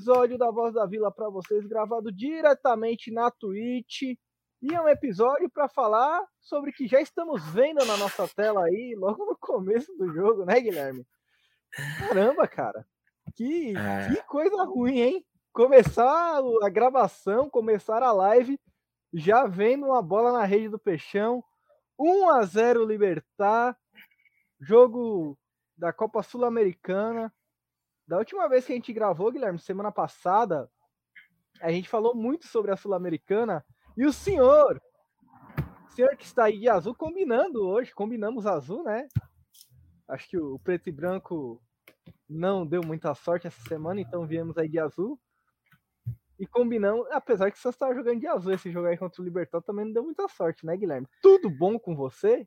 Episódio 0.00 0.38
da 0.38 0.50
Voz 0.50 0.72
da 0.72 0.86
Vila 0.86 1.12
para 1.12 1.28
vocês, 1.28 1.66
gravado 1.66 2.10
diretamente 2.10 3.12
na 3.12 3.30
Twitch. 3.30 4.00
E 4.62 4.74
é 4.74 4.80
um 4.80 4.88
episódio 4.88 5.50
para 5.50 5.68
falar 5.68 6.26
sobre 6.40 6.70
o 6.70 6.72
que 6.72 6.88
já 6.88 7.02
estamos 7.02 7.44
vendo 7.52 7.84
na 7.84 7.98
nossa 7.98 8.26
tela 8.26 8.64
aí, 8.64 8.94
logo 8.96 9.26
no 9.26 9.36
começo 9.38 9.94
do 9.98 10.10
jogo, 10.10 10.46
né, 10.46 10.58
Guilherme? 10.58 11.06
Caramba, 11.98 12.48
cara. 12.48 12.86
Que, 13.34 13.76
é. 13.76 14.08
que 14.08 14.22
coisa 14.22 14.64
ruim, 14.64 15.00
hein? 15.00 15.26
Começar 15.52 16.40
a 16.62 16.68
gravação, 16.70 17.50
começar 17.50 18.02
a 18.02 18.10
live, 18.10 18.58
já 19.12 19.46
vendo 19.46 19.84
uma 19.84 20.00
bola 20.00 20.32
na 20.32 20.46
rede 20.46 20.70
do 20.70 20.78
Peixão. 20.78 21.44
1 21.98 22.30
a 22.30 22.42
0 22.46 22.86
Libertar. 22.86 23.76
Jogo 24.58 25.38
da 25.76 25.92
Copa 25.92 26.22
Sul-Americana. 26.22 27.30
Da 28.10 28.18
última 28.18 28.48
vez 28.48 28.66
que 28.66 28.72
a 28.72 28.74
gente 28.74 28.92
gravou, 28.92 29.30
Guilherme, 29.30 29.60
semana 29.60 29.92
passada, 29.92 30.68
a 31.60 31.70
gente 31.70 31.88
falou 31.88 32.12
muito 32.12 32.44
sobre 32.48 32.72
a 32.72 32.76
Sul-Americana. 32.76 33.64
E 33.96 34.04
o 34.04 34.12
senhor, 34.12 34.82
o 35.86 35.92
senhor 35.92 36.16
que 36.16 36.24
está 36.24 36.46
aí 36.46 36.58
de 36.58 36.68
azul, 36.68 36.92
combinando 36.92 37.64
hoje, 37.64 37.94
combinamos 37.94 38.48
azul, 38.48 38.82
né? 38.82 39.06
Acho 40.08 40.28
que 40.28 40.36
o 40.36 40.58
preto 40.58 40.88
e 40.88 40.92
branco 40.92 41.62
não 42.28 42.66
deu 42.66 42.82
muita 42.82 43.14
sorte 43.14 43.46
essa 43.46 43.62
semana, 43.68 44.00
então 44.00 44.26
viemos 44.26 44.58
aí 44.58 44.68
de 44.68 44.80
azul. 44.80 45.16
E 46.36 46.48
combinamos, 46.48 47.08
apesar 47.12 47.52
que 47.52 47.60
você 47.60 47.68
estava 47.68 47.94
jogando 47.94 48.18
de 48.18 48.26
azul 48.26 48.52
esse 48.52 48.72
jogo 48.72 48.88
aí 48.88 48.98
contra 48.98 49.22
o 49.22 49.24
Libertad, 49.24 49.62
também 49.62 49.84
não 49.84 49.92
deu 49.92 50.02
muita 50.02 50.26
sorte, 50.26 50.66
né, 50.66 50.76
Guilherme? 50.76 51.06
Tudo 51.22 51.48
bom 51.48 51.78
com 51.78 51.94
você? 51.94 52.44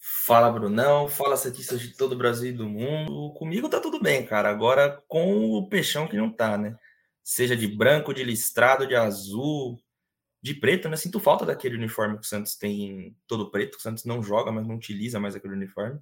Fala, 0.00 0.50
Brunão. 0.50 1.08
Fala, 1.08 1.36
cientistas 1.36 1.80
de 1.80 1.94
todo 1.96 2.12
o 2.12 2.16
Brasil 2.16 2.50
e 2.50 2.52
do 2.54 2.68
mundo. 2.68 3.32
Comigo 3.34 3.68
tá 3.68 3.80
tudo 3.80 4.00
bem, 4.00 4.24
cara. 4.26 4.48
Agora 4.48 5.02
com 5.06 5.50
o 5.50 5.68
peixão 5.68 6.08
que 6.08 6.16
não 6.16 6.30
tá, 6.32 6.56
né? 6.56 6.76
Seja 7.22 7.54
de 7.56 7.68
branco, 7.68 8.14
de 8.14 8.24
listrado, 8.24 8.86
de 8.86 8.96
azul, 8.96 9.78
de 10.42 10.54
preto, 10.54 10.88
né? 10.88 10.96
Sinto 10.96 11.20
falta 11.20 11.44
daquele 11.44 11.76
uniforme 11.76 12.16
que 12.18 12.24
o 12.24 12.28
Santos 12.28 12.56
tem 12.56 13.16
todo 13.26 13.50
preto. 13.50 13.76
O 13.76 13.80
Santos 13.80 14.04
não 14.04 14.22
joga, 14.22 14.50
mas 14.50 14.66
não 14.66 14.76
utiliza 14.76 15.20
mais 15.20 15.36
aquele 15.36 15.54
uniforme. 15.54 16.00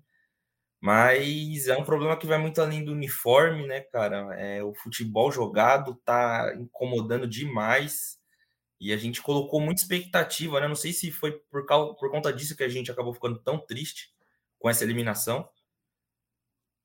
Mas 0.81 1.67
é 1.67 1.77
um 1.77 1.85
problema 1.85 2.17
que 2.17 2.27
vai 2.27 2.39
muito 2.39 2.61
além 2.61 2.85
do 2.85 2.93
uniforme, 2.93 3.67
né, 3.67 3.81
cara? 3.81 4.35
É, 4.41 4.63
o 4.63 4.75
futebol 4.75 5.33
jogado 5.33 5.97
tá 6.05 6.55
incomodando 6.57 7.27
demais. 7.27 8.18
E 8.81 8.93
a 8.93 8.97
gente 8.97 9.21
colocou 9.21 9.61
muita 9.61 9.83
expectativa, 9.83 10.61
né? 10.61 10.69
Não 10.69 10.77
sei 10.77 10.93
se 10.93 11.11
foi 11.11 11.33
por, 11.51 11.67
causa, 11.67 11.95
por 11.95 12.11
conta 12.11 12.33
disso 12.33 12.57
que 12.57 12.63
a 12.63 12.69
gente 12.69 12.91
acabou 12.91 13.13
ficando 13.13 13.39
tão 13.41 13.59
triste 13.59 14.11
com 14.59 14.71
essa 14.71 14.85
eliminação. 14.85 15.49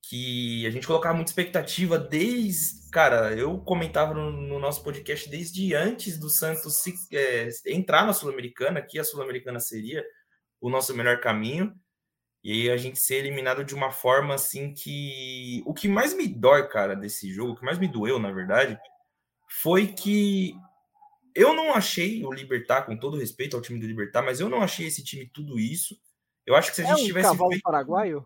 Que 0.01 0.65
a 0.65 0.69
gente 0.69 0.87
colocava 0.87 1.15
muita 1.15 1.31
expectativa 1.31 1.97
desde. 1.97 2.89
Cara, 2.91 3.33
eu 3.33 3.59
comentava 3.59 4.13
no, 4.13 4.31
no 4.31 4.59
nosso 4.59 4.83
podcast 4.83 5.29
desde 5.29 5.73
antes 5.75 6.17
do 6.19 6.29
Santos 6.29 6.77
se, 6.77 6.93
é, 7.13 7.47
entrar 7.67 8.05
na 8.05 8.13
Sul-Americana, 8.13 8.81
que 8.81 8.99
a 8.99 9.03
Sul-Americana 9.03 9.59
seria 9.59 10.03
o 10.59 10.69
nosso 10.69 10.95
melhor 10.95 11.19
caminho. 11.21 11.73
E 12.43 12.51
aí 12.51 12.69
a 12.71 12.75
gente 12.75 12.99
ser 12.99 13.15
eliminado 13.15 13.63
de 13.63 13.73
uma 13.73 13.91
forma 13.91 14.33
assim 14.33 14.73
que. 14.73 15.63
O 15.65 15.73
que 15.73 15.87
mais 15.87 16.13
me 16.13 16.27
dói, 16.27 16.67
cara, 16.67 16.95
desse 16.95 17.31
jogo, 17.31 17.53
o 17.53 17.55
que 17.55 17.63
mais 17.63 17.79
me 17.79 17.87
doeu, 17.87 18.19
na 18.19 18.31
verdade, 18.31 18.77
foi 19.61 19.87
que 19.87 20.53
eu 21.35 21.53
não 21.53 21.73
achei 21.73 22.23
o 22.25 22.31
Libertar, 22.31 22.83
com 22.83 22.97
todo 22.97 23.17
respeito 23.17 23.55
ao 23.55 23.61
time 23.61 23.79
do 23.79 23.87
Libertar, 23.87 24.21
mas 24.21 24.39
eu 24.39 24.49
não 24.49 24.61
achei 24.61 24.87
esse 24.87 25.03
time 25.03 25.29
tudo 25.33 25.59
isso. 25.59 25.97
Eu 26.45 26.55
acho 26.55 26.69
que 26.69 26.75
se 26.75 26.81
a 26.81 26.85
é 26.85 26.87
gente 26.89 27.03
um 27.03 27.05
tivesse. 27.05 27.29
cavalo 27.29 27.49
feito... 27.49 27.63
paraguaio? 27.63 28.25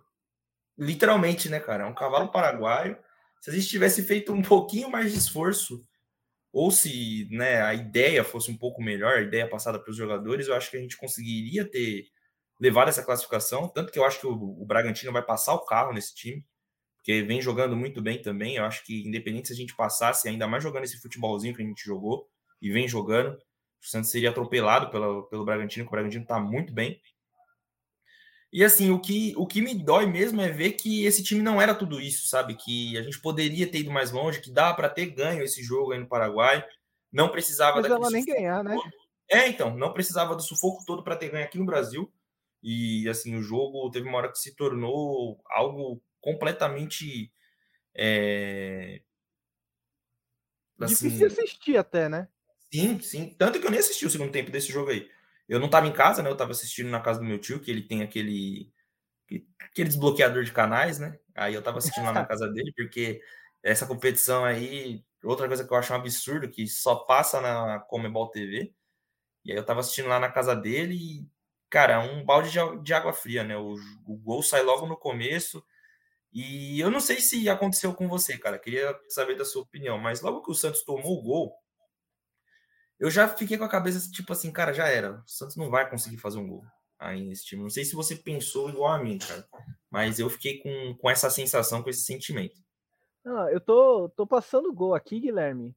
Literalmente, 0.77 1.49
né, 1.49 1.59
cara? 1.59 1.83
É 1.83 1.87
um 1.87 1.93
cavalo 1.93 2.31
paraguaio. 2.31 2.97
Se 3.41 3.49
a 3.49 3.53
gente 3.53 3.67
tivesse 3.67 4.03
feito 4.03 4.33
um 4.33 4.41
pouquinho 4.41 4.89
mais 4.89 5.11
de 5.11 5.17
esforço, 5.17 5.85
ou 6.51 6.71
se 6.71 7.27
né, 7.31 7.61
a 7.61 7.73
ideia 7.73 8.23
fosse 8.23 8.51
um 8.51 8.57
pouco 8.57 8.81
melhor, 8.81 9.17
a 9.17 9.21
ideia 9.21 9.47
passada 9.47 9.79
para 9.79 9.91
os 9.91 9.97
jogadores, 9.97 10.47
eu 10.47 10.55
acho 10.55 10.71
que 10.71 10.77
a 10.77 10.79
gente 10.81 10.97
conseguiria 10.97 11.69
ter 11.69 12.05
levado 12.59 12.89
essa 12.89 13.03
classificação. 13.03 13.67
Tanto 13.69 13.91
que 13.91 13.99
eu 13.99 14.05
acho 14.05 14.19
que 14.19 14.27
o, 14.27 14.33
o 14.33 14.65
Bragantino 14.65 15.11
vai 15.11 15.21
passar 15.23 15.53
o 15.53 15.65
carro 15.65 15.93
nesse 15.93 16.15
time, 16.15 16.45
porque 16.95 17.21
vem 17.21 17.41
jogando 17.41 17.75
muito 17.75 18.01
bem 18.01 18.21
também. 18.21 18.55
Eu 18.55 18.65
acho 18.65 18.83
que, 18.83 19.07
independente 19.07 19.47
se 19.47 19.53
a 19.53 19.57
gente 19.57 19.75
passasse, 19.75 20.27
ainda 20.27 20.47
mais 20.47 20.63
jogando 20.63 20.83
esse 20.83 20.99
futebolzinho 20.99 21.55
que 21.55 21.61
a 21.61 21.65
gente 21.65 21.83
jogou, 21.83 22.27
e 22.61 22.71
vem 22.71 22.87
jogando. 22.87 23.35
O 23.81 23.85
Santos 23.85 24.09
seria 24.09 24.29
atropelado 24.29 24.89
pelo, 24.89 25.23
pelo 25.23 25.45
Bragantino, 25.45 25.85
que 25.85 25.89
o 25.89 25.91
Bragantino 25.91 26.23
está 26.23 26.39
muito 26.39 26.73
bem. 26.73 27.01
E 28.51 28.63
assim, 28.63 28.91
o 28.91 28.99
que, 28.99 29.33
o 29.35 29.45
que 29.45 29.61
me 29.61 29.75
dói 29.75 30.05
mesmo 30.05 30.41
é 30.41 30.49
ver 30.49 30.71
que 30.73 31.05
esse 31.05 31.21
time 31.21 31.41
não 31.41 31.61
era 31.61 31.75
tudo 31.75 31.99
isso, 31.99 32.27
sabe? 32.27 32.55
Que 32.55 32.97
a 32.97 33.01
gente 33.01 33.19
poderia 33.19 33.69
ter 33.69 33.79
ido 33.79 33.91
mais 33.91 34.11
longe, 34.11 34.41
que 34.41 34.51
dá 34.51 34.73
para 34.73 34.89
ter 34.89 35.07
ganho 35.07 35.43
esse 35.43 35.61
jogo 35.61 35.91
aí 35.91 35.99
no 35.99 36.07
Paraguai. 36.07 36.65
Não 37.11 37.29
precisava 37.29 37.81
Mas 37.81 38.11
nem 38.11 38.25
ganhar, 38.25 38.63
né? 38.63 38.73
Todo. 38.73 38.91
É, 39.29 39.47
então, 39.47 39.75
não 39.75 39.91
precisava 39.91 40.35
do 40.35 40.41
sufoco 40.41 40.85
todo 40.85 41.03
para 41.03 41.17
ter 41.17 41.29
ganho 41.29 41.43
aqui 41.43 41.57
no 41.57 41.65
Brasil. 41.65 42.11
E 42.63 43.07
assim, 43.09 43.35
o 43.35 43.43
jogo 43.43 43.89
teve 43.91 44.07
uma 44.07 44.17
hora 44.17 44.31
que 44.31 44.39
se 44.39 44.55
tornou 44.55 45.41
algo 45.49 46.01
completamente. 46.21 47.31
É... 47.93 49.01
Assim, 50.79 51.09
Difícil 51.09 51.27
assistir 51.27 51.77
até, 51.77 52.07
né? 52.07 52.27
Sim, 52.73 52.99
sim. 52.99 53.35
Tanto 53.37 53.59
que 53.59 53.65
eu 53.65 53.71
nem 53.71 53.79
assisti 53.79 54.05
o 54.05 54.09
segundo 54.09 54.31
tempo 54.31 54.51
desse 54.51 54.71
jogo 54.71 54.91
aí. 54.91 55.09
Eu 55.47 55.59
não 55.59 55.67
estava 55.67 55.87
em 55.87 55.93
casa, 55.93 56.21
né? 56.21 56.29
Eu 56.29 56.33
estava 56.33 56.51
assistindo 56.51 56.89
na 56.89 56.99
casa 56.99 57.19
do 57.19 57.25
meu 57.25 57.39
tio, 57.39 57.59
que 57.61 57.71
ele 57.71 57.81
tem 57.81 58.01
aquele 58.03 58.71
aquele 59.59 59.89
desbloqueador 59.89 60.43
de 60.43 60.51
canais, 60.51 60.99
né? 60.99 61.19
Aí 61.35 61.53
eu 61.53 61.59
estava 61.59 61.79
assistindo 61.79 62.05
lá 62.05 62.13
na 62.13 62.25
casa 62.27 62.47
dele, 62.49 62.73
porque 62.75 63.21
essa 63.63 63.85
competição 63.87 64.45
aí, 64.45 65.03
outra 65.23 65.47
coisa 65.47 65.65
que 65.65 65.73
eu 65.73 65.77
acho 65.77 65.93
um 65.93 65.95
absurdo, 65.97 66.49
que 66.49 66.67
só 66.67 66.95
passa 66.95 67.41
na 67.41 67.79
Comebol 67.81 68.29
TV. 68.31 68.73
E 69.45 69.51
aí 69.51 69.57
eu 69.57 69.61
estava 69.61 69.81
assistindo 69.81 70.09
lá 70.09 70.19
na 70.19 70.31
casa 70.31 70.55
dele 70.55 70.95
e, 70.95 71.27
cara, 71.69 71.93
é 71.95 71.99
um 71.99 72.25
balde 72.25 72.51
de, 72.51 72.59
de 72.83 72.93
água 72.93 73.13
fria, 73.13 73.43
né? 73.43 73.57
O, 73.57 73.75
o 74.07 74.17
gol 74.17 74.43
sai 74.43 74.63
logo 74.63 74.87
no 74.87 74.97
começo. 74.97 75.63
E 76.33 76.79
eu 76.79 76.91
não 76.91 76.99
sei 76.99 77.19
se 77.21 77.49
aconteceu 77.49 77.93
com 77.93 78.07
você, 78.07 78.37
cara. 78.37 78.59
Queria 78.59 78.97
saber 79.09 79.35
da 79.37 79.45
sua 79.45 79.63
opinião, 79.63 79.97
mas 79.97 80.21
logo 80.21 80.43
que 80.43 80.51
o 80.51 80.55
Santos 80.55 80.83
tomou 80.83 81.19
o 81.19 81.23
gol, 81.23 81.53
eu 82.99 83.09
já 83.09 83.27
fiquei 83.27 83.57
com 83.57 83.63
a 83.63 83.69
cabeça 83.69 84.11
tipo 84.11 84.33
assim, 84.33 84.51
cara, 84.51 84.73
já 84.73 84.87
era. 84.87 85.19
O 85.19 85.27
Santos 85.27 85.55
não 85.55 85.69
vai 85.69 85.89
conseguir 85.89 86.17
fazer 86.17 86.39
um 86.39 86.47
gol 86.47 86.65
aí 86.99 87.23
nesse 87.23 87.45
time. 87.45 87.61
Não 87.61 87.69
sei 87.69 87.85
se 87.85 87.95
você 87.95 88.15
pensou 88.15 88.69
igual 88.69 88.91
a 88.91 89.03
mim, 89.03 89.17
cara, 89.17 89.47
mas 89.89 90.19
eu 90.19 90.29
fiquei 90.29 90.59
com, 90.59 90.95
com 90.97 91.09
essa 91.09 91.29
sensação, 91.29 91.83
com 91.83 91.89
esse 91.89 92.01
sentimento. 92.01 92.59
Ah, 93.25 93.47
eu 93.51 93.59
tô, 93.59 94.09
tô 94.09 94.25
passando 94.25 94.73
gol 94.73 94.95
aqui, 94.95 95.19
Guilherme. 95.19 95.75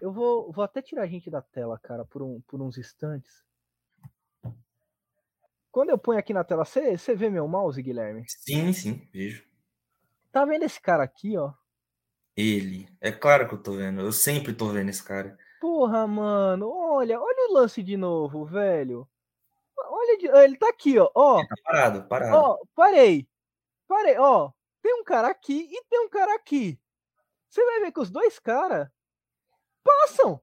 Eu 0.00 0.12
vou, 0.12 0.52
vou 0.52 0.64
até 0.64 0.82
tirar 0.82 1.02
a 1.02 1.06
gente 1.06 1.30
da 1.30 1.40
tela, 1.40 1.78
cara, 1.78 2.04
por, 2.04 2.22
um, 2.22 2.40
por 2.42 2.60
uns 2.60 2.76
instantes. 2.78 3.44
Quando 5.70 5.90
eu 5.90 5.98
ponho 5.98 6.18
aqui 6.18 6.32
na 6.32 6.42
tela, 6.42 6.64
você, 6.64 6.96
você 6.96 7.14
vê 7.14 7.28
meu 7.28 7.46
mouse, 7.46 7.82
Guilherme? 7.82 8.24
Sim, 8.26 8.72
sim, 8.72 9.08
vejo. 9.12 9.44
Tá 10.32 10.44
vendo 10.44 10.64
esse 10.64 10.80
cara 10.80 11.02
aqui, 11.02 11.36
ó? 11.36 11.52
Ele. 12.34 12.88
É 13.00 13.12
claro 13.12 13.48
que 13.48 13.54
eu 13.54 13.62
tô 13.62 13.72
vendo. 13.72 14.00
Eu 14.00 14.12
sempre 14.12 14.54
tô 14.54 14.68
vendo 14.68 14.88
esse 14.88 15.02
cara. 15.02 15.36
Porra, 15.60 16.06
mano, 16.06 16.68
olha, 16.70 17.20
olha 17.20 17.50
o 17.50 17.52
lance 17.54 17.82
de 17.82 17.96
novo, 17.96 18.44
velho. 18.44 19.08
Olha, 19.78 20.18
de... 20.18 20.26
ele 20.26 20.56
tá 20.56 20.68
aqui, 20.68 20.98
ó. 20.98 21.10
ó. 21.14 21.44
Tá 21.46 21.54
parado, 21.64 22.08
parado. 22.08 22.36
Ó, 22.36 22.58
parei. 22.74 23.28
Parei, 23.86 24.18
ó. 24.18 24.50
Tem 24.82 24.94
um 24.94 25.04
cara 25.04 25.28
aqui 25.28 25.68
e 25.70 25.84
tem 25.88 26.00
um 26.00 26.08
cara 26.08 26.34
aqui. 26.34 26.78
Você 27.48 27.64
vai 27.64 27.80
ver 27.80 27.92
que 27.92 28.00
os 28.00 28.10
dois 28.10 28.38
caras 28.38 28.88
passam. 29.82 30.40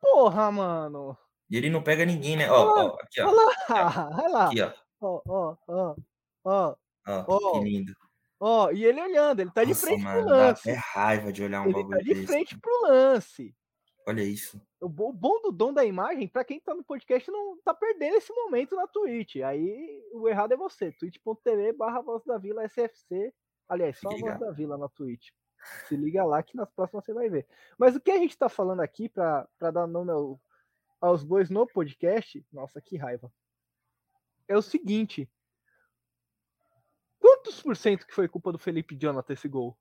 Porra, 0.00 0.50
mano. 0.50 1.16
E 1.50 1.56
ele 1.56 1.70
não 1.70 1.82
pega 1.82 2.04
ninguém, 2.04 2.36
né? 2.36 2.50
Ó, 2.50 2.86
ó, 2.86 2.96
aqui, 3.00 3.20
ó. 3.20 3.28
Olha 3.28 3.46
lá, 3.68 4.08
olha 4.18 4.28
lá. 4.28 4.46
Aqui, 4.46 4.62
ó. 4.62 4.72
Ó, 5.00 5.22
ó, 5.26 5.56
ó, 5.68 5.96
ó. 6.44 6.76
Ó, 7.06 7.52
que 7.52 7.64
lindo. 7.64 7.92
Ó, 8.40 8.70
e 8.70 8.84
ele 8.84 9.00
olhando, 9.00 9.40
ele 9.40 9.50
tá 9.50 9.64
Nossa, 9.64 9.74
de 9.74 9.80
frente 9.80 10.04
mano, 10.04 10.22
pro 10.22 10.30
lance. 10.30 10.70
Até 10.70 10.78
raiva 10.78 11.32
de 11.32 11.42
olhar 11.42 11.62
um 11.62 11.64
ele 11.64 11.74
bagulho 11.74 11.90
tá 11.90 11.98
de 11.98 12.14
desse. 12.14 12.26
frente 12.26 12.58
pro 12.58 12.82
lance. 12.82 13.54
Olha 14.08 14.22
isso. 14.22 14.58
O 14.80 14.88
bom 14.88 15.42
do 15.42 15.52
dom 15.52 15.70
da 15.70 15.84
imagem, 15.84 16.26
para 16.26 16.42
quem 16.42 16.58
tá 16.58 16.74
no 16.74 16.82
podcast, 16.82 17.30
não 17.30 17.60
tá 17.60 17.74
perdendo 17.74 18.16
esse 18.16 18.32
momento 18.32 18.74
na 18.74 18.86
Twitch. 18.86 19.36
Aí 19.44 20.02
o 20.14 20.26
errado 20.26 20.52
é 20.52 20.56
você. 20.56 20.90
twitch.tv 20.92 21.74
barra 21.74 22.00
Voz 22.00 22.24
da 22.24 22.38
Vila 22.38 22.64
SFC. 22.64 23.34
Aliás, 23.68 23.98
só 23.98 24.08
a 24.08 24.16
Voz 24.16 24.40
da 24.40 24.50
Vila 24.50 24.78
na 24.78 24.88
Twitch. 24.88 25.28
Se 25.86 25.94
liga 25.94 26.24
lá 26.24 26.42
que 26.42 26.56
nas 26.56 26.70
próximas 26.70 27.04
você 27.04 27.12
vai 27.12 27.28
ver. 27.28 27.46
Mas 27.76 27.96
o 27.96 28.00
que 28.00 28.10
a 28.10 28.16
gente 28.16 28.38
tá 28.38 28.48
falando 28.48 28.80
aqui, 28.80 29.10
para 29.10 29.46
dar 29.60 29.86
nome 29.86 30.10
ao, 30.10 30.40
aos 31.02 31.22
bois 31.22 31.50
no 31.50 31.66
podcast, 31.66 32.42
nossa, 32.50 32.80
que 32.80 32.96
raiva. 32.96 33.30
É 34.48 34.56
o 34.56 34.62
seguinte. 34.62 35.30
Quantos 37.18 37.60
por 37.60 37.76
cento 37.76 38.06
que 38.06 38.14
foi 38.14 38.26
culpa 38.26 38.52
do 38.52 38.58
Felipe 38.58 38.96
Jonathan 38.96 39.34
esse 39.34 39.48
gol? 39.48 39.78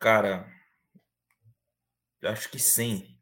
Cara, 0.00 0.52
acho 2.24 2.50
que 2.50 2.58
100. 2.58 3.17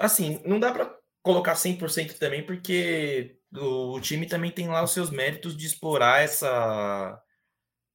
Assim, 0.00 0.40
não 0.44 0.58
dá 0.58 0.72
para 0.72 0.92
colocar 1.22 1.54
100% 1.54 2.18
também, 2.18 2.44
porque 2.44 3.38
o, 3.54 4.00
time 4.00 4.26
também 4.26 4.50
tem 4.50 4.68
lá 4.68 4.82
os 4.82 4.92
seus 4.92 5.10
méritos 5.10 5.56
de 5.56 5.66
explorar 5.66 6.22
essa 6.22 7.22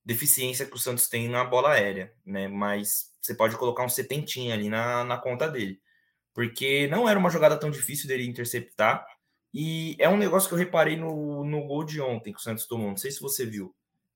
deficiência 0.03 0.65
que 0.65 0.75
o 0.75 0.79
Santos 0.79 1.09
tem 1.09 1.27
na 1.27 1.43
bola 1.43 1.73
aérea, 1.73 2.13
né? 2.25 2.47
Mas 2.47 3.11
você 3.21 3.33
pode 3.33 3.57
colocar 3.57 3.83
um 3.83 3.89
setentinho 3.89 4.53
ali 4.53 4.69
na, 4.69 5.03
na 5.03 5.17
conta 5.17 5.49
dele. 5.49 5.81
Porque 6.33 6.87
não 6.87 7.09
era 7.09 7.17
uma 7.17 7.29
jogada 7.29 7.57
tão 7.57 7.71
difícil 7.71 8.07
dele 8.07 8.27
interceptar. 8.27 9.05
E 9.53 9.95
é 9.99 10.07
um 10.07 10.17
negócio 10.17 10.47
que 10.47 10.53
eu 10.53 10.59
reparei 10.59 10.95
no, 10.97 11.43
no 11.43 11.65
gol 11.65 11.83
de 11.83 11.99
ontem 12.01 12.33
que 12.33 12.39
o 12.39 12.43
Santos 12.43 12.67
tomou. 12.67 12.89
Não 12.89 12.97
sei 12.97 13.09
se 13.09 13.21
você 13.21 13.45
viu. 13.45 13.73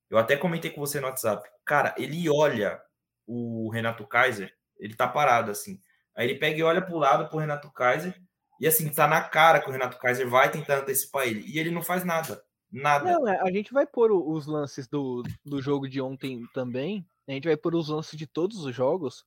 Eu 0.09 0.17
até 0.17 0.35
comentei 0.35 0.69
com 0.69 0.81
você 0.81 0.99
no 0.99 1.07
WhatsApp. 1.07 1.49
Cara, 1.65 1.95
ele 1.97 2.29
olha 2.29 2.79
o 3.25 3.69
Renato 3.69 4.05
Kaiser, 4.05 4.53
ele 4.77 4.95
tá 4.95 5.07
parado 5.07 5.49
assim. 5.49 5.79
Aí 6.19 6.27
ele 6.27 6.37
pega 6.37 6.59
e 6.59 6.63
olha 6.63 6.81
pro 6.81 6.97
lado 6.97 7.29
pro 7.29 7.37
Renato 7.37 7.71
Kaiser. 7.71 8.13
E 8.59 8.67
assim, 8.67 8.91
tá 8.91 9.07
na 9.07 9.23
cara 9.23 9.61
que 9.61 9.69
o 9.69 9.71
Renato 9.71 9.97
Kaiser 9.97 10.29
vai 10.29 10.51
tentar 10.51 10.79
antecipar 10.79 11.25
ele. 11.25 11.45
E 11.47 11.57
ele 11.57 11.71
não 11.71 11.81
faz 11.81 12.03
nada. 12.03 12.43
Nada. 12.69 13.05
Não, 13.05 13.25
é, 13.25 13.39
a 13.39 13.49
gente 13.49 13.71
vai 13.71 13.87
pôr 13.87 14.11
os 14.11 14.45
lances 14.45 14.85
do, 14.85 15.23
do 15.45 15.61
jogo 15.61 15.87
de 15.87 16.01
ontem 16.01 16.45
também. 16.53 17.07
A 17.25 17.31
gente 17.31 17.47
vai 17.47 17.55
pôr 17.55 17.73
os 17.73 17.87
lances 17.87 18.19
de 18.19 18.27
todos 18.27 18.65
os 18.65 18.75
jogos. 18.75 19.25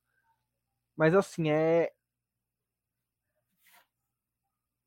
Mas 0.95 1.15
assim, 1.15 1.49
é. 1.49 1.91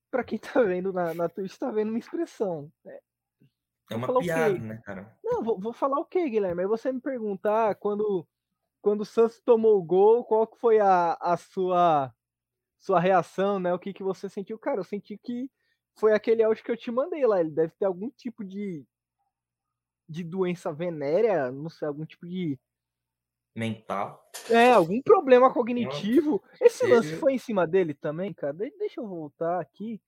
Pra 0.08 0.22
quem 0.22 0.38
tá 0.38 0.62
vendo 0.62 0.92
na, 0.92 1.12
na 1.12 1.28
Twitch, 1.28 1.56
tá 1.56 1.72
vendo 1.72 1.88
uma 1.88 1.98
expressão. 1.98 2.70
É, 2.86 3.00
é 3.90 3.96
uma 3.96 4.20
piada, 4.20 4.56
né, 4.60 4.80
cara? 4.84 5.12
Não, 5.24 5.42
vou, 5.42 5.58
vou 5.58 5.72
falar 5.72 5.98
o 5.98 6.04
quê, 6.04 6.30
Guilherme? 6.30 6.62
Aí 6.62 6.68
você 6.68 6.92
me 6.92 7.00
perguntar 7.00 7.74
quando, 7.74 8.24
quando 8.86 9.00
o 9.00 9.04
Santos 9.04 9.40
tomou 9.40 9.76
o 9.76 9.82
gol, 9.82 10.24
qual 10.24 10.48
foi 10.60 10.78
a, 10.78 11.18
a 11.20 11.36
sua 11.36 12.14
sua 12.78 13.00
reação, 13.00 13.58
né? 13.58 13.74
O 13.74 13.80
que, 13.80 13.92
que 13.92 14.04
você 14.04 14.28
sentiu? 14.28 14.56
Cara, 14.60 14.78
eu 14.78 14.84
senti 14.84 15.18
que 15.18 15.50
foi 15.98 16.12
aquele 16.12 16.44
áudio 16.44 16.62
que 16.62 16.70
eu 16.70 16.76
te 16.76 16.88
mandei 16.92 17.26
lá. 17.26 17.40
Ele 17.40 17.50
deve 17.50 17.72
ter 17.76 17.84
algum 17.84 18.08
tipo 18.10 18.44
de, 18.44 18.86
de 20.08 20.22
doença 20.22 20.72
venérea, 20.72 21.50
não 21.50 21.68
sei, 21.68 21.88
algum 21.88 22.06
tipo 22.06 22.28
de. 22.28 22.56
Mental. 23.56 24.24
É, 24.48 24.70
algum 24.70 25.02
problema 25.02 25.52
cognitivo. 25.52 26.40
Esse 26.60 26.86
lance 26.86 27.16
foi 27.16 27.32
em 27.32 27.38
cima 27.38 27.66
dele 27.66 27.92
também, 27.92 28.32
cara? 28.32 28.52
deixa 28.52 29.00
eu 29.00 29.08
voltar 29.08 29.60
aqui 29.60 30.00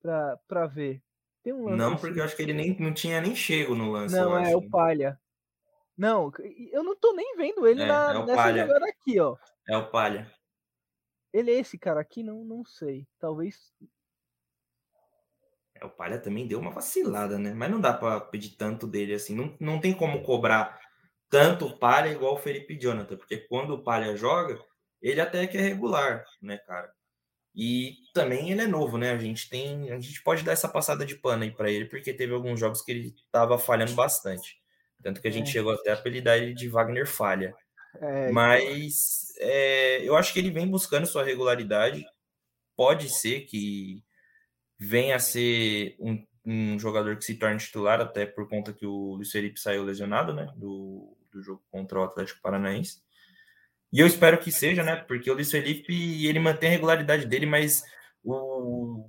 pra, 0.00 0.38
pra 0.48 0.66
ver. 0.66 1.02
Tem 1.42 1.52
um 1.52 1.66
lance. 1.66 1.76
Não, 1.76 1.96
porque 1.98 2.18
eu 2.18 2.24
acho 2.24 2.34
que 2.34 2.42
ele 2.42 2.54
nem, 2.54 2.80
não 2.80 2.94
tinha 2.94 3.20
nem 3.20 3.34
chego 3.36 3.74
no 3.74 3.90
lance. 3.90 4.16
Não, 4.16 4.38
é 4.38 4.46
acho. 4.46 4.56
o 4.56 4.70
Palha. 4.70 5.20
Não, 5.96 6.30
eu 6.70 6.82
não 6.82 6.94
tô 6.94 7.14
nem 7.14 7.36
vendo 7.36 7.66
ele 7.66 7.82
é, 7.82 7.86
na, 7.86 8.10
é 8.10 8.18
nessa 8.26 8.34
palha. 8.34 8.66
jogada 8.66 8.86
aqui, 8.86 9.18
ó. 9.18 9.36
É 9.68 9.76
o 9.76 9.90
Palha. 9.90 10.30
Ele 11.32 11.50
é 11.50 11.58
esse 11.58 11.78
cara 11.78 12.00
aqui? 12.00 12.22
Não, 12.22 12.44
não 12.44 12.64
sei. 12.64 13.06
Talvez. 13.18 13.72
É, 15.74 15.84
o 15.84 15.90
Palha 15.90 16.18
também 16.18 16.46
deu 16.46 16.58
uma 16.58 16.70
vacilada, 16.70 17.38
né? 17.38 17.54
Mas 17.54 17.70
não 17.70 17.80
dá 17.80 17.92
para 17.92 18.20
pedir 18.20 18.56
tanto 18.56 18.86
dele 18.86 19.14
assim. 19.14 19.34
Não, 19.34 19.56
não 19.58 19.80
tem 19.80 19.94
como 19.94 20.22
cobrar 20.22 20.78
tanto 21.28 21.66
o 21.66 21.78
Palha 21.78 22.10
igual 22.10 22.34
o 22.34 22.38
Felipe 22.38 22.78
Jonathan, 22.78 23.16
porque 23.16 23.38
quando 23.48 23.74
o 23.74 23.82
Palha 23.82 24.14
joga, 24.16 24.58
ele 25.00 25.20
até 25.20 25.46
que 25.46 25.56
é 25.56 25.60
regular, 25.60 26.24
né, 26.40 26.58
cara? 26.58 26.92
E 27.54 27.94
também 28.12 28.50
ele 28.50 28.60
é 28.60 28.66
novo, 28.66 28.98
né? 28.98 29.12
A 29.12 29.18
gente 29.18 29.48
tem, 29.48 29.90
a 29.90 29.98
gente 29.98 30.22
pode 30.22 30.42
dar 30.42 30.52
essa 30.52 30.68
passada 30.68 31.06
de 31.06 31.16
pano 31.16 31.42
aí 31.42 31.50
para 31.50 31.70
ele, 31.70 31.86
porque 31.86 32.12
teve 32.12 32.34
alguns 32.34 32.60
jogos 32.60 32.82
que 32.82 32.92
ele 32.92 33.08
estava 33.08 33.58
falhando 33.58 33.94
bastante. 33.94 34.60
Tanto 35.02 35.20
que 35.20 35.28
a 35.28 35.30
gente 35.30 35.48
é. 35.48 35.52
chegou 35.52 35.72
até 35.72 35.90
a 35.90 35.94
apelidar 35.94 36.36
ele 36.36 36.54
de 36.54 36.68
Wagner 36.68 37.06
Falha. 37.06 37.54
É, 38.00 38.22
então. 38.22 38.32
Mas 38.32 39.32
é, 39.38 40.02
eu 40.02 40.16
acho 40.16 40.32
que 40.32 40.38
ele 40.38 40.50
vem 40.50 40.68
buscando 40.68 41.06
sua 41.06 41.24
regularidade. 41.24 42.04
Pode 42.76 43.08
ser 43.08 43.42
que 43.42 44.02
venha 44.78 45.16
a 45.16 45.20
ser 45.20 45.96
um, 45.98 46.24
um, 46.44 46.78
jogador 46.78 47.16
que 47.16 47.24
se 47.24 47.34
torne 47.36 47.58
titular, 47.58 48.00
até 48.00 48.26
por 48.26 48.48
conta 48.48 48.72
que 48.72 48.86
o 48.86 49.14
Luiz 49.14 49.30
Felipe 49.30 49.58
saiu 49.58 49.84
lesionado, 49.84 50.34
né? 50.34 50.52
Do, 50.56 51.16
do 51.30 51.42
jogo 51.42 51.62
contra 51.70 52.00
o 52.00 52.04
Atlético 52.04 52.40
Paranaense. 52.42 53.00
E 53.92 54.00
eu 54.00 54.06
espero 54.06 54.38
que 54.38 54.50
seja, 54.52 54.82
né? 54.82 54.96
Porque 54.96 55.30
o 55.30 55.34
Luiz 55.34 55.50
Felipe 55.50 56.26
ele 56.26 56.38
mantém 56.38 56.68
a 56.68 56.72
regularidade 56.72 57.26
dele, 57.26 57.46
mas 57.46 57.82
o 58.22 59.08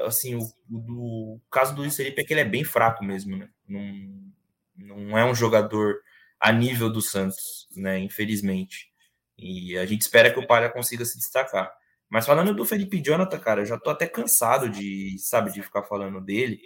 assim 0.00 0.34
o, 0.34 0.40
o, 0.70 1.34
o 1.36 1.40
caso 1.50 1.74
do 1.74 1.82
Luiz 1.82 1.96
Felipe 1.96 2.20
é 2.20 2.24
que 2.24 2.32
ele 2.32 2.40
é 2.40 2.44
bem 2.44 2.64
fraco 2.64 3.04
mesmo, 3.04 3.36
né? 3.36 3.48
Não, 3.68 4.32
não 4.76 5.16
é 5.16 5.24
um 5.24 5.34
jogador 5.34 6.00
a 6.40 6.52
nível 6.52 6.90
do 6.90 7.00
Santos, 7.00 7.68
né? 7.76 7.98
Infelizmente. 7.98 8.92
E 9.36 9.76
a 9.78 9.86
gente 9.86 10.02
espera 10.02 10.32
que 10.32 10.38
o 10.38 10.46
Palha 10.46 10.70
consiga 10.70 11.04
se 11.04 11.18
destacar. 11.18 11.72
Mas 12.08 12.26
falando 12.26 12.54
do 12.54 12.64
Felipe 12.64 13.02
Jonathan, 13.02 13.38
cara, 13.38 13.62
eu 13.62 13.66
já 13.66 13.78
tô 13.78 13.90
até 13.90 14.06
cansado 14.06 14.68
de, 14.68 15.16
sabe, 15.18 15.52
de 15.52 15.62
ficar 15.62 15.82
falando 15.82 16.20
dele 16.20 16.60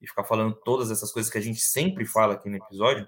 e 0.00 0.06
ficar 0.06 0.24
falando 0.24 0.54
todas 0.64 0.90
essas 0.90 1.12
coisas 1.12 1.30
que 1.30 1.38
a 1.38 1.42
gente 1.42 1.60
sempre 1.60 2.06
fala 2.06 2.34
aqui 2.34 2.48
no 2.48 2.56
episódio. 2.56 3.06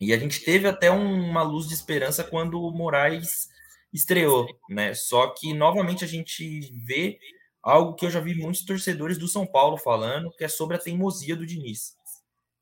E 0.00 0.12
a 0.12 0.18
gente 0.18 0.44
teve 0.44 0.68
até 0.68 0.90
uma 0.90 1.42
luz 1.42 1.66
de 1.66 1.74
esperança 1.74 2.22
quando 2.22 2.62
o 2.62 2.70
Moraes 2.70 3.48
estreou, 3.92 4.46
né? 4.68 4.94
Só 4.94 5.34
que 5.34 5.52
novamente 5.52 6.04
a 6.04 6.06
gente 6.06 6.60
vê 6.84 7.18
algo 7.62 7.94
que 7.94 8.06
eu 8.06 8.10
já 8.10 8.20
vi 8.20 8.34
muitos 8.34 8.64
torcedores 8.64 9.18
do 9.18 9.26
São 9.26 9.46
Paulo 9.46 9.76
falando, 9.76 10.30
que 10.36 10.44
é 10.44 10.48
sobre 10.48 10.76
a 10.76 10.80
teimosia 10.80 11.34
do 11.34 11.46
Diniz. 11.46 11.97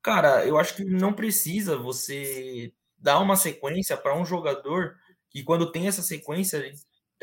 Cara, 0.07 0.45
eu 0.45 0.57
acho 0.57 0.73
que 0.73 0.85
não 0.85 1.11
precisa 1.11 1.75
você 1.75 2.71
dar 2.97 3.19
uma 3.19 3.35
sequência 3.35 3.97
para 3.97 4.17
um 4.17 4.23
jogador 4.23 4.95
que, 5.29 5.43
quando 5.43 5.69
tem 5.69 5.85
essa 5.85 6.01
sequência, 6.01 6.63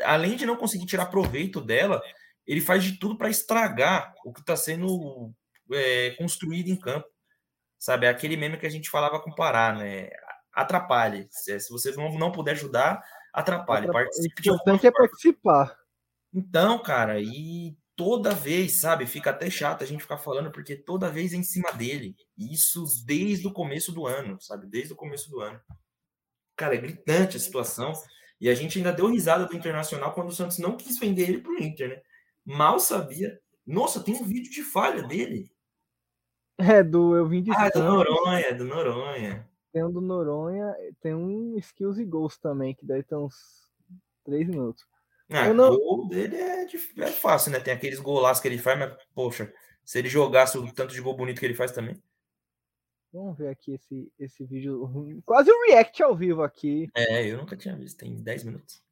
além 0.03 0.35
de 0.35 0.45
não 0.45 0.55
conseguir 0.55 0.85
tirar 0.85 1.07
proveito 1.07 1.59
dela, 1.59 1.99
ele 2.45 2.61
faz 2.61 2.83
de 2.83 2.99
tudo 2.99 3.17
para 3.17 3.27
estragar 3.27 4.13
o 4.23 4.31
que 4.31 4.41
está 4.41 4.55
sendo 4.55 5.33
é, 5.73 6.11
construído 6.11 6.67
em 6.67 6.75
campo. 6.75 7.07
Sabe? 7.79 8.05
É 8.05 8.09
aquele 8.09 8.37
meme 8.37 8.59
que 8.59 8.67
a 8.67 8.71
gente 8.71 8.87
falava 8.87 9.19
com 9.19 9.31
o 9.31 9.35
Pará, 9.35 9.73
né? 9.73 10.11
Atrapalhe. 10.53 11.27
Se, 11.31 11.57
você 11.71 11.91
não, 11.93 12.15
não 12.19 12.31
puder 12.31 12.51
ajudar, 12.51 13.03
atrapalhe. 13.33 13.91
Participe 13.91 14.47
o 14.47 14.53
importante 14.53 14.85
é 14.85 14.91
participar. 14.91 15.75
Então, 16.31 16.77
cara, 16.83 17.19
e 17.19 17.75
toda 17.95 18.33
vez, 18.33 18.79
sabe? 18.79 19.07
Fica 19.07 19.29
até 19.29 19.49
chato 19.49 19.83
a 19.83 19.87
gente 19.87 20.01
ficar 20.01 20.17
falando, 20.17 20.51
porque 20.51 20.75
toda 20.75 21.09
vez 21.09 21.33
é 21.33 21.37
em 21.37 21.43
cima 21.43 21.71
dele. 21.71 22.15
Isso 22.37 22.85
desde 23.05 23.47
o 23.47 23.53
começo 23.53 23.91
do 23.91 24.05
ano, 24.05 24.39
sabe? 24.41 24.67
Desde 24.67 24.93
o 24.93 24.95
começo 24.95 25.29
do 25.29 25.39
ano. 25.39 25.59
Cara, 26.55 26.75
é 26.75 26.77
gritante 26.77 27.37
a 27.37 27.39
situação. 27.39 27.93
E 28.39 28.49
a 28.49 28.55
gente 28.55 28.77
ainda 28.77 28.91
deu 28.91 29.07
risada 29.07 29.45
do 29.45 29.55
Internacional 29.55 30.13
quando 30.13 30.29
o 30.29 30.33
Santos 30.33 30.57
não 30.57 30.75
quis 30.75 30.99
vender 30.99 31.29
ele 31.29 31.41
pro 31.41 31.61
Inter, 31.61 31.89
né? 31.89 32.01
Mal 32.45 32.79
sabia. 32.79 33.39
Nossa, 33.65 34.03
tem 34.03 34.13
um 34.13 34.23
vídeo 34.23 34.51
de 34.51 34.61
falha 34.61 35.03
dele. 35.03 35.49
É, 36.57 36.83
do 36.83 37.15
eu 37.15 37.27
vim 37.27 37.41
de 37.41 37.51
Ah, 37.51 37.69
do 37.69 37.83
Noronha, 37.83 38.53
do 38.53 38.65
Noronha. 38.65 39.49
Tem 39.71 39.83
um 39.83 39.91
do 39.91 39.99
Noronha, 39.99 40.73
tem 41.01 41.13
um 41.13 41.57
Skills 41.57 41.99
e 41.99 42.05
Goals 42.05 42.37
também, 42.37 42.73
que 42.73 42.85
deve 42.85 43.03
ter 43.03 43.15
uns 43.15 43.35
3 44.23 44.47
minutos. 44.47 44.85
Ah, 45.29 45.53
não... 45.53 45.73
O 45.73 45.79
gol 45.79 46.07
dele 46.07 46.35
é, 46.35 46.65
é, 46.65 47.07
fácil, 47.07 47.51
né? 47.51 47.59
Tem 47.59 47.73
aqueles 47.73 47.99
golaços 47.99 48.41
que 48.41 48.47
ele 48.47 48.57
faz, 48.57 48.77
mas, 48.77 48.95
poxa, 49.13 49.51
se 49.83 49.99
ele 49.99 50.09
jogasse 50.09 50.57
o 50.57 50.73
tanto 50.73 50.93
de 50.93 51.01
gol 51.01 51.15
bonito 51.15 51.39
que 51.39 51.45
ele 51.45 51.55
faz 51.55 51.71
também. 51.71 52.01
Vamos 53.11 53.37
ver 53.37 53.47
aqui 53.47 53.73
esse, 53.73 54.11
esse 54.19 54.43
vídeo. 54.43 55.21
Quase 55.25 55.49
um 55.51 55.67
react 55.67 56.03
ao 56.03 56.15
vivo 56.15 56.43
aqui. 56.43 56.89
É, 56.93 57.25
eu 57.25 57.37
nunca 57.37 57.55
tinha 57.55 57.75
visto, 57.75 57.97
tem 57.97 58.21
10 58.21 58.43
minutos. 58.43 58.83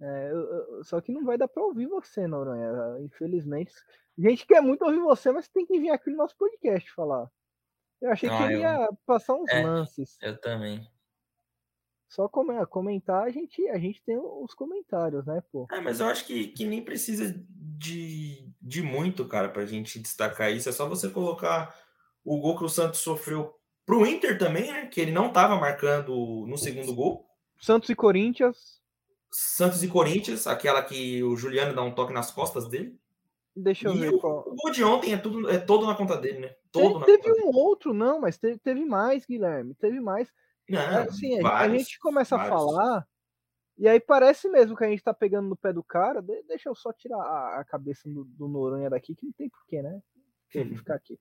É, 0.00 0.30
eu, 0.32 0.38
eu, 0.38 0.84
só 0.84 1.00
que 1.00 1.12
não 1.12 1.24
vai 1.24 1.38
dar 1.38 1.46
pra 1.46 1.62
ouvir 1.62 1.86
você, 1.86 2.26
Noronha. 2.26 2.98
Infelizmente. 3.00 3.72
A 4.18 4.28
gente 4.28 4.46
quer 4.46 4.60
muito 4.60 4.84
ouvir 4.84 4.98
você, 4.98 5.30
mas 5.30 5.48
tem 5.48 5.64
que 5.64 5.78
vir 5.78 5.90
aqui 5.90 6.10
no 6.10 6.16
nosso 6.16 6.36
podcast 6.36 6.90
falar. 6.92 7.30
Eu 8.00 8.10
achei 8.10 8.28
ah, 8.28 8.36
que 8.36 8.42
ele 8.44 8.54
eu... 8.54 8.60
ia 8.60 8.88
passar 9.06 9.34
uns 9.34 9.50
é, 9.50 9.62
lances. 9.62 10.18
Eu 10.20 10.36
também. 10.40 10.86
Só 12.10 12.28
comentar, 12.28 13.22
a 13.22 13.30
gente, 13.30 13.68
a 13.68 13.78
gente 13.78 14.02
tem 14.02 14.18
os 14.18 14.52
comentários, 14.52 15.24
né, 15.24 15.40
pô? 15.52 15.68
É, 15.70 15.80
mas 15.80 16.00
eu 16.00 16.06
acho 16.06 16.26
que, 16.26 16.48
que 16.48 16.64
nem 16.64 16.82
precisa 16.84 17.32
de, 17.48 18.52
de 18.60 18.82
muito, 18.82 19.24
cara, 19.28 19.48
pra 19.48 19.64
gente 19.64 20.00
destacar 20.00 20.52
isso. 20.52 20.68
É 20.68 20.72
só 20.72 20.88
você 20.88 21.08
colocar 21.08 21.72
o 22.24 22.40
gol 22.40 22.58
que 22.58 22.64
o 22.64 22.68
Santos 22.68 22.98
sofreu 22.98 23.54
pro 23.86 24.04
Inter 24.04 24.36
também, 24.36 24.72
né? 24.72 24.86
Que 24.86 25.00
ele 25.00 25.12
não 25.12 25.32
tava 25.32 25.54
marcando 25.54 26.44
no 26.48 26.58
segundo 26.58 26.92
gol. 26.92 27.28
Santos 27.60 27.88
e 27.88 27.94
Corinthians. 27.94 28.80
Santos 29.30 29.84
e 29.84 29.86
Corinthians, 29.86 30.48
aquela 30.48 30.82
que 30.82 31.22
o 31.22 31.36
Juliano 31.36 31.72
dá 31.72 31.82
um 31.82 31.94
toque 31.94 32.12
nas 32.12 32.32
costas 32.32 32.66
dele. 32.66 32.98
Deixa 33.54 33.86
eu 33.86 33.94
e 33.94 33.98
ver 34.00 34.14
o, 34.14 34.18
qual. 34.18 34.48
O 34.48 34.56
gol 34.56 34.72
de 34.72 34.82
ontem 34.82 35.12
é, 35.12 35.16
tudo, 35.16 35.48
é 35.48 35.58
todo 35.58 35.86
na 35.86 35.94
conta 35.94 36.16
dele, 36.16 36.40
né? 36.40 36.56
Todo 36.72 37.04
teve, 37.04 37.22
teve 37.22 37.44
um 37.44 37.54
outro, 37.54 37.94
não, 37.94 38.20
mas 38.20 38.36
teve, 38.36 38.58
teve 38.58 38.84
mais, 38.84 39.24
Guilherme. 39.24 39.76
Teve 39.76 40.00
mais. 40.00 40.28
Não, 40.70 40.80
é, 40.80 41.02
assim, 41.02 41.40
vários, 41.40 41.74
a 41.74 41.78
gente 41.78 41.98
começa 41.98 42.36
vários. 42.36 42.54
a 42.54 42.58
falar, 42.58 43.08
e 43.76 43.88
aí 43.88 43.98
parece 43.98 44.48
mesmo 44.48 44.76
que 44.76 44.84
a 44.84 44.88
gente 44.88 45.02
tá 45.02 45.12
pegando 45.12 45.48
no 45.48 45.56
pé 45.56 45.72
do 45.72 45.82
cara. 45.82 46.20
De, 46.22 46.42
deixa 46.44 46.68
eu 46.68 46.74
só 46.74 46.92
tirar 46.92 47.18
a, 47.18 47.64
cabeça 47.64 48.08
do, 48.08 48.24
do, 48.24 48.46
Noronha 48.46 48.90
daqui, 48.90 49.14
que 49.14 49.26
não 49.26 49.32
tem 49.32 49.48
porquê, 49.48 49.82
né? 49.82 50.00
Ele 50.54 50.76
ficar 50.76 50.94
aqui. 50.94 51.18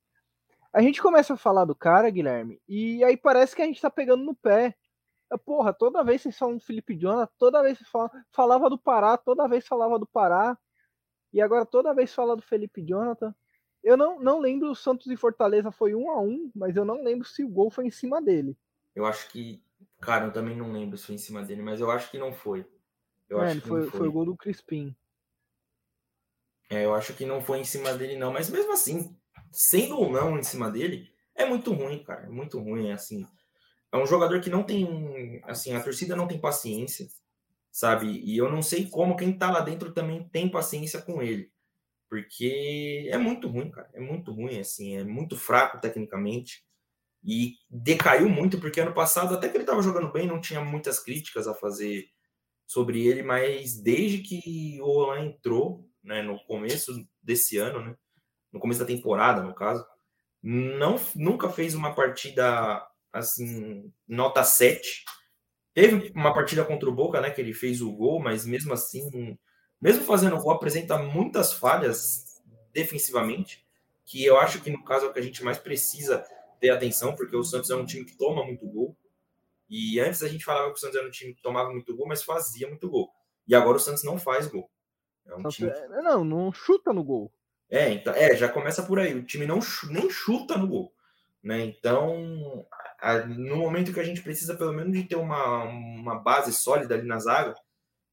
A 0.74 0.82
gente 0.82 1.01
começa 1.01 1.34
a 1.34 1.38
falar 1.38 1.65
do 1.65 1.74
cara, 1.74 2.10
Guilherme, 2.10 2.62
e 2.68 3.03
aí 3.03 3.18
parece 3.18 3.56
que 3.56 3.62
a 3.62 3.65
gente 3.65 3.82
tá 3.82 3.89
pegando 3.89 4.24
no 4.24 4.36
pé. 4.36 4.75
Porra, 5.46 5.74
toda 5.74 6.03
vez 6.03 6.22
vocês 6.22 6.38
falam 6.38 6.58
do 6.58 6.63
Felipe 6.63 6.96
Jonathan, 6.96 7.32
toda 7.38 7.62
vez 7.62 7.77
vocês 7.77 7.89
falam, 7.89 8.10
falava 8.32 8.70
do 8.70 8.79
Pará, 8.79 9.15
toda 9.15 9.48
vez 9.48 9.68
falava 9.68 9.98
do 9.98 10.08
Pará, 10.08 10.58
e 11.32 11.39
agora 11.39 11.65
toda 11.65 11.94
vez 11.94 12.13
fala 12.13 12.36
do 12.36 12.41
Felipe 12.41 12.84
Jonathan. 12.84 13.34
Eu 13.84 13.96
não, 13.96 14.20
não 14.20 14.39
lembro 14.39 14.70
o 14.70 14.75
Santos 14.75 15.08
e 15.08 15.15
Fortaleza 15.15 15.72
foi 15.72 15.96
um 15.96 16.12
a 16.12 16.20
um, 16.20 16.51
mas 16.53 16.75
eu 16.75 16.84
não 16.84 17.01
lembro 17.01 17.27
se 17.27 17.44
o 17.44 17.50
gol 17.50 17.72
foi 17.72 17.86
em 17.86 17.91
cima 17.91 18.22
dele. 18.22 18.58
Eu 19.00 19.06
acho 19.06 19.29
que. 19.29 19.63
Cara, 20.01 20.25
eu 20.25 20.34
também 20.34 20.56
não 20.56 20.72
lembro 20.72 20.98
se 20.98 21.06
foi 21.06 21.15
em 21.15 21.20
cima 21.20 21.44
dele, 21.44 21.62
mas 21.62 21.82
eu 21.82 21.89
acho 21.89 22.10
que 22.12 22.18
não 22.18 22.34
foi. 22.34 22.65
Eu 23.29 23.41
é, 23.41 23.48
acho 23.48 23.62
que 23.62 23.68
foi, 23.68 23.82
foi. 23.84 24.00
foi 24.00 24.08
o 24.08 24.12
gol 24.12 24.25
do 24.25 24.36
Crispim. 24.36 24.96
É, 26.70 26.86
eu 26.86 26.94
acho 26.94 27.13
que 27.13 27.25
não 27.25 27.41
foi 27.41 27.60
em 27.60 27.63
cima 27.63 27.94
dele, 27.94 28.18
não. 28.18 28.32
Mas 28.32 28.50
mesmo 28.50 28.72
assim, 28.72 29.15
sendo 29.51 29.98
ou 29.98 30.12
não 30.12 30.38
em 30.38 30.44
cima 30.44 30.70
dele, 30.70 31.12
é 31.36 31.46
muito 31.46 31.74
ruim, 31.74 32.03
cara. 32.03 32.25
É 32.25 32.29
muito 32.29 32.60
ruim, 32.60 32.91
assim. 32.91 33.25
É 33.91 33.98
um 33.98 34.06
jogador 34.06 34.39
que 34.39 34.50
não 34.50 34.63
tem. 34.63 35.41
Assim, 35.46 35.74
a 35.74 35.82
torcida 35.82 36.15
não 36.15 36.27
tem 36.27 36.39
paciência, 36.39 37.08
sabe? 37.72 38.22
E 38.24 38.38
eu 38.38 38.50
não 38.50 38.62
sei 38.62 38.88
como 38.89 39.15
quem 39.15 39.38
tá 39.38 39.50
lá 39.50 39.62
dentro 39.62 39.94
também 39.94 40.27
tem 40.29 40.50
paciência 40.50 41.01
com 41.01 41.22
ele. 41.22 41.51
Porque 42.10 43.08
é 43.12 43.18
muito 43.18 43.48
ruim, 43.48 43.72
cara. 43.72 43.89
É 43.94 44.00
muito 44.00 44.32
ruim, 44.32 44.60
assim. 44.60 44.98
É 44.98 45.03
muito 45.03 45.38
fraco 45.38 45.79
tecnicamente. 45.79 46.63
E 47.24 47.56
decaiu 47.70 48.30
muito, 48.30 48.60
porque 48.60 48.80
ano 48.80 48.94
passado, 48.94 49.36
até 49.36 49.50
que 49.50 49.58
ele 49.58 49.64
estava 49.64 49.82
jogando 49.82 50.12
bem, 50.12 50.26
não 50.26 50.40
tinha 50.40 50.62
muitas 50.62 51.00
críticas 51.00 51.48
a 51.48 51.54
fazer 51.54 52.10
sobre 52.66 53.06
ele, 53.06 53.24
mas 53.24 53.82
desde 53.82 54.20
que 54.20 54.80
o 54.82 54.86
Olan 54.86 55.26
entrou, 55.26 55.90
né, 56.04 56.22
no 56.22 56.40
começo 56.46 57.06
desse 57.22 57.58
ano, 57.58 57.82
né, 57.84 57.96
no 58.52 58.60
começo 58.60 58.80
da 58.80 58.86
temporada, 58.86 59.42
no 59.42 59.54
caso, 59.54 59.86
não 60.42 60.96
nunca 61.16 61.50
fez 61.50 61.76
uma 61.76 61.94
partida 61.94 62.86
assim, 63.12 63.92
nota 64.08 64.44
7. 64.44 65.04
Teve 65.74 66.12
uma 66.16 66.34
partida 66.34 66.64
contra 66.64 66.88
o 66.88 66.94
Boca, 66.94 67.20
né, 67.20 67.32
que 67.32 67.42
ele 67.42 67.54
fez 67.54 67.82
o 67.82 67.92
gol, 67.92 68.20
mas 68.20 68.46
mesmo 68.46 68.74
assim, 68.74 69.38
mesmo 69.82 70.04
fazendo 70.04 70.38
gol, 70.38 70.52
apresenta 70.52 70.98
muitas 70.98 71.54
falhas 71.54 72.42
defensivamente, 72.72 73.66
que 74.06 74.24
eu 74.24 74.40
acho 74.40 74.62
que 74.62 74.70
no 74.70 74.84
caso 74.84 75.06
é 75.06 75.10
o 75.10 75.14
que 75.14 75.20
a 75.20 75.24
gente 75.24 75.44
mais 75.44 75.58
precisa 75.58 76.24
ter 76.60 76.70
atenção, 76.70 77.16
porque 77.16 77.36
o 77.36 77.44
Santos 77.44 77.70
é 77.70 77.75
um 77.75 77.86
time 77.86 78.06
que 78.06 78.18
toma 78.18 78.46
muito 78.46 78.68
gol. 78.68 78.98
E 79.70 80.00
antes 80.00 80.24
a 80.24 80.28
gente 80.28 80.44
falava 80.44 80.68
que 80.68 80.78
o 80.78 80.80
Santos 80.80 80.96
era 80.96 81.08
um 81.08 81.12
time 81.12 81.34
que 81.34 81.42
tomava 81.42 81.72
muito 81.72 81.96
gol, 81.96 82.08
mas 82.08 82.24
fazia 82.24 82.68
muito 82.68 82.89
gol. 82.89 83.10
E 83.48 83.56
agora 83.56 83.78
o 83.78 83.80
Santos 83.80 84.04
não 84.04 84.18
faz 84.18 84.48
gol. 84.48 84.70
É 85.25 85.36
um 85.36 85.44
time... 85.48 85.70
É, 85.70 85.88
não, 86.01 86.24
não 86.24 86.51
chuta 86.51 86.92
no 86.92 87.04
gol. 87.04 87.32
É, 87.70 87.89
então, 87.92 88.13
é, 88.13 88.36
já 88.36 88.50
começa 88.50 88.82
por 88.82 89.00
aí. 89.00 89.13
O 89.13 89.24
time 89.24 89.46
não 89.46 89.60
nem 89.89 90.10
chuta 90.10 90.58
no 90.58 90.68
gol. 90.68 90.94
Né? 91.42 91.62
Então, 91.62 92.68
a, 93.00 93.20
no 93.20 93.58
momento 93.58 93.94
que 93.94 94.00
a 94.00 94.04
gente 94.04 94.22
precisa, 94.22 94.56
pelo 94.56 94.74
menos, 94.74 94.92
de 94.92 95.04
ter 95.04 95.16
uma, 95.16 95.63
uma 95.63 96.16
base 96.16 96.51
sólida 96.51 96.96
ali 96.96 97.08
na 97.08 97.20
zaga, 97.20 97.56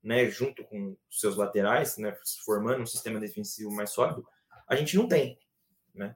né, 0.03 0.29
junto 0.31 0.63
com 0.65 0.97
seus 1.11 1.37
laterais, 1.37 1.97
né, 1.97 2.17
formando 2.45 2.83
um 2.83 2.87
sistema 2.87 3.19
defensivo 3.19 3.73
mais 3.73 3.91
sólido, 3.91 4.25
a 4.69 4.77
gente 4.77 4.97
não 4.97 5.09
tem. 5.09 5.39
Né? 5.95 6.15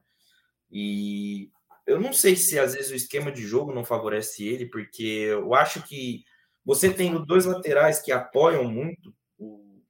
E 0.71 1.51
eu 1.91 1.99
não 1.99 2.13
sei 2.13 2.35
se 2.35 2.57
às 2.57 2.73
vezes 2.73 2.91
o 2.91 2.95
esquema 2.95 3.31
de 3.31 3.45
jogo 3.45 3.73
não 3.73 3.85
favorece 3.85 4.47
ele, 4.47 4.65
porque 4.65 5.03
eu 5.03 5.53
acho 5.53 5.83
que 5.83 6.23
você 6.63 6.93
tendo 6.93 7.25
dois 7.25 7.45
laterais 7.45 8.01
que 8.01 8.11
apoiam 8.11 8.63
muito 8.63 9.13
o, 9.37 9.81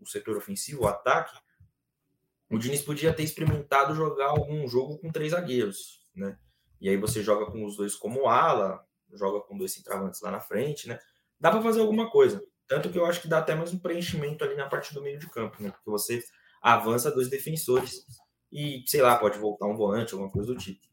o 0.00 0.06
setor 0.06 0.36
ofensivo, 0.36 0.82
o 0.82 0.88
ataque, 0.88 1.36
o 2.50 2.58
Diniz 2.58 2.82
podia 2.82 3.12
ter 3.12 3.22
experimentado 3.22 3.94
jogar 3.94 4.26
algum 4.26 4.66
jogo 4.66 4.98
com 4.98 5.10
três 5.12 5.32
zagueiros, 5.32 6.04
né? 6.14 6.36
E 6.80 6.88
aí 6.88 6.96
você 6.96 7.22
joga 7.22 7.50
com 7.50 7.64
os 7.64 7.76
dois 7.76 7.94
como 7.94 8.26
ala, 8.26 8.84
joga 9.12 9.40
com 9.40 9.56
dois 9.56 9.72
centravantes 9.72 10.20
lá 10.20 10.30
na 10.30 10.40
frente, 10.40 10.88
né? 10.88 10.98
Dá 11.38 11.50
para 11.50 11.62
fazer 11.62 11.80
alguma 11.80 12.10
coisa. 12.10 12.42
Tanto 12.66 12.90
que 12.90 12.98
eu 12.98 13.04
acho 13.04 13.20
que 13.20 13.28
dá 13.28 13.38
até 13.38 13.54
mais 13.54 13.72
um 13.72 13.78
preenchimento 13.78 14.44
ali 14.44 14.54
na 14.54 14.68
parte 14.68 14.94
do 14.94 15.02
meio 15.02 15.18
de 15.18 15.28
campo, 15.28 15.62
né? 15.62 15.70
Porque 15.70 15.90
você 15.90 16.22
avança 16.62 17.10
dois 17.10 17.28
defensores 17.28 18.04
e, 18.50 18.82
sei 18.86 19.02
lá, 19.02 19.16
pode 19.16 19.38
voltar 19.38 19.66
um 19.66 19.76
volante, 19.76 20.12
alguma 20.12 20.30
coisa 20.30 20.52
do 20.52 20.58
tipo. 20.58 20.89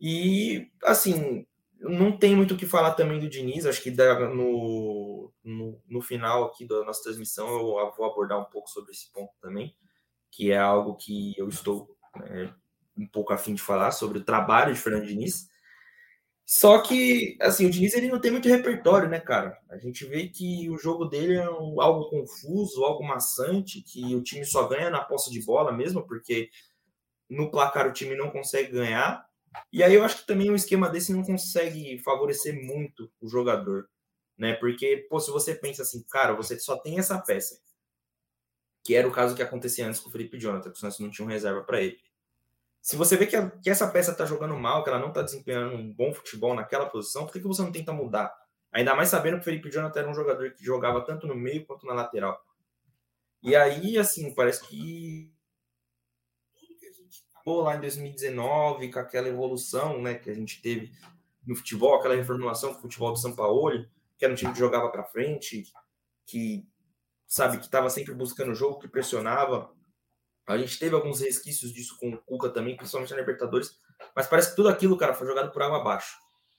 E, 0.00 0.70
assim, 0.82 1.46
não 1.78 2.16
tem 2.16 2.34
muito 2.34 2.54
o 2.54 2.56
que 2.56 2.66
falar 2.66 2.94
também 2.94 3.20
do 3.20 3.28
Diniz, 3.28 3.66
acho 3.66 3.82
que 3.82 3.90
no, 3.90 5.32
no, 5.44 5.82
no, 5.86 6.00
final 6.00 6.44
aqui 6.44 6.66
da 6.66 6.84
nossa 6.84 7.02
transmissão 7.02 7.48
eu 7.48 7.92
vou 7.96 8.04
abordar 8.06 8.40
um 8.40 8.44
pouco 8.44 8.68
sobre 8.70 8.92
esse 8.92 9.12
ponto 9.12 9.32
também, 9.40 9.76
que 10.30 10.52
é 10.52 10.58
algo 10.58 10.96
que 10.96 11.34
eu 11.38 11.48
estou 11.48 11.96
é, 12.24 12.50
um 12.96 13.06
pouco 13.06 13.32
afim 13.32 13.54
de 13.54 13.62
falar 13.62 13.90
sobre 13.92 14.18
o 14.18 14.24
trabalho 14.24 14.74
de 14.74 14.80
Fernando 14.80 15.06
Diniz. 15.06 15.48
Só 16.44 16.82
que, 16.82 17.36
assim, 17.40 17.66
o 17.66 17.70
Diniz 17.70 17.94
ele 17.94 18.08
não 18.08 18.20
tem 18.20 18.32
muito 18.32 18.48
repertório, 18.48 19.08
né, 19.08 19.20
cara? 19.20 19.56
A 19.70 19.78
gente 19.78 20.04
vê 20.04 20.28
que 20.28 20.68
o 20.68 20.76
jogo 20.76 21.04
dele 21.04 21.36
é 21.36 21.44
algo 21.44 22.10
confuso, 22.10 22.84
algo 22.84 23.06
maçante, 23.06 23.82
que 23.82 24.16
o 24.16 24.22
time 24.22 24.44
só 24.44 24.66
ganha 24.66 24.90
na 24.90 25.04
posse 25.04 25.30
de 25.30 25.44
bola 25.44 25.72
mesmo, 25.72 26.04
porque 26.04 26.50
no 27.28 27.50
placar 27.50 27.86
o 27.86 27.92
time 27.92 28.16
não 28.16 28.30
consegue 28.30 28.72
ganhar. 28.72 29.24
E 29.72 29.82
aí 29.82 29.94
eu 29.94 30.04
acho 30.04 30.18
que 30.18 30.26
também 30.26 30.50
um 30.50 30.54
esquema 30.54 30.88
desse 30.88 31.12
não 31.12 31.22
consegue 31.22 31.98
favorecer 32.00 32.54
muito 32.64 33.10
o 33.20 33.28
jogador, 33.28 33.88
né? 34.36 34.54
Porque, 34.54 35.06
pô, 35.08 35.18
se 35.18 35.30
você 35.30 35.54
pensa 35.54 35.82
assim, 35.82 36.02
cara, 36.08 36.34
você 36.34 36.58
só 36.58 36.76
tem 36.76 36.98
essa 36.98 37.18
peça, 37.18 37.60
que 38.82 38.94
era 38.94 39.06
o 39.06 39.12
caso 39.12 39.34
que 39.34 39.42
acontecia 39.42 39.86
antes 39.86 40.00
com 40.00 40.08
o 40.08 40.12
Felipe 40.12 40.38
Jonathan, 40.38 40.70
que 40.70 40.76
o 40.76 40.80
Santos 40.80 41.00
não 41.00 41.10
tinha 41.10 41.24
um 41.26 41.30
reserva 41.30 41.62
para 41.62 41.80
ele. 41.80 41.98
Se 42.80 42.96
você 42.96 43.16
vê 43.16 43.26
que, 43.26 43.36
a, 43.36 43.50
que 43.50 43.68
essa 43.68 43.88
peça 43.88 44.14
tá 44.14 44.24
jogando 44.24 44.56
mal, 44.56 44.82
que 44.82 44.88
ela 44.88 44.98
não 44.98 45.12
tá 45.12 45.20
desempenhando 45.22 45.74
um 45.74 45.92
bom 45.92 46.14
futebol 46.14 46.54
naquela 46.54 46.86
posição, 46.86 47.24
por 47.26 47.32
que, 47.32 47.40
que 47.40 47.46
você 47.46 47.62
não 47.62 47.72
tenta 47.72 47.92
mudar? 47.92 48.34
Ainda 48.72 48.94
mais 48.94 49.08
sabendo 49.08 49.34
que 49.34 49.42
o 49.42 49.44
Felipe 49.44 49.70
Jonathan 49.70 50.00
era 50.00 50.10
um 50.10 50.14
jogador 50.14 50.52
que 50.52 50.64
jogava 50.64 51.04
tanto 51.04 51.26
no 51.26 51.34
meio 51.34 51.66
quanto 51.66 51.86
na 51.86 51.92
lateral. 51.92 52.40
E 53.42 53.54
aí, 53.56 53.98
assim, 53.98 54.34
parece 54.34 54.66
que 54.66 55.32
pô, 57.44 57.62
lá 57.62 57.76
em 57.76 57.80
2019, 57.80 58.90
com 58.92 58.98
aquela 58.98 59.28
evolução 59.28 60.00
né, 60.00 60.14
que 60.14 60.30
a 60.30 60.34
gente 60.34 60.60
teve 60.60 60.92
no 61.46 61.56
futebol, 61.56 61.94
aquela 61.94 62.14
reformulação 62.14 62.72
do 62.72 62.80
futebol 62.80 63.12
do 63.12 63.18
São 63.18 63.34
Paulo, 63.34 63.86
que 64.18 64.24
era 64.24 64.32
um 64.32 64.36
time 64.36 64.52
que 64.52 64.58
jogava 64.58 64.88
para 64.90 65.04
frente, 65.04 65.64
que 66.26 66.66
sabe 67.26 67.58
que 67.58 67.64
estava 67.64 67.88
sempre 67.88 68.12
buscando 68.12 68.52
o 68.52 68.54
jogo, 68.54 68.78
que 68.78 68.88
pressionava. 68.88 69.72
A 70.46 70.58
gente 70.58 70.78
teve 70.78 70.94
alguns 70.94 71.20
resquícios 71.20 71.72
disso 71.72 71.96
com 71.98 72.10
o 72.10 72.18
Cuca 72.18 72.50
também, 72.50 72.76
principalmente 72.76 73.12
na 73.12 73.20
Libertadores, 73.20 73.78
mas 74.14 74.26
parece 74.26 74.50
que 74.50 74.56
tudo 74.56 74.68
aquilo, 74.68 74.96
cara, 74.96 75.14
foi 75.14 75.26
jogado 75.26 75.52
por 75.52 75.62
água 75.62 75.80
abaixo, 75.80 76.18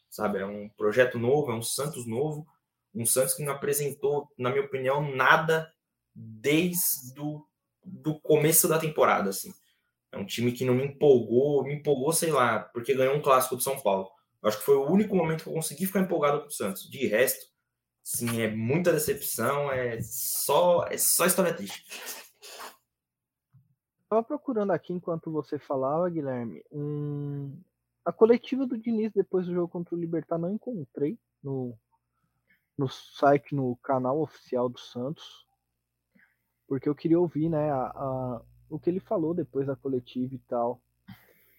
sabe? 0.09 0.39
É 0.39 0.45
um 0.45 0.69
projeto 0.69 1.19
novo, 1.19 1.51
é 1.51 1.55
um 1.55 1.61
Santos 1.61 2.07
novo, 2.07 2.47
um 2.93 3.05
Santos 3.05 3.33
que 3.33 3.43
não 3.43 3.53
apresentou, 3.53 4.29
na 4.37 4.49
minha 4.49 4.63
opinião, 4.63 5.13
nada 5.15 5.71
desde 6.13 7.13
do, 7.13 7.47
do 7.83 8.19
começo 8.19 8.67
da 8.67 8.79
temporada, 8.79 9.29
assim. 9.29 9.53
Um 10.21 10.25
time 10.25 10.51
que 10.51 10.65
não 10.65 10.75
me 10.75 10.85
empolgou, 10.85 11.63
me 11.63 11.75
empolgou, 11.75 12.13
sei 12.13 12.31
lá, 12.31 12.59
porque 12.59 12.93
ganhou 12.93 13.15
um 13.15 13.21
clássico 13.21 13.55
do 13.55 13.61
São 13.61 13.79
Paulo. 13.79 14.09
Eu 14.41 14.49
acho 14.49 14.59
que 14.59 14.65
foi 14.65 14.75
o 14.75 14.89
único 14.89 15.15
momento 15.15 15.43
que 15.43 15.49
eu 15.49 15.53
consegui 15.53 15.85
ficar 15.85 15.99
empolgado 15.99 16.41
com 16.41 16.47
o 16.47 16.51
Santos. 16.51 16.89
De 16.89 17.05
resto, 17.07 17.45
sim, 18.03 18.41
é 18.41 18.49
muita 18.49 18.91
decepção, 18.91 19.71
é 19.71 20.01
só, 20.01 20.85
é 20.85 20.97
só 20.97 21.25
história 21.25 21.53
triste. 21.53 21.85
Estava 24.03 24.23
procurando 24.23 24.71
aqui 24.71 24.93
enquanto 24.93 25.31
você 25.31 25.57
falava, 25.57 26.09
Guilherme, 26.09 26.63
um... 26.71 27.57
a 28.03 28.11
coletiva 28.11 28.65
do 28.65 28.77
Diniz 28.77 29.11
depois 29.13 29.45
do 29.45 29.53
jogo 29.53 29.69
contra 29.69 29.95
o 29.95 29.99
Libertar 29.99 30.37
não 30.37 30.53
encontrei 30.53 31.17
no, 31.41 31.77
no 32.77 32.89
site, 32.89 33.55
no 33.55 33.77
canal 33.77 34.21
oficial 34.21 34.67
do 34.67 34.79
Santos, 34.79 35.47
porque 36.67 36.89
eu 36.89 36.95
queria 36.95 37.19
ouvir, 37.19 37.47
né, 37.47 37.71
a, 37.71 37.83
a 37.85 38.41
o 38.71 38.79
que 38.79 38.89
ele 38.89 38.99
falou 38.99 39.33
depois 39.33 39.67
da 39.67 39.75
coletiva 39.75 40.33
e 40.33 40.39
tal. 40.39 40.81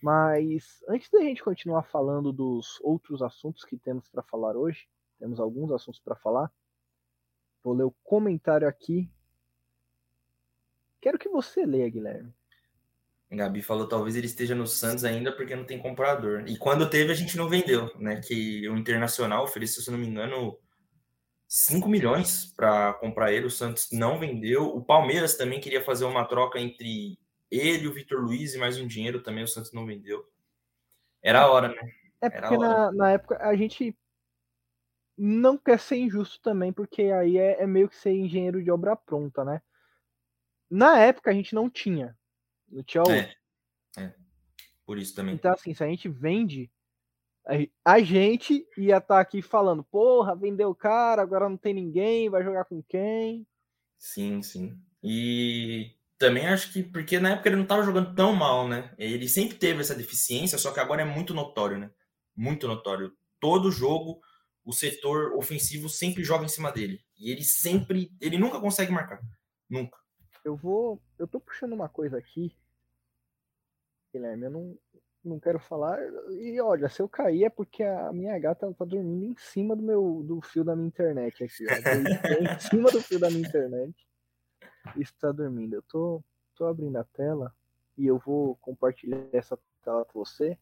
Mas 0.03 0.83
antes 0.89 1.09
da 1.11 1.21
gente 1.21 1.45
continuar 1.45 1.85
falando 1.85 2.33
dos 2.33 2.81
outros 2.81 3.23
assuntos 3.23 3.65
que 3.65 3.77
temos 3.77 4.09
para 4.09 4.23
falar 4.23 4.57
hoje, 4.57 4.89
temos 5.21 5.39
alguns 5.39 5.71
assuntos 5.71 6.01
para 6.01 6.17
falar. 6.17 6.51
Vou 7.63 7.75
ler 7.75 7.85
o 7.85 7.95
comentário 8.03 8.67
aqui. 8.67 9.09
Quero 11.01 11.19
que 11.19 11.29
você 11.29 11.65
leia, 11.65 11.89
Guilherme. 11.89 12.33
Gabi 13.31 13.63
falou 13.63 13.89
talvez 13.89 14.15
ele 14.15 14.27
esteja 14.27 14.55
no 14.55 14.67
Santos 14.67 15.05
ainda 15.05 15.33
porque 15.35 15.57
não 15.57 15.65
tem 15.65 15.79
comprador. 15.79 16.45
E 16.47 16.57
quando 16.57 16.89
teve, 16.89 17.13
a 17.13 17.15
gente 17.15 17.37
não 17.37 17.49
vendeu, 17.49 17.91
né? 17.99 18.21
Que 18.21 18.69
o 18.69 18.77
Internacional 18.77 19.45
ofereceu, 19.45 19.83
se 19.83 19.91
não 19.91 19.99
me 19.99 20.07
engano, 20.07 20.59
5 21.55 21.87
milhões 21.87 22.51
para 22.57 22.95
comprar 22.95 23.31
ele, 23.31 23.45
o 23.45 23.51
Santos 23.51 23.89
não 23.93 24.19
vendeu. 24.19 24.75
O 24.75 24.83
Palmeiras 24.83 25.37
também 25.37 25.61
queria 25.61 25.85
fazer 25.85 26.07
uma 26.07 26.25
troca 26.25 26.59
entre 26.59 27.19
ele, 27.51 27.87
o 27.87 27.93
Vitor 27.93 28.23
Luiz 28.23 28.55
e 28.55 28.59
mais 28.59 28.81
um 28.81 28.87
dinheiro 28.87 29.23
também, 29.23 29.45
o 29.45 29.49
Santos 29.49 29.71
não 29.71 29.85
vendeu. 29.85 30.27
Era 31.23 31.43
a 31.43 31.51
hora, 31.51 31.69
né? 31.69 31.93
É 32.23 32.31
porque 32.31 32.57
na, 32.57 32.91
na, 32.93 33.11
época 33.11 33.37
a 33.37 33.55
gente 33.55 33.95
não 35.15 35.59
quer 35.59 35.79
ser 35.79 35.97
injusto 35.97 36.41
também, 36.41 36.73
porque 36.73 37.03
aí 37.03 37.37
é, 37.37 37.63
é, 37.63 37.67
meio 37.67 37.87
que 37.87 37.97
ser 37.97 38.13
engenheiro 38.13 38.65
de 38.65 38.71
obra 38.71 38.97
pronta, 38.97 39.45
né? 39.45 39.61
Na 40.71 41.01
época 41.01 41.31
a 41.31 41.35
gente 41.35 41.55
não 41.55 41.69
tinha. 41.69 42.17
Não 42.67 42.83
tinha 42.83 43.03
é, 43.11 44.03
é. 44.03 44.15
Por 44.87 44.97
isso 44.97 45.15
também. 45.15 45.35
Então, 45.35 45.53
assim, 45.53 45.75
se 45.75 45.85
a 45.85 45.87
gente 45.87 46.09
vende, 46.09 46.71
a 47.85 48.01
gente 48.01 48.67
ia 48.77 48.99
estar 48.99 49.17
tá 49.17 49.21
aqui 49.21 49.43
falando, 49.43 49.83
porra, 49.83 50.37
vendeu 50.37 50.71
o 50.71 50.75
cara, 50.75 51.23
agora 51.23 51.49
não 51.49 51.57
tem 51.57 51.75
ninguém, 51.75 52.31
vai 52.31 52.43
jogar 52.45 52.65
com 52.65 52.83
quem? 52.83 53.47
Sim, 53.99 54.43
sim. 54.43 54.79
E 55.03 55.97
também 56.19 56.47
acho 56.47 56.73
que 56.73 56.83
porque 56.83 57.19
na 57.19 57.31
época 57.31 57.49
ele 57.49 57.57
não 57.57 57.65
estava 57.65 57.83
jogando 57.83 58.15
tão 58.15 58.33
mal, 58.33 58.69
né? 58.69 58.95
Ele 58.97 59.29
sempre 59.29 59.57
teve 59.57 59.81
essa 59.81 59.95
deficiência, 59.95 60.57
só 60.59 60.73
que 60.73 60.81
agora 60.81 61.03
é 61.03 61.05
muito 61.05 61.35
notório, 61.35 61.79
né? 61.79 61.91
Muito 62.37 62.69
notório. 62.69 63.13
Todo 63.41 63.73
jogo 63.73 64.21
o 64.65 64.73
setor 64.73 65.33
ofensivo 65.35 65.89
sempre 65.89 66.23
joga 66.23 66.45
em 66.45 66.49
cima 66.49 66.71
dele. 66.71 67.05
E 67.19 67.31
ele 67.31 67.43
sempre, 67.43 68.13
ele 68.21 68.39
nunca 68.39 68.61
consegue 68.61 68.93
marcar. 68.93 69.21
Nunca. 69.69 69.99
Eu 70.45 70.57
vou, 70.57 71.01
eu 71.19 71.27
tô 71.27 71.41
puxando 71.41 71.73
uma 71.73 71.89
coisa 71.89 72.19
aqui, 72.19 72.57
Guilherme, 74.13 74.45
eu 74.45 74.51
não, 74.51 74.79
não 75.25 75.39
quero 75.39 75.59
falar. 75.59 75.99
E 76.31 76.61
olha, 76.61 76.89
se 76.89 77.01
eu 77.01 77.09
cair 77.09 77.45
é 77.45 77.51
porque 77.51 77.83
a 77.83 78.13
minha 78.13 78.39
gata 78.39 78.73
tá 78.75 78.85
dormindo 78.85 79.25
em 79.25 79.37
cima 79.37 79.77
do 79.77 79.83
meu 79.83 80.23
do 80.25 80.41
fio 80.41 80.65
da 80.65 80.75
minha 80.75 80.89
internet 80.89 81.45
aqui. 81.45 81.65
em 82.57 82.61
cima 82.61 82.91
do 82.91 83.01
fio 83.01 83.19
da 83.19 83.31
minha 83.31 83.47
internet. 83.47 83.95
Está 84.97 85.31
dormindo. 85.31 85.75
Eu 85.75 85.83
tô, 85.83 86.23
tô 86.55 86.67
abrindo 86.67 86.97
a 86.97 87.05
tela 87.05 87.55
e 87.97 88.07
eu 88.07 88.19
vou 88.19 88.57
compartilhar 88.57 89.25
essa 89.33 89.59
tela 89.85 90.05
com 90.05 90.25
você. 90.25 90.59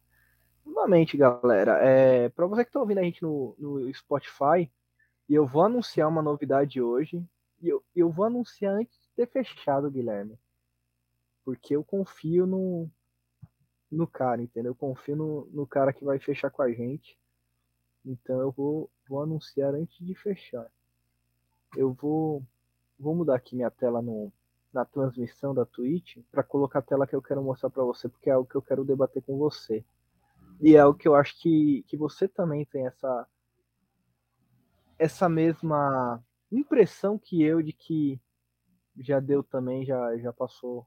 Novamente, 0.65 1.17
galera, 1.17 1.79
é, 1.79 2.29
para 2.29 2.45
você 2.45 2.63
que 2.63 2.69
está 2.69 2.79
ouvindo 2.79 2.99
a 2.99 3.03
gente 3.03 3.23
no, 3.23 3.55
no 3.57 3.93
Spotify, 3.93 4.71
e 5.27 5.33
eu 5.33 5.45
vou 5.45 5.63
anunciar 5.63 6.07
uma 6.07 6.21
novidade 6.21 6.79
hoje, 6.79 7.25
e 7.59 7.69
eu, 7.69 7.83
eu 7.95 8.11
vou 8.11 8.25
anunciar 8.25 8.75
antes 8.75 8.99
de 8.99 9.09
ter 9.15 9.27
fechado, 9.27 9.89
Guilherme. 9.89 10.37
Porque 11.43 11.75
eu 11.75 11.83
confio 11.83 12.45
no, 12.45 12.87
no 13.91 14.07
cara, 14.07 14.41
entendeu? 14.41 14.71
Eu 14.71 14.75
confio 14.75 15.15
no, 15.15 15.45
no 15.47 15.67
cara 15.67 15.91
que 15.91 16.05
vai 16.05 16.17
fechar 16.19 16.49
com 16.49 16.61
a 16.61 16.71
gente. 16.71 17.17
Então 18.05 18.39
eu 18.39 18.51
vou, 18.51 18.89
vou 19.07 19.21
anunciar 19.21 19.75
antes 19.75 20.05
de 20.05 20.15
fechar. 20.15 20.67
Eu 21.75 21.93
vou, 21.93 22.43
vou 22.97 23.15
mudar 23.15 23.35
aqui 23.35 23.55
minha 23.55 23.69
tela 23.69 24.01
no, 24.01 24.31
na 24.73 24.85
transmissão 24.85 25.53
da 25.53 25.65
Twitch 25.65 26.17
para 26.31 26.43
colocar 26.43 26.79
a 26.79 26.83
tela 26.83 27.05
que 27.05 27.15
eu 27.15 27.21
quero 27.21 27.43
mostrar 27.43 27.69
para 27.69 27.83
você, 27.83 28.07
porque 28.07 28.29
é 28.29 28.33
algo 28.33 28.49
que 28.49 28.55
eu 28.55 28.61
quero 28.61 28.85
debater 28.85 29.21
com 29.23 29.37
você. 29.37 29.83
E 30.61 30.75
é 30.75 30.85
o 30.85 30.93
que 30.93 31.07
eu 31.07 31.15
acho 31.15 31.39
que, 31.41 31.83
que 31.87 31.97
você 31.97 32.27
também 32.27 32.65
tem 32.65 32.87
essa 32.87 33.27
essa 34.97 35.27
mesma 35.27 36.23
impressão 36.51 37.17
que 37.17 37.41
eu 37.41 37.59
de 37.59 37.73
que 37.73 38.21
já 38.99 39.19
deu 39.19 39.41
também, 39.41 39.83
já, 39.83 40.15
já 40.17 40.31
passou. 40.31 40.85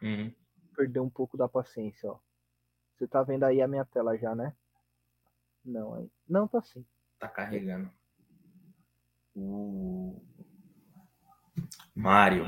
Uhum. 0.00 0.32
Perdeu 0.76 1.02
um 1.04 1.10
pouco 1.10 1.36
da 1.36 1.48
paciência, 1.48 2.10
ó. 2.10 2.18
Você 2.94 3.06
tá 3.06 3.22
vendo 3.22 3.44
aí 3.44 3.60
a 3.60 3.68
minha 3.68 3.84
tela 3.84 4.16
já, 4.16 4.34
né? 4.34 4.54
Não, 5.64 5.94
aí. 5.94 6.10
Não, 6.28 6.46
tá 6.46 6.60
sim. 6.62 6.84
Tá 7.18 7.28
carregando. 7.28 7.90
Uh... 9.34 10.20
Mário. 11.94 12.46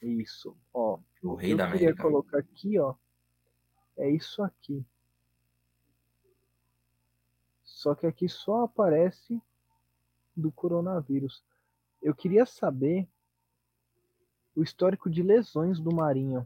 Isso, 0.00 0.56
ó. 0.72 0.98
O 1.22 1.34
rei 1.34 1.52
eu 1.52 1.56
da 1.56 1.66
queria 1.70 1.88
América. 1.88 2.02
colocar 2.02 2.38
aqui, 2.38 2.78
ó. 2.78 2.94
É 3.96 4.08
isso 4.10 4.42
aqui. 4.42 4.84
Só 7.62 7.94
que 7.94 8.06
aqui 8.06 8.28
só 8.28 8.64
aparece 8.64 9.40
do 10.36 10.50
coronavírus. 10.50 11.44
Eu 12.02 12.14
queria 12.14 12.46
saber 12.46 13.08
o 14.54 14.62
histórico 14.62 15.10
de 15.10 15.22
lesões 15.22 15.78
do 15.78 15.94
Marinho. 15.94 16.44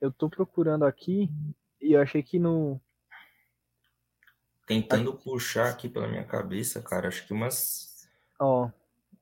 Eu 0.00 0.12
tô 0.12 0.28
procurando 0.28 0.84
aqui 0.84 1.30
e 1.80 1.92
eu 1.92 2.00
achei 2.00 2.22
que 2.22 2.38
no. 2.38 2.80
Tentando 4.66 5.14
puxar 5.14 5.70
aqui 5.70 5.88
pela 5.88 6.08
minha 6.08 6.24
cabeça, 6.24 6.82
cara, 6.82 7.08
acho 7.08 7.26
que 7.26 7.32
umas. 7.32 8.08
Ó, 8.38 8.70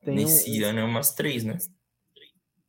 tem 0.02 0.16
Nesse 0.16 0.62
um 0.62 0.66
ano 0.66 0.80
é 0.80 0.84
umas 0.84 1.14
três, 1.14 1.44
né? 1.44 1.58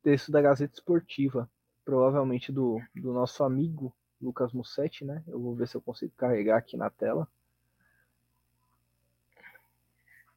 texto 0.06 0.30
da 0.30 0.40
Gazeta 0.40 0.72
Esportiva, 0.72 1.50
provavelmente 1.84 2.52
do, 2.52 2.80
do 2.94 3.12
nosso 3.12 3.42
amigo 3.42 3.92
Lucas 4.22 4.52
Mussetti, 4.52 5.04
né? 5.04 5.20
Eu 5.26 5.40
vou 5.40 5.52
ver 5.52 5.66
se 5.66 5.76
eu 5.76 5.82
consigo 5.82 6.12
carregar 6.16 6.58
aqui 6.58 6.76
na 6.76 6.88
tela. 6.88 7.26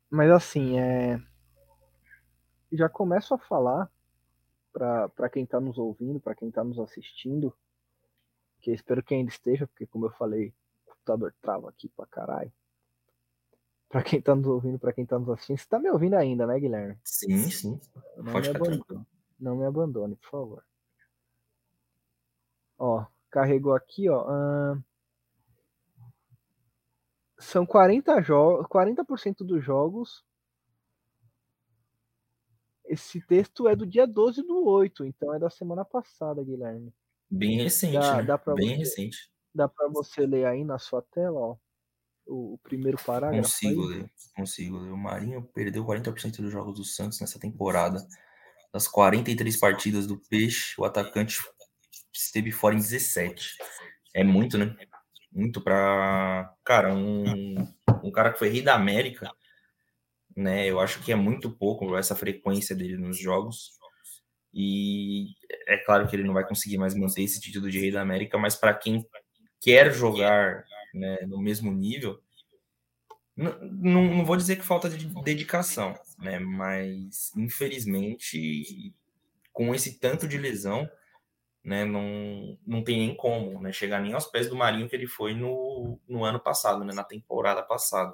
Mas 0.09 0.31
assim, 0.31 0.79
é... 0.79 1.21
já 2.71 2.89
começo 2.89 3.31
a 3.31 3.37
falar 3.37 3.91
para 4.79 5.29
quem 5.29 5.43
está 5.43 5.59
nos 5.59 5.77
ouvindo, 5.77 6.19
para 6.19 6.33
quem 6.33 6.47
está 6.47 6.63
nos 6.63 6.79
assistindo, 6.79 7.53
que 8.61 8.71
eu 8.71 8.75
espero 8.75 9.03
que 9.03 9.13
ainda 9.13 9.29
esteja, 9.29 9.67
porque 9.67 9.85
como 9.85 10.05
eu 10.05 10.11
falei, 10.11 10.53
o 10.85 10.91
computador 10.91 11.35
trava 11.41 11.69
aqui 11.69 11.89
pra 11.89 12.05
caralho. 12.05 12.51
Para 13.89 14.03
quem 14.03 14.19
está 14.19 14.35
nos 14.35 14.45
ouvindo, 14.45 14.79
para 14.79 14.93
quem 14.93 15.03
está 15.03 15.17
nos 15.17 15.29
assistindo, 15.29 15.57
você 15.57 15.67
tá 15.67 15.79
me 15.79 15.89
ouvindo 15.89 16.13
ainda, 16.13 16.45
né, 16.45 16.59
Guilherme? 16.59 16.97
Sim, 17.03 17.49
sim. 17.49 17.79
Não 18.17 18.31
Pode 18.31 18.49
me, 18.49 18.55
abandone, 18.55 19.07
não 19.39 19.55
me 19.55 19.65
abandone, 19.65 20.15
por 20.15 20.29
favor. 20.29 20.65
Ó, 22.77 23.05
carregou 23.29 23.73
aqui, 23.73 24.07
ó. 24.07 24.29
ahn, 24.29 24.81
São 27.39 27.65
40 27.65 28.21
jogos, 28.21 28.67
40% 28.67 29.43
dos 29.43 29.63
jogos. 29.63 30.23
Esse 32.89 33.21
texto 33.21 33.67
é 33.67 33.75
do 33.75 33.85
dia 33.85 34.07
12 34.07 34.41
do 34.41 34.65
8, 34.65 35.05
então 35.05 35.31
é 35.33 35.37
da 35.39 35.49
semana 35.49 35.85
passada, 35.85 36.43
Guilherme. 36.43 36.91
Bem 37.29 37.61
recente, 37.61 37.93
Dá- 37.99 38.17
né? 38.17 38.23
dá 38.23 38.37
pra 38.37 38.55
Bem 38.55 38.69
você- 38.69 38.75
recente. 38.77 39.29
Dá 39.53 39.67
para 39.69 39.87
você 39.89 40.25
ler 40.25 40.45
aí 40.45 40.63
na 40.63 40.79
sua 40.79 41.01
tela, 41.01 41.39
ó, 41.39 41.55
o, 42.25 42.53
o 42.55 42.57
primeiro 42.57 42.97
parágrafo 43.05 43.43
Consigo 43.43 43.83
aí? 43.89 43.97
ler, 43.99 44.11
consigo 44.35 44.77
ler. 44.79 44.91
O 44.91 44.97
Marinho 44.97 45.43
perdeu 45.53 45.85
40% 45.85 46.41
dos 46.41 46.51
jogos 46.51 46.75
do 46.75 46.83
Santos 46.83 47.19
nessa 47.21 47.39
temporada. 47.39 47.99
Das 48.73 48.87
43 48.87 49.55
partidas 49.57 50.07
do 50.07 50.17
Peixe, 50.17 50.73
o 50.79 50.85
atacante 50.85 51.39
esteve 52.13 52.51
fora 52.51 52.73
em 52.75 52.79
17. 52.79 53.55
É 54.15 54.23
muito, 54.23 54.57
né? 54.57 54.75
Muito 55.31 55.61
pra. 55.61 56.55
Cara, 56.63 56.93
um, 56.93 57.55
um 58.03 58.11
cara 58.11 58.31
que 58.33 58.39
foi 58.39 58.49
rei 58.49 58.61
da 58.63 58.73
América, 58.75 59.31
né? 60.39 60.65
Eu 60.65 60.79
acho 60.79 61.03
que 61.03 61.11
é 61.11 61.15
muito 61.15 61.51
pouco 61.51 61.95
essa 61.97 62.15
frequência 62.15 62.75
dele 62.75 62.97
nos 62.97 63.19
jogos. 63.19 63.77
E 64.53 65.35
é 65.67 65.77
claro 65.77 66.07
que 66.07 66.15
ele 66.15 66.23
não 66.23 66.33
vai 66.33 66.47
conseguir 66.47 66.77
mais 66.77 66.95
manter 66.95 67.23
esse 67.23 67.41
título 67.41 67.69
de 67.69 67.79
rei 67.79 67.91
da 67.91 68.01
América, 68.01 68.37
mas 68.37 68.55
para 68.55 68.73
quem 68.73 69.05
quer 69.59 69.91
jogar 69.91 70.63
né, 70.93 71.17
no 71.27 71.39
mesmo 71.39 71.71
nível, 71.71 72.19
não, 73.35 73.59
não, 73.61 74.25
vou 74.25 74.35
dizer 74.35 74.55
que 74.55 74.65
falta 74.65 74.89
de 74.89 75.05
dedicação, 75.23 75.93
né? 76.17 76.39
Mas 76.39 77.31
infelizmente, 77.35 78.93
com 79.53 79.75
esse 79.75 79.99
tanto 79.99 80.27
de 80.27 80.37
lesão, 80.37 80.89
né, 81.63 81.85
não, 81.85 82.57
não 82.65 82.83
tem 82.83 82.97
nem 82.97 83.15
como 83.15 83.61
né, 83.61 83.71
chegar 83.71 84.01
nem 84.01 84.13
aos 84.13 84.25
pés 84.25 84.49
do 84.49 84.55
Marinho 84.55 84.89
que 84.89 84.95
ele 84.95 85.07
foi 85.07 85.33
no, 85.33 85.99
no 86.07 86.23
ano 86.23 86.39
passado, 86.39 86.83
né, 86.83 86.93
na 86.93 87.03
temporada 87.03 87.61
passada. 87.61 88.13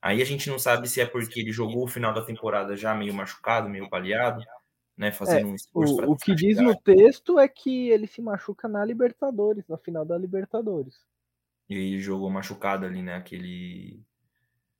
Aí 0.00 0.22
a 0.22 0.24
gente 0.24 0.48
não 0.48 0.58
sabe 0.58 0.88
se 0.88 1.00
é 1.00 1.06
porque 1.06 1.40
ele 1.40 1.52
jogou 1.52 1.84
o 1.84 1.88
final 1.88 2.14
da 2.14 2.24
temporada 2.24 2.76
já 2.76 2.94
meio 2.94 3.12
machucado, 3.12 3.68
meio 3.68 3.88
baleado, 3.88 4.44
né, 4.96 5.12
fazendo 5.12 5.48
um 5.48 5.54
esforço 5.54 5.96
pra 5.96 6.08
O, 6.08 6.12
o 6.12 6.16
que 6.16 6.34
diz 6.34 6.58
no 6.58 6.74
texto 6.76 7.38
é 7.38 7.48
que 7.48 7.88
ele 7.90 8.06
se 8.06 8.20
machuca 8.20 8.66
na 8.68 8.84
Libertadores, 8.84 9.66
na 9.68 9.78
final 9.78 10.04
da 10.04 10.18
Libertadores. 10.18 11.06
E 11.68 11.74
ele 11.74 12.00
jogou 12.00 12.30
machucado 12.30 12.86
ali, 12.86 13.02
né? 13.02 13.16
Aquele, 13.16 14.02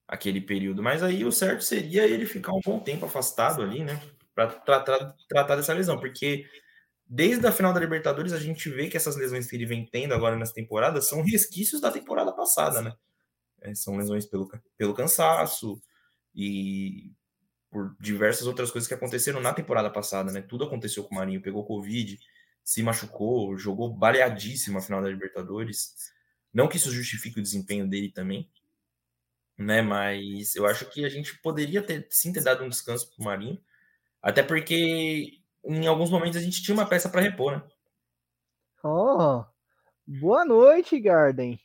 aquele 0.06 0.40
período. 0.40 0.82
Mas 0.82 1.02
aí 1.02 1.24
o 1.24 1.30
certo 1.30 1.62
seria 1.62 2.06
ele 2.06 2.24
ficar 2.24 2.52
um 2.52 2.60
bom 2.64 2.80
tempo 2.80 3.06
afastado 3.06 3.62
ali, 3.62 3.84
né? 3.84 4.00
Para 4.34 4.48
tratar, 4.48 5.14
tratar 5.28 5.56
dessa 5.56 5.74
lesão. 5.74 6.00
Porque 6.00 6.46
desde 7.06 7.46
a 7.46 7.52
final 7.52 7.72
da 7.72 7.80
Libertadores 7.80 8.32
a 8.32 8.40
gente 8.40 8.68
vê 8.70 8.88
que 8.88 8.96
essas 8.96 9.16
lesões 9.16 9.46
que 9.48 9.54
ele 9.54 9.66
vem 9.66 9.84
tendo 9.84 10.14
agora 10.14 10.36
nessa 10.36 10.54
temporada 10.54 11.00
são 11.02 11.22
resquícios 11.22 11.80
da 11.80 11.90
temporada 11.90 12.32
passada, 12.32 12.80
né? 12.80 12.92
É, 13.60 13.74
são 13.74 13.96
lesões 13.96 14.26
pelo, 14.26 14.48
pelo 14.76 14.94
cansaço 14.94 15.80
e 16.34 17.12
por 17.70 17.94
diversas 18.00 18.46
outras 18.46 18.70
coisas 18.70 18.88
que 18.88 18.94
aconteceram 18.94 19.40
na 19.40 19.52
temporada 19.52 19.90
passada, 19.90 20.32
né? 20.32 20.40
Tudo 20.40 20.64
aconteceu 20.64 21.04
com 21.04 21.14
o 21.14 21.18
Marinho, 21.18 21.42
pegou 21.42 21.66
Covid, 21.66 22.18
se 22.64 22.82
machucou, 22.82 23.56
jogou 23.58 23.92
baleadíssimo 23.92 24.78
a 24.78 24.80
final 24.80 25.02
da 25.02 25.08
Libertadores. 25.08 26.12
Não 26.52 26.68
que 26.68 26.76
isso 26.76 26.90
justifique 26.90 27.38
o 27.38 27.42
desempenho 27.42 27.88
dele 27.88 28.10
também, 28.10 28.50
né? 29.56 29.82
Mas 29.82 30.54
eu 30.54 30.66
acho 30.66 30.86
que 30.86 31.04
a 31.04 31.08
gente 31.08 31.38
poderia 31.38 31.82
ter 31.82 32.06
sim 32.10 32.32
ter 32.32 32.42
dado 32.42 32.64
um 32.64 32.68
descanso 32.68 33.14
pro 33.14 33.24
Marinho, 33.24 33.60
até 34.22 34.42
porque 34.42 35.40
em 35.64 35.86
alguns 35.86 36.10
momentos 36.10 36.36
a 36.36 36.42
gente 36.42 36.62
tinha 36.62 36.74
uma 36.74 36.88
peça 36.88 37.08
para 37.08 37.20
repor, 37.20 37.52
né? 37.52 37.62
Ó, 38.82 39.44
boa 40.06 40.44
noite, 40.44 40.98
Garden. 40.98 41.60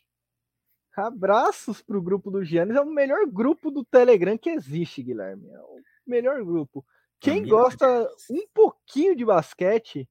Abraços 0.96 1.82
pro 1.82 2.02
grupo 2.02 2.30
do 2.30 2.44
Giannis. 2.44 2.76
É 2.76 2.82
o 2.82 2.86
melhor 2.86 3.26
grupo 3.26 3.72
do 3.72 3.84
Telegram 3.84 4.38
que 4.38 4.50
existe, 4.50 5.02
Guilherme. 5.02 5.50
É 5.50 5.60
o 5.60 5.82
melhor 6.06 6.44
grupo. 6.44 6.86
Quem 7.20 7.36
Família 7.36 7.56
gosta 7.56 8.10
um 8.30 8.48
pouquinho 8.54 9.16
de 9.16 9.26
basquete 9.26 10.08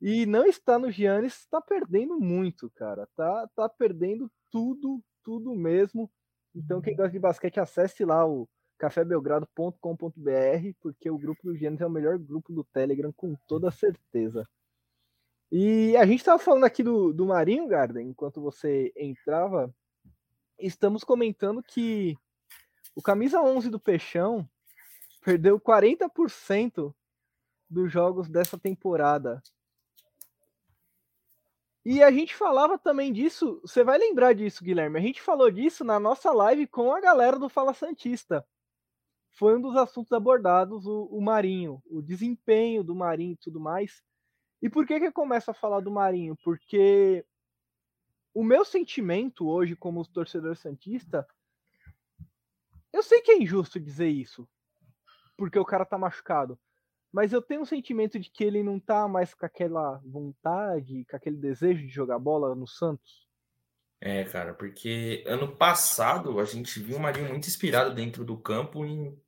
e 0.00 0.26
não 0.26 0.46
está 0.46 0.78
no 0.78 0.90
Giannis, 0.90 1.40
está 1.40 1.60
perdendo 1.60 2.18
muito, 2.20 2.70
cara. 2.70 3.08
Tá, 3.16 3.48
tá 3.54 3.68
perdendo 3.68 4.30
tudo, 4.50 5.02
tudo 5.24 5.54
mesmo. 5.54 6.10
Então, 6.54 6.80
quem 6.80 6.96
gosta 6.96 7.12
de 7.12 7.18
basquete, 7.18 7.60
acesse 7.60 8.04
lá 8.04 8.26
o 8.26 8.48
cafébelgrado.com.br, 8.78 9.80
porque 10.80 11.10
o 11.10 11.18
grupo 11.18 11.40
do 11.42 11.56
Giannis 11.56 11.80
é 11.80 11.86
o 11.86 11.90
melhor 11.90 12.18
grupo 12.18 12.52
do 12.52 12.64
Telegram, 12.64 13.12
com 13.12 13.34
toda 13.46 13.70
certeza. 13.70 14.48
E 15.50 15.96
a 15.96 16.04
gente 16.04 16.18
estava 16.18 16.38
falando 16.38 16.64
aqui 16.64 16.82
do, 16.82 17.12
do 17.12 17.26
Marinho, 17.26 17.68
Garden, 17.68 18.08
enquanto 18.08 18.40
você 18.40 18.92
entrava. 18.96 19.72
Estamos 20.58 21.04
comentando 21.04 21.62
que 21.62 22.16
o 22.94 23.02
camisa 23.02 23.40
11 23.40 23.70
do 23.70 23.80
Peixão 23.80 24.48
perdeu 25.22 25.60
40% 25.60 26.94
dos 27.68 27.92
jogos 27.92 28.28
dessa 28.28 28.58
temporada. 28.58 29.42
E 31.84 32.02
a 32.02 32.10
gente 32.10 32.34
falava 32.34 32.78
também 32.78 33.12
disso, 33.12 33.60
você 33.62 33.84
vai 33.84 33.96
lembrar 33.96 34.32
disso, 34.32 34.64
Guilherme. 34.64 34.98
A 34.98 35.02
gente 35.02 35.22
falou 35.22 35.50
disso 35.50 35.84
na 35.84 36.00
nossa 36.00 36.32
live 36.32 36.66
com 36.66 36.92
a 36.92 37.00
galera 37.00 37.38
do 37.38 37.48
Fala 37.48 37.72
Santista. 37.72 38.44
Foi 39.32 39.56
um 39.56 39.60
dos 39.60 39.76
assuntos 39.76 40.10
abordados, 40.12 40.86
o, 40.86 41.04
o 41.04 41.20
Marinho, 41.20 41.82
o 41.86 42.02
desempenho 42.02 42.82
do 42.82 42.94
Marinho 42.94 43.34
e 43.34 43.36
tudo 43.36 43.60
mais. 43.60 44.02
E 44.60 44.68
por 44.68 44.86
que 44.86 44.98
que 44.98 45.06
eu 45.06 45.12
começo 45.12 45.50
a 45.50 45.54
falar 45.54 45.80
do 45.80 45.90
Marinho? 45.90 46.36
Porque 46.42 47.24
o 48.38 48.44
meu 48.44 48.64
sentimento 48.64 49.48
hoje 49.48 49.74
como 49.74 50.06
torcedor 50.06 50.56
santista, 50.56 51.26
eu 52.92 53.02
sei 53.02 53.20
que 53.20 53.32
é 53.32 53.38
injusto 53.38 53.80
dizer 53.80 54.08
isso, 54.08 54.48
porque 55.36 55.58
o 55.58 55.64
cara 55.64 55.84
tá 55.84 55.98
machucado 55.98 56.58
mas 57.16 57.32
eu 57.32 57.40
tenho 57.40 57.62
um 57.62 57.64
sentimento 57.64 58.18
de 58.18 58.28
que 58.30 58.44
ele 58.44 58.62
não 58.62 58.78
tá 58.78 59.08
mais 59.08 59.32
com 59.32 59.46
aquela 59.46 60.02
vontade, 60.04 61.06
com 61.08 61.16
aquele 61.16 61.36
desejo 61.36 61.80
de 61.80 61.88
jogar 61.88 62.18
bola 62.18 62.54
no 62.54 62.66
Santos. 62.66 63.26
É, 63.98 64.22
cara, 64.24 64.52
porque 64.52 65.24
ano 65.26 65.56
passado 65.56 66.38
a 66.38 66.44
gente 66.44 66.78
viu 66.78 66.98
o 66.98 67.00
Marinho 67.00 67.30
muito 67.30 67.48
inspirado 67.48 67.94
dentro 67.94 68.22
do 68.22 68.36
campo 68.36 68.84
em, 68.84 69.18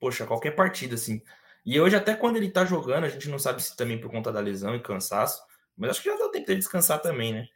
poxa, 0.00 0.26
qualquer 0.26 0.56
partida, 0.56 0.96
assim. 0.96 1.22
E 1.64 1.80
hoje, 1.80 1.94
até 1.94 2.16
quando 2.16 2.34
ele 2.34 2.50
tá 2.50 2.64
jogando, 2.64 3.04
a 3.04 3.08
gente 3.08 3.28
não 3.28 3.38
sabe 3.38 3.62
se 3.62 3.76
também 3.76 4.00
por 4.00 4.10
conta 4.10 4.32
da 4.32 4.40
lesão 4.40 4.74
e 4.74 4.82
cansaço, 4.82 5.40
mas 5.76 5.90
acho 5.90 6.02
que 6.02 6.10
já 6.10 6.16
deu 6.16 6.32
tempo 6.32 6.46
de 6.46 6.56
descansar 6.56 7.00
também, 7.00 7.32
né? 7.32 7.46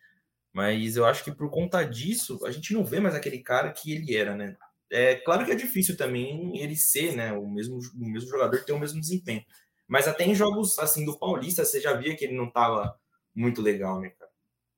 Mas 0.54 0.96
eu 0.96 1.04
acho 1.04 1.24
que 1.24 1.32
por 1.32 1.50
conta 1.50 1.82
disso, 1.82 2.38
a 2.46 2.50
gente 2.52 2.72
não 2.72 2.84
vê 2.84 3.00
mais 3.00 3.16
aquele 3.16 3.40
cara 3.40 3.72
que 3.72 3.92
ele 3.92 4.16
era, 4.16 4.36
né? 4.36 4.56
É 4.88 5.16
claro 5.16 5.44
que 5.44 5.50
é 5.50 5.56
difícil 5.56 5.96
também 5.96 6.56
ele 6.62 6.76
ser, 6.76 7.16
né, 7.16 7.32
o 7.32 7.48
mesmo, 7.48 7.78
o 7.78 8.08
mesmo 8.08 8.30
jogador 8.30 8.64
ter 8.64 8.72
o 8.72 8.78
mesmo 8.78 9.00
desempenho. 9.00 9.44
Mas 9.88 10.06
até 10.06 10.24
em 10.24 10.34
jogos 10.34 10.78
assim 10.78 11.04
do 11.04 11.18
Paulista, 11.18 11.64
você 11.64 11.80
já 11.80 11.92
via 11.94 12.16
que 12.16 12.24
ele 12.24 12.36
não 12.36 12.46
estava 12.46 12.96
muito 13.34 13.60
legal, 13.60 14.00
né, 14.00 14.10
cara? 14.10 14.30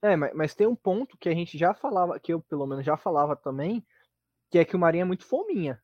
É, 0.02 0.16
mas, 0.16 0.32
mas, 0.34 0.54
tem 0.54 0.66
um 0.66 0.74
ponto 0.74 1.18
que 1.18 1.28
a 1.28 1.34
gente 1.34 1.58
já 1.58 1.74
falava, 1.74 2.18
que 2.18 2.32
eu 2.32 2.40
pelo 2.40 2.66
menos 2.66 2.84
já 2.84 2.96
falava 2.96 3.36
também, 3.36 3.84
que 4.50 4.58
é 4.58 4.64
que 4.64 4.76
o 4.76 4.78
Marinho 4.78 5.02
é 5.02 5.06
muito 5.06 5.26
fominha. 5.26 5.82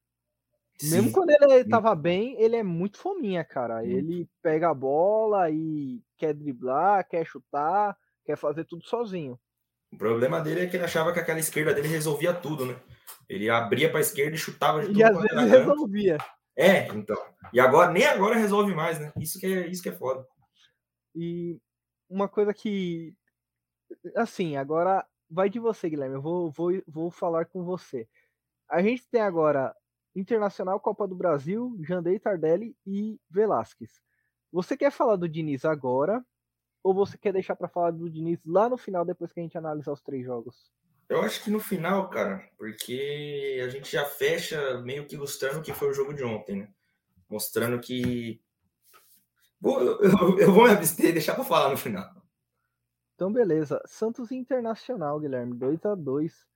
Sim. 0.79 0.91
Mesmo 0.91 1.13
quando 1.13 1.31
ele 1.31 1.65
tava 1.65 1.95
bem, 1.95 2.41
ele 2.41 2.57
é 2.57 2.63
muito 2.63 2.99
fominha, 2.99 3.45
cara. 3.45 3.85
Ele 3.85 4.29
pega 4.43 4.71
a 4.71 4.75
bola 4.75 5.51
e 5.51 6.03
quer 6.17 6.33
driblar, 6.33 7.07
quer 7.07 7.27
chutar, 7.27 7.97
quer 8.25 8.37
fazer 8.37 8.65
tudo 8.65 8.87
sozinho. 8.87 9.39
O 9.93 9.97
problema 9.97 10.41
dele 10.41 10.63
é 10.63 10.67
que 10.67 10.77
ele 10.77 10.85
achava 10.85 11.13
que 11.13 11.21
aquela 11.21 11.39
esquerda 11.39 11.75
dele 11.75 11.89
resolvia 11.89 12.33
tudo, 12.33 12.65
né? 12.65 12.77
Ele 13.29 13.51
abria 13.51 13.89
para 13.89 13.99
a 13.99 14.03
esquerda 14.03 14.35
e 14.35 14.39
chutava 14.39 14.81
de 14.81 14.87
tudo. 14.89 14.99
E 14.99 15.05
às 15.05 15.21
vezes 15.21 15.51
resolvia. 15.51 16.19
É, 16.57 16.87
então. 16.89 17.17
E 17.53 17.61
agora, 17.61 17.91
nem 17.93 18.05
agora 18.07 18.37
resolve 18.37 18.75
mais, 18.75 18.99
né? 18.99 19.13
Isso 19.19 19.39
que 19.39 19.47
é, 19.47 19.67
isso 19.67 19.83
que 19.83 19.89
é 19.89 19.93
foda. 19.93 20.27
E 21.15 21.59
uma 22.09 22.29
coisa 22.29 22.53
que. 22.55 23.15
Assim, 24.17 24.57
agora 24.57 25.07
vai 25.31 25.51
de 25.51 25.59
você, 25.59 25.89
Guilherme. 25.89 26.17
Eu 26.17 26.23
vou, 26.23 26.51
vou, 26.51 26.83
vou 26.87 27.11
falar 27.11 27.47
com 27.47 27.63
você. 27.63 28.09
A 28.69 28.83
gente 28.83 29.07
tem 29.11 29.21
agora 29.21 29.75
Internacional 30.15 30.79
Copa 30.81 31.07
do 31.07 31.15
Brasil, 31.15 31.79
Jandei 31.83 32.19
Tardelli 32.19 32.77
e 32.87 33.19
Velasquez. 33.31 34.01
Você 34.51 34.77
quer 34.77 34.91
falar 34.91 35.17
do 35.17 35.29
Diniz 35.29 35.65
agora? 35.65 36.25
Ou 36.83 36.93
você 36.93 37.17
quer 37.17 37.33
deixar 37.33 37.55
para 37.55 37.69
falar 37.69 37.93
do 37.93 38.11
Diniz 38.11 38.41
lá 38.45 38.69
no 38.69 38.77
final, 38.77 39.05
depois 39.05 39.33
que 39.33 39.41
a 39.41 39.43
gente 39.43 39.57
analisar 39.57 39.93
os 39.93 40.03
três 40.03 40.25
jogos? 40.25 40.73
Eu 41.09 41.21
acho 41.21 41.45
que 41.45 41.51
no 41.51 41.61
final, 41.61 42.09
cara, 42.09 42.49
porque 42.57 43.61
a 43.63 43.69
gente 43.69 43.93
já 43.93 44.05
fecha 44.05 44.81
meio 44.81 45.07
que 45.07 45.15
ilustrando 45.15 45.59
o 45.59 45.63
que 45.63 45.73
foi 45.73 45.91
o 45.91 45.95
jogo 45.95 46.15
de 46.15 46.25
ontem, 46.25 46.57
né? 46.61 46.69
Mostrando 47.29 47.79
que. 47.79 48.41
Vou, 49.61 49.81
eu, 49.81 50.39
eu, 50.39 50.53
vou 50.53 50.65
me 50.65 50.71
abster 50.71 51.11
e 51.11 51.13
deixar 51.13 51.35
para 51.35 51.45
falar 51.45 51.71
no 51.71 51.77
final. 51.77 52.11
Então, 53.15 53.33
beleza. 53.33 53.81
Santos 53.87 54.33
Internacional, 54.33 55.21
Guilherme, 55.21 55.55
2 55.55 55.85
a 55.85 55.95
2 55.95 56.47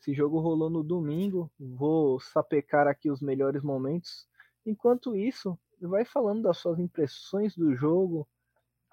Esse 0.00 0.12
jogo 0.12 0.40
rolou 0.40 0.68
no 0.68 0.82
domingo. 0.82 1.50
Vou 1.58 2.20
sapecar 2.20 2.86
aqui 2.86 3.10
os 3.10 3.22
melhores 3.22 3.62
momentos. 3.62 4.28
Enquanto 4.66 5.16
isso, 5.16 5.58
vai 5.80 6.04
falando 6.04 6.42
das 6.42 6.58
suas 6.58 6.78
impressões 6.78 7.56
do 7.56 7.74
jogo. 7.74 8.28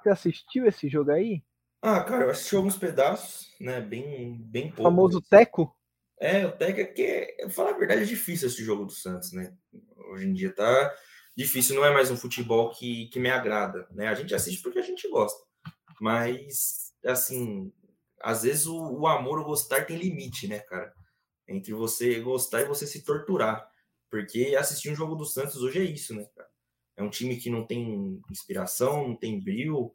Você 0.02 0.10
assistiu 0.10 0.66
esse 0.66 0.90
jogo 0.90 1.12
aí? 1.12 1.44
Ah, 1.82 2.04
cara, 2.04 2.26
eu 2.26 2.30
assisti 2.30 2.56
alguns 2.56 2.78
pedaços, 2.78 3.48
né? 3.60 3.82
Bem, 3.82 4.38
bem 4.44 4.68
pouco. 4.68 4.82
O 4.82 4.84
famoso 4.86 5.22
Teco? 5.22 5.76
É, 6.20 6.46
o 6.46 6.52
Teco 6.52 6.80
é 6.80 6.86
que, 6.86 7.50
falar 7.50 7.72
a 7.72 7.78
verdade, 7.78 8.02
é 8.04 8.06
difícil 8.06 8.48
esse 8.48 8.64
jogo 8.64 8.86
do 8.86 8.92
Santos, 8.92 9.32
né? 9.34 9.56
Hoje 10.12 10.28
em 10.28 10.34
dia 10.34 10.54
tá 10.54 10.94
difícil, 11.36 11.76
não 11.76 11.86
é 11.86 11.92
mais 11.92 12.12
um 12.12 12.18
futebol 12.18 12.70
que, 12.70 13.08
que 13.08 13.20
me 13.20 13.30
agrada, 13.30 13.88
né? 13.92 14.08
A 14.08 14.14
gente 14.14 14.36
assiste 14.36 14.62
porque 14.62 14.80
a 14.80 14.84
gente 14.84 15.10
gosta. 15.10 15.40
Mas, 16.00 16.94
assim, 17.06 17.72
às 18.22 18.44
vezes 18.44 18.68
o, 18.68 18.78
o 18.78 19.08
amor, 19.08 19.40
o 19.40 19.46
gostar 19.46 19.86
tem 19.86 19.98
limite, 19.98 20.48
né, 20.48 20.60
cara? 20.60 20.94
Entre 21.48 21.74
você 21.74 22.20
gostar 22.20 22.62
e 22.62 22.66
você 22.66 22.86
se 22.86 23.04
torturar. 23.04 23.68
Porque 24.10 24.56
assistir 24.58 24.92
um 24.92 24.96
jogo 24.96 25.16
do 25.16 25.26
Santos 25.26 25.58
hoje 25.64 25.80
é 25.80 25.84
isso, 25.84 26.14
né? 26.14 26.28
É 26.96 27.04
um 27.04 27.10
time 27.10 27.38
que 27.38 27.50
não 27.50 27.66
tem 27.66 28.22
inspiração, 28.30 29.08
não 29.08 29.16
tem 29.16 29.40
brilho, 29.40 29.94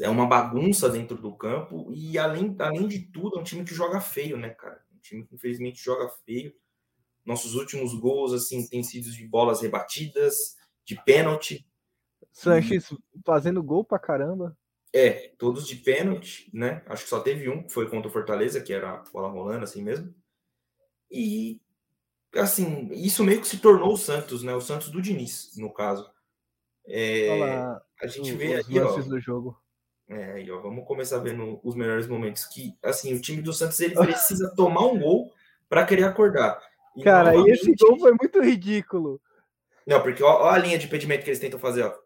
é 0.00 0.08
uma 0.08 0.26
bagunça 0.26 0.88
dentro 0.88 1.16
do 1.16 1.34
campo 1.34 1.90
e 1.92 2.18
além, 2.18 2.54
além 2.58 2.86
de 2.86 3.00
tudo 3.00 3.38
é 3.38 3.40
um 3.40 3.44
time 3.44 3.64
que 3.64 3.74
joga 3.74 4.00
feio, 4.00 4.36
né, 4.36 4.50
cara? 4.50 4.84
Um 4.94 4.98
time 5.00 5.26
que 5.26 5.34
infelizmente 5.34 5.82
joga 5.82 6.08
feio. 6.24 6.54
Nossos 7.24 7.54
últimos 7.54 7.94
gols 7.94 8.32
assim 8.32 8.66
têm 8.68 8.82
sido 8.82 9.10
de 9.10 9.26
bolas 9.26 9.62
rebatidas, 9.62 10.56
de 10.84 11.02
pênalti. 11.02 11.66
Sanches 12.32 12.94
fazendo 13.24 13.62
gol 13.62 13.84
pra 13.84 13.98
caramba. 13.98 14.56
É, 14.92 15.32
todos 15.38 15.66
de 15.66 15.76
pênalti, 15.76 16.50
né? 16.52 16.82
Acho 16.86 17.04
que 17.04 17.10
só 17.10 17.20
teve 17.20 17.48
um 17.48 17.62
que 17.62 17.72
foi 17.72 17.88
contra 17.88 18.08
o 18.08 18.12
Fortaleza, 18.12 18.60
que 18.60 18.72
era 18.72 18.92
a 18.92 19.04
bola 19.12 19.28
rolando 19.28 19.64
assim 19.64 19.82
mesmo. 19.82 20.14
E 21.10 21.60
assim, 22.36 22.88
isso 22.92 23.24
meio 23.24 23.40
que 23.40 23.48
se 23.48 23.58
tornou 23.58 23.92
o 23.92 23.98
Santos, 23.98 24.42
né? 24.42 24.54
O 24.54 24.60
Santos 24.60 24.90
do 24.90 25.02
Diniz, 25.02 25.56
no 25.56 25.72
caso. 25.72 26.10
É, 26.86 27.28
a 28.02 28.06
gente 28.06 28.32
vê 28.32 28.58
os 28.58 28.68
aí, 28.68 28.78
ó, 28.80 28.96
do 28.96 29.20
jogo. 29.20 29.60
É, 30.08 30.42
e 30.42 30.50
ó, 30.50 30.60
vamos 30.60 30.86
começar 30.86 31.18
vendo 31.18 31.60
os 31.62 31.74
melhores 31.74 32.08
momentos 32.08 32.44
que, 32.46 32.76
assim, 32.82 33.14
o 33.14 33.20
time 33.20 33.40
do 33.40 33.52
Santos 33.52 33.78
ele 33.80 33.94
precisa 33.94 34.52
tomar 34.56 34.86
um 34.86 34.98
gol 34.98 35.32
para 35.68 35.86
querer 35.86 36.04
acordar. 36.04 36.60
E, 36.96 37.04
Cara, 37.04 37.34
e 37.36 37.50
esse 37.50 37.72
gol 37.76 37.98
foi 37.98 38.12
muito 38.20 38.40
ridículo. 38.42 39.20
Não, 39.86 40.02
porque 40.02 40.22
ó, 40.22 40.42
ó, 40.42 40.50
a 40.50 40.58
linha 40.58 40.78
de 40.78 40.86
impedimento 40.86 41.22
que 41.24 41.30
eles 41.30 41.38
tentam 41.38 41.60
fazer, 41.60 41.84
ó. 41.84 41.96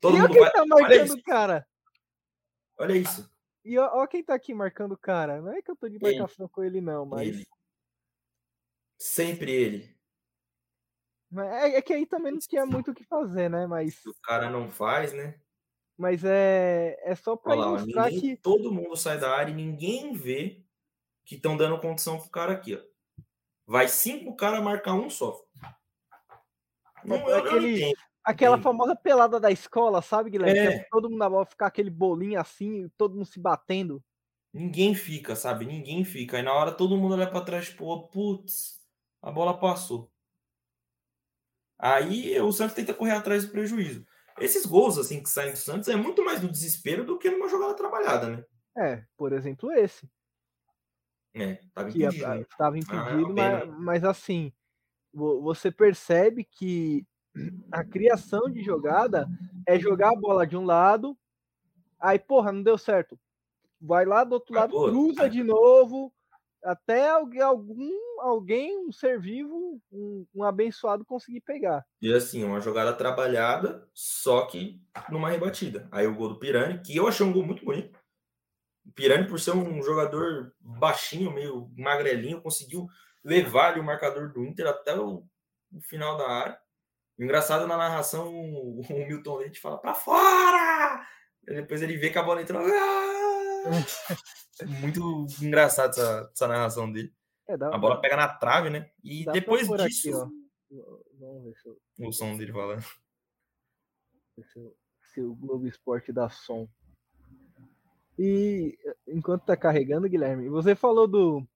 Todo 0.00 0.16
e 0.16 0.20
mundo 0.20 0.32
quem 0.32 0.40
vai... 0.40 0.50
tá 0.52 0.64
marcando 0.64 1.12
o 1.12 1.22
cara? 1.22 1.66
Olha 2.78 2.96
isso. 2.96 3.28
E 3.64 3.76
ó, 3.78 3.90
ó, 3.92 4.06
quem 4.06 4.22
tá 4.22 4.34
aqui 4.34 4.54
marcando 4.54 4.92
o 4.92 4.98
cara. 4.98 5.40
Não 5.42 5.52
é 5.52 5.60
que 5.60 5.70
eu 5.70 5.76
tô 5.76 5.88
de 5.88 5.98
marcação 6.00 6.46
ele. 6.46 6.52
com 6.52 6.64
ele, 6.64 6.80
não, 6.80 7.04
mas. 7.04 7.28
Ele. 7.28 7.46
Sempre 9.00 9.50
ele. 9.50 9.96
É, 11.38 11.76
é 11.76 11.82
que 11.82 11.94
aí 11.94 12.04
também 12.04 12.32
não 12.32 12.38
tinha 12.38 12.66
muito 12.66 12.90
o 12.90 12.94
que 12.94 13.02
fazer, 13.02 13.48
né? 13.48 13.66
Mas. 13.66 14.04
O 14.04 14.14
cara 14.22 14.50
não 14.50 14.68
faz, 14.68 15.14
né? 15.14 15.40
Mas 15.96 16.22
é, 16.22 16.98
é 17.02 17.14
só 17.14 17.34
para 17.34 17.56
ilustrar 17.56 18.10
ninguém, 18.10 18.20
que. 18.20 18.36
Todo 18.36 18.70
mundo 18.70 18.94
sai 18.96 19.18
da 19.18 19.34
área 19.34 19.50
e 19.50 19.54
ninguém 19.54 20.12
vê 20.12 20.62
que 21.24 21.36
estão 21.36 21.56
dando 21.56 21.80
condição 21.80 22.18
pro 22.18 22.28
cara 22.28 22.52
aqui, 22.52 22.76
ó. 22.76 23.22
Vai 23.66 23.88
cinco 23.88 24.36
caras 24.36 24.62
marcar 24.62 24.92
um 24.92 25.08
só. 25.08 25.42
Não, 27.02 27.16
é 27.30 27.38
aquele, 27.38 27.94
aquela 28.22 28.60
famosa 28.60 28.94
pelada 28.94 29.40
da 29.40 29.50
escola, 29.50 30.02
sabe, 30.02 30.28
Guilherme? 30.28 30.58
É. 30.58 30.86
todo 30.90 31.08
mundo 31.08 31.18
na 31.18 31.30
bola 31.30 31.46
ficar 31.46 31.68
aquele 31.68 31.88
bolinho 31.88 32.38
assim, 32.38 32.90
todo 32.98 33.14
mundo 33.14 33.24
se 33.24 33.38
batendo. 33.40 34.02
Ninguém 34.52 34.94
fica, 34.94 35.34
sabe? 35.36 35.64
Ninguém 35.64 36.04
fica. 36.04 36.36
Aí 36.36 36.42
na 36.42 36.52
hora 36.52 36.72
todo 36.72 36.98
mundo 36.98 37.14
olha 37.14 37.30
para 37.30 37.44
trás, 37.44 37.66
tipo, 37.66 38.08
putz, 38.08 38.79
a 39.22 39.30
bola 39.30 39.58
passou. 39.58 40.10
Aí 41.78 42.38
o 42.40 42.52
Santos 42.52 42.74
tenta 42.74 42.94
correr 42.94 43.12
atrás 43.12 43.44
do 43.44 43.52
prejuízo. 43.52 44.06
Esses 44.38 44.66
gols 44.66 44.98
assim 44.98 45.22
que 45.22 45.28
saem 45.28 45.52
do 45.52 45.58
Santos 45.58 45.88
é 45.88 45.96
muito 45.96 46.24
mais 46.24 46.42
no 46.42 46.50
desespero 46.50 47.04
do 47.04 47.18
que 47.18 47.30
numa 47.30 47.48
jogada 47.48 47.74
trabalhada, 47.74 48.36
né? 48.36 48.44
É, 48.76 49.04
por 49.16 49.32
exemplo, 49.32 49.72
esse. 49.72 50.08
É, 51.34 51.52
estava 51.52 51.88
impedido. 51.88 52.26
Né? 52.26 52.46
Tava 52.58 52.78
impedido, 52.78 53.30
ah, 53.30 53.66
mas, 53.66 53.78
mas 53.78 54.04
assim, 54.04 54.52
você 55.12 55.70
percebe 55.70 56.44
que 56.44 57.06
a 57.70 57.84
criação 57.84 58.50
de 58.50 58.62
jogada 58.62 59.28
é 59.66 59.78
jogar 59.78 60.10
a 60.10 60.16
bola 60.16 60.46
de 60.46 60.56
um 60.56 60.64
lado, 60.64 61.16
aí, 61.98 62.18
porra, 62.18 62.52
não 62.52 62.62
deu 62.62 62.76
certo. 62.76 63.18
Vai 63.80 64.04
lá 64.04 64.24
do 64.24 64.34
outro 64.34 64.54
lado, 64.54 64.72
cruza 64.72 65.28
de 65.28 65.42
novo, 65.42 66.12
até 66.62 67.08
algum, 67.08 67.90
alguém, 68.20 68.86
um 68.86 68.92
ser 68.92 69.20
vivo, 69.20 69.80
um, 69.90 70.26
um, 70.34 70.44
abençoado 70.44 71.04
conseguir 71.04 71.40
pegar. 71.40 71.84
E 72.00 72.12
assim, 72.12 72.44
uma 72.44 72.60
jogada 72.60 72.92
trabalhada, 72.92 73.86
só 73.94 74.46
que 74.46 74.80
numa 75.10 75.30
rebatida. 75.30 75.88
Aí 75.90 76.06
o 76.06 76.14
gol 76.14 76.28
do 76.28 76.38
Pirani, 76.38 76.80
que 76.82 76.96
eu 76.96 77.08
achei 77.08 77.24
um 77.24 77.32
gol 77.32 77.44
muito 77.44 77.64
bonito. 77.64 77.98
Pirani, 78.94 79.26
por 79.26 79.38
ser 79.38 79.52
um 79.52 79.82
jogador 79.82 80.52
baixinho, 80.60 81.32
meio 81.32 81.70
magrelinho, 81.76 82.42
conseguiu 82.42 82.86
levar 83.24 83.72
ali, 83.72 83.80
o 83.80 83.84
marcador 83.84 84.32
do 84.32 84.44
Inter 84.44 84.66
até 84.66 84.98
o, 84.98 85.24
o 85.72 85.80
final 85.82 86.16
da 86.16 86.28
área. 86.28 86.58
Engraçado 87.18 87.66
na 87.66 87.76
narração, 87.76 88.32
o, 88.32 88.80
o 88.80 89.06
Milton 89.06 89.36
Leite 89.36 89.60
fala 89.60 89.78
para 89.78 89.94
fora! 89.94 91.06
E 91.46 91.54
depois 91.54 91.82
ele 91.82 91.96
vê 91.96 92.10
que 92.10 92.18
a 92.18 92.22
bola 92.22 92.42
entrou. 92.42 92.62
Ah! 92.64 93.09
Muito 94.80 95.26
engraçado 95.42 95.90
essa, 95.90 96.30
essa 96.32 96.48
narração 96.48 96.90
dele. 96.90 97.12
É, 97.46 97.56
dá, 97.56 97.74
a 97.74 97.78
bola 97.78 97.96
dá, 97.96 98.00
pega 98.00 98.16
na 98.16 98.28
trave, 98.28 98.70
né? 98.70 98.90
E 99.02 99.24
depois 99.24 99.68
disso. 99.68 100.22
Aqui, 100.22 100.40
Vamos 101.18 101.44
ver 101.44 101.54
se 101.56 101.68
eu... 101.68 102.08
O 102.08 102.12
som 102.12 102.36
dele 102.36 102.52
falando. 102.52 102.82
Se, 104.42 104.74
se 105.12 105.20
o 105.20 105.34
Globo 105.34 105.66
Esporte 105.66 106.12
dá 106.12 106.30
som. 106.30 106.68
E 108.18 108.78
enquanto 109.06 109.44
tá 109.44 109.56
carregando, 109.56 110.08
Guilherme, 110.08 110.48
você 110.48 110.74
falou 110.74 111.08
do. 111.08 111.46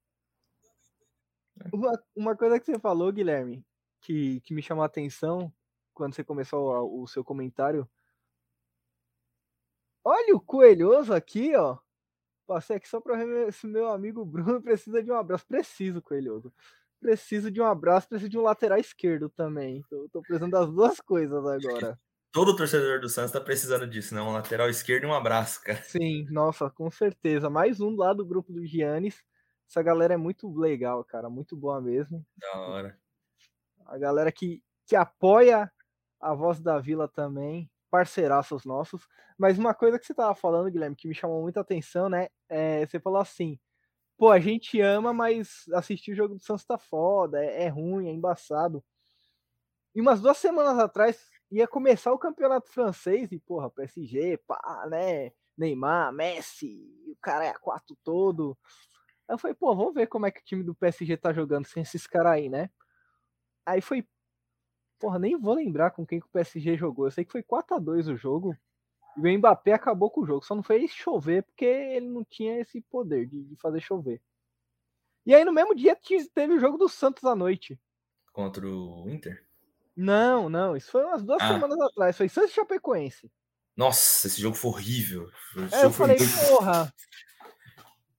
Uma, 1.72 2.02
uma 2.16 2.36
coisa 2.36 2.58
que 2.58 2.66
você 2.66 2.78
falou, 2.78 3.12
Guilherme, 3.12 3.64
que, 4.00 4.40
que 4.40 4.52
me 4.52 4.62
chamou 4.62 4.82
a 4.82 4.86
atenção 4.86 5.52
quando 5.92 6.14
você 6.14 6.24
começou 6.24 6.74
o, 6.82 7.02
o 7.02 7.06
seu 7.06 7.24
comentário. 7.24 7.88
Olha 10.02 10.34
o 10.34 10.40
coelhoso 10.40 11.14
aqui, 11.14 11.54
ó. 11.54 11.78
Passei 12.46 12.76
aqui 12.76 12.88
só 12.88 13.00
para 13.00 13.16
ver 13.24 13.52
se 13.52 13.66
meu 13.66 13.88
amigo 13.88 14.24
Bruno 14.24 14.60
precisa 14.62 15.02
de 15.02 15.10
um 15.10 15.16
abraço. 15.16 15.46
Preciso, 15.46 16.02
coelhoso 16.02 16.52
preciso 17.04 17.50
de 17.50 17.60
um 17.60 17.66
abraço, 17.66 18.08
preciso 18.08 18.30
de 18.30 18.38
um 18.38 18.42
lateral 18.42 18.78
esquerdo 18.78 19.28
também. 19.28 19.84
Tô, 19.90 20.08
tô 20.10 20.22
precisando 20.22 20.52
das 20.52 20.70
duas 20.70 20.98
coisas 21.02 21.44
agora. 21.44 22.00
Todo 22.32 22.56
torcedor 22.56 22.98
do 22.98 23.10
Santos 23.10 23.30
tá 23.30 23.40
precisando 23.40 23.86
disso, 23.86 24.14
né? 24.14 24.22
Um 24.22 24.32
lateral 24.32 24.70
esquerdo 24.70 25.04
e 25.04 25.06
um 25.06 25.12
abraço, 25.12 25.62
cara. 25.62 25.82
Sim, 25.82 26.24
nossa, 26.30 26.70
com 26.70 26.90
certeza. 26.90 27.50
Mais 27.50 27.78
um 27.78 27.94
lá 27.94 28.14
do 28.14 28.24
grupo 28.24 28.54
do 28.54 28.64
Giannis. 28.64 29.22
Essa 29.68 29.82
galera 29.82 30.14
é 30.14 30.16
muito 30.16 30.50
legal, 30.58 31.04
cara. 31.04 31.28
Muito 31.28 31.54
boa 31.54 31.78
mesmo. 31.78 32.24
Da 32.38 32.58
hora. 32.58 32.98
A 33.84 33.98
galera 33.98 34.32
que, 34.32 34.62
que 34.86 34.96
apoia 34.96 35.70
a 36.18 36.34
voz 36.34 36.58
da 36.58 36.78
vila 36.78 37.06
também. 37.06 37.70
Parceiraços 37.94 38.64
nossos. 38.64 39.06
Mas 39.38 39.56
uma 39.56 39.72
coisa 39.72 40.00
que 40.00 40.04
você 40.04 40.12
tava 40.12 40.34
falando, 40.34 40.68
Guilherme, 40.68 40.96
que 40.96 41.06
me 41.06 41.14
chamou 41.14 41.40
muita 41.40 41.60
atenção, 41.60 42.08
né? 42.08 42.26
É, 42.48 42.84
você 42.84 42.98
falou 42.98 43.20
assim: 43.20 43.56
pô, 44.18 44.32
a 44.32 44.40
gente 44.40 44.80
ama, 44.80 45.12
mas 45.12 45.62
assistir 45.72 46.10
o 46.10 46.16
jogo 46.16 46.34
do 46.34 46.40
Santos 46.40 46.64
tá 46.64 46.76
foda, 46.76 47.40
é, 47.40 47.66
é 47.66 47.68
ruim, 47.68 48.08
é 48.08 48.12
embaçado. 48.12 48.82
E 49.94 50.00
umas 50.00 50.20
duas 50.20 50.36
semanas 50.38 50.76
atrás 50.76 51.24
ia 51.52 51.68
começar 51.68 52.12
o 52.12 52.18
campeonato 52.18 52.68
francês 52.68 53.30
e, 53.30 53.38
porra, 53.38 53.70
PSG, 53.70 54.38
pá, 54.38 54.88
né? 54.90 55.30
Neymar, 55.56 56.12
Messi, 56.12 56.84
o 57.06 57.16
cara 57.22 57.44
é 57.44 57.50
a 57.50 57.58
quatro 57.60 57.96
todo. 58.02 58.58
Aí 59.28 59.34
eu 59.34 59.38
falei, 59.38 59.54
pô, 59.54 59.72
vamos 59.72 59.94
ver 59.94 60.08
como 60.08 60.26
é 60.26 60.32
que 60.32 60.40
o 60.40 60.44
time 60.44 60.64
do 60.64 60.74
PSG 60.74 61.16
tá 61.16 61.32
jogando 61.32 61.66
sem 61.66 61.84
esses 61.84 62.08
caras 62.08 62.32
aí, 62.32 62.48
né? 62.48 62.68
Aí 63.64 63.80
foi. 63.80 64.04
Porra, 65.04 65.18
nem 65.18 65.38
vou 65.38 65.52
lembrar 65.52 65.90
com 65.90 66.06
quem 66.06 66.18
que 66.18 66.24
o 66.24 66.30
PSG 66.30 66.78
jogou. 66.78 67.04
Eu 67.04 67.10
sei 67.10 67.26
que 67.26 67.32
foi 67.32 67.42
4 67.42 67.76
a 67.76 67.78
2 67.78 68.08
o 68.08 68.16
jogo. 68.16 68.56
E 69.18 69.20
o 69.20 69.38
Mbappé 69.38 69.74
acabou 69.74 70.10
com 70.10 70.22
o 70.22 70.26
jogo. 70.26 70.42
Só 70.42 70.54
não 70.54 70.62
fez 70.62 70.92
chover 70.92 71.42
porque 71.42 71.66
ele 71.66 72.08
não 72.08 72.24
tinha 72.24 72.58
esse 72.58 72.80
poder 72.80 73.26
de, 73.26 73.44
de 73.44 73.54
fazer 73.56 73.82
chover. 73.82 74.22
E 75.26 75.34
aí 75.34 75.44
no 75.44 75.52
mesmo 75.52 75.74
dia 75.74 75.94
teve 76.34 76.54
o 76.54 76.58
jogo 76.58 76.78
do 76.78 76.88
Santos 76.88 77.22
à 77.24 77.36
noite. 77.36 77.78
Contra 78.32 78.66
o 78.66 79.04
Inter? 79.10 79.46
Não, 79.94 80.48
não. 80.48 80.74
Isso 80.74 80.90
foi 80.90 81.04
umas 81.04 81.22
duas 81.22 81.42
ah. 81.42 81.48
semanas 81.48 81.78
atrás. 81.82 82.16
Foi 82.16 82.26
Santos 82.30 82.52
e 82.52 82.54
Chapecoense. 82.54 83.30
Nossa, 83.76 84.26
esse 84.26 84.40
jogo 84.40 84.56
foi 84.56 84.70
horrível. 84.70 85.28
Esse 85.66 85.74
é, 85.74 85.84
eu 85.84 85.90
falei, 85.90 86.16
muito... 86.16 86.48
porra. 86.48 86.94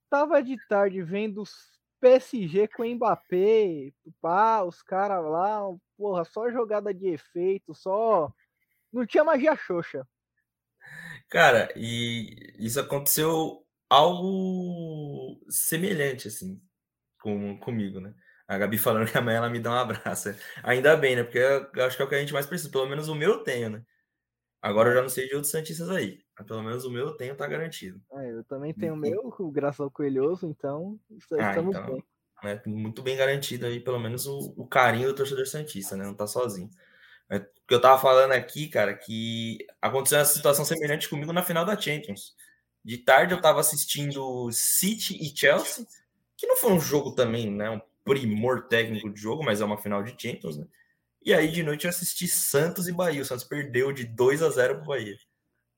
Tava 0.08 0.40
de 0.40 0.56
tarde 0.68 1.02
vendo 1.02 1.42
PSG 2.00 2.68
com 2.68 2.84
Mbappé, 2.84 3.92
pá, 4.20 4.62
os 4.62 4.82
caras 4.82 5.24
lá, 5.24 5.60
porra, 5.96 6.24
só 6.24 6.50
jogada 6.50 6.92
de 6.92 7.08
efeito, 7.08 7.74
só. 7.74 8.32
Não 8.92 9.06
tinha 9.06 9.24
magia 9.24 9.56
xoxa. 9.56 10.06
Cara, 11.28 11.72
e 11.76 12.54
isso 12.58 12.78
aconteceu 12.78 13.64
algo 13.88 15.40
semelhante, 15.48 16.28
assim, 16.28 16.60
com, 17.20 17.58
comigo, 17.58 18.00
né? 18.00 18.14
A 18.48 18.56
Gabi 18.58 18.78
falando 18.78 19.10
que 19.10 19.18
amanhã 19.18 19.38
ela 19.38 19.50
me 19.50 19.58
dá 19.58 19.72
um 19.72 19.74
abraço. 19.74 20.28
Ainda 20.62 20.96
bem, 20.96 21.16
né? 21.16 21.24
Porque 21.24 21.38
eu 21.38 21.84
acho 21.84 21.96
que 21.96 22.02
é 22.02 22.04
o 22.04 22.08
que 22.08 22.14
a 22.14 22.20
gente 22.20 22.32
mais 22.32 22.46
precisa. 22.46 22.70
Pelo 22.70 22.86
menos 22.86 23.08
o 23.08 23.14
meu 23.14 23.32
eu 23.32 23.38
tenho, 23.42 23.70
né? 23.70 23.82
Agora 24.66 24.90
eu 24.90 24.94
já 24.96 25.02
não 25.02 25.08
sei 25.08 25.28
de 25.28 25.34
outros 25.36 25.52
Santistas 25.52 25.88
aí. 25.90 26.18
Pelo 26.44 26.60
menos 26.60 26.84
o 26.84 26.90
meu 26.90 27.06
eu 27.06 27.12
tenho, 27.12 27.36
tá 27.36 27.46
garantido. 27.46 28.02
É, 28.14 28.32
eu 28.32 28.42
também 28.42 28.74
tenho 28.74 28.94
o 28.94 28.96
meu, 28.96 29.32
graças 29.52 29.78
ao 29.78 29.88
Coelhoso, 29.88 30.44
então 30.44 30.98
ah, 31.38 31.50
estamos 31.50 31.76
então, 31.76 31.86
bem. 31.86 32.04
Né, 32.42 32.60
muito 32.66 33.00
bem 33.00 33.16
garantido 33.16 33.64
aí, 33.64 33.78
pelo 33.78 34.00
menos 34.00 34.26
o, 34.26 34.52
o 34.56 34.66
carinho 34.66 35.06
do 35.06 35.14
torcedor 35.14 35.46
Santista, 35.46 35.96
né? 35.96 36.04
Não 36.04 36.14
tá 36.14 36.26
sozinho. 36.26 36.68
É, 37.30 37.38
porque 37.38 37.74
eu 37.74 37.80
tava 37.80 37.96
falando 38.00 38.32
aqui, 38.32 38.66
cara, 38.66 38.92
que 38.92 39.58
aconteceu 39.80 40.18
uma 40.18 40.24
situação 40.24 40.64
semelhante 40.64 41.08
comigo 41.08 41.32
na 41.32 41.44
final 41.44 41.64
da 41.64 41.80
Champions. 41.80 42.34
De 42.84 42.98
tarde 42.98 43.34
eu 43.34 43.40
tava 43.40 43.60
assistindo 43.60 44.50
City 44.50 45.16
e 45.16 45.36
Chelsea, 45.36 45.86
que 46.36 46.46
não 46.48 46.56
foi 46.56 46.72
um 46.72 46.80
jogo 46.80 47.12
também, 47.12 47.48
né? 47.48 47.70
Um 47.70 47.80
primor 48.04 48.66
técnico 48.66 49.10
de 49.10 49.20
jogo, 49.20 49.44
mas 49.44 49.60
é 49.60 49.64
uma 49.64 49.78
final 49.78 50.02
de 50.02 50.10
Champions, 50.20 50.58
né? 50.58 50.66
E 51.26 51.34
aí 51.34 51.50
de 51.50 51.64
noite 51.64 51.86
eu 51.86 51.90
assisti 51.90 52.28
Santos 52.28 52.86
e 52.86 52.92
Bahia. 52.92 53.20
O 53.20 53.24
Santos 53.24 53.44
perdeu 53.44 53.90
de 53.90 54.04
2 54.04 54.44
a 54.44 54.48
0 54.48 54.76
pro 54.76 54.86
Bahia. 54.86 55.16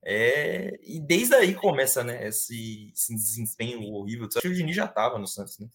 É... 0.04 0.78
E 0.82 1.00
desde 1.00 1.34
aí 1.34 1.54
começa, 1.54 2.04
né? 2.04 2.28
Esse, 2.28 2.92
esse 2.92 3.14
desempenho 3.14 3.80
horrível. 3.94 4.26
Acho 4.26 4.42
que 4.42 4.48
o 4.48 4.54
Dini 4.54 4.74
já 4.74 4.86
tava 4.86 5.18
no 5.18 5.26
Santos, 5.26 5.58
né? 5.58 5.66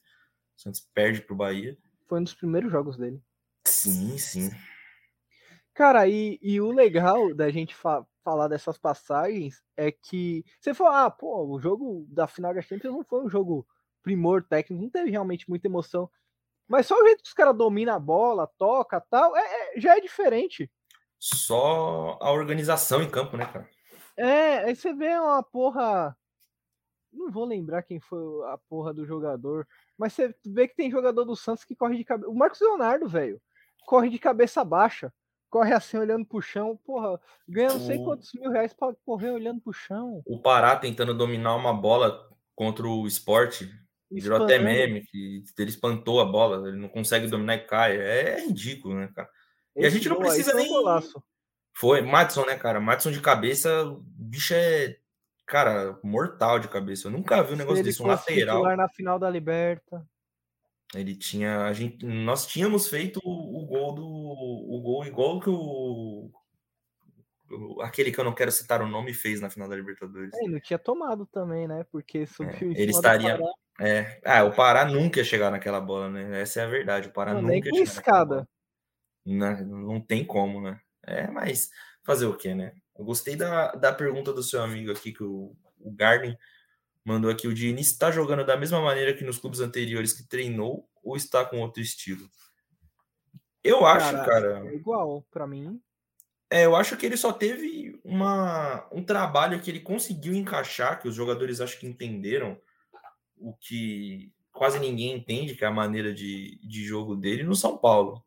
O 0.55 0.61
Santos 0.61 0.87
perde 0.93 1.23
pro 1.23 1.35
Bahia. 1.35 1.75
Foi 2.07 2.19
um 2.19 2.23
dos 2.23 2.35
primeiros 2.35 2.71
jogos 2.71 2.97
dele. 2.97 3.19
Sim, 3.65 4.15
sim. 4.19 4.51
Cara, 5.73 6.07
e, 6.07 6.37
e 6.39 6.61
o 6.61 6.71
legal 6.71 7.33
da 7.33 7.49
gente 7.49 7.73
fa 7.73 8.05
falar 8.23 8.47
dessas 8.47 8.77
passagens 8.77 9.61
é 9.75 9.91
que 9.91 10.45
você 10.61 10.73
falou, 10.73 10.93
ah, 10.93 11.11
pô, 11.11 11.45
o 11.45 11.59
jogo 11.59 12.05
da 12.07 12.25
final 12.25 12.53
da 12.53 12.61
Champions 12.61 12.93
não 12.93 13.03
foi 13.03 13.25
um 13.25 13.29
jogo 13.29 13.67
primor 14.01 14.41
técnico, 14.43 14.81
não 14.81 14.89
teve 14.89 15.09
realmente 15.09 15.49
muita 15.49 15.67
emoção. 15.67 16.09
Mas 16.67 16.87
só 16.87 16.95
o 16.99 17.05
jeito 17.05 17.21
que 17.21 17.27
os 17.27 17.33
caras 17.33 17.55
dominam 17.55 17.93
a 17.93 17.99
bola, 17.99 18.47
toca 18.57 18.99
tal, 19.01 19.35
é, 19.35 19.41
é, 19.41 19.62
já 19.77 19.97
é 19.97 20.01
diferente. 20.01 20.69
Só 21.19 22.17
a 22.21 22.31
organização 22.31 23.01
em 23.01 23.09
campo, 23.09 23.37
né, 23.37 23.45
cara? 23.45 23.69
É, 24.17 24.65
aí 24.65 24.75
você 24.75 24.93
vê 24.93 25.17
uma 25.17 25.41
porra. 25.41 26.15
Não 27.11 27.31
vou 27.31 27.45
lembrar 27.45 27.83
quem 27.83 27.99
foi 27.99 28.19
a 28.49 28.57
porra 28.57 28.93
do 28.93 29.05
jogador, 29.05 29.67
mas 29.97 30.13
você 30.13 30.35
vê 30.45 30.67
que 30.67 30.75
tem 30.75 30.89
jogador 30.89 31.23
do 31.23 31.35
Santos 31.35 31.63
que 31.63 31.75
corre 31.75 31.97
de 31.97 32.03
cabeça. 32.03 32.29
O 32.29 32.35
Marcos 32.35 32.59
Leonardo, 32.59 33.07
velho, 33.07 33.39
corre 33.85 34.09
de 34.09 34.17
cabeça 34.17 34.63
baixa 34.63 35.13
corre 35.53 35.71
assim 35.71 35.97
olhando 35.97 36.25
pro 36.25 36.41
chão, 36.41 36.75
porra, 36.83 37.21
ganha 37.47 37.69
não 37.69 37.79
sei 37.79 37.99
quantos 37.99 38.33
mil 38.33 38.49
reais 38.49 38.73
pra 38.73 38.91
correr 39.05 39.29
olhando 39.29 39.61
pro 39.61 39.71
chão. 39.71 40.23
O 40.25 40.41
Pará 40.41 40.75
tentando 40.75 41.13
dominar 41.13 41.55
uma 41.55 41.71
bola 41.71 42.27
contra 42.55 42.87
o 42.87 43.05
esporte, 43.05 43.69
virou 44.11 44.43
até 44.43 44.57
meme, 44.57 45.05
que 45.05 45.43
ele 45.59 45.69
espantou 45.69 46.19
a 46.19 46.25
bola, 46.25 46.67
ele 46.67 46.77
não 46.77 46.89
consegue 46.89 47.27
dominar 47.27 47.53
e 47.53 47.67
cai. 47.67 47.97
É 47.97 48.47
ridículo, 48.47 48.95
né, 48.95 49.11
cara? 49.13 49.29
E 49.75 49.85
a 49.85 49.89
gente 49.89 50.07
não 50.09 50.17
precisa 50.17 50.53
nem. 50.53 50.69
Foi, 51.75 52.01
Matson, 52.01 52.45
né, 52.45 52.55
cara? 52.55 52.79
Matson 52.79 53.11
de 53.11 53.19
cabeça, 53.19 53.83
o 53.83 54.03
bicho 54.05 54.53
é, 54.53 54.95
cara, 55.45 55.99
mortal 56.03 56.59
de 56.59 56.67
cabeça. 56.67 57.07
Eu 57.07 57.11
nunca 57.11 57.41
vi 57.41 57.53
um 57.53 57.57
negócio 57.57 57.83
desse, 57.83 58.01
um 58.01 58.07
lateral. 58.07 58.63
na 58.75 58.87
final 58.89 59.17
da 59.17 59.29
Liberta. 59.29 60.07
Ele 60.95 61.15
tinha. 61.15 61.65
A 61.65 61.73
gente, 61.73 62.05
nós 62.05 62.45
tínhamos 62.45 62.87
feito 62.87 63.19
o, 63.23 63.63
o 63.63 63.65
gol 63.65 63.95
do. 63.95 64.05
O 64.05 64.81
gol 64.81 65.05
igual 65.05 65.39
que 65.39 65.49
o. 65.49 66.31
Aquele 67.81 68.11
que 68.11 68.19
eu 68.19 68.23
não 68.23 68.33
quero 68.33 68.51
citar 68.51 68.81
o 68.81 68.87
nome 68.87 69.13
fez 69.13 69.41
na 69.41 69.49
final 69.49 69.67
da 69.67 69.75
Libertadores. 69.75 70.31
É, 70.33 70.47
não 70.47 70.59
tinha 70.59 70.79
tomado 70.79 71.25
também, 71.25 71.67
né? 71.67 71.85
Porque 71.91 72.25
subiu 72.25 72.71
é, 72.71 72.81
Ele 72.81 72.91
estaria. 72.91 73.39
É, 73.79 74.21
ah, 74.23 74.43
o 74.43 74.53
Pará 74.53 74.85
nunca 74.85 75.19
ia 75.19 75.25
chegar 75.25 75.49
naquela 75.49 75.81
bola, 75.81 76.09
né? 76.09 76.41
Essa 76.41 76.61
é 76.61 76.63
a 76.63 76.67
verdade. 76.67 77.09
O 77.09 77.11
Pará 77.11 77.33
não, 77.33 77.41
nunca 77.41 77.55
ia 77.55 77.63
chegar. 77.63 77.83
escada. 77.83 78.47
Não, 79.25 79.65
não 79.65 80.01
tem 80.01 80.25
como, 80.25 80.61
né? 80.61 80.79
É, 81.03 81.29
mas 81.29 81.69
fazer 82.03 82.25
o 82.25 82.35
quê, 82.35 82.53
né? 82.53 82.73
Eu 82.97 83.05
gostei 83.05 83.35
da, 83.35 83.71
da 83.73 83.91
pergunta 83.91 84.31
do 84.31 84.43
seu 84.43 84.61
amigo 84.61 84.91
aqui, 84.91 85.11
que 85.11 85.23
o, 85.23 85.55
o 85.79 85.91
Garden 85.91 86.37
mandou 87.03 87.29
aqui: 87.29 87.47
o 87.47 87.53
Diniz 87.53 87.87
está 87.87 88.11
jogando 88.11 88.45
da 88.45 88.57
mesma 88.57 88.81
maneira 88.81 89.13
que 89.13 89.23
nos 89.23 89.37
clubes 89.37 89.59
anteriores 89.59 90.13
que 90.13 90.27
treinou 90.27 90.87
ou 91.03 91.15
está 91.15 91.43
com 91.43 91.59
outro 91.59 91.81
estilo? 91.81 92.29
Eu 93.63 93.85
acho, 93.85 94.11
cara. 94.11 94.25
cara 94.25 94.69
é 94.69 94.75
igual, 94.75 95.25
para 95.31 95.47
mim. 95.47 95.81
É, 96.49 96.65
eu 96.65 96.75
acho 96.75 96.95
que 96.97 97.05
ele 97.05 97.17
só 97.17 97.33
teve 97.33 97.99
uma, 98.03 98.87
um 98.91 99.03
trabalho 99.03 99.59
que 99.59 99.71
ele 99.71 99.79
conseguiu 99.79 100.35
encaixar, 100.35 101.01
que 101.01 101.07
os 101.07 101.15
jogadores 101.15 101.59
acho 101.59 101.79
que 101.79 101.87
entenderam 101.87 102.59
o 103.37 103.53
que 103.53 104.31
quase 104.51 104.79
ninguém 104.79 105.15
entende, 105.15 105.55
que 105.55 105.63
é 105.63 105.67
a 105.67 105.71
maneira 105.71 106.13
de, 106.13 106.59
de 106.63 106.83
jogo 106.83 107.15
dele 107.15 107.43
no 107.43 107.55
São 107.55 107.75
Paulo. 107.77 108.23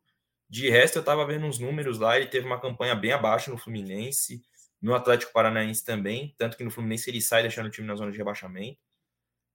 De 0.49 0.69
resto, 0.69 0.97
eu 0.97 1.03
tava 1.03 1.25
vendo 1.25 1.45
uns 1.45 1.59
números 1.59 1.99
lá, 1.99 2.17
ele 2.17 2.27
teve 2.27 2.45
uma 2.45 2.59
campanha 2.59 2.95
bem 2.95 3.11
abaixo 3.11 3.51
no 3.51 3.57
Fluminense, 3.57 4.41
no 4.81 4.95
Atlético 4.95 5.33
Paranaense 5.33 5.83
também, 5.83 6.33
tanto 6.37 6.55
que 6.55 6.63
no 6.63 6.71
Fluminense 6.71 7.09
ele 7.09 7.21
sai 7.21 7.41
deixando 7.41 7.67
o 7.67 7.69
time 7.69 7.87
na 7.87 7.95
zona 7.95 8.11
de 8.11 8.17
rebaixamento. 8.17 8.79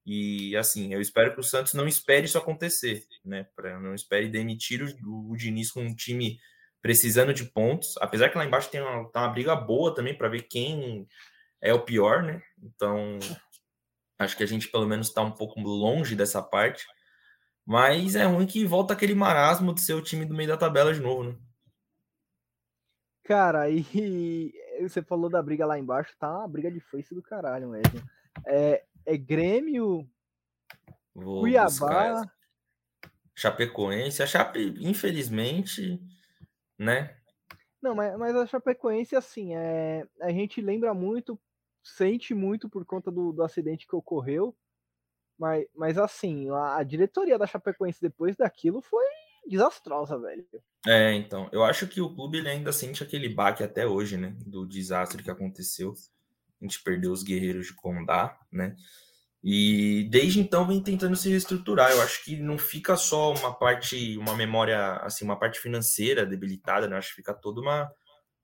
E 0.05 0.57
assim, 0.57 0.93
eu 0.93 1.01
espero 1.01 1.33
que 1.33 1.41
o 1.41 1.45
Santos 1.45 1.75
não 1.75 1.87
espere 1.87 2.27
isso 2.27 2.37
acontecer, 2.37 3.07
né? 3.25 3.47
Pra, 3.55 3.79
não 3.79 3.95
espere 3.95 4.29
demitir 4.29 4.83
o, 4.83 5.31
o 5.31 5.37
Diniz 5.37 5.71
com 5.71 5.81
um 5.81 5.95
time 5.95 6.39
precisando 6.83 7.33
de 7.33 7.45
pontos. 7.45 7.97
Apesar 7.99 8.29
que 8.29 8.37
lá 8.37 8.45
embaixo 8.45 8.69
tem 8.69 8.81
uma, 8.81 9.09
tá 9.11 9.21
uma 9.21 9.29
briga 9.33 9.55
boa 9.55 9.95
também 9.95 10.17
para 10.17 10.29
ver 10.29 10.43
quem 10.43 11.07
é 11.61 11.73
o 11.73 11.81
pior, 11.81 12.23
né? 12.25 12.43
Então, 12.61 13.19
acho 14.19 14.37
que 14.37 14.43
a 14.43 14.47
gente 14.47 14.69
pelo 14.69 14.87
menos 14.87 15.07
está 15.07 15.23
um 15.23 15.31
pouco 15.31 15.61
longe 15.61 16.17
dessa 16.17 16.43
parte. 16.43 16.85
Mas 17.67 18.17
é 18.17 18.25
ruim 18.25 18.47
que 18.47 18.65
volta 18.65 18.93
aquele 18.93 19.15
marasmo 19.15 19.75
de 19.75 19.81
ser 19.81 19.95
o 19.95 20.03
time 20.03 20.25
do 20.25 20.35
meio 20.35 20.49
da 20.49 20.57
tabela 20.57 20.93
de 20.93 21.01
novo, 21.01 21.25
né? 21.25 21.39
Cara, 23.25 23.71
e 23.71 24.53
você 24.83 25.03
falou 25.03 25.31
da 25.31 25.43
briga 25.43 25.65
lá 25.65 25.79
embaixo, 25.79 26.17
tá 26.19 26.39
uma 26.39 26.49
briga 26.49 26.71
de 26.71 26.81
foice 26.81 27.15
do 27.15 27.23
caralho 27.23 27.69
mesmo. 27.69 28.03
É, 28.47 28.85
é 29.07 29.17
Grêmio, 29.17 30.09
Vou 31.15 31.41
Cuiabá. 31.41 31.69
Buscar. 31.69 32.35
Chapecoense. 33.35 34.23
A 34.23 34.27
Chape, 34.27 34.75
infelizmente, 34.79 36.01
né? 36.79 37.17
Não, 37.81 37.95
mas, 37.95 38.17
mas 38.19 38.37
a 38.37 38.47
Chapecoense, 38.47 39.17
assim, 39.17 39.55
é, 39.55 40.07
a 40.21 40.31
gente 40.31 40.61
lembra 40.61 40.95
muito, 40.95 41.39
sente 41.83 42.35
muito 42.35 42.69
por 42.69 42.85
conta 42.85 43.11
do, 43.11 43.33
do 43.33 43.43
acidente 43.43 43.87
que 43.87 43.97
ocorreu. 43.97 44.57
Mas, 45.43 45.67
mas 45.75 45.99
assim, 45.99 46.49
a, 46.51 46.77
a 46.77 46.83
diretoria 46.85 47.37
da 47.37 47.49
Chapecoense 47.49 48.01
depois 48.01 48.37
daquilo 48.37 48.81
foi 48.81 49.05
desastrosa, 49.45 50.17
velho. 50.17 50.47
É, 50.87 51.15
então, 51.15 51.49
eu 51.51 51.65
acho 51.65 51.89
que 51.89 52.01
o 52.01 52.15
clube 52.15 52.47
ainda 52.47 52.73
sente 52.73 53.03
aquele 53.03 53.29
baque 53.29 53.65
até 53.65 53.85
hoje, 53.85 54.17
né? 54.17 54.37
Do 54.47 54.65
desastre 54.65 55.21
que 55.21 55.31
aconteceu. 55.33 55.95
A 56.61 56.65
gente 56.65 56.81
perdeu 56.85 57.11
os 57.11 57.25
guerreiros 57.25 57.67
de 57.67 57.75
Condá, 57.75 58.39
né? 58.53 58.77
E 59.43 60.07
desde 60.13 60.39
então 60.39 60.65
vem 60.65 60.81
tentando 60.81 61.17
se 61.17 61.29
reestruturar. 61.29 61.91
Eu 61.91 62.03
acho 62.03 62.23
que 62.23 62.37
não 62.37 62.57
fica 62.57 62.97
só 62.97 63.35
uma 63.35 63.53
parte, 63.53 64.17
uma 64.19 64.37
memória, 64.37 64.93
assim, 64.99 65.25
uma 65.25 65.37
parte 65.37 65.59
financeira 65.59 66.25
debilitada, 66.25 66.87
né? 66.87 66.95
Eu 66.95 66.99
acho 66.99 67.09
que 67.09 67.17
fica 67.17 67.35
toda 67.35 67.61
uma, 67.61 67.93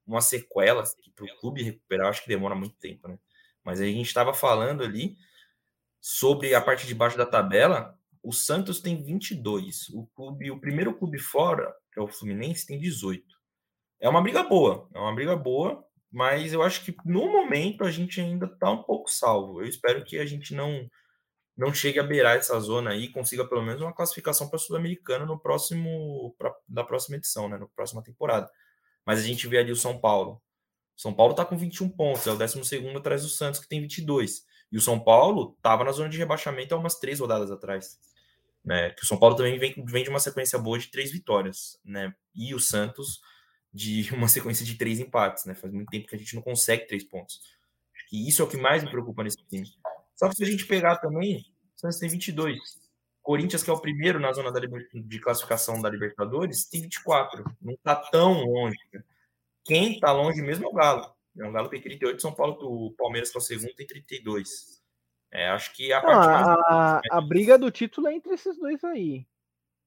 uma 0.05 0.21
sequela 0.21 0.83
que 0.83 1.13
para 1.13 1.27
o 1.27 1.39
clube 1.39 1.63
recuperar, 1.63 2.09
acho 2.09 2.25
que 2.25 2.29
demora 2.29 2.57
muito 2.57 2.75
tempo, 2.75 3.07
né? 3.07 3.17
Mas 3.63 3.81
a 3.81 3.85
gente 3.85 4.09
estava 4.09 4.35
falando 4.35 4.83
ali 4.83 5.17
sobre 6.01 6.55
a 6.55 6.61
parte 6.61 6.87
de 6.87 6.95
baixo 6.95 7.17
da 7.17 7.27
tabela. 7.27 7.97
O 8.23 8.33
Santos 8.33 8.81
tem 8.81 9.03
22. 9.03 9.89
O 9.91 10.07
clube, 10.15 10.51
o 10.51 10.61
primeiro 10.61 10.95
clube 10.95 11.19
fora, 11.19 11.75
que 11.93 12.01
é 12.01 12.03
o 12.03 12.09
Fluminense, 12.09 12.67
tem 12.67 12.79
18. 12.79 13.25
É 14.01 14.09
uma 14.09 14.23
briga 14.23 14.43
boa, 14.43 14.89
é 14.95 14.99
uma 14.99 15.15
briga 15.15 15.35
boa, 15.37 15.85
mas 16.11 16.53
eu 16.53 16.63
acho 16.63 16.85
que 16.85 16.97
no 17.05 17.31
momento 17.31 17.85
a 17.85 17.91
gente 17.91 18.21
ainda 18.21 18.47
está 18.47 18.71
um 18.71 18.83
pouco 18.83 19.11
salvo. 19.11 19.61
Eu 19.61 19.67
espero 19.67 20.05
que 20.05 20.19
a 20.19 20.27
gente 20.27 20.55
não 20.55 20.89
não 21.57 21.75
chegue 21.75 21.99
a 21.99 22.05
beirar 22.05 22.37
essa 22.37 22.59
zona 22.61 22.91
aí 22.91 23.09
consiga 23.09 23.45
pelo 23.45 23.63
menos 23.63 23.83
uma 23.83 23.93
classificação 23.93 24.49
para 24.49 24.61
Sul-Americana 24.61 25.27
no 25.27 25.37
próximo 25.37 26.33
pra, 26.39 26.55
da 26.69 26.85
próxima 26.85 27.17
edição, 27.17 27.49
né, 27.49 27.59
na 27.59 27.67
próxima 27.67 28.01
temporada. 28.01 28.49
Mas 29.05 29.19
a 29.19 29.23
gente 29.23 29.49
vê 29.49 29.59
ali 29.59 29.73
o 29.73 29.77
São 29.77 29.99
Paulo. 29.99 30.41
São 30.97 31.13
Paulo 31.13 31.33
está 31.33 31.45
com 31.45 31.57
21 31.57 31.89
pontos, 31.89 32.27
é 32.29 32.31
o 32.31 32.37
12 32.37 32.97
atrás 32.97 33.23
do 33.23 33.29
Santos, 33.29 33.59
que 33.59 33.69
tem 33.69 33.81
22. 33.81 34.45
E 34.71 34.77
o 34.77 34.81
São 34.81 34.99
Paulo 34.99 35.55
estava 35.57 35.85
na 35.85 35.93
zona 35.93 36.09
de 36.09 36.19
rebaixamento 36.19 36.75
há 36.75 36.79
umas 36.79 36.99
três 36.99 37.21
rodadas 37.21 37.51
atrás. 37.51 37.99
Né? 38.65 38.91
Que 38.91 39.03
o 39.03 39.07
São 39.07 39.19
Paulo 39.19 39.35
também 39.35 39.59
vem, 39.59 39.75
vem 39.87 40.05
de 40.05 40.11
uma 40.11 40.21
sequência 40.21 40.59
boa 40.59 40.79
de 40.79 40.89
três 40.89 41.11
vitórias. 41.11 41.81
Né? 41.85 42.15
E 42.35 42.55
o 42.55 42.61
Santos 42.61 43.21
de 43.73 44.09
uma 44.15 44.29
sequência 44.29 44.65
de 44.65 44.77
três 44.77 44.99
empates, 44.99 45.45
né? 45.45 45.55
Faz 45.55 45.73
muito 45.73 45.89
tempo 45.89 46.07
que 46.07 46.17
a 46.17 46.19
gente 46.19 46.35
não 46.35 46.43
consegue 46.43 46.87
três 46.87 47.05
pontos. 47.05 47.41
E 48.13 48.29
isso 48.29 48.43
é 48.43 48.45
o 48.45 48.49
que 48.49 48.57
mais 48.57 48.83
me 48.83 48.91
preocupa 48.91 49.23
nesse 49.23 49.39
time. 49.49 49.67
Só 50.15 50.29
que 50.29 50.37
se 50.37 50.43
a 50.43 50.47
gente 50.47 50.67
pegar 50.67 50.97
também, 50.97 51.45
o 51.77 51.81
Santos 51.81 51.99
tem 51.99 52.09
22. 52.09 52.59
Corinthians, 53.23 53.63
que 53.63 53.69
é 53.69 53.73
o 53.73 53.81
primeiro 53.81 54.19
na 54.19 54.33
zona 54.33 54.51
da, 54.51 54.59
de 54.59 55.21
classificação 55.21 55.83
da 55.83 55.91
Libertadores, 55.91 56.65
tem 56.65 56.81
24. 56.81 57.45
Não 57.61 57.75
está 57.75 57.95
tão 57.95 58.43
longe. 58.43 58.79
Quem 59.65 59.95
está 59.95 60.13
longe 60.13 60.41
mesmo 60.41 60.65
é 60.65 60.69
o 60.69 60.73
Galo. 60.73 61.15
É 61.39 61.47
o 61.47 61.53
Galo 61.53 61.69
tem 61.69 61.81
38, 61.81 62.21
São 62.21 62.35
Paulo, 62.35 62.57
o 62.61 62.93
Palmeiras, 62.93 63.35
é 63.35 63.39
o 63.39 63.41
segundo, 63.41 63.75
tem 63.75 63.87
32. 63.87 64.83
É, 65.31 65.49
acho 65.49 65.75
que 65.75 65.93
a, 65.93 66.03
Não, 66.03 66.11
a, 66.11 66.55
a, 66.55 67.01
a 67.11 67.21
briga 67.21 67.59
do 67.59 67.71
título 67.71 68.09
é 68.09 68.15
entre 68.15 68.35
esses 68.35 68.59
dois 68.59 68.83
aí. 68.83 69.27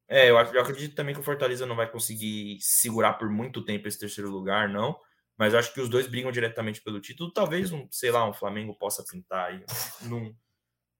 É, 0.07 0.29
eu, 0.29 0.35
eu 0.35 0.61
acredito 0.61 0.93
também 0.93 1.15
que 1.15 1.21
o 1.21 1.23
Fortaleza 1.23 1.65
não 1.65 1.75
vai 1.75 1.89
conseguir 1.89 2.57
segurar 2.59 3.13
por 3.13 3.29
muito 3.29 3.63
tempo 3.63 3.87
esse 3.87 3.97
terceiro 3.97 4.29
lugar, 4.29 4.69
não. 4.69 4.99
Mas 5.37 5.53
eu 5.53 5.59
acho 5.59 5.73
que 5.73 5.81
os 5.81 5.89
dois 5.89 6.05
brigam 6.05 6.31
diretamente 6.31 6.81
pelo 6.81 6.99
título. 6.99 7.31
Talvez, 7.31 7.71
um, 7.71 7.87
sei 7.89 8.11
lá, 8.11 8.29
um 8.29 8.33
Flamengo 8.33 8.75
possa 8.75 9.03
pintar 9.09 9.51
aí. 9.51 9.63
Não, 10.03 10.35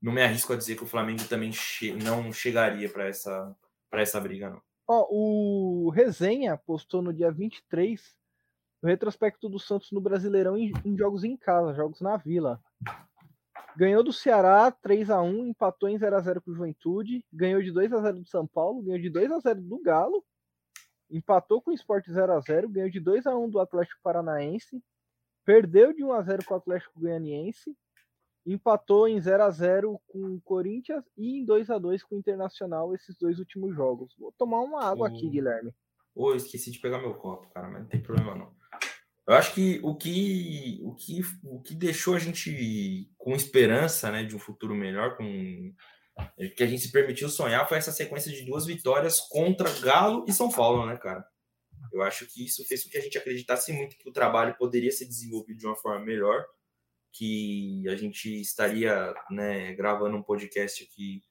não 0.01 0.11
me 0.11 0.23
arrisco 0.23 0.53
a 0.53 0.55
dizer 0.55 0.75
que 0.75 0.83
o 0.83 0.87
Flamengo 0.87 1.23
também 1.27 1.51
che 1.51 1.91
não 1.91 2.31
chegaria 2.33 2.89
para 2.89 3.07
essa, 3.07 3.55
essa 3.91 4.19
briga, 4.19 4.49
não. 4.49 4.61
Ó, 4.87 5.07
o 5.09 5.89
Resenha 5.89 6.57
postou 6.57 7.01
no 7.01 7.13
dia 7.13 7.31
23 7.31 8.17
o 8.81 8.87
retrospecto 8.87 9.47
do 9.47 9.59
Santos 9.59 9.91
no 9.91 10.01
Brasileirão 10.01 10.57
em, 10.57 10.71
em 10.83 10.97
jogos 10.97 11.23
em 11.23 11.37
casa, 11.37 11.73
jogos 11.73 12.01
na 12.01 12.17
Vila. 12.17 12.59
Ganhou 13.77 14.03
do 14.03 14.11
Ceará 14.11 14.69
3 14.71 15.09
a 15.09 15.21
1 15.21 15.47
empatou 15.47 15.87
em 15.87 15.97
0 15.97 16.15
a 16.15 16.19
0 16.19 16.41
com 16.41 16.51
o 16.51 16.53
Juventude, 16.53 17.23
ganhou 17.31 17.61
de 17.61 17.71
2 17.71 17.93
a 17.93 18.01
0 18.01 18.19
do 18.19 18.27
São 18.27 18.45
Paulo, 18.45 18.81
ganhou 18.81 18.99
de 18.99 19.09
2 19.09 19.31
a 19.31 19.39
0 19.39 19.61
do 19.61 19.81
Galo, 19.81 20.23
empatou 21.09 21.61
com 21.61 21.71
o 21.71 21.73
Sport 21.73 22.07
0 22.09 22.33
a 22.33 22.39
0 22.39 22.69
ganhou 22.69 22.89
de 22.89 22.99
2 22.99 23.27
a 23.27 23.37
1 23.37 23.49
do 23.49 23.59
Atlético 23.59 24.01
Paranaense, 24.03 24.83
perdeu 25.45 25.93
de 25.93 26.03
1 26.03 26.11
a 26.11 26.21
0 26.21 26.45
com 26.45 26.53
o 26.53 26.57
Atlético 26.57 26.99
Goianiense, 26.99 27.75
empatou 28.45 29.07
em 29.07 29.19
0 29.21 29.43
a 29.43 29.51
0 29.51 30.01
com 30.07 30.35
o 30.35 30.41
Corinthians 30.41 31.05
e 31.15 31.39
em 31.39 31.45
2 31.45 31.69
a 31.69 31.77
2 31.77 32.03
com 32.03 32.15
o 32.15 32.17
Internacional 32.17 32.93
esses 32.93 33.15
dois 33.15 33.39
últimos 33.39 33.75
jogos. 33.75 34.15
Vou 34.17 34.33
tomar 34.37 34.61
uma 34.61 34.83
água 34.83 35.07
aqui, 35.07 35.29
Guilherme. 35.29 35.73
Ô, 36.13 36.33
esqueci 36.33 36.71
de 36.71 36.79
pegar 36.79 36.99
meu 36.99 37.13
copo, 37.13 37.47
cara, 37.53 37.69
mas 37.69 37.83
não 37.83 37.87
tem 37.87 38.01
problema 38.01 38.35
não. 38.35 38.60
Eu 39.27 39.35
acho 39.35 39.53
que 39.53 39.79
o 39.83 39.95
que, 39.95 40.79
o 40.83 40.95
que, 40.95 41.21
o 41.43 41.61
que 41.61 41.75
deixou 41.75 42.15
a 42.15 42.19
gente 42.19 43.09
com 43.17 43.35
esperança 43.35 44.11
né, 44.11 44.23
de 44.23 44.35
um 44.35 44.39
futuro 44.39 44.75
melhor, 44.75 45.15
com 45.15 45.73
que 46.55 46.63
a 46.63 46.67
gente 46.67 46.81
se 46.81 46.91
permitiu 46.91 47.29
sonhar, 47.29 47.67
foi 47.67 47.77
essa 47.77 47.91
sequência 47.91 48.31
de 48.31 48.45
duas 48.45 48.65
vitórias 48.65 49.19
contra 49.19 49.71
Galo 49.79 50.25
e 50.27 50.33
São 50.33 50.49
Paulo, 50.49 50.85
né, 50.85 50.97
cara? 50.97 51.25
Eu 51.91 52.01
acho 52.01 52.25
que 52.27 52.45
isso 52.45 52.65
fez 52.65 52.83
com 52.83 52.89
que 52.89 52.97
a 52.97 53.01
gente 53.01 53.17
acreditasse 53.17 53.71
muito 53.73 53.97
que 53.97 54.09
o 54.09 54.13
trabalho 54.13 54.55
poderia 54.57 54.91
ser 54.91 55.05
desenvolvido 55.05 55.59
de 55.59 55.65
uma 55.65 55.75
forma 55.75 56.03
melhor, 56.03 56.45
que 57.13 57.83
a 57.89 57.95
gente 57.95 58.39
estaria 58.39 59.13
né, 59.29 59.73
gravando 59.73 60.15
um 60.17 60.23
podcast 60.23 60.83
aqui 60.83 61.21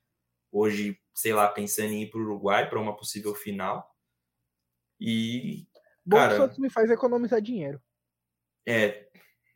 hoje, 0.52 0.98
sei 1.14 1.32
lá, 1.32 1.48
pensando 1.48 1.92
em 1.92 2.02
ir 2.02 2.10
para 2.10 2.20
o 2.20 2.24
Uruguai 2.24 2.68
para 2.68 2.80
uma 2.80 2.96
possível 2.96 3.34
final. 3.34 3.88
E. 4.98 5.66
Bom, 6.10 6.16
cara, 6.16 6.48
que 6.48 6.60
me 6.60 6.68
faz 6.68 6.90
economizar 6.90 7.40
dinheiro. 7.40 7.80
É, 8.66 9.06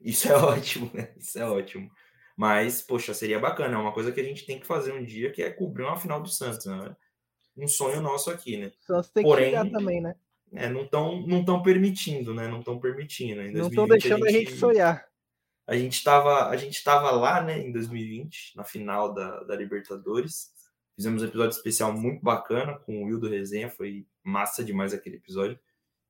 isso 0.00 0.30
é 0.30 0.36
ótimo, 0.38 0.88
né? 0.94 1.12
Isso 1.18 1.36
é 1.36 1.44
ótimo. 1.44 1.90
Mas, 2.36 2.80
poxa, 2.80 3.12
seria 3.12 3.40
bacana. 3.40 3.74
É 3.74 3.78
uma 3.78 3.92
coisa 3.92 4.12
que 4.12 4.20
a 4.20 4.24
gente 4.24 4.46
tem 4.46 4.60
que 4.60 4.66
fazer 4.66 4.92
um 4.92 5.04
dia, 5.04 5.32
que 5.32 5.42
é 5.42 5.50
cobrir 5.50 5.82
uma 5.82 5.96
final 5.96 6.22
do 6.22 6.28
Santos, 6.28 6.66
né? 6.66 6.94
Um 7.56 7.66
sonho 7.66 8.00
nosso 8.00 8.30
aqui, 8.30 8.56
né? 8.56 8.72
Santos 8.80 9.10
tem 9.10 9.24
Porém, 9.24 9.50
que 9.50 9.56
chegar 9.56 9.70
também, 9.70 10.00
né? 10.00 10.14
É, 10.52 10.68
não 10.68 10.84
estão 10.84 11.26
não 11.26 11.44
tão 11.44 11.60
permitindo, 11.60 12.32
né? 12.32 12.46
Não 12.46 12.60
estão 12.60 12.78
permitindo. 12.78 13.42
Em 13.42 13.52
não 13.52 13.66
estão 13.66 13.88
deixando 13.88 14.24
a 14.24 14.30
gente, 14.30 14.46
a 14.46 14.50
gente 14.50 14.58
sonhar. 14.58 15.08
A 15.66 15.76
gente 15.76 15.94
estava 15.94 16.48
a 16.48 16.56
gente 16.56 16.84
tava 16.84 17.10
lá, 17.10 17.42
né, 17.42 17.58
em 17.58 17.72
2020, 17.72 18.56
na 18.56 18.64
final 18.64 19.12
da, 19.12 19.42
da 19.42 19.56
Libertadores. 19.56 20.52
Fizemos 20.94 21.22
um 21.22 21.26
episódio 21.26 21.56
especial 21.56 21.92
muito 21.92 22.22
bacana 22.22 22.78
com 22.78 23.02
o 23.02 23.06
Will 23.06 23.18
do 23.18 23.28
Resenha, 23.28 23.68
foi 23.68 24.06
massa 24.22 24.62
demais 24.62 24.94
aquele 24.94 25.16
episódio. 25.16 25.58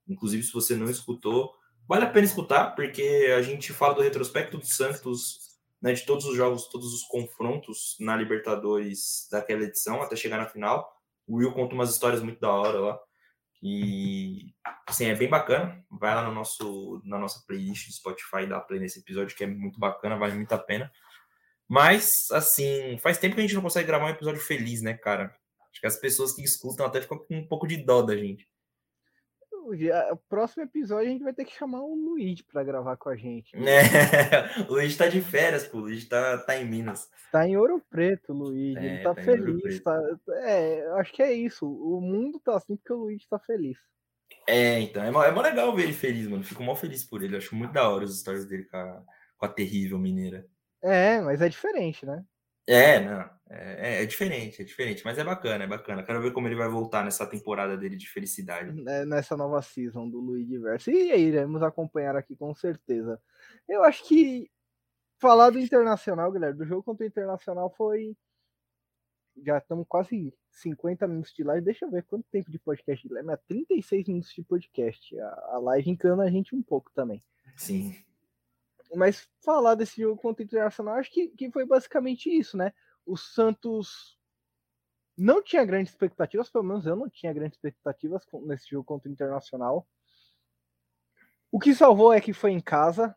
Inclusive, 0.09 0.43
se 0.43 0.53
você 0.53 0.77
não 0.77 0.91
escutou, 0.91 1.55
Vale 1.87 2.05
a 2.05 2.11
pena 2.11 2.25
escutar, 2.25 2.75
porque 2.75 3.31
a 3.37 3.43
gente 3.43 3.73
fala 3.73 3.95
do 3.95 4.03
retrospecto 4.03 4.57
do 4.57 4.65
Santos, 4.65 5.59
né, 5.83 5.93
de 5.93 6.07
todos 6.07 6.25
os 6.25 6.35
jogos, 6.35 6.67
todos 6.69 6.95
os 6.95 7.03
confrontos 7.03 7.97
na 8.01 8.17
Libertadores 8.17 9.29
daquela 9.31 9.65
edição, 9.65 10.01
até 10.01 10.17
chegar 10.17 10.39
na 10.39 10.47
final. 10.47 10.91
O 11.27 11.37
Will 11.37 11.53
conta 11.53 11.75
umas 11.75 11.91
histórias 11.91 12.23
muito 12.23 12.41
da 12.41 12.51
hora 12.51 12.79
lá. 12.79 12.99
E 13.63 14.55
assim, 14.87 15.07
é 15.07 15.15
bem 15.15 15.29
bacana. 15.29 15.85
Vai 15.91 16.15
lá 16.15 16.23
no 16.23 16.33
nosso, 16.33 17.03
na 17.05 17.19
nossa 17.19 17.45
playlist 17.47 17.87
do 17.87 17.95
Spotify 17.95 18.47
dá 18.47 18.61
play 18.61 18.81
nesse 18.81 19.01
episódio, 19.01 19.37
que 19.37 19.45
é 19.45 19.47
muito 19.47 19.79
bacana, 19.79 20.17
vale 20.17 20.35
muito 20.35 20.53
a 20.53 20.59
pena. 20.59 20.91
Mas, 21.69 22.29
assim, 22.31 22.97
faz 22.99 23.19
tempo 23.19 23.35
que 23.35 23.41
a 23.41 23.45
gente 23.45 23.55
não 23.55 23.63
consegue 23.63 23.87
gravar 23.87 24.07
um 24.07 24.11
episódio 24.11 24.41
feliz, 24.41 24.81
né, 24.81 24.95
cara? 24.95 25.35
Acho 25.71 25.81
que 25.81 25.87
as 25.87 25.97
pessoas 25.97 26.33
que 26.33 26.43
escutam 26.43 26.87
até 26.87 27.01
ficam 27.01 27.19
com 27.19 27.37
um 27.37 27.47
pouco 27.47 27.67
de 27.67 27.77
dó 27.77 28.01
da 28.01 28.17
gente 28.17 28.47
o 29.65 30.17
próximo 30.29 30.65
episódio 30.65 31.09
a 31.09 31.13
gente 31.13 31.25
vai 31.25 31.33
ter 31.33 31.45
que 31.45 31.57
chamar 31.57 31.81
o 31.83 31.95
Luiz 31.95 32.43
para 32.43 32.63
gravar 32.63 32.97
com 32.97 33.09
a 33.09 33.17
gente. 33.17 33.53
É, 33.65 34.63
o 34.69 34.75
Luiz 34.75 34.97
tá 34.97 35.09
de 35.09 35.21
férias, 35.21 35.67
pô. 35.67 35.79
O 35.79 35.81
Luiz 35.83 36.07
tá, 36.07 36.39
tá 36.39 36.57
em 36.57 36.65
Minas. 36.65 37.09
Tá 37.33 37.47
em 37.47 37.57
Ouro 37.57 37.83
Preto, 37.91 38.33
Luiz. 38.33 38.77
É, 38.77 38.85
ele 38.85 39.03
tá, 39.03 39.15
tá 39.15 39.23
feliz. 39.23 39.83
Tá, 39.83 40.01
é, 40.45 40.87
acho 40.99 41.13
que 41.13 41.23
é 41.23 41.33
isso. 41.33 41.67
O 41.67 42.01
mundo 42.01 42.41
tá 42.41 42.57
assim 42.57 42.77
porque 42.77 42.93
o 42.93 42.97
Luiz 42.97 43.27
tá 43.27 43.39
feliz. 43.39 43.79
É, 44.47 44.81
então. 44.81 45.03
É, 45.03 45.29
é 45.29 45.33
mó 45.33 45.41
legal 45.41 45.75
ver 45.75 45.85
ele 45.85 45.93
feliz, 45.93 46.27
mano. 46.27 46.45
Fico 46.45 46.63
mó 46.63 46.75
feliz 46.75 47.05
por 47.05 47.23
ele. 47.23 47.37
acho 47.37 47.55
muito 47.55 47.73
da 47.73 47.89
hora 47.89 48.05
as 48.05 48.13
histórias 48.13 48.47
dele 48.47 48.65
com 48.65 48.77
a, 48.77 49.03
com 49.37 49.47
a 49.47 49.49
terrível 49.49 49.99
mineira. 49.99 50.47
É, 50.83 51.21
mas 51.21 51.41
é 51.41 51.49
diferente, 51.49 52.05
né? 52.05 52.23
É, 52.67 53.01
não. 53.01 53.35
É, 53.57 54.03
é, 54.03 54.07
diferente, 54.07 54.63
é 54.63 54.65
diferente, 54.65 55.03
mas 55.05 55.19
é 55.19 55.23
bacana, 55.23 55.65
é 55.65 55.67
bacana. 55.67 56.03
Quero 56.03 56.21
ver 56.21 56.33
como 56.33 56.49
ele 56.49 56.57
vai 56.57 56.69
voltar 56.69 57.05
nessa 57.05 57.27
temporada 57.27 57.77
dele 57.77 57.97
de 57.97 58.09
felicidade. 58.09 58.83
É, 58.89 59.05
nessa 59.05 59.37
nova 59.37 59.61
season 59.63 60.09
do 60.09 60.19
Luigi 60.19 60.59
Verso. 60.59 60.91
E 60.91 61.13
aí, 61.13 61.23
iremos 61.23 61.63
acompanhar 61.63 62.17
aqui 62.17 62.35
com 62.35 62.55
certeza. 62.55 63.21
Eu 63.69 63.85
acho 63.85 64.07
que 64.09 64.51
falar 65.19 65.51
do 65.51 65.61
Internacional, 65.61 66.33
galera, 66.33 66.55
do 66.55 66.65
jogo 66.65 66.83
contra 66.83 67.05
o 67.05 67.09
Internacional 67.09 67.73
foi. 67.77 68.17
Já 69.45 69.59
estamos 69.59 69.85
quase 69.89 70.33
50 70.51 71.07
minutos 71.07 71.35
de 71.35 71.43
live. 71.43 71.65
Deixa 71.65 71.85
eu 71.85 71.91
ver 71.91 72.05
quanto 72.05 72.25
tempo 72.31 72.51
de 72.51 72.59
podcast, 72.59 73.07
Guilherme. 73.07 73.33
É 73.33 73.37
36 73.37 74.09
minutos 74.09 74.33
de 74.33 74.43
podcast. 74.43 75.19
A, 75.19 75.29
a 75.53 75.59
live 75.59 75.91
encana 75.91 76.23
a 76.25 76.31
gente 76.31 76.55
um 76.55 76.63
pouco 76.63 76.91
também. 76.95 77.23
Sim. 77.57 77.95
Mas 78.97 79.29
falar 79.45 79.75
desse 79.75 80.01
jogo 80.01 80.21
contra 80.21 80.43
o 80.43 80.47
Internacional, 80.47 80.95
acho 80.97 81.11
que, 81.11 81.29
que 81.29 81.51
foi 81.51 81.67
basicamente 81.67 82.31
isso, 82.31 82.57
né? 82.57 82.73
O 83.05 83.17
Santos 83.17 84.19
não 85.17 85.43
tinha 85.43 85.65
grandes 85.65 85.93
expectativas, 85.93 86.51
pelo 86.51 86.65
menos 86.65 86.87
eu 86.87 86.97
não 86.97 87.09
tinha 87.09 87.33
grandes 87.33 87.57
expectativas 87.57 88.25
nesse 88.43 88.71
jogo 88.71 88.85
contra 88.85 89.09
o 89.09 89.13
Internacional. 89.13 89.87
O 91.51 91.61
que 91.61 91.75
salvou 91.75 92.13
é 92.13 92.21
que 92.21 92.33
foi 92.33 92.51
em 92.51 92.61
casa. 92.61 93.17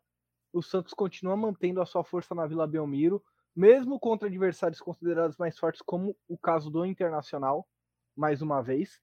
O 0.54 0.62
Santos 0.62 0.94
continua 0.94 1.36
mantendo 1.36 1.82
a 1.82 1.86
sua 1.86 2.04
força 2.04 2.36
na 2.36 2.46
Vila 2.46 2.68
Belmiro, 2.68 3.24
mesmo 3.56 4.00
contra 4.00 4.28
adversários 4.28 4.80
considerados 4.80 5.38
mais 5.38 5.58
fortes, 5.58 5.82
como 5.82 6.16
o 6.28 6.38
caso 6.38 6.70
do 6.70 6.86
Internacional, 6.86 7.68
mais 8.16 8.42
uma 8.42 8.62
vez. 8.62 9.02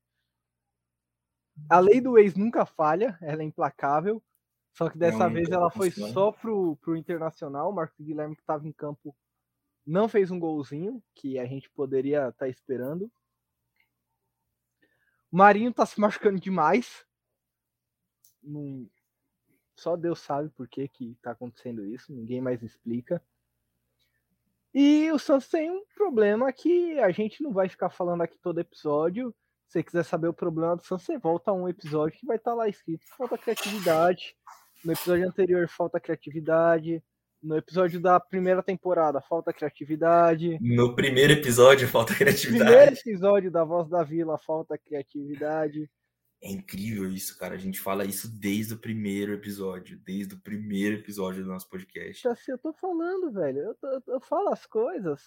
A 1.69 1.81
lei 1.81 2.01
do 2.01 2.19
ex 2.19 2.35
nunca 2.35 2.65
falha, 2.65 3.19
ela 3.21 3.43
é 3.43 3.45
implacável. 3.45 4.23
Só 4.75 4.91
que 4.91 4.99
dessa 4.99 5.29
vez 5.29 5.49
ela 5.51 5.71
foi 5.71 5.91
só 5.91 6.33
pro, 6.33 6.77
pro 6.77 6.97
Internacional. 6.97 7.71
O 7.71 7.73
Marcos 7.73 8.05
Guilherme, 8.05 8.35
que 8.35 8.43
estava 8.43 8.67
em 8.67 8.73
campo, 8.73 9.17
não 9.87 10.09
fez 10.09 10.31
um 10.33 10.39
golzinho, 10.39 11.03
que 11.15 11.39
a 11.39 11.47
gente 11.47 11.71
poderia 11.71 12.29
estar 12.29 12.33
tá 12.33 12.49
esperando. 12.49 13.11
O 15.31 15.37
Marinho 15.37 15.73
tá 15.73 15.87
se 15.87 16.01
machucando 16.01 16.41
demais. 16.41 17.07
Só 19.77 19.97
Deus 19.97 20.19
sabe 20.19 20.51
por 20.51 20.69
que, 20.69 20.89
que 20.89 21.17
tá 21.23 21.31
acontecendo 21.31 21.85
isso, 21.87 22.13
ninguém 22.13 22.41
mais 22.41 22.63
explica. 22.63 23.23
E 24.73 25.11
o 25.13 25.21
Santos 25.21 25.49
tem 25.49 25.71
um 25.71 25.85
problema 25.95 26.53
que 26.53 26.99
a 26.99 27.13
gente 27.13 27.43
não 27.45 27.53
vai 27.53 27.69
ficar 27.69 27.91
falando 27.91 28.23
aqui 28.23 28.37
todo 28.39 28.59
episódio. 28.59 29.33
Se 29.69 29.75
você 29.75 29.83
quiser 29.85 30.05
saber 30.05 30.27
o 30.27 30.35
problema 30.35 30.77
do 30.77 30.85
Santos, 30.85 31.07
você 31.07 31.17
volta 31.17 31.53
a 31.53 31.55
um 31.55 31.69
episódio 31.69 32.19
que 32.19 32.27
vai 32.27 32.37
estar 32.37 32.51
tá 32.51 32.57
lá 32.57 32.69
escrito. 32.69 33.05
Falta 33.17 33.39
criatividade. 33.39 34.37
No 34.85 34.93
episódio 34.93 35.27
anterior, 35.27 35.69
falta 35.69 35.99
criatividade. 35.99 37.03
No 37.43 37.57
episódio 37.57 38.01
da 38.01 38.21
primeira 38.21 38.63
temporada, 38.63 39.21
falta 39.21 39.53
criatividade. 39.53 40.59
No 40.61 40.95
primeiro 40.95 41.33
episódio, 41.33 41.89
falta 41.89 42.15
criatividade. 42.15 42.65
No 42.65 42.71
primeiro 42.71 42.95
episódio 42.95 43.51
da 43.51 43.65
Voz 43.65 43.89
da 43.89 44.03
Vila, 44.03 44.39
falta 44.39 44.79
criatividade. 44.79 45.91
É 46.43 46.51
incrível 46.51 47.11
isso, 47.11 47.39
cara. 47.39 47.55
A 47.55 47.59
gente 47.59 47.81
fala 47.81 48.05
isso 48.05 48.29
desde 48.29 48.75
o 48.75 48.79
primeiro 48.79 49.33
episódio. 49.33 49.99
Desde 50.05 50.35
o 50.35 50.41
primeiro 50.41 50.97
episódio 50.97 51.43
do 51.43 51.49
nosso 51.49 51.69
podcast. 51.69 52.29
Assim, 52.29 52.53
eu 52.53 52.59
tô 52.59 52.73
falando, 52.75 53.33
velho. 53.33 53.59
Eu, 53.59 53.75
tô, 53.75 54.13
eu 54.13 54.21
falo 54.21 54.51
as 54.51 54.67
coisas. 54.67 55.23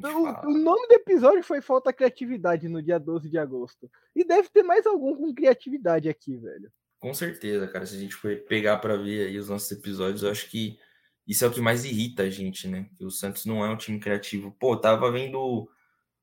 Tô, 0.00 0.08
o, 0.08 0.50
o, 0.50 0.58
nome 0.58 0.88
do 0.88 0.94
episódio 0.94 1.44
foi 1.44 1.60
Falta 1.60 1.92
Criatividade 1.92 2.68
no 2.68 2.82
dia 2.82 2.98
12 2.98 3.28
de 3.28 3.38
agosto. 3.38 3.88
E 4.16 4.24
deve 4.24 4.48
ter 4.48 4.62
mais 4.62 4.86
algum 4.86 5.14
com 5.14 5.34
criatividade 5.34 6.08
aqui, 6.08 6.36
velho. 6.36 6.72
Com 7.04 7.12
certeza, 7.12 7.68
cara. 7.68 7.84
Se 7.84 7.96
a 7.96 7.98
gente 7.98 8.14
for 8.14 8.34
pegar 8.48 8.78
para 8.78 8.96
ver 8.96 9.26
aí 9.26 9.36
os 9.38 9.50
nossos 9.50 9.70
episódios, 9.70 10.22
eu 10.22 10.30
acho 10.30 10.48
que 10.48 10.78
isso 11.26 11.44
é 11.44 11.48
o 11.48 11.50
que 11.50 11.60
mais 11.60 11.84
irrita 11.84 12.22
a 12.22 12.30
gente, 12.30 12.66
né? 12.66 12.88
Que 12.96 13.04
o 13.04 13.10
Santos 13.10 13.44
não 13.44 13.62
é 13.62 13.68
um 13.68 13.76
time 13.76 14.00
criativo. 14.00 14.56
Pô, 14.58 14.74
tava 14.74 15.12
vendo 15.12 15.68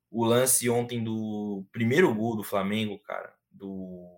o 0.10 0.26
lance 0.26 0.68
ontem 0.72 1.04
do 1.04 1.64
primeiro 1.72 2.12
gol 2.16 2.36
do 2.36 2.44
Flamengo, 2.44 2.98
cara, 2.98 3.32
do, 3.52 4.10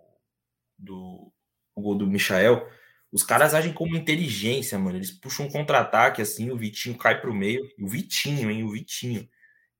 do 0.80 1.34
o 1.76 1.82
gol 1.82 1.96
do 1.96 2.08
Michael. 2.08 2.66
Os 3.12 3.24
caras 3.24 3.54
agem 3.54 3.74
como 3.74 3.98
inteligência, 3.98 4.80
mano. 4.80 4.98
Eles 4.98 5.12
puxam 5.12 5.48
um 5.48 5.52
contra-ataque 5.52 6.22
assim, 6.22 6.50
o 6.50 6.58
Vitinho 6.58 6.98
cai 6.98 7.20
pro 7.20 7.34
meio. 7.34 7.62
O 7.78 7.90
Vitinho, 7.90 8.50
hein? 8.50 8.64
O 8.64 8.72
Vitinho 8.72 9.28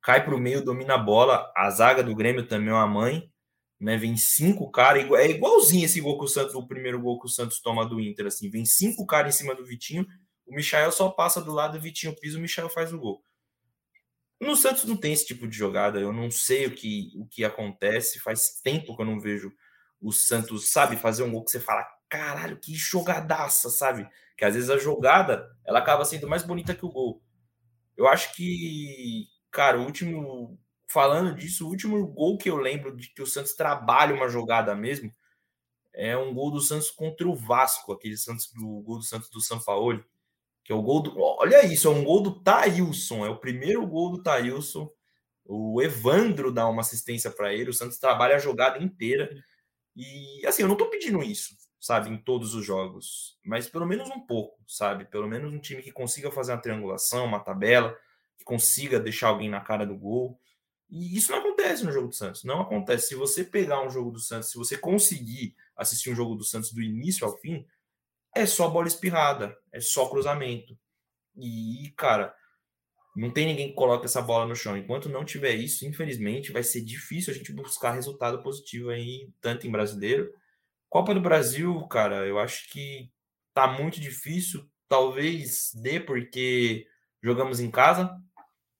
cai 0.02 0.26
pro 0.26 0.38
meio, 0.38 0.62
domina 0.62 0.96
a 0.96 0.98
bola. 0.98 1.50
A 1.56 1.70
zaga 1.70 2.04
do 2.04 2.14
Grêmio 2.14 2.46
também 2.46 2.72
é 2.72 2.74
uma 2.74 2.88
mãe 2.88 3.33
né? 3.84 3.98
Vem 3.98 4.16
cinco 4.16 4.72
caras, 4.72 5.04
é 5.12 5.30
igualzinho 5.30 5.84
esse 5.84 6.00
gol 6.00 6.18
que 6.18 6.24
o 6.24 6.28
Santos, 6.28 6.56
o 6.56 6.66
primeiro 6.66 7.02
gol 7.02 7.20
que 7.20 7.26
o 7.26 7.30
Santos 7.30 7.60
toma 7.60 7.86
do 7.86 8.00
Inter, 8.00 8.28
assim, 8.28 8.50
vem 8.50 8.66
cinco 8.66 9.06
caras 9.06 9.36
em 9.36 9.38
cima 9.38 9.54
do 9.54 9.66
Vitinho, 9.66 10.08
o 10.46 10.56
Michael 10.56 10.92
só 10.92 11.10
passa 11.10 11.42
do 11.42 11.52
lado, 11.52 11.78
o 11.78 11.82
Vitinho 11.82 12.16
pisa, 12.16 12.38
o 12.38 12.42
Michael 12.42 12.70
faz 12.70 12.94
o 12.94 12.98
gol. 12.98 13.22
No 14.40 14.56
Santos 14.56 14.86
não 14.86 14.96
tem 14.96 15.12
esse 15.12 15.26
tipo 15.26 15.46
de 15.48 15.58
jogada, 15.58 16.00
eu 16.00 16.14
não 16.14 16.32
sei 16.32 16.66
o 16.66 16.74
que, 16.74 17.12
o 17.18 17.28
que 17.28 17.44
acontece, 17.44 18.20
faz 18.20 18.62
tempo 18.64 18.96
que 18.96 19.02
eu 19.02 19.06
não 19.06 19.20
vejo 19.20 19.52
o 20.00 20.14
Santos, 20.14 20.72
sabe, 20.72 20.96
fazer 20.96 21.24
um 21.24 21.32
gol 21.32 21.44
que 21.44 21.52
você 21.52 21.60
fala, 21.60 21.86
caralho, 22.10 22.60
que 22.60 22.74
jogadaça, 22.74 23.70
sabe? 23.70 24.08
Que 24.38 24.46
às 24.46 24.56
vezes 24.56 24.70
a 24.70 24.78
jogada, 24.78 25.46
ela 25.66 25.80
acaba 25.80 26.06
sendo 26.06 26.28
mais 26.28 26.44
bonita 26.44 26.74
que 26.74 26.86
o 26.86 26.92
gol. 26.92 27.22
Eu 27.98 28.08
acho 28.08 28.34
que, 28.34 29.28
cara, 29.52 29.78
o 29.78 29.86
último 29.86 30.58
falando 30.94 31.36
disso, 31.36 31.66
o 31.66 31.70
último 31.70 32.06
gol 32.08 32.38
que 32.38 32.50
eu 32.50 32.56
lembro 32.56 32.96
de 32.96 33.10
que 33.10 33.22
o 33.22 33.28
Santos 33.28 33.54
trabalha 33.54 34.14
uma 34.14 34.30
jogada 34.30 34.76
mesmo 34.76 35.12
é 35.92 36.16
um 36.16 36.34
gol 36.34 36.52
do 36.52 36.62
Santos 36.62 36.92
contra 36.92 37.28
o 37.28 37.36
Vasco, 37.36 37.92
aquele 37.92 38.16
Santos 38.16 38.52
do 38.52 38.82
gol 38.82 39.00
do 39.00 39.04
Santos 39.04 39.30
do 39.30 39.42
São 39.42 39.60
Paulo, 39.60 40.04
que 40.64 40.72
é 40.72 40.76
o 40.76 40.82
gol 40.82 41.02
do. 41.02 41.20
Olha 41.20 41.66
isso, 41.66 41.88
é 41.88 41.92
um 41.92 42.04
gol 42.04 42.22
do 42.22 42.42
Thailson, 42.42 43.26
é 43.26 43.30
o 43.30 43.38
primeiro 43.38 43.86
gol 43.86 44.12
do 44.12 44.24
Thailson. 44.24 44.90
O 45.46 45.82
Evandro 45.82 46.52
dá 46.52 46.68
uma 46.68 46.82
assistência 46.82 47.30
para 47.30 47.54
ele, 47.54 47.70
o 47.70 47.74
Santos 47.74 47.98
trabalha 47.98 48.36
a 48.36 48.40
jogada 48.40 48.82
inteira. 48.82 49.30
E 49.96 50.46
assim, 50.46 50.62
eu 50.62 50.68
não 50.68 50.78
tô 50.78 50.90
pedindo 50.90 51.22
isso, 51.22 51.56
sabe, 51.80 52.10
em 52.10 52.18
todos 52.18 52.56
os 52.56 52.66
jogos, 52.66 53.38
mas 53.44 53.68
pelo 53.68 53.86
menos 53.86 54.10
um 54.10 54.20
pouco, 54.22 54.60
sabe? 54.68 55.06
Pelo 55.06 55.28
menos 55.28 55.54
um 55.54 55.60
time 55.60 55.82
que 55.82 55.92
consiga 55.92 56.32
fazer 56.32 56.54
uma 56.54 56.62
triangulação, 56.62 57.26
uma 57.26 57.40
tabela, 57.40 57.96
que 58.38 58.44
consiga 58.44 59.00
deixar 59.00 59.28
alguém 59.28 59.50
na 59.50 59.62
cara 59.62 59.86
do 59.86 59.96
gol. 59.96 60.40
E 60.94 61.18
isso 61.18 61.32
não 61.32 61.40
acontece 61.40 61.84
no 61.84 61.92
jogo 61.92 62.10
do 62.10 62.14
Santos. 62.14 62.44
Não 62.44 62.62
acontece. 62.62 63.08
Se 63.08 63.16
você 63.16 63.44
pegar 63.44 63.84
um 63.84 63.90
jogo 63.90 64.12
do 64.12 64.20
Santos, 64.20 64.52
se 64.52 64.58
você 64.60 64.78
conseguir 64.78 65.56
assistir 65.76 66.12
um 66.12 66.16
jogo 66.16 66.36
do 66.36 66.44
Santos 66.44 66.72
do 66.72 66.84
início 66.84 67.26
ao 67.26 67.36
fim, 67.40 67.66
é 68.36 68.46
só 68.46 68.70
bola 68.70 68.88
espirrada, 68.88 69.58
é 69.72 69.82
só 69.82 70.08
cruzamento. 70.08 70.78
E, 71.36 71.92
cara, 71.98 72.36
não 73.16 73.32
tem 73.32 73.48
ninguém 73.48 73.70
que 73.70 73.74
coloque 73.74 74.06
essa 74.06 74.22
bola 74.22 74.46
no 74.46 74.56
chão. 74.56 74.78
Enquanto 74.78 75.10
não 75.10 75.26
tiver 75.26 75.56
isso, 75.56 75.84
infelizmente, 75.84 76.52
vai 76.52 76.62
ser 76.62 76.82
difícil 76.82 77.34
a 77.34 77.36
gente 77.36 77.52
buscar 77.52 77.94
resultado 77.94 78.44
positivo 78.44 78.92
aí, 78.92 79.32
tanto 79.42 79.66
em 79.66 79.72
brasileiro. 79.72 80.32
Copa 80.90 81.12
do 81.16 81.22
Brasil, 81.22 81.76
cara, 81.88 82.28
eu 82.28 82.38
acho 82.38 82.70
que 82.70 83.12
tá 83.52 83.68
muito 83.68 84.00
difícil. 84.00 84.70
Talvez 84.88 85.72
dê 85.74 86.00
porque 86.00 86.86
jogamos 87.20 87.60
em 87.60 87.72
casa. 87.72 88.16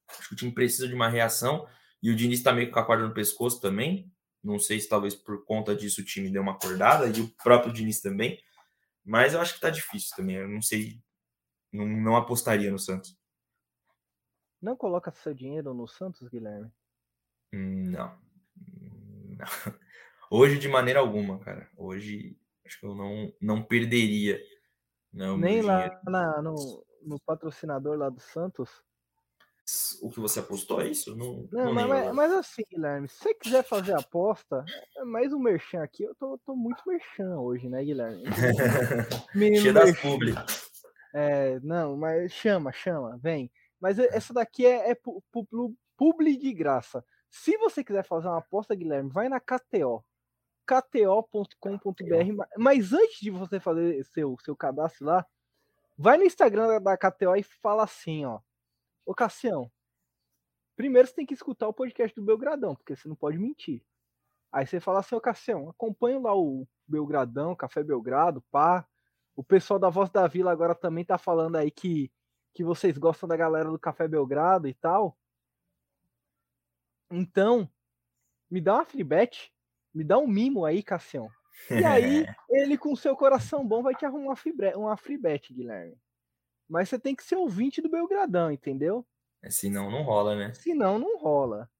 Acho 0.08 0.28
que 0.28 0.34
o 0.34 0.38
time 0.38 0.52
precisa 0.52 0.86
de 0.86 0.94
uma 0.94 1.08
reação. 1.08 1.66
E 2.04 2.10
o 2.10 2.14
Diniz 2.14 2.42
tá 2.42 2.52
meio 2.52 2.70
com 2.70 2.78
a 2.78 2.84
corda 2.84 3.08
no 3.08 3.14
pescoço 3.14 3.58
também. 3.62 4.12
Não 4.42 4.58
sei 4.58 4.78
se 4.78 4.86
talvez 4.86 5.14
por 5.14 5.42
conta 5.46 5.74
disso 5.74 6.02
o 6.02 6.04
time 6.04 6.30
deu 6.30 6.42
uma 6.42 6.52
acordada 6.52 7.06
e 7.08 7.18
o 7.22 7.34
próprio 7.42 7.72
Diniz 7.72 8.02
também. 8.02 8.38
Mas 9.02 9.32
eu 9.32 9.40
acho 9.40 9.54
que 9.54 9.60
tá 9.60 9.70
difícil 9.70 10.14
também. 10.14 10.36
Eu 10.36 10.46
não 10.46 10.60
sei. 10.60 11.00
Não, 11.72 11.86
não 11.86 12.14
apostaria 12.14 12.70
no 12.70 12.78
Santos. 12.78 13.18
Não 14.60 14.76
coloca 14.76 15.10
seu 15.12 15.32
dinheiro 15.32 15.72
no 15.72 15.88
Santos, 15.88 16.28
Guilherme? 16.28 16.70
Não. 17.50 18.18
não. 19.38 19.74
Hoje, 20.30 20.58
de 20.58 20.68
maneira 20.68 21.00
alguma, 21.00 21.38
cara. 21.38 21.70
Hoje, 21.74 22.38
acho 22.66 22.80
que 22.80 22.84
eu 22.84 22.94
não, 22.94 23.32
não 23.40 23.64
perderia. 23.64 24.38
Não, 25.10 25.38
Nem 25.38 25.62
lá 25.62 26.02
na, 26.04 26.42
no, 26.42 26.84
no 27.02 27.18
patrocinador 27.20 27.96
lá 27.96 28.10
do 28.10 28.20
Santos? 28.20 28.84
O 30.02 30.10
que 30.10 30.20
você 30.20 30.40
apostou, 30.40 30.82
é 30.82 30.88
isso? 30.88 31.16
Não, 31.16 31.48
não, 31.50 31.72
não 31.72 31.88
mas, 31.88 32.14
mas, 32.14 32.32
assim, 32.32 32.62
Guilherme, 32.70 33.08
se 33.08 33.16
você 33.16 33.34
quiser 33.34 33.64
fazer 33.64 33.94
aposta, 33.94 34.64
é 34.96 35.04
mais 35.04 35.32
um 35.32 35.38
merchan 35.38 35.82
aqui. 35.82 36.02
Eu 36.02 36.14
tô, 36.14 36.38
tô 36.44 36.54
muito 36.54 36.82
merchan 36.86 37.38
hoje, 37.38 37.68
né, 37.68 37.82
Guilherme? 37.82 38.22
Cheio 39.58 39.72
das 39.72 39.98
publi. 40.00 40.34
É, 41.14 41.58
não, 41.60 41.96
mas 41.96 42.32
chama, 42.32 42.72
chama, 42.72 43.18
vem. 43.22 43.50
Mas 43.80 43.98
essa 43.98 44.34
daqui 44.34 44.66
é, 44.66 44.90
é 44.90 44.98
publi 45.96 46.36
de 46.36 46.52
graça. 46.52 47.04
Se 47.30 47.56
você 47.56 47.82
quiser 47.82 48.04
fazer 48.04 48.28
uma 48.28 48.38
aposta, 48.38 48.74
Guilherme, 48.74 49.10
vai 49.10 49.28
na 49.28 49.40
KTO. 49.40 50.04
KTO.com.br. 50.66 52.44
Mas 52.58 52.92
antes 52.92 53.20
de 53.20 53.30
você 53.30 53.58
fazer 53.58 54.04
seu, 54.04 54.36
seu 54.44 54.54
cadastro 54.54 55.06
lá, 55.06 55.26
vai 55.96 56.18
no 56.18 56.24
Instagram 56.24 56.82
da 56.82 56.96
KTO 56.96 57.34
e 57.36 57.42
fala 57.42 57.84
assim, 57.84 58.24
ó. 58.24 58.40
Ô, 59.04 59.14
Cassião, 59.14 59.70
primeiro 60.76 61.08
você 61.08 61.14
tem 61.14 61.26
que 61.26 61.34
escutar 61.34 61.68
o 61.68 61.74
podcast 61.74 62.14
do 62.14 62.24
Belgradão, 62.24 62.74
porque 62.74 62.96
você 62.96 63.08
não 63.08 63.16
pode 63.16 63.38
mentir. 63.38 63.84
Aí 64.52 64.66
você 64.66 64.80
fala 64.80 65.00
assim, 65.00 65.14
ô 65.14 65.20
Cassião, 65.20 65.68
acompanha 65.68 66.18
lá 66.18 66.34
o 66.36 66.66
Belgradão, 66.86 67.56
Café 67.56 67.82
Belgrado, 67.82 68.42
pá. 68.50 68.86
O 69.36 69.42
pessoal 69.42 69.78
da 69.80 69.90
Voz 69.90 70.10
da 70.10 70.26
Vila 70.28 70.52
agora 70.52 70.74
também 70.74 71.04
tá 71.04 71.18
falando 71.18 71.56
aí 71.56 71.70
que 71.70 72.12
que 72.54 72.62
vocês 72.62 72.96
gostam 72.96 73.28
da 73.28 73.36
galera 73.36 73.68
do 73.68 73.78
Café 73.78 74.06
Belgrado 74.06 74.68
e 74.68 74.74
tal. 74.74 75.18
Então, 77.10 77.68
me 78.48 78.60
dá 78.60 78.74
uma 78.74 78.84
free 78.84 79.02
bet, 79.02 79.52
me 79.92 80.04
dá 80.04 80.18
um 80.18 80.26
mimo 80.28 80.64
aí, 80.64 80.82
Cassião. 80.82 81.28
E 81.68 81.84
aí, 81.84 82.24
ele 82.48 82.78
com 82.78 82.94
seu 82.94 83.16
coração 83.16 83.66
bom 83.66 83.82
vai 83.82 83.94
te 83.94 84.06
arrumar 84.06 84.26
uma 84.26 84.36
free, 84.36 84.52
bet, 84.52 84.76
uma 84.76 84.96
free 84.96 85.18
bet, 85.18 85.52
Guilherme. 85.52 85.98
Mas 86.68 86.88
você 86.88 86.98
tem 86.98 87.14
que 87.14 87.24
ser 87.24 87.36
ouvinte 87.36 87.82
do 87.82 87.88
Belgradão, 87.88 88.50
entendeu? 88.50 89.06
É, 89.42 89.50
senão 89.50 89.90
não 89.90 90.02
rola, 90.02 90.34
né? 90.34 90.54
Senão 90.54 90.98
não 90.98 91.18
rola. 91.18 91.70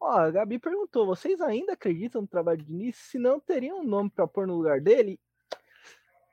Ó, 0.00 0.10
a 0.10 0.30
Gabi 0.30 0.58
perguntou: 0.58 1.06
vocês 1.06 1.40
ainda 1.40 1.74
acreditam 1.74 2.22
no 2.22 2.28
trabalho 2.28 2.58
de 2.58 2.64
Diniz? 2.64 2.96
Se 2.96 3.18
não, 3.18 3.38
teriam 3.38 3.80
um 3.80 3.84
nome 3.84 4.10
para 4.10 4.26
pôr 4.26 4.46
no 4.46 4.56
lugar 4.56 4.80
dele? 4.80 5.20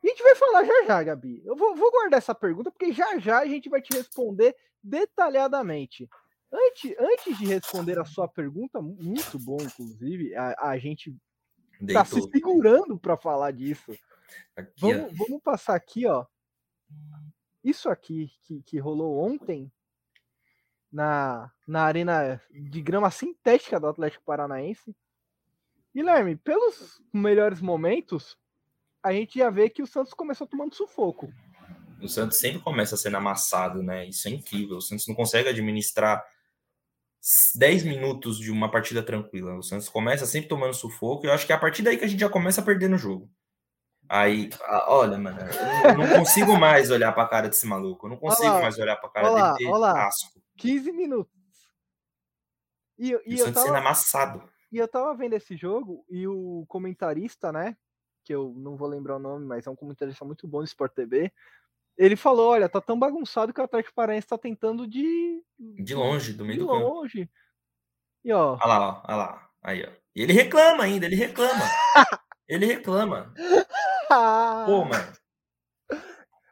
A 0.04 0.08
gente 0.08 0.24
vai 0.24 0.36
falar 0.36 0.64
já 0.64 0.86
já, 0.86 1.04
Gabi. 1.04 1.42
Eu 1.46 1.56
vou, 1.56 1.76
vou, 1.76 1.92
guardar 1.92 2.18
essa 2.18 2.34
pergunta, 2.34 2.72
porque 2.72 2.94
já 2.94 3.20
já 3.20 3.40
a 3.40 3.46
gente 3.46 3.70
vai 3.70 3.82
te 3.82 3.96
responder 3.96 4.56
detalhadamente. 4.82 6.10
Antes, 6.52 6.96
antes 6.98 7.38
de 7.38 7.46
responder 7.46 8.00
a 8.00 8.06
sua 8.06 8.28
pergunta, 8.28 8.82
muito 8.82 9.38
bom, 9.38 9.58
inclusive, 9.62 10.34
a, 10.34 10.70
a 10.70 10.78
gente 10.78 11.14
está 11.82 12.06
se 12.06 12.22
segurando 12.22 12.98
para 12.98 13.18
falar 13.18 13.52
disso. 13.52 13.92
Aqui, 14.56 14.72
vamos, 14.80 15.18
vamos 15.18 15.42
passar 15.42 15.76
aqui, 15.76 16.06
ó. 16.06 16.26
Isso 17.64 17.90
aqui 17.90 18.32
que, 18.44 18.62
que 18.64 18.80
rolou 18.80 19.20
ontem 19.20 19.72
na, 20.92 21.52
na 21.68 21.84
arena 21.84 22.42
de 22.50 22.82
grama 22.82 23.12
sintética 23.12 23.80
do 23.80 23.88
Atlético 23.88 24.24
Paranaense. 24.26 24.96
Guilherme, 25.94 26.36
pelos 26.36 27.02
melhores 27.12 27.60
momentos, 27.60 28.38
a 29.04 29.12
gente 29.12 29.40
já 29.40 29.50
vê 29.50 29.70
que 29.70 29.82
o 29.82 29.88
Santos 29.88 30.14
começou 30.14 30.48
tomando 30.48 30.76
sufoco. 30.76 31.32
O 32.02 32.08
Santos 32.08 32.38
sempre 32.38 32.60
começa 32.62 32.96
sendo 32.96 33.18
amassado, 33.18 33.82
né? 33.82 34.08
Isso 34.08 34.28
é 34.28 34.32
incrível. 34.32 34.78
O 34.78 34.82
Santos 34.82 35.08
não 35.08 35.16
consegue 35.16 35.50
administrar 35.50 36.24
10 37.56 37.84
minutos 37.84 38.38
de 38.38 38.52
uma 38.52 38.70
partida 38.70 39.02
tranquila. 39.02 39.58
O 39.58 39.64
Santos 39.64 39.90
começa 39.90 40.26
sempre 40.26 40.48
tomando 40.48 40.74
sufoco. 40.74 41.26
E 41.26 41.30
eu 41.30 41.34
acho 41.34 41.46
que 41.46 41.52
é 41.52 41.56
a 41.56 41.60
partir 41.60 41.82
daí 41.82 41.98
que 41.98 42.06
a 42.06 42.08
gente 42.08 42.20
já 42.20 42.30
começa 42.30 42.62
a 42.62 42.64
perder 42.64 42.88
no 42.88 42.98
jogo. 42.98 43.30
Aí, 44.10 44.50
olha, 44.88 45.18
mano, 45.18 45.38
eu 45.86 45.98
não 45.98 46.20
consigo 46.20 46.58
mais 46.58 46.90
olhar 46.90 47.12
pra 47.12 47.28
cara 47.28 47.50
desse 47.50 47.66
maluco. 47.66 48.06
Eu 48.06 48.12
não 48.12 48.18
consigo 48.18 48.50
olá, 48.50 48.62
mais 48.62 48.78
olhar 48.78 48.96
pra 48.96 49.10
cara 49.10 49.32
olá, 49.32 49.54
dele. 49.54 49.70
Olá. 49.70 50.08
Asco. 50.08 50.42
15 50.58 50.92
minutos. 50.92 51.34
E, 52.98 53.12
e, 53.12 53.36
e 53.36 53.40
eu 53.40 53.54
tava, 53.54 53.66
sendo 53.66 53.78
amassado. 53.78 54.50
E 54.72 54.78
eu 54.78 54.88
tava 54.88 55.14
vendo 55.16 55.34
esse 55.34 55.56
jogo 55.56 56.06
e 56.10 56.28
o 56.28 56.66
comentarista, 56.68 57.52
né? 57.52 57.76
Que 58.24 58.34
eu 58.34 58.54
não 58.58 58.76
vou 58.76 58.88
lembrar 58.88 59.18
o 59.18 59.20
nome, 59.20 59.46
mas 59.46 59.68
é 59.68 59.70
um 59.70 59.76
comentarista 59.76 60.26
muito 60.26 60.48
bom 60.48 60.60
do 60.60 60.66
Sport 60.66 60.94
TV. 60.94 61.32
Ele 61.98 62.16
falou: 62.16 62.52
olha, 62.52 62.70
tá 62.70 62.80
tão 62.80 62.98
bagunçado 62.98 63.54
que 63.54 63.60
o 63.60 63.64
Atlético 63.64 63.96
Paranaense 63.96 64.28
tá 64.28 64.38
tentando 64.38 64.88
de. 64.88 65.44
De 65.60 65.96
longe, 65.96 66.34
do 66.34 66.46
meio 66.46 66.60
de 66.60 66.66
do 66.66 66.72
campo. 66.72 66.88
longe. 66.88 67.30
E 68.24 68.32
ó. 68.32 68.58
Olha 68.62 68.66
lá, 68.66 69.04
olha 69.06 69.16
lá. 69.16 69.50
Aí, 69.62 69.84
ó. 69.84 69.90
E 70.16 70.22
ele 70.22 70.34
reclama 70.34 70.84
ainda, 70.84 71.06
ele 71.06 71.16
reclama. 71.16 71.64
ele 72.48 72.66
reclama. 72.66 73.34
Pô, 74.08 74.86
mano. 74.86 75.14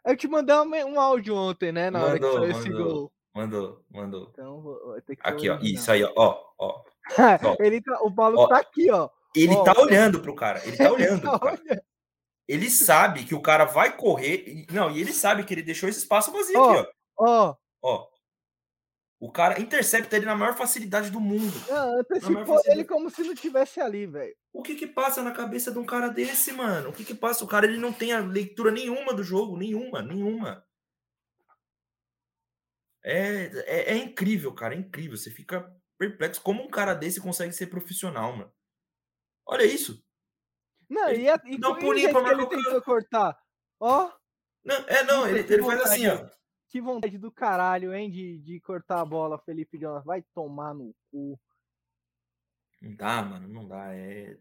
Eu 0.05 0.15
te 0.15 0.27
mandei 0.27 0.55
um, 0.55 0.99
áudio 0.99 1.35
ontem, 1.35 1.71
né? 1.71 1.89
Na 1.89 1.99
mandou, 1.99 2.35
hora 2.35 2.47
que 2.47 2.53
saiu 2.53 2.61
esse 2.61 2.69
gol. 2.69 3.11
Mandou, 3.33 3.83
mandou. 3.91 4.29
Então, 4.31 4.61
vou 4.61 5.01
ter 5.01 5.15
que 5.15 5.21
aqui, 5.27 5.49
ó. 5.49 5.57
Isso 5.61 5.91
aí, 5.91 6.03
ó. 6.03 6.11
Ó, 6.15 6.43
ó. 6.59 6.83
ele 7.59 7.81
tá, 7.81 7.99
o 8.01 8.13
Paulo 8.13 8.39
ó, 8.39 8.47
tá 8.47 8.59
aqui, 8.59 8.89
ó. 8.91 9.09
Ele 9.35 9.53
ó, 9.53 9.63
tá 9.63 9.73
olhando 9.79 10.21
pro 10.21 10.35
cara. 10.35 10.65
Ele 10.65 10.77
tá 10.77 10.89
olhando 10.93 11.13
ele 11.13 11.21
tá 11.21 11.39
cara. 11.39 11.83
Ele 12.47 12.69
sabe 12.69 13.25
que 13.25 13.33
o 13.33 13.41
cara 13.41 13.65
vai 13.65 13.97
correr. 13.97 14.65
Não, 14.71 14.91
e 14.91 15.01
ele 15.01 15.11
sabe 15.11 15.43
que 15.43 15.53
ele 15.53 15.63
deixou 15.63 15.89
esse 15.89 15.99
espaço 15.99 16.31
vazio 16.31 16.59
ó, 16.59 16.71
aqui, 16.71 16.89
ó. 17.17 17.27
Ó. 17.27 17.55
Ó. 17.81 18.07
O 19.25 19.31
cara 19.31 19.59
intercepta 19.59 20.15
ele 20.15 20.27
na 20.27 20.35
maior 20.35 20.55
facilidade 20.55 21.09
do 21.09 21.19
mundo. 21.19 21.51
Ah, 21.71 21.99
antecipou 21.99 22.61
ele 22.65 22.85
como 22.85 23.09
se 23.09 23.23
não 23.23 23.33
tivesse 23.33 23.81
ali, 23.81 24.05
velho. 24.05 24.35
O 24.53 24.61
que 24.61 24.75
que 24.75 24.85
passa 24.85 25.23
na 25.23 25.31
cabeça 25.31 25.71
de 25.71 25.79
um 25.79 25.85
cara 25.85 26.09
desse, 26.09 26.51
mano? 26.51 26.89
O 26.89 26.93
que 26.93 27.03
que 27.03 27.15
passa? 27.15 27.43
O 27.43 27.47
cara 27.47 27.65
ele 27.65 27.79
não 27.79 27.91
tem 27.91 28.13
a 28.13 28.19
leitura 28.19 28.69
nenhuma 28.69 29.15
do 29.15 29.23
jogo, 29.23 29.57
nenhuma, 29.57 30.03
nenhuma. 30.03 30.63
É, 33.03 33.45
é, 33.65 33.93
é, 33.93 33.97
incrível, 33.97 34.53
cara, 34.53 34.75
é 34.75 34.77
incrível. 34.77 35.17
Você 35.17 35.31
fica 35.31 35.75
perplexo. 35.97 36.39
Como 36.43 36.63
um 36.63 36.69
cara 36.69 36.93
desse 36.93 37.19
consegue 37.19 37.51
ser 37.51 37.65
profissional, 37.65 38.31
mano? 38.37 38.53
Olha 39.43 39.65
isso. 39.65 40.05
Não, 40.87 41.09
ele, 41.09 41.23
e, 41.23 41.29
a, 41.29 41.41
e 41.45 41.57
não 41.57 41.79
pulinho 41.79 42.11
pra 42.11 42.31
ele 42.31 42.45
tentou 42.45 42.79
cortar. 42.83 43.35
Ó. 43.79 44.11
Não, 44.63 44.75
é, 44.87 45.03
não, 45.03 45.27
ele, 45.27 45.39
ele 45.39 45.63
faz 45.63 45.81
assim, 45.81 46.07
ó. 46.09 46.29
Que 46.75 46.81
vontade 46.81 47.17
do 47.17 47.31
caralho, 47.31 47.93
hein, 47.93 48.11
de, 48.11 48.37
de 48.39 48.59
cortar 48.59 48.99
a 48.99 49.05
bola, 49.05 49.39
Felipe 49.39 49.77
Jonas. 49.79 50.03
Vai 50.03 50.21
tomar 50.33 50.73
no 50.73 50.93
cu. 51.09 51.39
Não 52.81 52.93
dá, 52.93 53.21
mano, 53.21 53.47
não 53.47 53.65
dá. 53.65 53.95
É. 53.95 54.37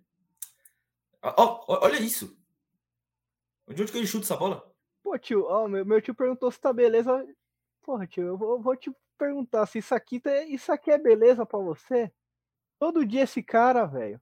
Ó, 1.23 1.65
olha 1.69 2.01
isso. 2.01 2.37
De 3.69 3.81
onde 3.81 3.93
que 3.93 3.99
ele 3.99 4.07
chuta 4.09 4.25
essa 4.25 4.37
bola? 4.37 4.69
Pô, 5.01 5.17
tio, 5.17 5.45
ó, 5.45 5.69
meu, 5.69 5.87
meu 5.87 6.03
tio 6.03 6.13
perguntou 6.13 6.51
se 6.51 6.61
tá 6.61 6.73
beleza. 6.73 7.25
Porra, 7.83 8.05
tio, 8.05 8.25
eu 8.25 8.37
vou, 8.37 8.61
vou 8.61 8.77
te 8.77 8.93
perguntar 9.17 9.65
se 9.67 9.79
isso 9.79 9.95
aqui, 9.95 10.19
tá, 10.19 10.43
isso 10.43 10.73
aqui 10.73 10.91
é 10.91 10.99
beleza 10.99 11.47
para 11.47 11.61
você? 11.61 12.13
Todo 12.81 13.07
dia 13.07 13.23
esse 13.23 13.45
cara, 13.45 13.87
velho. 13.87 14.21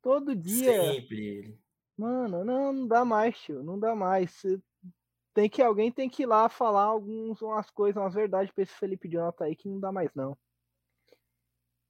Todo 0.00 0.34
dia. 0.34 0.72
Sempre 0.94 1.20
ele. 1.22 1.60
Mano, 1.98 2.46
não, 2.46 2.72
não 2.72 2.88
dá 2.88 3.04
mais, 3.04 3.38
tio. 3.38 3.62
Não 3.62 3.78
dá 3.78 3.94
mais. 3.94 4.42
Tem 5.34 5.48
que 5.48 5.62
alguém 5.62 5.90
tem 5.90 6.08
que 6.10 6.24
ir 6.24 6.26
lá 6.26 6.48
falar 6.48 6.84
algumas 6.84 7.40
umas 7.40 7.70
coisas, 7.70 8.00
umas 8.00 8.14
verdades 8.14 8.52
pra 8.52 8.62
esse 8.62 8.74
Felipe 8.74 9.08
Jonathan 9.08 9.44
aí 9.44 9.56
que 9.56 9.68
não 9.68 9.80
dá 9.80 9.90
mais, 9.90 10.10
não. 10.14 10.36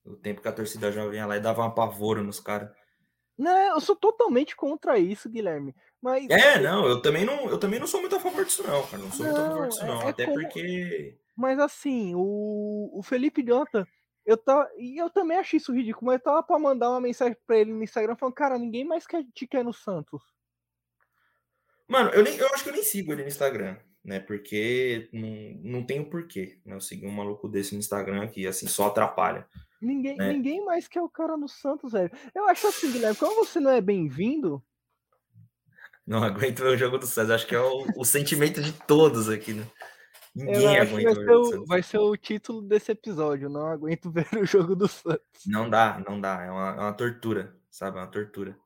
O 0.04 0.16
tempo 0.16 0.40
que 0.40 0.48
a 0.48 0.52
torcida 0.52 0.92
jovem 0.92 1.18
ia 1.18 1.26
lá 1.26 1.36
e 1.36 1.40
dava 1.40 1.62
uma 1.62 1.74
pavoro 1.74 2.22
nos 2.22 2.40
caras. 2.40 2.70
Não, 3.38 3.74
eu 3.74 3.80
sou 3.80 3.96
totalmente 3.96 4.54
contra 4.54 4.98
isso, 4.98 5.28
Guilherme. 5.28 5.74
Mas. 6.00 6.28
É, 6.28 6.60
não, 6.60 6.86
eu 6.86 7.00
também 7.00 7.24
não, 7.24 7.48
eu 7.48 7.58
também 7.58 7.80
não 7.80 7.86
sou 7.86 8.00
muito 8.00 8.16
a 8.16 8.20
favor 8.20 8.44
disso, 8.44 8.62
não, 8.62 8.86
cara. 8.86 9.02
Não 9.02 9.10
sou 9.10 9.26
não, 9.26 9.32
muito 9.32 9.44
a 9.44 9.50
favor 9.50 9.68
disso, 9.68 9.86
não. 9.86 10.02
É, 10.02 10.04
é 10.04 10.08
até 10.08 10.24
como... 10.26 10.40
porque. 10.40 11.18
Mas 11.36 11.58
assim, 11.58 12.14
o, 12.14 12.90
o 12.92 13.02
Felipe 13.02 13.42
Jonathan, 13.42 13.86
eu 14.26 14.36
tá, 14.36 14.68
e 14.76 15.00
eu 15.00 15.08
também 15.08 15.38
achei 15.38 15.56
isso 15.56 15.72
ridículo, 15.72 16.06
mas 16.06 16.16
eu 16.16 16.24
tava 16.24 16.42
pra 16.42 16.58
mandar 16.58 16.90
uma 16.90 17.00
mensagem 17.00 17.36
pra 17.46 17.56
ele 17.56 17.72
no 17.72 17.82
Instagram 17.82 18.16
falando, 18.16 18.34
cara, 18.34 18.58
ninguém 18.58 18.84
mais 18.84 19.06
quer, 19.06 19.24
te 19.34 19.46
quer 19.46 19.64
no 19.64 19.72
Santos. 19.72 20.22
Mano, 21.92 22.08
eu, 22.08 22.22
nem, 22.22 22.34
eu 22.38 22.46
acho 22.54 22.64
que 22.64 22.70
eu 22.70 22.74
nem 22.74 22.82
sigo 22.82 23.12
ele 23.12 23.20
no 23.20 23.28
Instagram, 23.28 23.76
né? 24.02 24.18
Porque 24.18 25.10
não, 25.12 25.78
não 25.78 25.86
tem 25.86 26.00
o 26.00 26.08
porquê, 26.08 26.58
né? 26.64 26.74
Eu 26.74 26.80
seguir 26.80 27.06
um 27.06 27.10
maluco 27.10 27.46
desse 27.46 27.74
no 27.74 27.80
Instagram 27.80 28.26
que, 28.28 28.46
assim, 28.46 28.66
só 28.66 28.86
atrapalha. 28.86 29.46
Ninguém, 29.78 30.16
né? 30.16 30.32
ninguém 30.32 30.64
mais 30.64 30.88
quer 30.88 31.02
o 31.02 31.08
cara 31.10 31.36
no 31.36 31.46
Santos, 31.46 31.92
velho. 31.92 32.10
Eu 32.34 32.48
acho 32.48 32.66
assim, 32.66 32.90
Guilherme, 32.90 33.18
como 33.18 33.44
você 33.44 33.60
não 33.60 33.70
é 33.70 33.82
bem-vindo, 33.82 34.64
não 36.06 36.24
aguento 36.24 36.60
ver 36.60 36.68
o 36.68 36.78
jogo 36.78 36.96
do 36.96 37.06
Santos. 37.06 37.30
Acho 37.30 37.46
que 37.46 37.54
é 37.54 37.60
o, 37.60 37.86
o 37.94 38.06
sentimento 38.06 38.62
de 38.62 38.72
todos 38.72 39.28
aqui, 39.28 39.52
né? 39.52 39.66
Ninguém 40.34 40.78
aguenta 40.78 41.14
vai 41.14 41.24
ver 41.26 41.36
o, 41.36 41.44
Santos. 41.44 41.68
Vai 41.68 41.82
ser 41.82 41.98
o 41.98 42.16
título 42.16 42.62
desse 42.62 42.90
episódio. 42.90 43.50
Não 43.50 43.66
aguento 43.66 44.08
ver 44.10 44.28
o 44.34 44.46
jogo 44.46 44.74
do 44.74 44.88
Santos. 44.88 45.44
Não 45.46 45.68
dá, 45.68 46.02
não 46.08 46.18
dá. 46.18 46.42
É 46.42 46.50
uma, 46.50 46.68
é 46.70 46.80
uma 46.80 46.94
tortura, 46.94 47.54
sabe? 47.70 47.98
É 47.98 48.00
uma 48.00 48.10
tortura. 48.10 48.56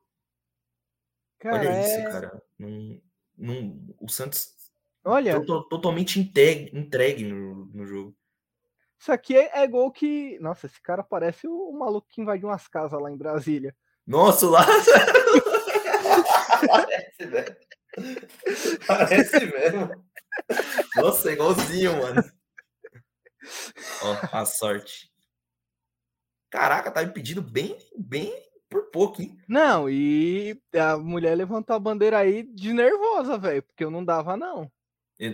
Cara, 1.41 1.59
Olha 1.59 1.69
é... 1.71 1.81
isso, 1.81 2.13
cara. 2.13 2.43
Num, 2.57 3.01
num, 3.37 3.95
o 4.01 4.09
Santos 4.09 4.55
Olha, 5.05 5.41
totalmente 5.45 6.19
entregue, 6.19 6.77
entregue 6.77 7.25
no, 7.25 7.67
no 7.67 7.87
jogo. 7.87 8.17
Isso 8.99 9.13
aqui 9.13 9.37
é, 9.37 9.63
é, 9.63 9.67
gol 9.67 9.93
que. 9.93 10.37
Nossa, 10.41 10.67
esse 10.67 10.81
cara 10.83 11.05
parece 11.05 11.47
o, 11.47 11.53
o 11.53 11.79
maluco 11.79 12.09
que 12.11 12.21
invadiu 12.21 12.49
umas 12.49 12.67
casas 12.67 13.01
lá 13.01 13.11
em 13.11 13.17
Brasília. 13.17 13.73
Nossa, 14.05 14.49
lá. 14.49 14.67
Parece, 16.67 17.27
velho. 17.27 17.57
Parece 18.87 19.47
mesmo. 19.47 20.05
Nossa, 20.97 21.31
é 21.31 21.33
igualzinho, 21.35 21.97
mano. 21.99 22.23
Ó, 24.03 24.17
a 24.33 24.45
sorte. 24.45 25.09
Caraca, 26.51 26.91
tá 26.91 27.03
impedido 27.03 27.43
bem, 27.43 27.77
bem 27.97 28.33
por 28.69 28.91
pouco, 28.91 29.23
hein? 29.23 29.37
Não, 29.49 29.89
e 29.89 30.61
a 30.75 30.97
mulher 30.97 31.37
levantou 31.37 31.77
a 31.77 31.81
bandeira 31.81 32.19
aí 32.19 32.43
de 32.43 32.73
nervosa, 32.73 33.39
velho, 33.39 33.63
porque 33.63 33.85
eu 33.85 33.91
não 33.91 34.05
dava, 34.05 34.37
não. 34.37 34.71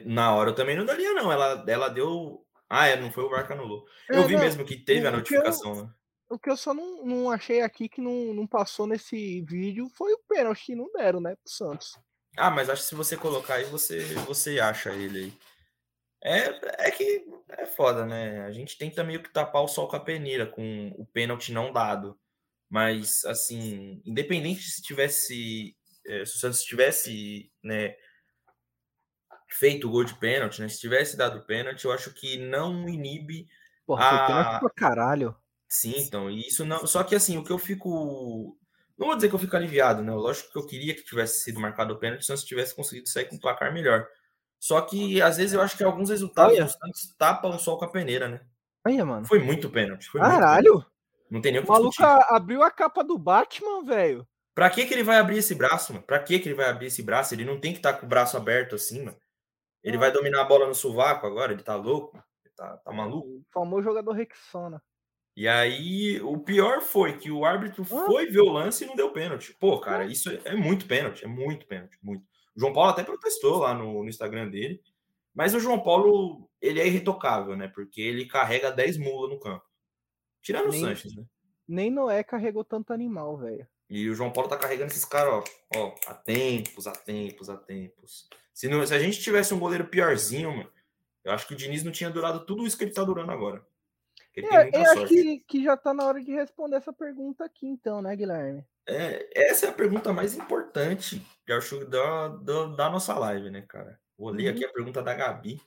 Na 0.06 0.34
hora 0.34 0.50
eu 0.50 0.54
também 0.54 0.76
não 0.76 0.84
daria, 0.84 1.12
não. 1.12 1.32
Ela, 1.32 1.64
ela 1.66 1.88
deu. 1.88 2.44
Ah, 2.68 2.86
é, 2.86 3.00
não 3.00 3.10
foi 3.10 3.24
o 3.24 3.28
VAR 3.28 3.46
que 3.46 3.52
anulou. 3.52 3.84
Eu 4.08 4.22
é, 4.22 4.26
vi 4.26 4.34
não, 4.34 4.40
mesmo 4.40 4.64
que 4.64 4.76
teve 4.76 5.06
a 5.06 5.10
notificação, 5.10 5.74
eu, 5.74 5.84
né? 5.84 5.90
O 6.30 6.38
que 6.38 6.48
eu 6.48 6.56
só 6.56 6.72
não, 6.72 7.04
não 7.04 7.30
achei 7.30 7.60
aqui 7.60 7.88
que 7.88 8.00
não, 8.00 8.32
não 8.32 8.46
passou 8.46 8.86
nesse 8.86 9.42
vídeo 9.42 9.90
foi 9.94 10.14
o 10.14 10.20
pênalti 10.26 10.66
que 10.66 10.74
não 10.74 10.90
deram, 10.92 11.20
né, 11.20 11.34
pro 11.36 11.52
Santos. 11.52 11.98
Ah, 12.36 12.50
mas 12.50 12.70
acho 12.70 12.82
que 12.82 12.88
se 12.88 12.94
você 12.94 13.16
colocar 13.16 13.56
aí, 13.56 13.64
você, 13.64 14.02
você 14.26 14.58
acha 14.58 14.90
ele 14.94 15.18
aí. 15.18 15.32
É, 16.24 16.86
é 16.86 16.90
que 16.90 17.26
é 17.50 17.66
foda, 17.66 18.06
né? 18.06 18.46
A 18.46 18.52
gente 18.52 18.78
tenta 18.78 19.04
meio 19.04 19.22
que 19.22 19.30
tapar 19.30 19.62
o 19.62 19.68
sol 19.68 19.88
com 19.88 19.96
a 19.96 20.00
peneira 20.00 20.46
com 20.46 20.94
o 20.96 21.04
pênalti 21.04 21.52
não 21.52 21.72
dado. 21.72 22.18
Mas, 22.72 23.22
assim, 23.26 24.00
independente 24.02 24.62
se 24.62 24.80
tivesse. 24.80 25.76
É, 26.06 26.24
se 26.24 26.36
o 26.36 26.38
Santos 26.38 26.62
tivesse, 26.62 27.52
né? 27.62 27.94
feito 29.46 29.86
o 29.86 29.90
gol 29.90 30.04
de 30.04 30.14
pênalti, 30.14 30.62
né? 30.62 30.68
Se 30.70 30.80
tivesse 30.80 31.14
dado 31.14 31.44
pênalti, 31.44 31.84
eu 31.84 31.92
acho 31.92 32.14
que 32.14 32.38
não 32.38 32.88
inibe. 32.88 33.46
Porra, 33.86 34.08
foi 34.08 34.26
pênalti 34.26 34.60
pra 34.60 34.70
caralho. 34.70 35.36
Sim, 35.68 35.94
então, 35.98 36.30
isso 36.30 36.64
não. 36.64 36.86
Só 36.86 37.04
que 37.04 37.14
assim, 37.14 37.36
o 37.36 37.44
que 37.44 37.52
eu 37.52 37.58
fico. 37.58 38.56
Não 38.96 39.08
vou 39.08 39.16
dizer 39.16 39.28
que 39.28 39.34
eu 39.34 39.38
fico 39.38 39.54
aliviado, 39.54 40.02
né? 40.02 40.10
Lógico 40.12 40.50
que 40.50 40.58
eu 40.58 40.66
queria 40.66 40.94
que 40.94 41.04
tivesse 41.04 41.42
sido 41.42 41.60
marcado 41.60 41.92
o 41.92 41.98
pênalti, 41.98 42.24
se 42.24 42.46
tivesse 42.46 42.74
conseguido 42.74 43.06
sair 43.08 43.26
com 43.26 43.36
um 43.36 43.40
placar 43.40 43.70
melhor. 43.72 44.06
Só 44.58 44.80
que 44.80 45.20
às 45.20 45.36
vezes 45.36 45.52
eu 45.52 45.60
acho 45.60 45.76
que 45.76 45.84
alguns 45.84 46.08
resultados 46.08 46.54
Olha. 46.54 46.64
do 46.64 46.70
Santos 46.70 47.14
tapam 47.18 47.54
o 47.54 47.58
sol 47.58 47.78
com 47.78 47.84
a 47.84 47.90
peneira, 47.90 48.28
né? 48.28 48.40
Aí, 48.82 49.02
mano. 49.02 49.26
Foi 49.26 49.40
muito 49.40 49.68
pênalti. 49.68 50.08
Foi 50.08 50.20
muito 50.20 50.32
Caralho! 50.32 50.72
pênalti. 50.72 50.91
Não 51.32 51.40
tem 51.40 51.50
nem 51.52 51.60
o 51.60 51.64
O 51.64 51.66
que 51.66 51.72
maluco 51.72 51.90
discutir. 51.90 52.08
a- 52.10 52.36
abriu 52.36 52.62
a 52.62 52.70
capa 52.70 53.02
do 53.02 53.16
Batman, 53.18 53.82
velho. 53.84 54.26
Pra 54.54 54.68
que, 54.68 54.84
que 54.84 54.92
ele 54.92 55.02
vai 55.02 55.16
abrir 55.16 55.38
esse 55.38 55.54
braço, 55.54 55.92
mano? 55.94 56.04
Pra 56.04 56.18
que, 56.22 56.38
que 56.38 56.48
ele 56.48 56.54
vai 56.54 56.68
abrir 56.68 56.86
esse 56.86 57.02
braço? 57.02 57.34
Ele 57.34 57.44
não 57.44 57.58
tem 57.58 57.72
que 57.72 57.78
estar 57.78 57.94
com 57.94 58.04
o 58.04 58.08
braço 58.08 58.36
aberto 58.36 58.74
assim, 58.74 59.02
mano. 59.04 59.16
Ele 59.82 59.96
Ah. 59.96 60.00
vai 60.00 60.12
dominar 60.12 60.42
a 60.42 60.44
bola 60.44 60.66
no 60.66 60.74
sovaco 60.74 61.26
agora? 61.26 61.52
Ele 61.52 61.62
tá 61.62 61.74
louco? 61.74 62.22
Ele 62.44 62.54
tá, 62.54 62.76
tá 62.76 62.92
maluco? 62.92 63.26
O 63.28 63.42
famoso 63.50 63.82
jogador 63.82 64.12
Rexona. 64.12 64.82
E 65.34 65.48
aí, 65.48 66.20
o 66.20 66.38
pior 66.38 66.82
foi 66.82 67.16
que 67.16 67.30
o 67.30 67.46
árbitro 67.46 67.82
Ah. 67.90 68.04
foi 68.06 68.26
ver 68.26 68.42
o 68.42 68.50
lance 68.52 68.84
e 68.84 68.86
não 68.86 68.94
deu 68.94 69.10
pênalti. 69.10 69.56
Pô, 69.58 69.80
cara, 69.80 70.04
isso 70.04 70.28
é, 70.28 70.40
é 70.44 70.54
muito 70.54 70.86
pênalti, 70.86 71.24
é 71.24 71.26
muito 71.28 71.66
pênalti, 71.66 71.96
muito. 72.02 72.22
O 72.54 72.60
João 72.60 72.74
Paulo 72.74 72.90
até 72.90 73.02
protestou 73.02 73.60
lá 73.60 73.72
no, 73.72 74.02
no 74.02 74.08
Instagram 74.10 74.50
dele, 74.50 74.82
mas 75.34 75.54
o 75.54 75.60
João 75.60 75.82
Paulo, 75.82 76.46
ele 76.60 76.78
é 76.78 76.86
irretocável, 76.86 77.56
né? 77.56 77.68
Porque 77.68 78.02
ele 78.02 78.26
carrega 78.26 78.70
10 78.70 78.98
mulas 78.98 79.30
no 79.30 79.40
campo. 79.40 79.64
Tirando 80.42 80.66
o 80.68 80.70
Nem- 80.70 80.80
Sanches, 80.80 81.14
né? 81.14 81.24
Nem 81.68 81.90
Noé 81.90 82.22
carregou 82.22 82.64
tanto 82.64 82.92
animal, 82.92 83.36
velho. 83.38 83.66
E 83.88 84.08
o 84.08 84.14
João 84.14 84.32
Paulo 84.32 84.48
tá 84.48 84.56
carregando 84.58 84.90
esses 84.90 85.04
caras, 85.04 85.32
ó, 85.32 85.78
ó, 85.78 85.94
há 86.06 86.14
tempos, 86.14 86.86
há 86.86 86.92
tempos, 86.92 87.48
há 87.48 87.56
tempos. 87.56 88.28
Se, 88.52 88.68
não- 88.68 88.84
se 88.86 88.94
a 88.94 88.98
gente 88.98 89.20
tivesse 89.20 89.54
um 89.54 89.58
goleiro 89.58 89.86
piorzinho, 89.86 90.50
mano, 90.50 90.70
eu 91.24 91.32
acho 91.32 91.46
que 91.46 91.54
o 91.54 91.56
Diniz 91.56 91.82
não 91.84 91.92
tinha 91.92 92.10
durado 92.10 92.44
tudo 92.44 92.66
isso 92.66 92.76
que 92.76 92.84
ele 92.84 92.92
tá 92.92 93.04
durando 93.04 93.30
agora. 93.30 93.64
Ele 94.34 94.46
É, 94.46 94.70
eu 94.74 94.80
acho 94.82 94.94
sorte. 95.00 95.14
que, 95.14 95.38
que 95.46 95.62
já 95.64 95.76
tá 95.76 95.92
na 95.94 96.04
hora 96.06 96.20
de 96.22 96.32
responder 96.32 96.76
essa 96.76 96.92
pergunta 96.92 97.44
aqui, 97.44 97.66
então, 97.66 98.00
né, 98.02 98.16
Guilherme? 98.16 98.64
É, 98.88 99.28
essa 99.48 99.66
é 99.66 99.68
a 99.68 99.72
pergunta 99.72 100.12
mais 100.12 100.34
importante, 100.34 101.24
eu 101.46 101.56
acho, 101.58 101.84
da, 101.84 102.28
da, 102.28 102.66
da 102.66 102.90
nossa 102.90 103.16
live, 103.16 103.50
né, 103.50 103.62
cara? 103.68 104.00
Vou 104.18 104.30
ler 104.30 104.48
Uhum. 104.48 104.50
aqui 104.54 104.64
a 104.64 104.72
pergunta 104.72 105.02
da 105.02 105.14
Gabi. 105.14 105.60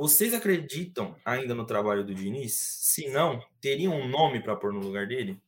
Vocês 0.00 0.32
acreditam 0.32 1.14
ainda 1.26 1.54
no 1.54 1.66
trabalho 1.66 2.02
do 2.02 2.14
Diniz? 2.14 2.54
Se 2.54 3.10
não, 3.10 3.38
teriam 3.60 3.92
um 3.92 4.08
nome 4.08 4.42
para 4.42 4.56
pôr 4.56 4.72
no 4.72 4.80
lugar 4.80 5.06
dele? 5.06 5.38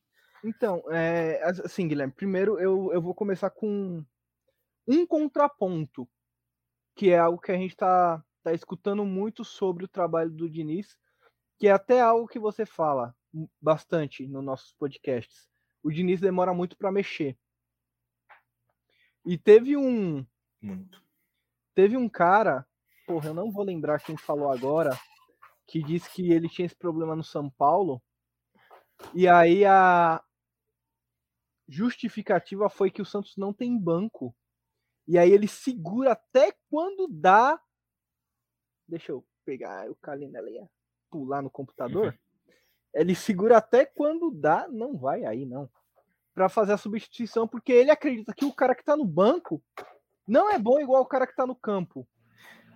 Então, 0.45 0.83
é, 0.91 1.43
as- 1.43 1.59
assim, 1.61 1.87
Guilherme, 1.87 2.13
primeiro 2.13 2.59
eu, 2.59 2.91
eu 2.93 3.01
vou 3.01 3.15
começar 3.15 3.49
com 3.49 4.05
um 4.87 5.07
contraponto, 5.07 6.07
que 6.95 7.09
é 7.09 7.17
algo 7.17 7.41
que 7.41 7.51
a 7.51 7.57
gente 7.57 7.75
tá, 7.75 8.23
tá 8.43 8.53
escutando 8.53 9.03
muito 9.03 9.43
sobre 9.43 9.85
o 9.85 9.87
trabalho 9.87 10.29
do 10.29 10.47
Diniz, 10.47 10.95
que 11.57 11.67
é 11.67 11.71
até 11.71 11.99
algo 11.99 12.27
que 12.27 12.37
você 12.37 12.63
fala 12.63 13.15
bastante 13.59 14.27
nos 14.27 14.43
nossos 14.43 14.71
podcasts. 14.73 15.49
O 15.81 15.89
Diniz 15.89 16.21
demora 16.21 16.53
muito 16.53 16.77
para 16.77 16.91
mexer. 16.91 17.35
E 19.25 19.35
teve 19.35 19.75
um, 19.75 20.23
Muito. 20.61 21.01
teve 21.73 21.97
um 21.97 22.07
cara, 22.07 22.67
porra, 23.05 23.29
eu 23.29 23.33
não 23.33 23.51
vou 23.51 23.63
lembrar 23.63 24.01
quem 24.01 24.17
falou 24.17 24.51
agora, 24.51 24.97
que 25.67 25.81
disse 25.83 26.09
que 26.09 26.31
ele 26.31 26.49
tinha 26.49 26.65
esse 26.65 26.75
problema 26.75 27.15
no 27.15 27.23
São 27.23 27.49
Paulo. 27.49 28.01
E 29.13 29.27
aí 29.27 29.65
a 29.65 30.23
justificativa 31.67 32.69
foi 32.69 32.91
que 32.91 33.01
o 33.01 33.05
Santos 33.05 33.35
não 33.37 33.53
tem 33.53 33.77
banco. 33.77 34.35
E 35.07 35.17
aí 35.17 35.31
ele 35.31 35.47
segura 35.47 36.13
até 36.13 36.53
quando 36.69 37.07
dá. 37.09 37.59
Deixa 38.87 39.11
eu 39.11 39.25
pegar 39.45 39.89
o 39.89 39.95
Kalina 39.95 40.39
ali, 40.39 40.59
pular 41.09 41.41
no 41.41 41.49
computador. 41.49 42.17
Ele 42.93 43.15
segura 43.15 43.57
até 43.57 43.85
quando 43.85 44.31
dá, 44.31 44.67
não 44.69 44.97
vai 44.97 45.25
aí 45.25 45.45
não, 45.45 45.69
Pra 46.33 46.49
fazer 46.49 46.73
a 46.73 46.77
substituição, 46.77 47.47
porque 47.47 47.71
ele 47.71 47.91
acredita 47.91 48.33
que 48.33 48.45
o 48.45 48.53
cara 48.53 48.73
que 48.73 48.83
tá 48.83 48.95
no 48.95 49.05
banco 49.05 49.61
não 50.27 50.49
é 50.49 50.57
bom 50.57 50.79
igual 50.79 51.01
o 51.01 51.07
cara 51.07 51.27
que 51.27 51.35
tá 51.35 51.45
no 51.45 51.55
campo. 51.55 52.07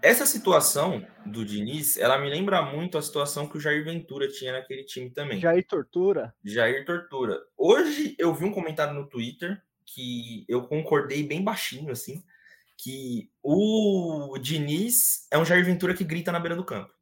Essa 0.01 0.25
situação 0.25 1.05
do 1.25 1.43
Diniz, 1.43 1.97
ela 1.97 2.17
me 2.19 2.29
lembra 2.29 2.61
muito 2.61 2.97
a 2.97 3.01
situação 3.01 3.47
que 3.47 3.57
o 3.57 3.59
Jair 3.59 3.83
Ventura 3.83 4.27
tinha 4.27 4.53
naquele 4.53 4.83
time 4.83 5.09
também. 5.09 5.39
Jair 5.39 5.65
tortura. 5.67 6.33
Jair 6.43 6.85
Tortura. 6.85 7.39
Hoje 7.57 8.15
eu 8.19 8.33
vi 8.33 8.45
um 8.45 8.53
comentário 8.53 8.93
no 8.93 9.09
Twitter 9.09 9.61
que 9.85 10.45
eu 10.47 10.67
concordei 10.67 11.23
bem 11.23 11.43
baixinho, 11.43 11.91
assim, 11.91 12.23
que 12.77 13.31
o 13.41 14.37
Diniz 14.39 15.27
é 15.31 15.37
um 15.37 15.45
Jair 15.45 15.65
Ventura 15.65 15.93
que 15.93 16.03
grita 16.03 16.31
na 16.31 16.39
beira 16.39 16.55
do 16.55 16.65
campo. 16.65 16.93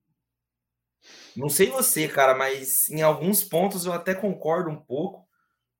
Não 1.36 1.50
sei 1.50 1.68
você, 1.68 2.08
cara, 2.08 2.34
mas 2.34 2.90
em 2.90 3.02
alguns 3.02 3.44
pontos 3.44 3.86
eu 3.86 3.92
até 3.92 4.16
concordo 4.16 4.70
um 4.70 4.80
pouco. 4.80 5.28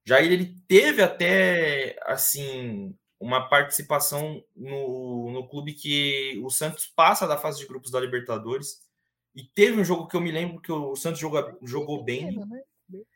Jair, 0.04 0.30
ele 0.30 0.54
teve 0.68 1.02
até, 1.02 1.98
assim, 2.04 2.94
uma 3.18 3.48
participação 3.48 4.42
no, 4.54 5.30
no 5.30 5.48
clube 5.48 5.72
que 5.72 6.40
o 6.44 6.50
Santos 6.50 6.86
passa 6.86 7.26
da 7.26 7.38
fase 7.38 7.58
de 7.58 7.66
grupos 7.66 7.90
da 7.90 8.00
Libertadores. 8.00 8.86
E 9.34 9.44
teve 9.44 9.80
um 9.80 9.84
jogo 9.84 10.06
que 10.06 10.16
eu 10.16 10.20
me 10.20 10.30
lembro 10.30 10.60
que 10.60 10.72
o 10.72 10.96
Santos 10.96 11.20
joga, 11.20 11.56
jogou 11.62 12.02
bem. 12.04 12.36
Né? 12.36 12.62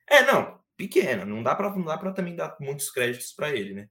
É, 0.06 0.22
não, 0.22 0.58
pequena. 0.76 1.24
Não 1.24 1.42
dá 1.42 1.54
para 1.54 2.12
também 2.12 2.36
dar 2.36 2.56
muitos 2.60 2.90
créditos 2.90 3.32
para 3.32 3.50
ele, 3.50 3.74
né? 3.74 3.88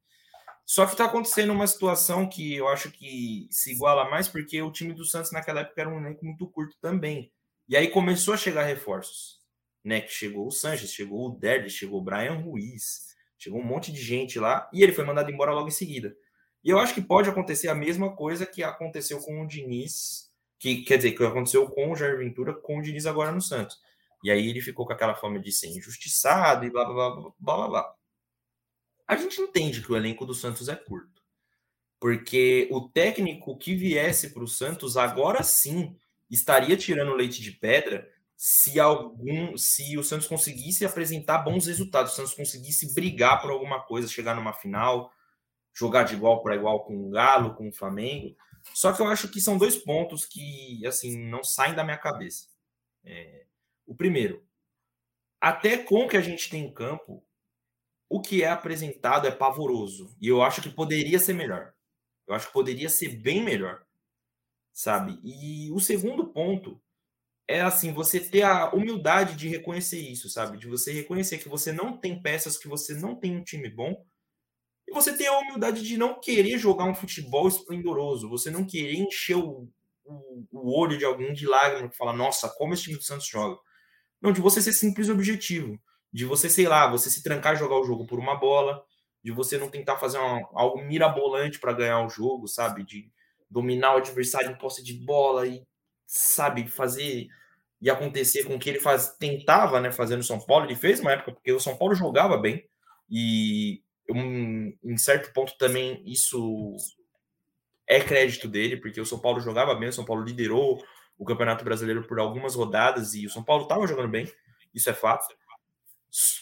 Só 0.66 0.86
que 0.86 0.95
tá 0.95 1.05
acontecendo 1.05 1.51
uma 1.51 1.66
situação 1.66 2.30
que 2.30 2.53
eu 2.53 2.68
acho 2.68 2.91
que 2.91 3.47
se 3.49 3.72
iguala 3.72 4.07
mais 4.07 4.28
porque 4.28 4.62
o 4.62 4.72
time 4.72 4.93
do 4.93 5.03
Santos 5.03 5.32
naquela 5.32 5.62
época 5.62 5.82
era 5.82 5.89
um 5.89 5.99
elenco 5.99 6.24
muito 6.24 6.47
curto 6.47 6.76
também. 6.80 7.34
E 7.68 7.76
aí 7.76 7.88
começou 7.88 8.36
a 8.36 8.38
chegar 8.38 8.64
reforços, 8.64 9.39
né? 9.84 10.01
Que 10.01 10.12
chegou 10.12 10.45
o 10.45 10.51
Sanches, 10.51 10.93
chegou 10.93 11.26
o 11.26 11.36
Derdes, 11.36 11.74
chegou 11.74 11.99
o 11.99 12.03
Brian 12.03 12.36
Ruiz, 12.36 13.09
chegou 13.40 13.60
um 13.60 13.66
monte 13.66 13.92
de 13.92 14.02
gente 14.02 14.38
lá 14.38 14.70
e 14.74 14.84
ele 14.84 14.92
foi 14.92 15.06
mandado 15.06 15.32
embora 15.32 15.54
logo 15.54 15.70
em 15.70 15.72
seguida. 15.72 16.16
E 16.64 16.70
eu 16.70 16.78
acho 16.78 16.94
que 16.94 17.02
pode 17.02 17.30
acontecer 17.30 17.70
a 17.70 17.76
mesma 17.76 18.14
coisa 18.16 18.46
que 18.46 18.62
aconteceu 18.62 19.20
com 19.22 19.42
o 19.42 19.48
Diniz, 19.48 20.30
que 20.60 20.82
quer 20.84 20.98
dizer, 20.98 21.14
que 21.14 21.24
aconteceu 21.24 21.68
com 21.70 21.92
o 21.92 21.96
Jair 21.96 22.18
Ventura, 22.18 22.54
com 22.54 22.78
o 22.78 22.82
Diniz 22.82 23.06
agora 23.06 23.32
no 23.32 23.42
Santos. 23.42 23.78
E 24.22 24.30
aí 24.30 24.50
ele 24.50 24.60
ficou 24.60 24.86
com 24.86 24.92
aquela 24.92 25.16
fama 25.16 25.40
de 25.40 25.52
ser 25.54 25.68
injustiçado 25.68 26.66
e 26.66 26.70
blá 26.70 26.84
blá 26.84 26.94
blá 26.94 27.32
blá 27.40 27.58
blá 27.58 27.68
blá. 27.70 27.96
A 29.08 29.16
gente 29.16 29.42
entende 29.42 29.82
que 29.82 29.92
o 29.92 29.96
elenco 29.96 30.26
do 30.26 30.34
Santos 30.34 30.68
é 30.68 30.76
curto. 30.76 31.24
Porque 32.00 32.68
o 32.72 32.90
técnico 32.90 33.58
que 33.58 33.76
viesse 33.76 34.34
para 34.34 34.44
o 34.44 34.48
Santos 34.48 34.98
agora 34.98 35.42
sim 35.44 35.98
estaria 36.30 36.78
tirando 36.78 37.16
leite 37.16 37.42
de 37.42 37.52
pedra 37.52 38.10
se 38.42 38.80
algum 38.80 39.58
se 39.58 39.98
o 39.98 40.04
Santos 40.04 40.26
conseguisse 40.26 40.86
apresentar 40.86 41.40
bons 41.40 41.66
resultados, 41.66 42.14
o 42.14 42.16
Santos 42.16 42.34
conseguisse 42.34 42.94
brigar 42.94 43.42
por 43.42 43.52
alguma 43.52 43.84
coisa, 43.84 44.08
chegar 44.08 44.34
numa 44.34 44.54
final, 44.54 45.12
jogar 45.74 46.04
de 46.04 46.14
igual 46.14 46.42
para 46.42 46.56
igual 46.56 46.86
com 46.86 46.96
o 47.06 47.10
Galo, 47.10 47.54
com 47.54 47.68
o 47.68 47.74
Flamengo. 47.74 48.38
Só 48.74 48.94
que 48.94 49.02
eu 49.02 49.08
acho 49.08 49.28
que 49.28 49.42
são 49.42 49.58
dois 49.58 49.76
pontos 49.76 50.26
que 50.26 50.88
assim 50.88 51.18
não 51.28 51.44
saem 51.44 51.76
da 51.76 51.84
minha 51.84 51.98
cabeça. 51.98 52.48
É, 53.04 53.46
o 53.86 53.94
primeiro, 53.94 54.42
até 55.42 55.78
com 55.78 56.06
o 56.06 56.08
que 56.08 56.16
a 56.16 56.22
gente 56.22 56.50
tem 56.50 56.64
em 56.64 56.74
campo, 56.74 57.22
o 58.08 58.22
que 58.22 58.42
é 58.42 58.48
apresentado 58.48 59.28
é 59.28 59.32
pavoroso. 59.32 60.16
E 60.18 60.30
eu 60.30 60.42
acho 60.42 60.62
que 60.62 60.70
poderia 60.70 61.20
ser 61.20 61.34
melhor. 61.34 61.74
Eu 62.26 62.34
acho 62.34 62.48
que 62.48 62.54
poderia 62.54 62.88
ser 62.88 63.18
bem 63.18 63.44
melhor. 63.44 63.86
Sabe? 64.72 65.20
E 65.26 65.70
o 65.74 65.80
segundo 65.82 66.30
ponto 66.30 66.82
é 67.50 67.62
assim, 67.62 67.91
você 67.91 68.20
ter 68.20 68.43
a 68.43 68.70
humildade 68.70 69.36
de 69.36 69.47
reconhecer 69.47 69.97
isso, 69.97 70.30
sabe? 70.30 70.56
De 70.56 70.68
você 70.68 70.93
reconhecer 70.93 71.39
que 71.39 71.50
você 71.50 71.72
não 71.72 71.97
tem 71.97 72.22
peças, 72.22 72.60
que 72.60 72.68
você 72.68 72.93
não 72.93 73.16
tem 73.16 73.36
um 73.36 73.43
time 73.43 73.68
bom. 73.68 74.06
E 74.88 74.93
você 74.93 75.18
ter 75.18 75.26
a 75.26 75.39
humildade 75.39 75.82
de 75.82 75.97
não 75.97 76.20
querer 76.20 76.60
jogar 76.60 76.86
um 76.86 76.93
futebol 76.93 77.47
esplendoroso, 77.47 78.30
você 78.30 78.52
não 78.52 78.64
querer 78.64 78.97
encher 78.97 79.36
o, 79.36 79.68
o, 80.06 80.45
o 80.52 80.80
olho 80.80 80.95
de 80.95 81.04
alguém 81.04 81.34
de 81.34 81.47
lágrimas 81.47 81.91
e 81.91 81.97
falar, 81.97 82.14
nossa, 82.14 82.47
como 82.50 82.76
esse 82.76 82.84
time 82.84 82.97
do 82.97 83.04
Santos 83.04 83.26
joga. 83.26 83.60
Não, 84.22 84.32
de 84.32 84.41
você 84.41 84.62
ser 84.62 84.74
simples 84.74 85.08
e 85.08 85.12
objetivo. 85.12 85.80
De 86.14 86.26
você, 86.26 86.52
sei 86.52 86.68
lá, 86.68 86.86
você 86.88 87.10
se 87.10 87.24
trancar 87.24 87.58
jogar 87.58 87.80
o 87.80 87.84
jogo 87.84 88.06
por 88.06 88.20
uma 88.20 88.36
bola, 88.36 88.84
de 89.24 89.32
você 89.32 89.58
não 89.58 89.72
tentar 89.72 89.97
fazer 89.97 90.20
uma, 90.20 90.47
algo 90.54 90.84
mirabolante 90.84 91.60
para 91.60 91.74
ganhar 91.74 92.06
o 92.06 92.10
jogo, 92.10 92.47
sabe? 92.47 92.86
De 92.86 93.12
dominar 93.50 93.95
o 93.95 93.97
adversário 93.97 94.52
em 94.52 94.58
posse 94.58 94.84
de 94.84 94.93
bola 94.93 95.47
e, 95.47 95.66
sabe, 96.06 96.68
fazer 96.68 97.28
e 97.82 97.90
acontecer 97.90 98.44
com 98.44 98.56
o 98.56 98.60
que 98.60 98.70
ele 98.70 98.80
faz, 98.80 99.16
tentava 99.18 99.80
né, 99.80 99.92
fazer 99.92 100.16
no 100.16 100.24
São 100.24 100.40
Paulo. 100.40 100.66
Ele 100.66 100.76
fez 100.76 101.00
uma 101.00 101.12
época, 101.12 101.32
porque 101.32 101.52
o 101.52 101.60
São 101.60 101.78
Paulo 101.78 101.96
jogava 101.96 102.38
bem, 102.38 102.66
e 103.10 103.82
um, 104.10 104.74
em 104.84 104.98
certo 104.98 105.32
ponto 105.34 105.58
também 105.58 106.04
isso 106.06 106.76
é 107.88 108.00
crédito 108.00 108.48
dele, 108.48 108.78
porque 108.78 109.02
o 109.02 109.06
São 109.06 109.20
Paulo 109.20 109.40
jogava 109.40 109.74
bem, 109.74 109.90
o 109.90 109.94
São 109.94 110.06
Paulo 110.06 110.24
liderou 110.24 110.84
o 111.18 111.26
Campeonato 111.26 111.66
Brasileiro 111.66 112.08
por 112.08 112.20
algumas 112.20 112.56
rodadas 112.56 113.14
e 113.14 113.26
o 113.26 113.30
São 113.30 113.44
Paulo 113.44 113.64
estava 113.64 113.88
jogando 113.88 114.10
bem, 114.10 114.32
isso 114.74 114.90
é 114.90 114.94
fato. 114.94 115.28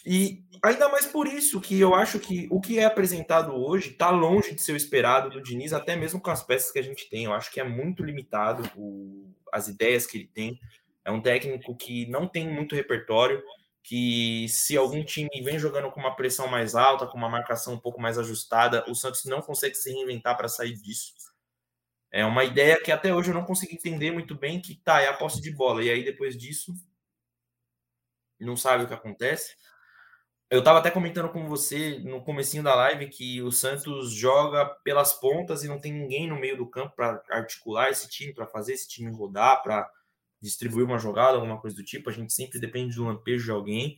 E 0.06 0.44
ainda 0.62 0.88
mais 0.88 1.04
por 1.04 1.26
isso 1.26 1.60
que 1.60 1.78
eu 1.78 1.94
acho 1.94 2.18
que 2.18 2.48
o 2.50 2.60
que 2.60 2.78
é 2.78 2.84
apresentado 2.84 3.52
hoje 3.52 3.90
está 3.90 4.10
longe 4.10 4.54
de 4.54 4.62
ser 4.62 4.72
o 4.72 4.76
esperado 4.76 5.28
do 5.28 5.42
Diniz, 5.42 5.72
até 5.72 5.94
mesmo 5.94 6.20
com 6.20 6.30
as 6.30 6.42
peças 6.42 6.70
que 6.70 6.78
a 6.78 6.82
gente 6.82 7.08
tem. 7.10 7.24
Eu 7.24 7.34
acho 7.34 7.50
que 7.50 7.60
é 7.60 7.64
muito 7.64 8.02
limitado 8.02 8.70
o, 8.76 9.30
as 9.52 9.68
ideias 9.68 10.06
que 10.06 10.16
ele 10.16 10.30
tem. 10.32 10.58
É 11.08 11.10
um 11.10 11.22
técnico 11.22 11.74
que 11.74 12.04
não 12.10 12.28
tem 12.28 12.46
muito 12.46 12.74
repertório, 12.74 13.42
que 13.82 14.46
se 14.50 14.76
algum 14.76 15.02
time 15.02 15.30
vem 15.42 15.58
jogando 15.58 15.90
com 15.90 15.98
uma 15.98 16.14
pressão 16.14 16.46
mais 16.46 16.74
alta, 16.74 17.06
com 17.06 17.16
uma 17.16 17.30
marcação 17.30 17.72
um 17.72 17.80
pouco 17.80 17.98
mais 17.98 18.18
ajustada, 18.18 18.84
o 18.90 18.94
Santos 18.94 19.24
não 19.24 19.40
consegue 19.40 19.74
se 19.74 19.90
reinventar 19.90 20.36
para 20.36 20.48
sair 20.48 20.74
disso. 20.74 21.14
É 22.12 22.26
uma 22.26 22.44
ideia 22.44 22.78
que 22.82 22.92
até 22.92 23.14
hoje 23.14 23.30
eu 23.30 23.34
não 23.34 23.46
consigo 23.46 23.72
entender 23.72 24.10
muito 24.10 24.34
bem, 24.34 24.60
que 24.60 24.74
tá, 24.74 25.00
é 25.00 25.08
a 25.08 25.14
posse 25.16 25.40
de 25.40 25.50
bola. 25.50 25.82
E 25.82 25.88
aí 25.88 26.04
depois 26.04 26.36
disso, 26.36 26.74
não 28.38 28.54
sabe 28.54 28.84
o 28.84 28.86
que 28.86 28.92
acontece. 28.92 29.56
Eu 30.50 30.58
estava 30.58 30.78
até 30.78 30.90
comentando 30.90 31.30
com 31.30 31.48
você 31.48 32.00
no 32.00 32.22
comecinho 32.22 32.62
da 32.62 32.74
live 32.74 33.08
que 33.08 33.40
o 33.40 33.50
Santos 33.50 34.12
joga 34.12 34.66
pelas 34.84 35.14
pontas 35.14 35.64
e 35.64 35.68
não 35.68 35.80
tem 35.80 35.90
ninguém 35.90 36.28
no 36.28 36.38
meio 36.38 36.58
do 36.58 36.68
campo 36.68 36.94
para 36.94 37.22
articular 37.30 37.88
esse 37.88 38.10
time, 38.10 38.34
para 38.34 38.46
fazer 38.46 38.74
esse 38.74 38.86
time 38.86 39.10
rodar, 39.10 39.62
para 39.62 39.90
distribuir 40.40 40.84
uma 40.84 40.98
jogada, 40.98 41.36
alguma 41.36 41.60
coisa 41.60 41.76
do 41.76 41.84
tipo. 41.84 42.10
A 42.10 42.12
gente 42.12 42.32
sempre 42.32 42.58
depende 42.60 42.96
do 42.96 43.04
lampejo 43.04 43.44
de 43.44 43.50
alguém. 43.50 43.96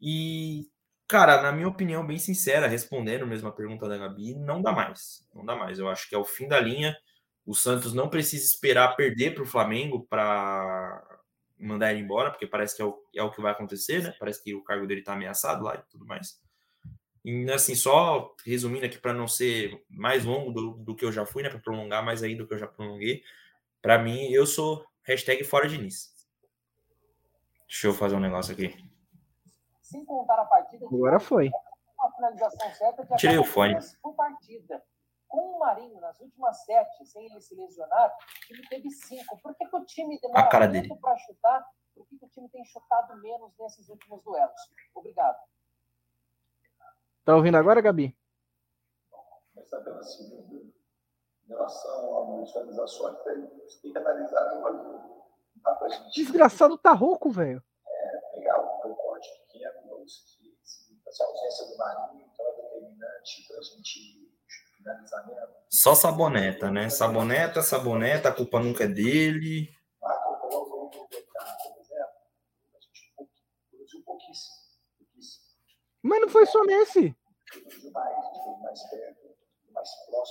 E, 0.00 0.66
cara, 1.06 1.42
na 1.42 1.52
minha 1.52 1.68
opinião, 1.68 2.06
bem 2.06 2.18
sincera, 2.18 2.66
respondendo 2.66 3.26
mesmo 3.26 3.48
a 3.48 3.52
pergunta 3.52 3.88
da 3.88 3.98
Gabi, 3.98 4.34
não 4.34 4.62
dá 4.62 4.72
mais. 4.72 5.26
Não 5.34 5.44
dá 5.44 5.56
mais. 5.56 5.78
Eu 5.78 5.88
acho 5.88 6.08
que 6.08 6.14
é 6.14 6.18
o 6.18 6.24
fim 6.24 6.48
da 6.48 6.60
linha. 6.60 6.96
O 7.44 7.54
Santos 7.54 7.94
não 7.94 8.08
precisa 8.08 8.44
esperar 8.44 8.96
perder 8.96 9.34
para 9.34 9.42
o 9.42 9.46
Flamengo 9.46 10.06
para 10.08 11.02
mandar 11.58 11.92
ele 11.92 12.02
embora, 12.02 12.30
porque 12.30 12.46
parece 12.46 12.76
que 12.76 12.82
é 12.82 12.84
o, 12.84 13.02
é 13.16 13.22
o 13.22 13.30
que 13.30 13.40
vai 13.40 13.52
acontecer, 13.52 14.02
né? 14.02 14.14
Parece 14.18 14.42
que 14.42 14.54
o 14.54 14.62
cargo 14.62 14.86
dele 14.86 15.00
está 15.00 15.14
ameaçado 15.14 15.64
lá 15.64 15.74
e 15.74 15.90
tudo 15.90 16.06
mais. 16.06 16.40
E 17.24 17.50
assim, 17.50 17.74
só 17.74 18.34
resumindo 18.44 18.86
aqui 18.86 18.98
para 18.98 19.12
não 19.12 19.26
ser 19.26 19.82
mais 19.90 20.24
longo 20.24 20.52
do, 20.52 20.70
do 20.78 20.94
que 20.94 21.04
eu 21.04 21.12
já 21.12 21.26
fui, 21.26 21.42
né? 21.42 21.50
Para 21.50 21.58
prolongar 21.58 22.04
mais 22.04 22.22
aí 22.22 22.34
do 22.34 22.46
que 22.46 22.54
eu 22.54 22.58
já 22.58 22.66
prolonguei. 22.66 23.22
Para 23.82 23.98
mim, 23.98 24.30
eu 24.30 24.46
sou 24.46 24.84
hashtag 25.08 25.42
fora 25.42 25.66
de 25.66 25.78
Nice. 25.78 26.10
Deixa 27.66 27.86
eu 27.86 27.94
fazer 27.94 28.14
um 28.14 28.20
negócio 28.20 28.52
aqui. 28.52 28.74
Sem 29.80 30.04
contar 30.04 30.38
a 30.38 30.44
partida. 30.44 30.86
Agora 30.86 31.18
foi. 31.18 31.50
Tirei 33.16 33.38
o 33.38 33.44
fone. 33.44 33.74
Por 34.02 34.14
partida 34.14 34.82
com 35.26 35.56
o 35.56 35.58
Marinho 35.58 36.00
nas 36.00 36.18
últimas 36.20 36.64
sete, 36.64 37.04
sem 37.06 37.26
ele 37.26 37.40
se 37.40 37.54
lesionar, 37.54 38.10
o 38.10 38.46
time 38.46 38.68
teve 38.68 38.90
cinco. 38.90 39.38
Por 39.42 39.54
que, 39.54 39.66
que 39.66 39.76
o 39.76 39.84
time 39.84 40.18
demora 40.20 40.68
muito 40.68 40.96
para 40.96 41.16
chutar? 41.18 41.64
Por 41.94 42.06
que, 42.06 42.18
que 42.18 42.24
o 42.24 42.28
time 42.28 42.48
tem 42.48 42.64
chutado 42.64 43.20
menos 43.20 43.52
nesses 43.58 43.88
últimos 43.88 44.22
duelos? 44.22 44.60
Obrigado. 44.94 45.36
Tá 47.24 47.36
ouvindo 47.36 47.58
agora, 47.58 47.80
Gabi? 47.80 48.16
Começar 49.52 49.80
pela 49.80 50.02
segunda. 50.02 50.77
Em 51.48 51.52
relação 51.52 52.18
a 52.18 52.44
visualizações, 52.44 53.16
tem 53.80 53.90
que 53.90 53.98
analisar 53.98 54.52
uma 54.52 54.98
Desgraçado 56.14 56.76
tá 56.76 56.92
rouco, 56.92 57.30
velho. 57.30 57.62
É, 57.86 58.20
pegar 58.34 58.60
um 58.60 58.88
recorte 58.88 59.28
pequeno, 59.46 60.04
essa 61.06 61.24
ausência 61.24 61.66
do 61.68 61.78
Marinho, 61.78 62.28
então 62.30 62.46
é 62.46 62.52
determinante 62.52 63.48
para 63.48 63.58
a 63.58 63.62
gente 63.62 64.28
só 65.68 65.94
saboneta, 65.94 66.70
né? 66.70 66.88
Saboneta, 66.88 67.60
saboneta, 67.62 68.28
a 68.30 68.34
culpa 68.34 68.58
nunca 68.58 68.84
é 68.84 68.88
dele. 68.88 69.68
Mas 76.02 76.20
não 76.20 76.28
foi 76.28 76.46
só 76.46 76.64
nesse. 76.64 77.14
Mas 79.74 79.90
não, 80.10 80.22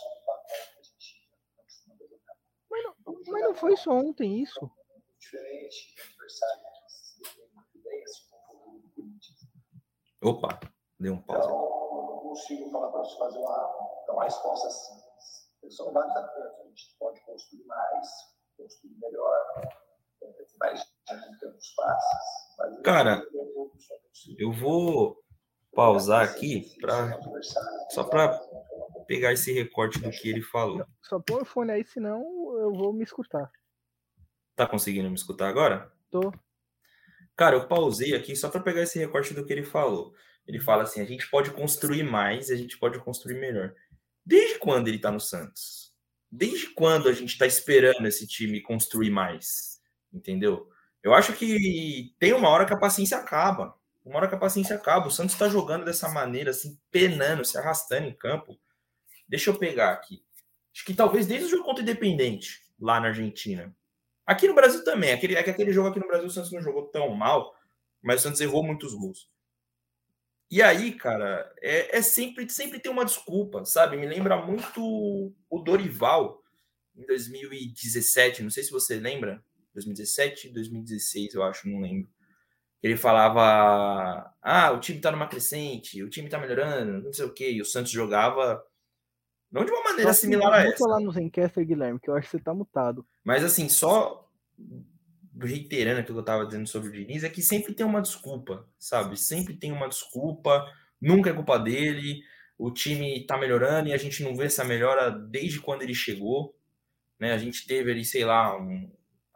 mas 3.27 3.43
não 3.43 3.55
foi 3.55 3.75
só 3.77 3.91
ontem 3.91 4.41
isso. 4.41 4.71
Opa, 10.23 10.59
deu 10.99 11.13
um 11.13 11.21
pause. 11.21 11.47
Então, 11.47 11.57
não 11.57 12.19
consigo 12.19 12.71
falar 12.71 12.91
para 12.91 12.99
você 12.99 13.17
fazer 13.17 13.37
uma 13.37 13.87
então, 14.03 14.21
a 14.21 14.23
resposta 14.23 14.69
simples. 14.69 15.75
São 15.75 15.91
vários 15.91 16.15
aspectos. 16.15 16.59
A 16.59 16.63
gente 16.63 16.95
pode 16.97 17.21
construir 17.25 17.65
mais, 17.65 18.07
construir 18.57 18.95
melhor, 19.01 19.35
mais 20.59 20.81
dinâmica 21.05 21.51
nos 21.51 21.73
passes. 21.75 22.83
Cara, 22.83 23.21
eu 24.39 24.53
vou 24.53 25.21
pausar 25.77 26.23
aqui 26.23 26.75
pra, 26.81 27.19
só 27.91 28.03
para 28.03 28.35
pegar 29.05 29.31
esse 29.31 29.53
recorte 29.53 29.99
do 29.99 30.09
que 30.09 30.27
ele 30.27 30.41
falou. 30.41 30.83
Só 31.03 31.19
põe 31.19 31.43
o 31.43 31.45
fone 31.45 31.71
aí, 31.71 31.85
senão 31.85 32.19
eu 32.57 32.73
vou 32.73 32.91
me 32.91 33.03
escutar. 33.03 33.51
Tá 34.55 34.65
conseguindo 34.65 35.07
me 35.07 35.15
escutar 35.15 35.47
agora? 35.47 35.93
Tô. 36.09 36.33
Cara, 37.35 37.57
eu 37.57 37.67
pausei 37.67 38.15
aqui 38.15 38.35
só 38.35 38.49
para 38.49 38.61
pegar 38.61 38.81
esse 38.81 38.97
recorte 38.97 39.35
do 39.35 39.45
que 39.45 39.53
ele 39.53 39.63
falou. 39.63 40.15
Ele 40.47 40.59
fala 40.59 40.81
assim: 40.81 40.99
a 40.99 41.05
gente 41.05 41.29
pode 41.29 41.51
construir 41.51 42.01
mais, 42.01 42.49
a 42.49 42.55
gente 42.55 42.75
pode 42.79 42.97
construir 42.97 43.39
melhor. 43.39 43.71
Desde 44.25 44.57
quando 44.57 44.87
ele 44.87 44.97
está 44.97 45.11
no 45.11 45.19
Santos? 45.19 45.93
Desde 46.31 46.73
quando 46.73 47.07
a 47.07 47.13
gente 47.13 47.33
está 47.33 47.45
esperando 47.45 48.07
esse 48.07 48.25
time 48.25 48.61
construir 48.61 49.11
mais? 49.11 49.79
Entendeu? 50.11 50.67
Eu 51.03 51.13
acho 51.13 51.33
que 51.33 52.15
tem 52.17 52.33
uma 52.33 52.49
hora 52.49 52.65
que 52.65 52.73
a 52.73 52.79
paciência 52.79 53.17
acaba. 53.17 53.77
Uma 54.07 54.19
hora 54.19 54.27
que 54.29 54.35
a 54.35 54.39
paciência 54.39 54.75
acaba. 54.75 55.07
O 55.07 55.11
Santos 55.11 55.33
está 55.33 55.49
jogando 55.49 55.83
dessa 55.83 56.07
maneira, 56.07 56.51
assim, 56.51 56.79
penando, 56.89 57.43
se 57.43 57.57
arrastando 57.57 58.07
em 58.07 58.13
campo. 58.13 58.57
Deixa 59.27 59.49
eu 59.49 59.57
pegar 59.57 59.91
aqui. 59.91 60.23
Acho 60.73 60.85
que 60.85 60.93
talvez 60.93 61.27
desde 61.27 61.47
o 61.47 61.49
jogo 61.49 61.65
contra 61.65 61.81
o 61.81 61.83
Independente, 61.83 62.61
lá 62.79 63.01
na 63.01 63.07
Argentina. 63.07 63.75
Aqui 64.25 64.47
no 64.47 64.55
Brasil 64.55 64.81
também. 64.85 65.11
Aquele, 65.11 65.35
é 65.35 65.43
que 65.43 65.49
aquele 65.49 65.73
jogo 65.73 65.89
aqui 65.89 65.99
no 65.99 66.07
Brasil 66.07 66.27
o 66.27 66.31
Santos 66.31 66.53
não 66.53 66.61
jogou 66.61 66.87
tão 66.87 67.09
mal, 67.09 67.53
mas 68.01 68.21
o 68.21 68.23
Santos 68.23 68.39
errou 68.39 68.63
muitos 68.63 68.93
gols. 68.93 69.29
E 70.49 70.61
aí, 70.61 70.93
cara, 70.93 71.53
é, 71.61 71.97
é, 71.97 72.01
sempre, 72.01 72.49
sempre 72.49 72.79
tem 72.79 72.89
uma 72.89 73.03
desculpa, 73.03 73.65
sabe? 73.65 73.97
Me 73.97 74.07
lembra 74.07 74.37
muito 74.37 75.35
o 75.49 75.59
Dorival 75.59 76.41
em 76.95 77.05
2017, 77.05 78.41
não 78.41 78.49
sei 78.49 78.63
se 78.63 78.71
você 78.71 78.95
lembra, 78.95 79.43
2017, 79.73 80.49
2016, 80.49 81.33
eu 81.33 81.43
acho, 81.43 81.67
não 81.67 81.81
lembro. 81.81 82.09
Ele 82.81 82.95
falava: 82.95 84.33
ah, 84.41 84.71
o 84.71 84.79
time 84.79 84.99
tá 84.99 85.11
numa 85.11 85.27
crescente, 85.27 86.03
o 86.03 86.09
time 86.09 86.29
tá 86.29 86.39
melhorando, 86.39 87.03
não 87.03 87.13
sei 87.13 87.25
o 87.25 87.33
quê, 87.33 87.51
e 87.51 87.61
o 87.61 87.65
Santos 87.65 87.91
jogava 87.91 88.63
não 89.51 89.63
de 89.63 89.71
uma 89.71 89.83
maneira 89.83 90.13
só 90.13 90.21
similar 90.21 90.53
a 90.53 90.63
essa. 90.63 90.87
lá 90.87 90.99
no 90.99 91.11
Zencaster, 91.11 91.65
Guilherme, 91.65 91.99
que 91.99 92.09
eu 92.09 92.15
acho 92.15 92.29
que 92.29 92.37
você 92.37 92.43
tá 92.43 92.53
mutado. 92.53 93.05
Mas 93.23 93.43
assim, 93.43 93.69
só 93.69 94.29
reiterando 95.39 95.99
aquilo 95.99 96.15
que 96.15 96.19
eu 96.19 96.21
estava 96.21 96.45
dizendo 96.45 96.67
sobre 96.67 96.89
o 96.89 96.91
Diniz, 96.91 97.23
é 97.23 97.29
que 97.29 97.41
sempre 97.41 97.73
tem 97.73 97.85
uma 97.85 98.01
desculpa, 98.01 98.67
sabe? 98.77 99.17
Sempre 99.17 99.55
tem 99.55 99.71
uma 99.71 99.87
desculpa, 99.87 100.65
nunca 100.99 101.29
é 101.29 101.33
culpa 101.33 101.57
dele, 101.57 102.21
o 102.57 102.71
time 102.71 103.21
está 103.21 103.37
melhorando 103.37 103.89
e 103.89 103.93
a 103.93 103.97
gente 103.97 104.23
não 104.23 104.35
vê 104.35 104.45
essa 104.45 104.63
melhora 104.63 105.11
desde 105.11 105.61
quando 105.61 105.83
ele 105.83 105.93
chegou, 105.93 106.55
né? 107.19 107.33
A 107.33 107.37
gente 107.37 107.65
teve 107.67 107.91
ali, 107.91 108.03
sei 108.03 108.25
lá, 108.25 108.57
um, 108.57 108.91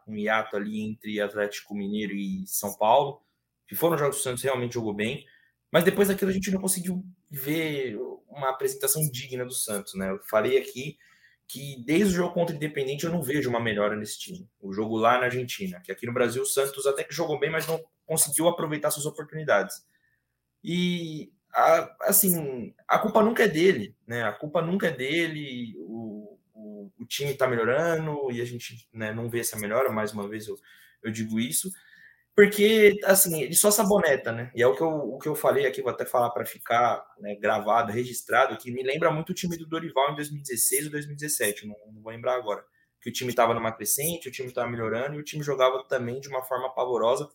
um 0.06 0.16
hiato 0.16 0.56
ali 0.56 0.80
entre 0.82 1.20
Atlético 1.20 1.74
Mineiro 1.74 2.14
e 2.14 2.44
São 2.46 2.76
Paulo, 2.76 3.22
que 3.72 3.76
foram 3.76 3.96
jogos 3.96 4.16
que 4.16 4.20
o 4.20 4.24
Santos 4.24 4.42
realmente 4.42 4.74
jogou 4.74 4.92
bem, 4.92 5.26
mas 5.70 5.82
depois 5.82 6.08
daquilo 6.08 6.30
a 6.30 6.34
gente 6.34 6.50
não 6.50 6.60
conseguiu 6.60 7.02
ver 7.30 7.98
uma 8.28 8.50
apresentação 8.50 9.00
digna 9.10 9.46
do 9.46 9.54
Santos, 9.54 9.94
né? 9.94 10.10
Eu 10.10 10.20
falei 10.28 10.58
aqui 10.58 10.98
que 11.48 11.82
desde 11.86 12.12
o 12.12 12.16
jogo 12.16 12.34
contra 12.34 12.52
o 12.54 12.56
Independente 12.58 13.04
eu 13.04 13.10
não 13.10 13.22
vejo 13.22 13.48
uma 13.48 13.58
melhora 13.58 13.96
nesse 13.96 14.18
time. 14.18 14.46
O 14.60 14.74
jogo 14.74 14.98
lá 14.98 15.16
na 15.16 15.24
Argentina, 15.24 15.80
que 15.80 15.90
aqui 15.90 16.04
no 16.04 16.12
Brasil 16.12 16.42
o 16.42 16.46
Santos 16.46 16.86
até 16.86 17.02
que 17.02 17.14
jogou 17.14 17.40
bem, 17.40 17.48
mas 17.48 17.66
não 17.66 17.82
conseguiu 18.04 18.46
aproveitar 18.46 18.90
suas 18.90 19.06
oportunidades. 19.06 19.82
E 20.62 21.32
a, 21.50 21.96
assim, 22.02 22.74
a 22.86 22.98
culpa 22.98 23.22
nunca 23.22 23.44
é 23.44 23.48
dele, 23.48 23.96
né? 24.06 24.22
A 24.24 24.32
culpa 24.32 24.60
nunca 24.60 24.88
é 24.88 24.90
dele. 24.90 25.74
O, 25.78 26.38
o, 26.52 26.92
o 26.98 27.06
time 27.06 27.30
está 27.30 27.48
melhorando 27.48 28.30
e 28.30 28.42
a 28.42 28.44
gente 28.44 28.86
né, 28.92 29.14
não 29.14 29.30
vê 29.30 29.40
essa 29.40 29.58
melhora. 29.58 29.90
Mais 29.90 30.12
uma 30.12 30.28
vez 30.28 30.46
eu, 30.46 30.58
eu 31.02 31.10
digo 31.10 31.40
isso. 31.40 31.72
Porque, 32.34 32.98
assim, 33.04 33.42
ele 33.42 33.54
só 33.54 33.70
saboneta, 33.70 34.32
né? 34.32 34.50
E 34.54 34.62
é 34.62 34.66
o 34.66 34.74
que 34.74 34.82
eu, 34.82 34.88
o 34.88 35.18
que 35.18 35.28
eu 35.28 35.34
falei 35.34 35.66
aqui, 35.66 35.82
vou 35.82 35.90
até 35.92 36.06
falar 36.06 36.30
para 36.30 36.46
ficar 36.46 37.04
né, 37.18 37.34
gravado, 37.36 37.92
registrado, 37.92 38.56
que 38.56 38.70
me 38.70 38.82
lembra 38.82 39.10
muito 39.10 39.30
o 39.30 39.34
time 39.34 39.56
do 39.56 39.66
Dorival 39.66 40.12
em 40.12 40.16
2016 40.16 40.86
ou 40.86 40.90
2017, 40.92 41.66
não, 41.66 41.76
não 41.92 42.00
vou 42.02 42.10
lembrar 42.10 42.36
agora. 42.36 42.64
Que 43.00 43.10
o 43.10 43.12
time 43.12 43.30
estava 43.30 43.52
numa 43.52 43.72
crescente, 43.72 44.28
o 44.28 44.32
time 44.32 44.48
estava 44.48 44.70
melhorando 44.70 45.16
e 45.16 45.20
o 45.20 45.24
time 45.24 45.42
jogava 45.42 45.84
também 45.84 46.20
de 46.20 46.28
uma 46.28 46.42
forma 46.42 46.72
pavorosa 46.74 47.28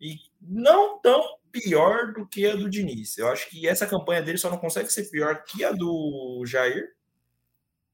e 0.00 0.16
não 0.40 1.00
tão 1.00 1.22
pior 1.52 2.12
do 2.12 2.26
que 2.26 2.46
a 2.46 2.56
do 2.56 2.68
Diniz. 2.68 3.16
Eu 3.16 3.28
acho 3.28 3.48
que 3.48 3.68
essa 3.68 3.86
campanha 3.86 4.22
dele 4.22 4.38
só 4.38 4.50
não 4.50 4.58
consegue 4.58 4.92
ser 4.92 5.10
pior 5.10 5.44
que 5.44 5.64
a 5.64 5.70
do 5.72 6.42
Jair, 6.46 6.92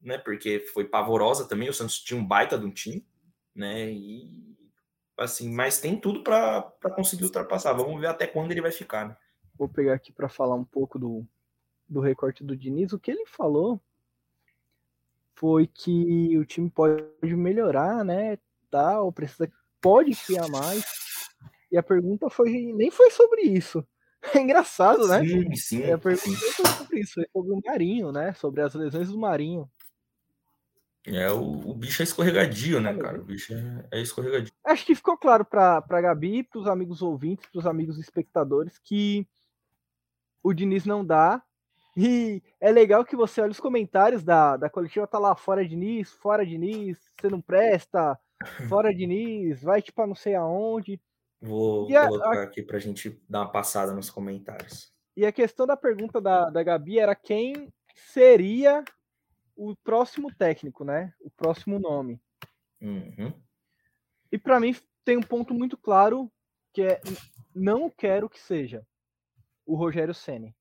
né? 0.00 0.18
Porque 0.18 0.60
foi 0.72 0.84
pavorosa 0.84 1.46
também. 1.46 1.68
O 1.68 1.74
Santos 1.74 2.00
tinha 2.00 2.18
um 2.18 2.26
baita 2.26 2.58
de 2.58 2.66
um 2.66 2.70
time, 2.72 3.06
né? 3.54 3.90
E 3.90 4.49
assim, 5.20 5.52
mas 5.52 5.80
tem 5.80 5.98
tudo 5.98 6.22
para 6.22 6.72
conseguir 6.94 7.24
ultrapassar. 7.24 7.72
Vamos 7.72 8.00
ver 8.00 8.08
até 8.08 8.26
quando 8.26 8.50
ele 8.50 8.62
vai 8.62 8.72
ficar, 8.72 9.08
né? 9.08 9.16
vou 9.60 9.68
pegar 9.68 9.92
aqui 9.92 10.10
para 10.10 10.26
falar 10.26 10.54
um 10.54 10.64
pouco 10.64 10.98
do, 10.98 11.26
do 11.86 12.00
recorte 12.00 12.42
do 12.42 12.56
Diniz. 12.56 12.94
O 12.94 12.98
que 12.98 13.10
ele 13.10 13.26
falou 13.26 13.78
foi 15.34 15.66
que 15.66 16.38
o 16.38 16.46
time 16.46 16.70
pode 16.70 17.04
melhorar, 17.36 18.02
né? 18.02 18.38
Tal, 18.70 19.12
precisa, 19.12 19.52
pode 19.80 20.16
criar 20.16 20.48
mais. 20.48 20.82
E 21.70 21.76
a 21.76 21.82
pergunta 21.82 22.30
foi 22.30 22.72
nem 22.72 22.90
foi 22.90 23.10
sobre 23.10 23.42
isso. 23.42 23.86
É 24.34 24.38
engraçado, 24.38 25.08
né? 25.08 25.24
Sim, 25.24 25.56
sim. 25.56 25.90
A 25.90 25.96
pergunta 25.96 26.28
nem 26.28 26.36
foi 26.36 26.66
sobre 26.66 27.00
isso, 27.00 27.14
foi 27.14 27.26
sobre 27.32 27.52
o 27.54 27.60
Marinho, 27.64 28.12
né? 28.12 28.34
Sobre 28.34 28.60
as 28.60 28.74
lesões 28.74 29.08
do 29.08 29.18
Marinho. 29.18 29.66
É, 31.06 31.30
o, 31.32 31.70
o 31.70 31.74
bicho 31.74 32.02
é 32.02 32.04
escorregadio, 32.04 32.80
né, 32.80 32.94
cara? 32.96 33.20
O 33.20 33.24
bicho 33.24 33.54
é, 33.54 33.86
é 33.98 34.00
escorregadio. 34.02 34.52
Acho 34.64 34.84
que 34.84 34.94
ficou 34.94 35.16
claro 35.16 35.44
para 35.44 35.82
a 35.88 36.00
Gabi, 36.00 36.42
para 36.42 36.60
os 36.60 36.66
amigos 36.66 37.00
ouvintes, 37.00 37.48
para 37.50 37.58
os 37.58 37.66
amigos 37.66 37.98
espectadores, 37.98 38.78
que 38.78 39.26
o 40.42 40.52
Diniz 40.52 40.84
não 40.84 41.04
dá. 41.04 41.42
E 41.96 42.42
é 42.60 42.70
legal 42.70 43.04
que 43.04 43.16
você 43.16 43.40
olha 43.40 43.50
os 43.50 43.60
comentários 43.60 44.22
da, 44.22 44.56
da 44.56 44.70
coletiva, 44.70 45.06
tá 45.06 45.18
lá, 45.18 45.34
fora 45.34 45.66
Diniz, 45.66 46.12
fora 46.12 46.46
Diniz, 46.46 46.98
você 47.20 47.28
não 47.28 47.40
presta, 47.40 48.18
fora 48.68 48.94
Diniz, 48.94 49.62
vai 49.62 49.82
tipo 49.82 50.06
não 50.06 50.14
sei 50.14 50.34
aonde. 50.34 51.00
Vou 51.40 51.90
E 51.90 51.96
a- 51.96 52.06
colocar 52.06 52.42
aqui 52.42 52.62
pra 52.62 52.78
gente 52.78 53.18
dar 53.28 53.40
uma 53.40 53.50
passada 53.50 53.92
nos 53.92 54.10
comentários. 54.10 54.92
E 55.16 55.24
a 55.26 55.32
questão 55.32 55.66
da 55.66 55.76
pergunta 55.76 56.20
da, 56.20 56.48
da 56.50 56.62
Gabi 56.62 56.98
era 56.98 57.14
quem 57.14 57.72
seria 57.94 58.84
o 59.60 59.76
próximo 59.76 60.34
técnico, 60.34 60.84
né? 60.84 61.12
O 61.20 61.30
próximo 61.30 61.78
nome. 61.78 62.18
Uhum. 62.80 63.30
E 64.32 64.38
para 64.38 64.58
mim 64.58 64.74
tem 65.04 65.18
um 65.18 65.22
ponto 65.22 65.52
muito 65.52 65.76
claro 65.76 66.32
que 66.72 66.80
é 66.80 66.98
não 67.54 67.90
quero 67.90 68.30
que 68.30 68.40
seja 68.40 68.86
o 69.66 69.76
Rogério 69.76 70.14
Ceni. 70.14 70.56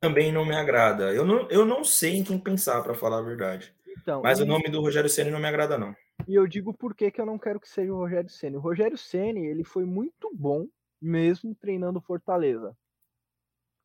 Também 0.00 0.32
não 0.32 0.44
me 0.44 0.56
agrada. 0.56 1.14
Eu 1.14 1.24
não, 1.24 1.48
eu 1.50 1.64
não 1.64 1.84
sei 1.84 2.16
em 2.16 2.24
quem 2.24 2.36
pensar, 2.36 2.82
pra 2.82 2.94
falar 2.94 3.18
a 3.18 3.22
verdade. 3.22 3.72
Então, 3.86 4.22
Mas 4.22 4.40
e, 4.40 4.42
o 4.42 4.46
nome 4.46 4.68
do 4.68 4.80
Rogério 4.80 5.08
Ceni 5.08 5.30
não 5.30 5.38
me 5.38 5.46
agrada, 5.46 5.78
não. 5.78 5.94
e 6.26 6.34
eu 6.34 6.48
digo 6.48 6.74
por 6.74 6.96
que 6.96 7.12
que 7.12 7.20
eu 7.20 7.26
não 7.26 7.38
quero 7.38 7.60
que 7.60 7.68
seja 7.68 7.92
o 7.92 7.98
Rogério 7.98 8.28
Ceni. 8.28 8.56
O 8.56 8.60
Rogério 8.60 8.98
Ceni, 8.98 9.46
ele 9.46 9.62
foi 9.62 9.84
muito 9.84 10.34
bom 10.34 10.66
mesmo 11.00 11.54
treinando 11.54 12.00
Fortaleza. 12.00 12.76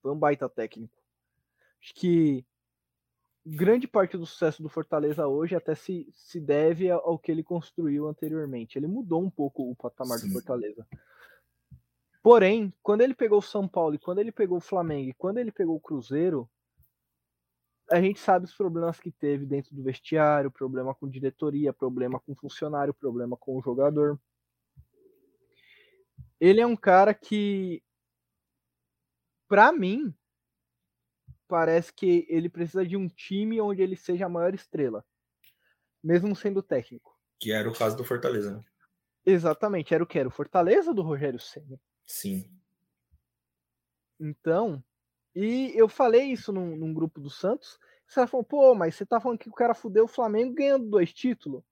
Foi 0.01 0.11
um 0.11 0.17
baita 0.17 0.49
técnico. 0.49 0.97
Acho 1.79 1.93
que 1.93 2.43
grande 3.49 3.87
parte 3.87 4.17
do 4.17 4.25
sucesso 4.25 4.61
do 4.61 4.67
Fortaleza 4.67 5.25
hoje 5.25 5.55
até 5.55 5.73
se, 5.73 6.11
se 6.13 6.39
deve 6.39 6.91
ao 6.91 7.17
que 7.17 7.31
ele 7.31 7.43
construiu 7.43 8.07
anteriormente. 8.07 8.77
Ele 8.77 8.87
mudou 8.87 9.23
um 9.23 9.29
pouco 9.29 9.71
o 9.71 9.75
patamar 9.75 10.19
Sim. 10.19 10.27
do 10.27 10.33
Fortaleza. 10.33 10.85
Porém, 12.21 12.73
quando 12.83 13.01
ele 13.01 13.13
pegou 13.13 13.39
o 13.39 13.41
São 13.41 13.67
Paulo 13.67 13.95
e 13.95 13.99
quando 13.99 14.19
ele 14.19 14.33
pegou 14.33 14.57
o 14.57 14.61
Flamengo 14.61 15.09
e 15.09 15.13
quando 15.13 15.37
ele 15.37 15.51
pegou 15.51 15.77
o 15.77 15.79
Cruzeiro, 15.79 16.49
a 17.89 18.01
gente 18.01 18.19
sabe 18.19 18.45
os 18.45 18.53
problemas 18.53 18.99
que 18.99 19.11
teve 19.11 19.45
dentro 19.45 19.73
do 19.73 19.81
vestiário, 19.81 20.51
problema 20.51 20.93
com 20.93 21.07
diretoria, 21.07 21.71
problema 21.71 22.19
com 22.19 22.35
funcionário, 22.35 22.93
problema 22.93 23.37
com 23.37 23.57
o 23.57 23.61
jogador. 23.61 24.19
Ele 26.37 26.59
é 26.59 26.67
um 26.67 26.75
cara 26.75 27.13
que, 27.13 27.81
pra 29.47 29.71
mim, 29.71 30.13
parece 31.47 31.93
que 31.93 32.25
ele 32.29 32.49
precisa 32.49 32.85
de 32.85 32.97
um 32.97 33.07
time 33.07 33.61
onde 33.61 33.81
ele 33.81 33.95
seja 33.95 34.25
a 34.25 34.29
maior 34.29 34.53
estrela, 34.53 35.05
mesmo 36.03 36.35
sendo 36.35 36.61
técnico. 36.61 37.17
Que 37.39 37.51
era 37.51 37.69
o 37.69 37.73
caso 37.73 37.95
do 37.95 38.03
Fortaleza, 38.03 38.57
né? 38.57 38.63
Exatamente, 39.25 39.93
era 39.93 40.03
o 40.03 40.07
que 40.07 40.17
era 40.17 40.27
o 40.27 40.31
Fortaleza 40.31 40.93
do 40.93 41.01
Rogério 41.01 41.39
Ceni. 41.39 41.79
Sim. 42.05 42.49
Então, 44.19 44.83
e 45.35 45.71
eu 45.75 45.87
falei 45.87 46.31
isso 46.31 46.51
num, 46.51 46.75
num 46.75 46.93
grupo 46.93 47.19
do 47.19 47.29
Santos. 47.29 47.77
Você 48.07 48.25
falou, 48.25 48.43
pô, 48.43 48.73
mas 48.73 48.95
você 48.95 49.05
tá 49.05 49.19
falando 49.19 49.37
que 49.37 49.49
o 49.49 49.53
cara 49.53 49.75
fudeu 49.75 50.05
o 50.05 50.07
Flamengo 50.07 50.55
ganhando 50.55 50.89
dois 50.89 51.13
títulos? 51.13 51.63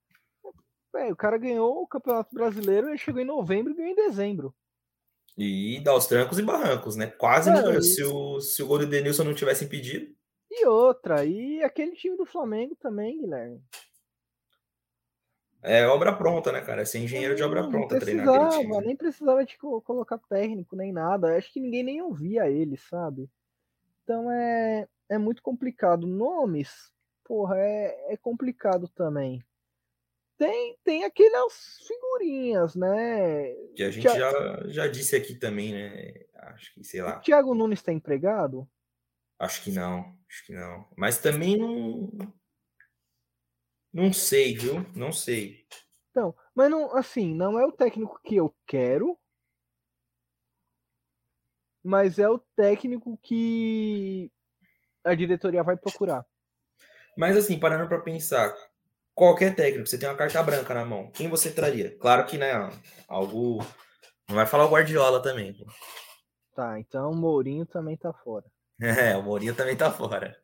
O 0.93 1.15
cara 1.15 1.37
ganhou 1.37 1.81
o 1.81 1.87
Campeonato 1.87 2.33
Brasileiro, 2.33 2.89
ele 2.89 2.97
chegou 2.97 3.21
em 3.21 3.25
novembro 3.25 3.73
e 3.73 3.75
ganhou 3.75 3.91
em 3.91 3.95
dezembro. 3.95 4.55
E 5.37 5.79
dá 5.81 5.93
os 5.93 6.07
trancos 6.07 6.39
e 6.39 6.41
barrancos, 6.41 6.95
né? 6.95 7.07
Quase 7.07 7.51
ganhou. 7.51 7.73
e- 7.73 7.83
Se 7.83 8.03
o, 8.03 8.39
se 8.39 8.63
o 8.63 8.67
gol 8.67 8.79
do 8.79 8.87
Denilson 8.87 9.23
não 9.23 9.33
tivesse 9.33 9.65
impedido. 9.65 10.15
E 10.49 10.65
outra, 10.65 11.25
e 11.25 11.61
aquele 11.63 11.95
time 11.95 12.15
do 12.15 12.25
Flamengo 12.25 12.75
também, 12.75 13.19
Guilherme. 13.19 13.61
É 15.61 15.85
obra 15.87 16.13
pronta, 16.15 16.51
né, 16.51 16.61
cara? 16.61 16.83
É 16.83 16.85
ser 16.85 16.99
engenheiro 16.99 17.35
de 17.35 17.43
obra 17.43 17.63
Não, 17.63 17.71
pronta 17.71 17.97
treinar 17.99 18.27
aquele 18.29 18.49
time. 18.61 18.77
né? 18.77 18.83
nem 18.85 18.95
precisava 18.95 19.43
de 19.43 19.57
co- 19.57 19.81
colocar 19.81 20.19
técnico 20.19 20.75
nem 20.75 20.93
nada. 20.93 21.35
Acho 21.35 21.51
que 21.51 21.59
ninguém 21.59 21.83
nem 21.83 22.01
ouvia 22.01 22.49
ele, 22.49 22.77
sabe? 22.77 23.27
Então 24.03 24.31
é, 24.31 24.87
é 25.09 25.17
muito 25.17 25.41
complicado. 25.41 26.05
Nomes, 26.05 26.91
porra, 27.23 27.57
é, 27.57 28.13
é 28.13 28.17
complicado 28.17 28.87
também. 28.87 29.43
Tem, 30.37 30.77
tem 30.83 31.03
aquelas 31.05 31.79
figurinhas, 31.87 32.75
né? 32.75 33.53
Que 33.75 33.83
a 33.83 33.91
gente 33.91 34.03
Tia- 34.03 34.15
já, 34.15 34.67
já 34.67 34.87
disse 34.87 35.15
aqui 35.15 35.35
também, 35.35 35.71
né? 35.71 36.13
Acho 36.35 36.73
que, 36.73 36.83
sei 36.83 37.01
lá. 37.01 37.17
O 37.17 37.21
Thiago 37.21 37.55
Nunes 37.55 37.79
está 37.79 37.93
empregado? 37.93 38.69
Acho 39.39 39.63
que 39.63 39.71
não. 39.71 40.17
Acho 40.29 40.45
que 40.45 40.53
não. 40.53 40.87
Mas 40.97 41.19
também 41.19 41.57
não. 41.57 42.09
Não 43.93 44.11
sei, 44.11 44.57
viu? 44.57 44.85
Não 44.93 45.11
sei. 45.11 45.65
Então, 46.11 46.35
mas 46.53 46.69
não, 46.69 46.95
assim, 46.95 47.33
não 47.33 47.57
é 47.59 47.65
o 47.65 47.71
técnico 47.71 48.19
que 48.23 48.35
eu 48.35 48.53
quero, 48.65 49.17
mas 51.83 52.19
é 52.19 52.29
o 52.29 52.39
técnico 52.55 53.17
que 53.21 54.31
a 55.03 55.13
diretoria 55.13 55.63
vai 55.63 55.77
procurar. 55.77 56.25
Mas 57.17 57.37
assim, 57.37 57.59
parando 57.59 57.87
pra 57.87 57.99
pensar, 58.01 58.53
qualquer 59.15 59.55
técnico, 59.55 59.87
você 59.87 59.97
tem 59.97 60.07
uma 60.07 60.17
carta 60.17 60.43
branca 60.43 60.73
na 60.73 60.85
mão, 60.85 61.09
quem 61.11 61.29
você 61.29 61.49
traria? 61.49 61.97
Claro 61.97 62.25
que, 62.25 62.37
né, 62.37 62.51
algo. 63.07 63.65
Não 64.27 64.35
vai 64.35 64.45
falar 64.45 64.65
o 64.65 64.69
Guardiola 64.69 65.21
também. 65.21 65.53
pô. 65.53 65.65
Tá, 66.53 66.79
então 66.79 67.11
o 67.11 67.15
Mourinho 67.15 67.65
também 67.65 67.97
tá 67.97 68.13
fora. 68.13 68.45
É, 68.81 69.15
o 69.15 69.23
Mourinho 69.23 69.55
também 69.55 69.77
tá 69.77 69.89
fora. 69.89 70.37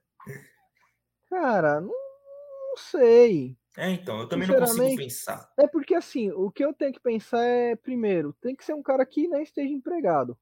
Cara, 1.30 1.82
não, 1.82 1.90
não 1.90 2.78
sei. 2.78 3.58
É, 3.78 3.90
então, 3.90 4.22
eu 4.22 4.28
também 4.28 4.48
não 4.48 4.56
consigo 4.56 4.96
pensar. 4.96 5.52
É 5.60 5.68
porque 5.68 5.94
assim, 5.94 6.32
o 6.32 6.50
que 6.50 6.64
eu 6.64 6.74
tenho 6.74 6.94
que 6.94 7.00
pensar 7.02 7.44
é, 7.44 7.76
primeiro, 7.76 8.34
tem 8.42 8.56
que 8.56 8.64
ser 8.64 8.74
um 8.74 8.82
cara 8.82 9.06
que 9.06 9.28
não 9.28 9.42
esteja 9.42 9.74
empregado. 9.74 10.38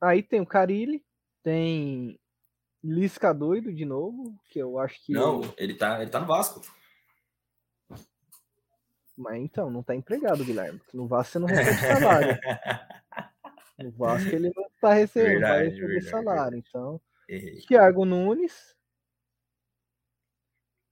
Aí 0.00 0.22
tem 0.22 0.40
o 0.40 0.46
Carilli, 0.46 1.04
tem 1.42 2.18
Lisca 2.82 3.34
doido 3.34 3.72
de 3.72 3.84
novo, 3.84 4.34
que 4.48 4.58
eu 4.58 4.78
acho 4.78 5.02
que. 5.04 5.12
Não, 5.12 5.42
ele 5.58 5.74
tá, 5.74 6.00
ele 6.00 6.10
tá 6.10 6.20
no 6.20 6.26
Vasco. 6.26 6.62
Mas 9.16 9.42
então, 9.42 9.70
não 9.70 9.82
tá 9.82 9.94
empregado, 9.94 10.44
Guilherme. 10.44 10.80
No 10.92 11.06
Vasco 11.06 11.32
você 11.32 11.38
não 11.38 11.46
recebe 11.46 11.76
salário. 12.00 12.38
No 13.78 13.90
Vasco 13.92 14.28
ele 14.28 14.52
não 14.54 14.66
tá 14.80 14.92
recebendo, 14.92 15.40
vai 15.40 15.58
Verdade, 15.58 15.70
receber 15.70 15.86
verdade, 15.88 16.10
salário. 16.10 16.58
Então, 16.58 17.00
Errei. 17.28 17.60
Thiago 17.62 18.04
Nunes. 18.04 18.76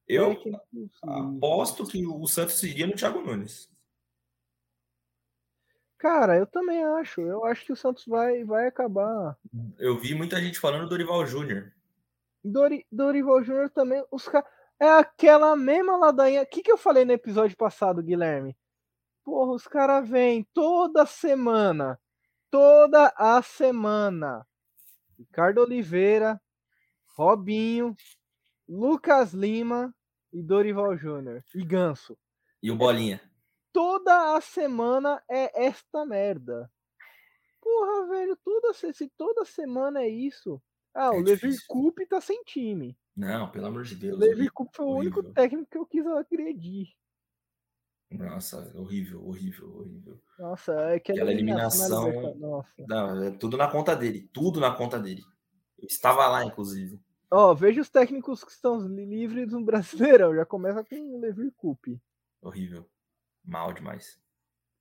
Eu 0.07 0.33
é 0.33 0.35
possível. 0.35 0.91
aposto 1.03 1.87
que 1.87 2.07
o 2.07 2.27
Santos 2.27 2.62
iria 2.62 2.87
no 2.87 2.95
Thiago 2.95 3.20
Nunes. 3.20 3.70
Cara, 5.99 6.37
eu 6.37 6.47
também 6.47 6.85
acho. 6.85 7.22
Eu 7.22 7.45
acho 7.47 7.64
que 7.64 7.72
o 7.72 7.77
Santos 7.77 8.05
vai, 8.07 8.45
vai 8.45 8.66
acabar. 8.66 9.39
Eu 9.79 9.99
vi 9.99 10.14
muita 10.14 10.39
gente 10.41 10.59
falando 10.59 10.83
do 10.83 10.91
Dorival 10.91 11.25
Júnior. 11.27 11.72
Dori, 12.45 12.87
Dorival 12.93 13.43
Júnior 13.43 13.70
também. 13.70 14.05
Os 14.11 14.29
ca... 14.29 14.45
É 14.81 14.89
aquela 14.89 15.57
mesma 15.57 15.97
ladainha. 15.97 16.43
O 16.43 16.47
que, 16.47 16.62
que 16.62 16.70
eu 16.72 16.77
falei 16.77 17.05
no 17.05 17.12
episódio 17.12 17.57
passado, 17.57 18.03
Guilherme? 18.03 18.57
Porra, 19.25 19.53
os 19.53 19.66
caras 19.66 20.09
vêm 20.09 20.47
toda 20.53 21.07
semana. 21.07 21.99
Toda 22.51 23.12
a 23.16 23.41
semana. 23.43 24.47
Ricardo 25.18 25.59
Oliveira, 25.62 26.41
Robinho, 27.16 27.97
Lucas 28.68 29.33
Lima 29.33 29.95
e 30.33 30.43
Dorival 30.43 30.97
Júnior. 30.97 31.43
E 31.55 31.64
Ganso. 31.64 32.18
E 32.62 32.70
o 32.70 32.77
Bolinha. 32.77 33.20
Toda 33.72 34.37
a 34.37 34.41
semana 34.41 35.22
é 35.29 35.66
esta 35.66 36.05
merda. 36.05 36.70
Porra, 37.61 38.09
velho, 38.09 38.37
toda, 38.45 38.72
se 38.75 39.09
toda 39.16 39.45
semana 39.45 40.03
é 40.03 40.09
isso. 40.09 40.62
Ah, 40.95 41.11
o 41.11 41.20
É 41.20 41.22
Levi. 41.22 41.55
Coupe 41.66 42.07
tá 42.07 42.20
sem 42.20 42.43
time. 42.45 42.97
Não, 43.16 43.50
pelo 43.50 43.66
amor 43.66 43.84
de 43.84 43.94
O 43.94 43.98
Deus. 43.98 44.18
Levi 44.18 44.32
horrível, 44.34 44.52
Coupe 44.54 44.76
foi 44.76 44.86
o 44.86 44.96
único 44.96 45.22
técnico 45.32 45.70
que 45.70 45.78
eu 45.78 45.86
quis 45.86 46.06
agredir. 46.06 46.88
Nossa, 48.10 48.72
horrível, 48.78 49.24
horrível, 49.26 49.76
horrível. 49.76 50.20
Nossa, 50.38 50.72
é 50.72 50.96
aquela, 50.96 51.18
Aquela 51.18 51.32
eliminação. 51.32 52.02
na 52.06 52.08
eliminação-. 52.18 52.64
Não, 52.88 53.22
é 53.24 53.30
tudo 53.32 53.56
na 53.56 53.68
conta 53.70 53.96
dele. 53.96 54.28
Tudo 54.32 54.60
na 54.60 54.74
conta 54.74 54.98
dele. 55.00 55.22
Eu 55.78 55.86
estava 55.86 56.26
lá, 56.28 56.44
inclusive. 56.44 57.00
Ó, 57.30 57.52
veja 57.54 57.80
os 57.80 57.90
técnicos 57.90 58.44
que 58.44 58.50
estão 58.52 58.78
li- 58.86 59.04
livres 59.04 59.52
no 59.52 59.64
Brasileirão. 59.64 60.34
Já 60.34 60.44
começa 60.46 60.84
com 60.84 60.96
o 61.16 61.20
Levi 61.20 61.50
Coupe. 61.52 62.00
Horrível. 62.40 62.88
Mal 63.44 63.72
demais. 63.72 64.20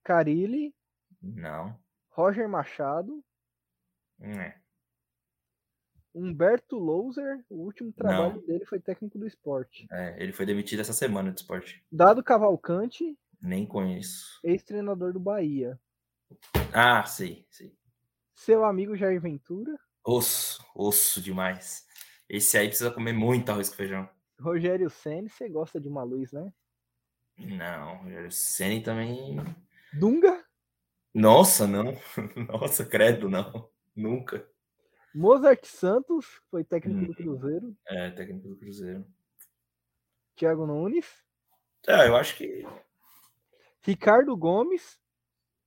Carilli, 0.04 0.74
Não. 1.22 1.78
Roger 2.10 2.48
Machado, 2.48 3.24
Hum, 4.20 4.32
é. 4.40 4.62
Humberto 6.14 6.78
Louser, 6.78 7.44
o 7.50 7.56
último 7.64 7.92
trabalho 7.92 8.36
Não. 8.36 8.46
dele 8.46 8.66
foi 8.66 8.80
técnico 8.80 9.18
do 9.18 9.26
esporte. 9.28 9.88
É, 9.92 10.16
ele 10.22 10.32
foi 10.32 10.46
demitido 10.46 10.80
essa 10.82 10.94
semana 10.94 11.32
do 11.32 11.38
esporte. 11.38 11.84
Dado 11.92 12.24
Cavalcante, 12.24 13.18
Nem 13.42 13.66
conheço. 13.66 14.40
ex-treinador 14.44 15.12
do 15.14 15.20
Bahia. 15.20 15.80
Ah, 16.74 17.04
sei, 17.06 17.46
sei. 17.50 17.76
Seu 18.36 18.64
amigo 18.66 18.96
Jair 18.96 19.20
Ventura, 19.22 19.78
Osso, 20.06 20.64
osso 20.76 21.22
demais. 21.22 21.88
Esse 22.28 22.58
aí 22.58 22.68
precisa 22.68 22.92
comer 22.92 23.14
muito 23.14 23.50
arroz 23.50 23.70
com 23.70 23.76
feijão. 23.76 24.10
Rogério 24.40 24.90
Senna, 24.90 25.30
você 25.30 25.48
gosta 25.48 25.80
de 25.80 25.88
uma 25.88 26.04
luz, 26.04 26.32
né? 26.34 26.52
Não, 27.38 28.06
o 28.28 28.32
Ceni 28.32 28.82
também. 28.84 29.38
Dunga, 29.94 30.44
Nossa, 31.14 31.66
não. 31.66 31.96
Nossa, 32.50 32.86
credo, 32.86 33.30
não. 33.30 33.70
Nunca. 33.96 34.46
Mozart 35.14 35.66
Santos, 35.66 36.26
foi 36.50 36.64
técnico 36.64 37.00
Hum. 37.02 37.06
do 37.08 37.16
Cruzeiro. 37.16 37.78
É, 37.88 38.10
técnico 38.12 38.48
do 38.50 38.56
Cruzeiro. 38.58 39.06
Thiago 40.36 40.66
Nunes, 40.66 41.06
É, 41.88 42.08
eu 42.08 42.16
acho 42.16 42.36
que. 42.38 42.66
Ricardo 43.82 44.36
Gomes. 44.38 44.98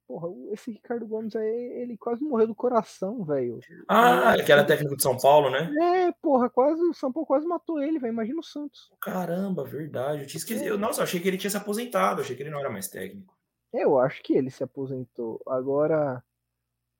Porra, 0.09 0.29
esse 0.53 0.71
Ricardo 0.71 1.05
Gomes 1.07 1.35
aí, 1.35 1.49
ele 1.83 1.97
quase 1.99 2.23
morreu 2.23 2.47
do 2.47 2.55
coração, 2.55 3.25
velho. 3.25 3.59
Ah, 3.89 4.35
que 4.45 4.53
era 4.53 4.65
técnico 4.65 4.97
de 4.97 5.03
São 5.03 5.17
Paulo, 5.19 5.51
né? 5.51 5.69
É, 6.09 6.13
porra, 6.23 6.49
quase 6.49 6.81
o 6.81 6.95
São 6.95 7.13
Paulo 7.13 7.27
quase 7.27 7.45
matou 7.47 7.83
ele, 7.83 7.99
velho. 7.99 8.13
Imagina 8.13 8.39
o 8.39 8.43
Santos. 8.45 8.89
Caramba, 9.01 9.65
verdade. 9.65 10.23
Eu 10.23 10.27
tinha 10.29 10.39
esquecido. 10.39 10.65
Eu, 10.67 10.79
nossa, 10.79 11.03
achei 11.03 11.19
que 11.21 11.27
ele 11.27 11.37
tinha 11.37 11.51
se 11.51 11.57
aposentado. 11.57 12.21
Achei 12.23 12.37
que 12.37 12.43
ele 12.45 12.51
não 12.51 12.61
era 12.61 12.71
mais 12.71 12.87
técnico. 12.89 13.37
Eu 13.73 13.99
acho 13.99 14.23
que 14.23 14.33
ele 14.35 14.49
se 14.51 14.63
aposentou. 14.63 15.41
Agora. 15.47 16.23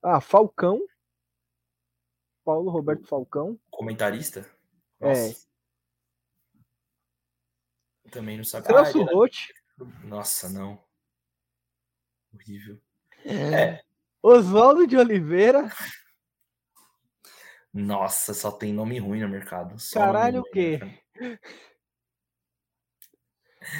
Ah, 0.03 0.19
Falcão. 0.21 0.81
Paulo 2.47 2.71
Roberto 2.71 3.05
Falcão. 3.05 3.59
Comentarista? 3.69 4.49
É. 5.01 5.09
Nossa. 5.09 5.47
Também 8.09 8.37
não 8.37 8.45
sabe. 8.45 8.67
Ah, 8.69 8.85
Celso 8.85 9.01
ele 9.01 9.09
era-. 9.09 10.07
Nossa, 10.07 10.47
não. 10.47 10.81
Horrível. 12.33 12.81
Oswaldo 14.23 14.87
de 14.87 14.95
Oliveira. 14.95 15.69
Nossa, 17.73 18.33
só 18.33 18.49
tem 18.49 18.71
nome 18.71 18.97
ruim 18.97 19.19
no 19.19 19.27
mercado. 19.27 19.77
Só 19.77 19.99
Caralho, 19.99 20.39
o 20.39 20.43
quê? 20.45 20.79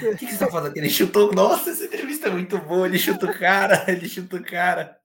O 0.03 0.18
que, 0.18 0.26
que 0.26 0.34
você 0.34 0.39
tá 0.39 0.51
falando? 0.51 0.76
Ele 0.76 0.89
chutou. 0.89 1.34
Nossa, 1.34 1.70
essa 1.70 1.86
entrevista 1.86 2.28
é 2.28 2.32
muito 2.32 2.57
boa. 2.57 2.86
Ele 2.86 2.99
chuta 2.99 3.28
o 3.28 3.39
cara. 3.39 3.86
Ele 3.89 4.09
chuta 4.09 4.36
o 4.36 4.43
cara. 4.43 4.99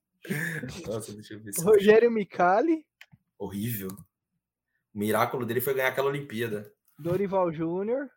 Nossa, 0.85 1.13
deixa 1.13 1.35
eu 1.35 1.41
ver. 1.41 1.53
Rogério 1.63 2.11
Micali. 2.11 2.85
Horrível. 3.43 3.91
O 4.95 4.99
miraculo 5.01 5.45
dele 5.45 5.61
foi 5.61 5.75
ganhar 5.75 5.89
aquela 5.89 6.07
Olimpíada. 6.07 6.73
Dorival 6.97 7.53
Júnior. 7.53 8.09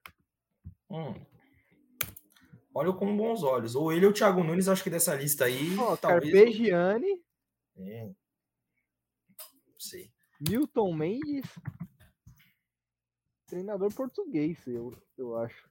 Hum. 0.88 1.16
Olha 2.72 2.94
com 2.94 3.18
bons 3.18 3.42
olhos. 3.42 3.74
Ou 3.74 3.92
ele 3.92 4.06
ou 4.06 4.12
o 4.12 4.14
Thiago 4.14 4.44
Nunes, 4.44 4.68
acho 4.68 4.84
que 4.84 4.90
dessa 4.90 5.16
lista 5.16 5.46
aí. 5.46 5.76
Ó, 5.80 5.98
talvez. 5.98 6.32
Carpegiani. 6.32 7.24
É. 7.76 8.06
Não 9.68 9.80
sei. 9.80 10.14
Milton 10.48 10.94
Mendes. 10.94 11.50
Treinador 13.48 13.92
português, 13.96 14.60
eu, 14.68 14.96
eu 15.18 15.36
acho. 15.38 15.68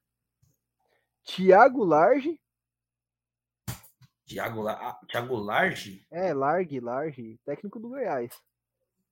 Thiago 1.23 1.85
Large. 1.85 2.41
Thiago, 4.27 4.63
La... 4.63 4.73
ah, 4.73 5.01
Thiago 5.07 5.37
Large? 5.37 6.05
É, 6.11 6.35
Largue, 6.35 6.81
Large. 6.81 7.39
Técnico 7.45 7.79
do 7.79 7.91
Goiás. 7.91 8.33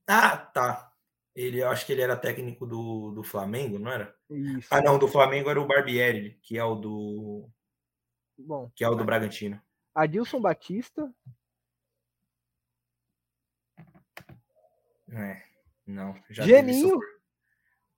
Ah, 0.07 0.37
tá. 0.37 0.93
Ele, 1.35 1.63
eu 1.63 1.69
acho 1.69 1.87
que 1.87 1.93
ele 1.93 2.03
era 2.03 2.17
técnico 2.17 2.67
do, 2.67 3.13
do 3.13 3.23
Flamengo, 3.23 3.79
não 3.79 3.91
era? 3.91 4.15
Isso. 4.29 4.69
Ah, 4.71 4.83
não, 4.83 4.99
do 4.99 5.09
Flamengo 5.09 5.49
era 5.49 5.61
o 5.61 5.67
Barbieri, 5.67 6.39
que 6.43 6.59
é 6.59 6.65
o 6.65 6.75
do 6.75 7.51
Bom, 8.37 8.71
que 8.75 8.85
é 8.85 8.89
o 8.89 8.95
do 8.95 9.05
Bragantino. 9.05 9.61
Adilson 9.95 10.41
Batista. 10.41 11.13
É, 15.11 15.43
não, 15.87 16.15
já 16.29 16.45
Geninho. 16.45 16.99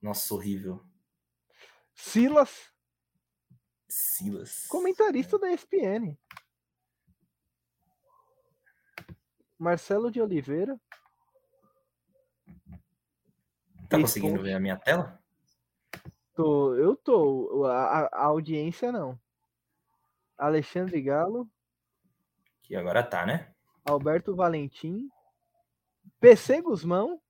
Nossa, 0.00 0.34
horrível. 0.34 0.84
Silas. 1.94 2.72
Silas. 3.88 4.66
Comentarista 4.66 5.38
da 5.38 5.50
ESPN. 5.52 6.18
Marcelo 9.58 10.10
de 10.10 10.20
Oliveira. 10.20 10.78
Tá 13.88 14.00
conseguindo 14.00 14.42
ver 14.42 14.54
a 14.54 14.60
minha 14.60 14.76
tela? 14.76 15.18
Tô, 16.34 16.74
eu 16.74 16.96
tô. 16.96 17.64
A, 17.66 18.00
a- 18.06 18.24
audiência 18.26 18.90
não. 18.90 19.18
Alexandre 20.36 21.00
Galo. 21.00 21.48
Que 22.62 22.74
agora 22.74 23.02
tá, 23.02 23.24
né? 23.24 23.52
Alberto 23.84 24.34
Valentim. 24.34 25.08
PC 26.20 26.60
Guzmão. 26.62 27.20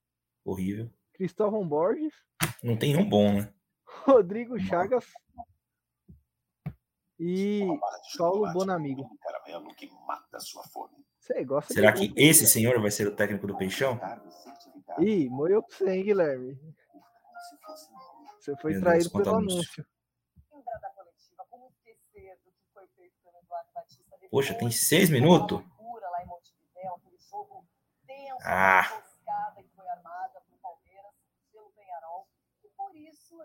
Horrível. 0.44 0.90
Cristóvão 1.12 1.66
Borges. 1.66 2.14
Não 2.62 2.76
tem 2.76 2.96
um 2.96 3.08
bom, 3.08 3.32
né? 3.34 3.52
Rodrigo 3.84 4.58
Chagas. 4.58 5.04
E 7.18 7.66
Paulo 8.18 8.52
Bonamigo. 8.52 9.08
com 9.08 9.16
caramelo 9.18 9.74
que 9.74 9.88
mata 10.06 10.36
a 10.36 10.40
sua 10.40 10.62
fome. 10.64 10.94
Você 11.18 11.44
gosta 11.44 11.72
Será 11.72 11.90
de 11.90 12.08
que 12.08 12.20
esse 12.20 12.46
senhor 12.46 12.80
vai 12.80 12.90
ser 12.90 13.06
o 13.06 13.14
técnico 13.14 13.46
do 13.46 13.56
Peixão? 13.56 13.98
Carne 14.86 15.04
certificada. 15.04 15.04
Ih, 15.04 15.28
moeu 15.30 15.62
pra 15.62 15.76
você, 15.76 15.90
hein, 15.90 16.04
Guilherme? 16.04 16.54
Se 16.54 17.56
fosse 17.58 17.88
Você 18.40 18.56
foi 18.56 18.72
Meu 18.72 18.80
traído 18.82 19.10
Deus, 19.10 19.12
pelo 19.24 19.36
anúncio. 19.36 19.56
anúncio. 19.58 19.86
lembrar 20.52 20.78
da 20.78 20.90
coletiva, 20.90 21.46
como 21.50 21.66
esquecer 21.68 22.36
do 22.44 22.50
que 22.52 22.64
foi 22.72 22.86
feito 22.88 23.14
pelo 23.22 23.38
Eduardo 23.38 23.70
Batista 23.74 24.16
depois 24.20 24.30
Poxa, 24.30 24.54
tem 24.58 24.70
seis 24.70 25.10
minutos? 25.10 25.62
Ah. 28.46 28.82
pro. 28.82 29.04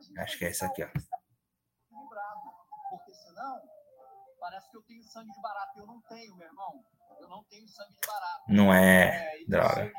E 0.10 0.20
Acho 0.20 0.38
que 0.38 0.46
é 0.46 0.50
essa 0.50 0.66
aqui, 0.68 0.84
ó. 0.84 0.88
equilibrado. 0.88 2.42
Porque 2.90 3.14
senão, 3.14 3.62
parece 4.40 4.70
que 4.70 4.78
eu 4.78 4.82
tenho 4.84 5.04
sangue 5.04 5.32
de 5.32 5.42
barata. 5.42 5.80
Eu 5.80 5.86
não 5.88 6.02
tenho, 6.02 6.36
meu 6.36 6.48
irmão. 6.48 6.84
Eu 7.20 7.28
não 7.28 7.44
tenho 7.46 7.68
sangue 7.68 7.94
de 7.94 8.08
barata. 8.08 8.44
Não 8.48 8.74
é. 8.74 9.40
e 9.42 9.48
droga. 9.48 9.92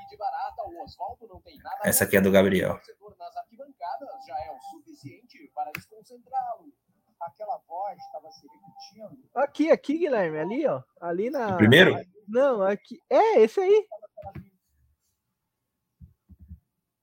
Essa 1.84 2.04
aqui 2.04 2.16
é 2.16 2.20
do 2.20 2.30
Gabriel. 2.30 2.70
O 2.70 2.74
torcedor 2.74 3.16
nas 3.18 3.36
arquibancadas 3.36 4.08
já 4.26 4.38
é 4.44 4.50
o 4.50 4.60
suficiente 4.60 5.50
para 5.54 5.70
desconcentrá-lo. 5.72 6.72
Aquela 7.20 7.58
voz 7.68 7.98
estava 7.98 8.30
se 8.32 8.46
repetindo. 8.46 9.28
Aqui, 9.34 9.70
aqui, 9.70 9.98
Guilherme, 9.98 10.38
ali, 10.38 10.66
ó. 10.66 10.82
Ali 11.00 11.30
na. 11.30 11.54
O 11.54 11.56
primeiro? 11.58 11.94
Não, 12.26 12.62
aqui. 12.62 12.98
É, 13.10 13.40
esse 13.40 13.60
aí. 13.60 13.86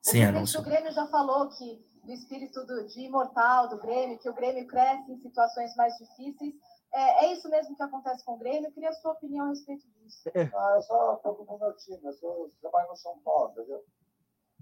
Sem 0.02 0.26
o 0.26 0.30
anúncio. 0.30 0.60
do 0.60 0.66
Grêmio 0.66 0.92
já 0.92 1.06
falou 1.08 1.50
que 1.50 1.86
do 2.08 2.14
espírito 2.14 2.66
do, 2.66 2.88
de 2.88 3.02
imortal 3.02 3.68
do 3.68 3.78
Grêmio, 3.78 4.18
que 4.18 4.30
o 4.30 4.34
Grêmio 4.34 4.66
cresce 4.66 5.12
em 5.12 5.20
situações 5.20 5.76
mais 5.76 5.94
difíceis. 5.98 6.56
É, 6.94 7.26
é 7.26 7.34
isso 7.34 7.50
mesmo 7.50 7.76
que 7.76 7.84
acontece 7.84 8.24
com 8.24 8.34
o 8.34 8.38
Grêmio? 8.38 8.68
Eu 8.68 8.72
queria 8.72 8.90
a 8.90 8.94
sua 8.94 9.12
opinião 9.12 9.46
a 9.46 9.50
respeito 9.50 9.88
disso. 9.90 10.30
Ah, 10.36 10.74
eu 10.76 10.82
só 10.82 11.16
tô 11.18 11.36
com 11.36 11.56
o 11.56 11.60
meu 11.60 11.74
time, 11.76 12.00
eu 12.04 12.14
sou, 12.14 12.52
trabalho 12.62 12.90
no 12.90 12.96
São 12.96 13.20
Paulo, 13.20 13.52
entendeu? 13.52 13.86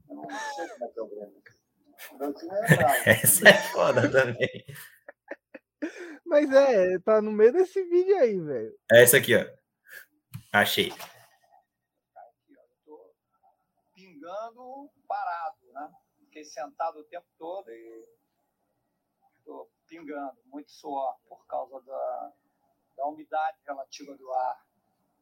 Eu 0.09 0.15
não 0.15 0.29
sei 0.29 0.67
como 0.69 0.85
é 0.85 0.87
que 0.87 0.99
é 0.99 1.01
o 1.01 1.07
Grêmio. 1.07 1.43
O 2.11 2.17
meu 2.17 2.33
time 2.33 2.51
é 2.53 2.75
bravo. 2.75 2.95
Essa 3.05 3.49
é 3.49 3.53
foda 3.71 4.11
também. 4.11 4.65
Mas 6.25 6.51
é, 6.51 6.99
tá 6.99 7.21
no 7.21 7.31
meio 7.31 7.53
desse 7.53 7.83
vídeo 7.83 8.17
aí, 8.17 8.39
velho. 8.39 8.77
É 8.91 9.03
essa 9.03 9.17
aqui, 9.17 9.35
ó. 9.35 9.45
Achei. 10.51 10.91
Aqui, 10.91 10.97
ó, 12.57 12.61
eu 12.61 12.77
tô 12.85 13.13
pingando 13.93 14.89
parado, 15.07 15.57
né? 15.71 15.91
Fiquei 16.19 16.43
sentado 16.43 16.99
o 16.99 17.03
tempo 17.03 17.27
todo 17.37 17.69
e 17.69 18.05
estou 19.37 19.69
pingando, 19.95 20.37
muito 20.47 20.71
suor 20.71 21.15
por 21.27 21.45
causa 21.47 21.79
da, 21.81 22.31
da 22.97 23.05
umidade 23.07 23.57
relativa 23.65 24.15
do 24.17 24.31
ar. 24.31 24.65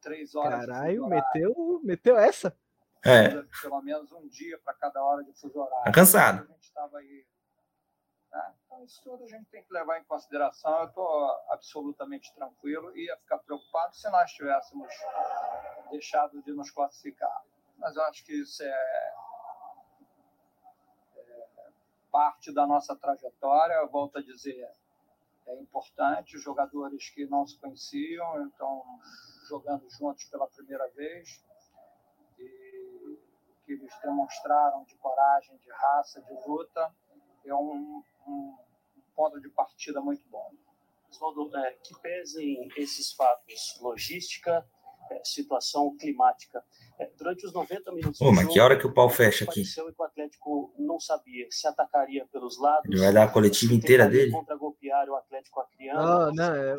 Três 0.00 0.34
horas. 0.34 0.66
Caralho, 0.66 1.06
meteu, 1.06 1.80
meteu 1.82 2.18
essa. 2.18 2.56
É, 3.04 3.42
Pelo 3.62 3.80
menos 3.82 4.10
um 4.12 4.26
dia 4.28 4.58
para 4.64 4.74
cada 4.74 5.02
hora 5.02 5.22
de 5.24 5.32
fuso 5.38 5.58
horário. 5.58 5.84
tá 5.84 5.92
cansado. 5.92 6.42
A 6.42 6.52
gente 6.52 6.62
estava 6.64 6.98
aí. 6.98 7.26
né? 8.30 8.54
Então, 8.66 8.84
isso 8.84 9.00
tudo 9.02 9.24
a 9.24 9.26
gente 9.26 9.46
tem 9.50 9.62
que 9.62 9.72
levar 9.72 9.98
em 9.98 10.04
consideração. 10.04 10.78
Eu 10.80 10.88
estou 10.88 11.30
absolutamente 11.50 12.34
tranquilo 12.34 12.94
e 12.96 13.06
ia 13.06 13.16
ficar 13.18 13.38
preocupado 13.38 13.94
se 13.94 14.08
nós 14.10 14.30
tivéssemos 14.32 14.88
deixado 15.90 16.42
de 16.42 16.52
nos 16.52 16.70
classificar. 16.70 17.42
Mas 17.78 17.96
eu 17.96 18.02
acho 18.04 18.24
que 18.24 18.32
isso 18.32 18.62
é 18.62 19.14
parte 22.14 22.52
da 22.52 22.64
nossa 22.64 22.94
trajetória. 22.94 23.74
Eu 23.74 23.88
volto 23.88 24.18
a 24.18 24.22
dizer, 24.22 24.70
é 25.48 25.60
importante. 25.60 26.38
Jogadores 26.38 27.10
que 27.10 27.26
não 27.26 27.44
se 27.44 27.58
conheciam 27.58 28.46
estão 28.46 29.00
jogando 29.48 29.90
juntos 29.90 30.24
pela 30.26 30.46
primeira 30.46 30.88
vez. 30.90 31.44
E 32.38 33.18
que 33.64 33.72
eles 33.72 33.92
demonstraram 34.00 34.84
de 34.84 34.94
coragem, 34.98 35.56
de 35.56 35.70
raça, 35.72 36.22
de 36.22 36.32
luta, 36.46 36.94
é 37.44 37.54
um, 37.54 38.04
um 38.28 38.56
ponto 39.16 39.40
de 39.40 39.48
partida 39.48 40.00
muito 40.00 40.22
bom. 40.28 40.52
Oswaldo, 41.10 41.56
é, 41.56 41.72
que 41.82 41.98
pesem 42.00 42.68
esses 42.76 43.12
fatos, 43.12 43.78
logística, 43.80 44.64
é, 45.10 45.24
situação 45.24 45.96
climática. 45.96 46.64
É, 46.98 47.10
durante 47.18 47.44
os 47.44 47.52
90 47.52 47.92
minutos. 47.92 48.18
Pô, 48.18 48.32
mas 48.32 48.46
que 48.46 48.60
hora 48.60 48.78
que 48.78 48.86
o 48.86 48.92
pau 48.92 49.08
fecha 49.08 49.44
aqui? 49.44 49.64
que 49.64 49.80
o 49.80 50.04
Atlético 50.04 50.72
não 50.78 51.00
sabia 51.00 51.46
se 51.50 51.66
atacaria 51.66 52.24
pelos 52.32 52.60
lados. 52.60 52.88
Ele 52.88 53.00
vai 53.00 53.12
dar 53.12 53.24
a 53.24 53.28
coletiva 53.28 53.74
inteira 53.74 54.08
dele? 54.08 54.30
Contra 54.30 54.56
golpear 54.56 55.08
o 55.08 55.16
Atlético 55.16 55.60
Acreano. 55.60 56.00
Ah, 56.00 56.30
não, 56.32 56.54
é... 56.54 56.76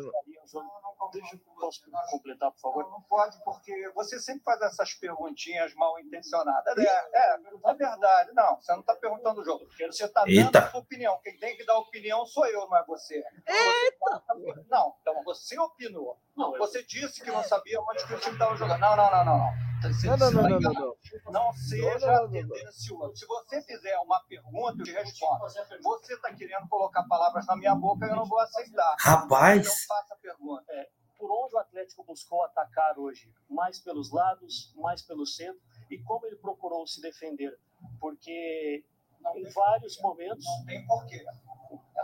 Deixa 1.12 1.36
eu 1.36 1.40
posso 1.60 1.82
completar, 2.10 2.50
por 2.50 2.60
favor? 2.60 2.90
Não 2.90 3.00
pode, 3.02 3.36
porque 3.44 3.90
você 3.94 4.18
sempre 4.18 4.42
faz 4.42 4.60
essas 4.62 4.94
perguntinhas 4.94 5.74
mal 5.74 5.98
intencionadas. 6.00 6.76
É, 6.78 6.82
é, 6.82 7.34
é 7.34 7.74
verdade. 7.74 8.32
Não, 8.32 8.56
você 8.60 8.72
não 8.72 8.80
está 8.80 8.94
perguntando 8.96 9.40
o 9.40 9.44
jogo. 9.44 9.66
Você 9.70 10.04
está 10.04 10.24
dando 10.24 10.56
a 10.56 10.70
sua 10.70 10.80
opinião. 10.80 11.18
Quem 11.22 11.36
tem 11.36 11.56
que 11.56 11.64
dar 11.64 11.78
opinião 11.78 12.24
sou 12.26 12.46
eu, 12.46 12.66
não 12.68 12.76
é 12.76 12.84
você. 12.86 13.22
Eita! 13.46 14.22
Não, 14.68 14.94
então 15.00 15.22
você 15.24 15.58
opinou. 15.58 16.18
Não, 16.36 16.56
você 16.58 16.82
disse 16.84 17.22
que 17.22 17.30
não 17.30 17.42
sabia 17.42 17.80
onde 17.80 18.06
que 18.06 18.14
o 18.14 18.18
time 18.18 18.34
estava 18.34 18.56
jogando. 18.56 18.80
Não, 18.80 18.96
não, 18.96 19.10
não, 19.10 19.24
não. 19.24 19.38
não. 19.38 19.75
Não, 19.82 20.16
não, 20.16 20.30
não, 20.30 20.60
não, 20.60 20.72
não, 20.72 21.32
não. 21.32 21.52
seja 21.52 22.28
tendencioso. 22.28 23.16
Se 23.16 23.26
você 23.26 23.62
fizer 23.62 23.96
uma 23.98 24.20
pergunta, 24.24 24.80
eu 24.80 24.84
te 24.84 24.92
respondo. 24.92 25.44
Você 25.82 26.14
está 26.14 26.32
querendo 26.32 26.68
colocar 26.68 27.02
palavras 27.04 27.46
na 27.46 27.56
minha 27.56 27.74
boca, 27.74 28.06
eu 28.06 28.16
não 28.16 28.24
vou 28.24 28.38
aceitar. 28.40 28.96
Rapaz! 28.98 29.60
Então 29.60 29.72
faça 29.86 30.14
a 30.14 30.16
pergunta. 30.16 30.64
É, 30.70 30.88
por 31.18 31.30
onde 31.30 31.54
o 31.54 31.58
Atlético 31.58 32.04
buscou 32.04 32.42
atacar 32.44 32.98
hoje? 32.98 33.30
Mais 33.48 33.78
pelos 33.78 34.10
lados, 34.12 34.72
mais 34.76 35.02
pelo 35.02 35.26
centro? 35.26 35.60
E 35.90 35.98
como 35.98 36.26
ele 36.26 36.36
procurou 36.36 36.86
se 36.86 37.00
defender? 37.00 37.58
Porque 38.00 38.84
não 39.20 39.36
em 39.36 39.48
vários 39.50 40.00
momentos. 40.00 40.44
Não 40.44 40.64
tem 40.66 40.86
porquê. 40.86 41.24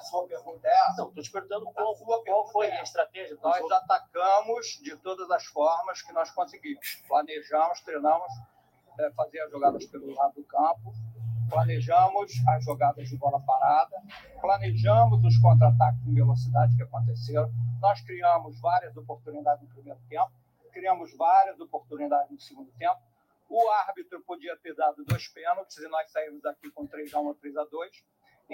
Sua 0.02 0.26
pergunta 0.26 0.66
é 0.66 0.70
essa? 0.70 1.02
Não, 1.02 1.08
estou 1.08 1.22
te 1.22 1.30
perguntando 1.30 1.66
qual, 1.72 1.94
qual 1.96 2.48
foi 2.50 2.66
é. 2.66 2.80
a 2.80 2.82
estratégia. 2.82 3.36
Nós 3.42 3.60
outros. 3.60 3.80
atacamos 3.82 4.66
de 4.82 4.96
todas 4.96 5.30
as 5.30 5.44
formas 5.46 6.02
que 6.02 6.12
nós 6.12 6.30
conseguimos. 6.30 7.02
Planejamos, 7.08 7.80
treinamos, 7.80 8.32
é, 8.98 9.10
fazer 9.12 9.40
as 9.40 9.50
jogadas 9.50 9.86
pelo 9.86 10.14
lado 10.14 10.34
do 10.34 10.44
campo, 10.44 10.92
planejamos 11.48 12.32
as 12.48 12.64
jogadas 12.64 13.08
de 13.08 13.16
bola 13.16 13.40
parada, 13.40 13.96
planejamos 14.40 15.24
os 15.24 15.38
contra-ataques 15.38 16.06
em 16.06 16.14
velocidade 16.14 16.76
que 16.76 16.82
aconteceram. 16.82 17.50
Nós 17.80 18.00
criamos 18.02 18.60
várias 18.60 18.96
oportunidades 18.96 19.62
no 19.62 19.74
primeiro 19.74 20.00
tempo, 20.08 20.30
criamos 20.72 21.14
várias 21.16 21.58
oportunidades 21.60 22.30
no 22.30 22.40
segundo 22.40 22.70
tempo 22.72 23.00
o 23.52 23.70
árbitro 23.70 24.18
podia 24.22 24.56
ter 24.56 24.74
dado 24.74 25.04
dois 25.04 25.28
pênaltis 25.28 25.76
e 25.76 25.86
nós 25.88 26.10
saímos 26.10 26.40
daqui 26.40 26.70
com 26.70 26.86
3 26.86 27.12
a 27.12 27.20
1 27.20 27.26
ou 27.26 27.34
3 27.34 27.56
a 27.58 27.64
2 27.64 28.04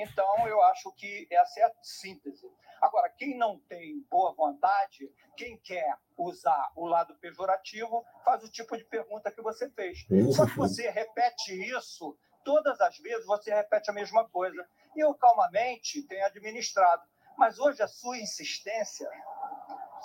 Então, 0.01 0.47
eu 0.47 0.63
acho 0.63 0.93
que 0.93 1.27
essa 1.31 1.61
é 1.61 1.65
a 1.65 1.73
síntese. 1.83 2.49
Agora, 2.81 3.09
quem 3.11 3.37
não 3.37 3.59
tem 3.69 4.07
boa 4.09 4.33
vontade, 4.33 5.11
quem 5.37 5.57
quer 5.59 5.97
usar 6.17 6.71
o 6.77 6.87
lado 6.87 7.17
pejorativo, 7.17 8.05
faz 8.25 8.45
o 8.45 8.51
tipo 8.51 8.77
de 8.77 8.85
pergunta 8.85 9.33
que 9.33 9.43
você 9.43 9.69
fez. 9.71 10.07
Só 10.35 10.47
que 10.47 10.57
você 10.57 10.89
repete 10.89 11.53
isso 11.53 12.17
todas 12.45 12.81
as 12.81 12.97
vezes, 12.99 13.27
você 13.27 13.53
repete 13.53 13.91
a 13.91 13.93
mesma 13.93 14.29
coisa. 14.29 14.65
E 14.95 15.01
eu, 15.01 15.13
calmamente, 15.15 16.03
tenho 16.05 16.25
administrado. 16.27 17.03
Mas 17.37 17.59
hoje 17.59 17.83
a 17.83 17.89
sua 17.89 18.19
insistência. 18.19 19.09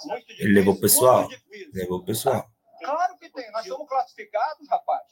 Muito 0.05 0.25
difícil, 0.27 0.45
Ele 0.45 0.59
levou 0.59 0.73
o 0.73 0.81
pessoal. 0.81 1.27
Levou 1.73 1.99
o 1.99 2.05
pessoal. 2.05 2.49
Claro 2.79 3.17
que 3.17 3.29
tem. 3.29 3.51
Nós 3.51 3.65
somos 3.65 3.87
classificados, 3.87 4.67
rapaz. 4.67 5.03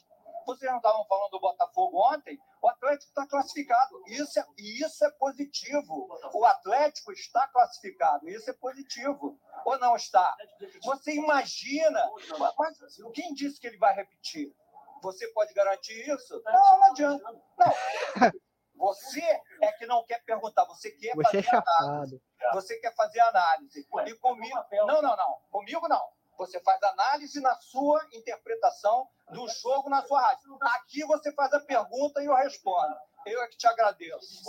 Vocês 0.46 0.70
não 0.70 0.78
estavam 0.78 1.04
falando 1.06 1.30
do 1.30 1.40
Botafogo 1.40 1.98
ontem? 2.12 2.38
O 2.60 2.68
Atlético 2.68 3.08
está 3.08 3.26
classificado. 3.26 4.02
Isso 4.06 4.38
é, 4.38 4.44
isso 4.58 5.04
é 5.04 5.10
positivo. 5.12 6.08
O 6.32 6.44
Atlético 6.44 7.12
está 7.12 7.46
classificado. 7.48 8.28
Isso 8.28 8.50
é 8.50 8.54
positivo. 8.54 9.38
Ou 9.64 9.78
não 9.78 9.96
está? 9.96 10.36
Você 10.82 11.14
imagina. 11.14 12.10
Mas 12.58 12.76
quem 13.14 13.34
disse 13.34 13.60
que 13.60 13.66
ele 13.66 13.78
vai 13.78 13.94
repetir? 13.94 14.54
Você 15.02 15.26
pode 15.28 15.52
garantir 15.52 16.08
isso? 16.08 16.40
Não, 16.44 16.78
não 16.78 16.90
adianta. 16.90 17.42
Não. 17.58 18.32
Você 18.74 19.22
é 19.60 19.72
que 19.72 19.86
não 19.86 20.04
quer 20.04 20.24
perguntar, 20.24 20.64
você 20.64 20.90
quer 20.90 21.14
você 21.14 21.42
fazer 21.42 21.56
é 21.56 21.62
análise. 21.78 22.22
Você 22.52 22.78
quer 22.80 22.94
fazer 22.94 23.20
análise. 23.20 23.86
E 24.06 24.14
comigo. 24.16 24.56
Não, 24.72 25.00
não, 25.00 25.16
não. 25.16 25.38
Comigo 25.50 25.86
não. 25.88 26.02
Você 26.38 26.60
faz 26.60 26.82
análise 26.82 27.40
na 27.40 27.54
sua 27.60 28.06
interpretação 28.12 29.08
do 29.30 29.48
jogo 29.48 29.88
na 29.88 30.02
sua 30.02 30.20
rádio. 30.20 30.58
Aqui 30.76 31.04
você 31.04 31.32
faz 31.32 31.52
a 31.52 31.60
pergunta 31.60 32.22
e 32.22 32.26
eu 32.26 32.34
respondo. 32.34 32.94
Eu 33.24 33.40
é 33.42 33.48
que 33.48 33.56
te 33.56 33.66
agradeço. 33.66 34.42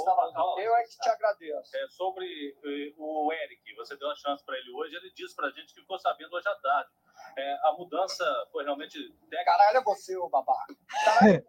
Eu 0.58 0.76
é 0.76 0.84
que 0.84 0.98
te 0.98 1.10
agradeço. 1.10 1.78
É, 1.78 1.88
sobre 1.90 2.26
eh, 2.64 2.94
o 2.98 3.32
Eric, 3.32 3.76
você 3.76 3.96
deu 3.96 4.08
uma 4.08 4.16
chance 4.16 4.44
para 4.44 4.58
ele 4.58 4.72
hoje. 4.72 4.96
Ele 4.96 5.12
disse 5.14 5.36
para 5.36 5.48
a 5.48 5.52
gente 5.52 5.74
que 5.74 5.82
ficou 5.82 6.00
sabendo 6.00 6.36
hoje 6.36 6.48
à 6.48 6.56
tarde. 6.56 6.90
É, 7.38 7.54
a 7.68 7.74
mudança 7.78 8.26
foi 8.52 8.64
realmente. 8.64 8.98
Caralho, 9.46 9.78
é 9.78 9.84
você, 9.84 10.18
ô 10.18 10.28
babaca. 10.28 10.76
Caralho. 11.06 11.46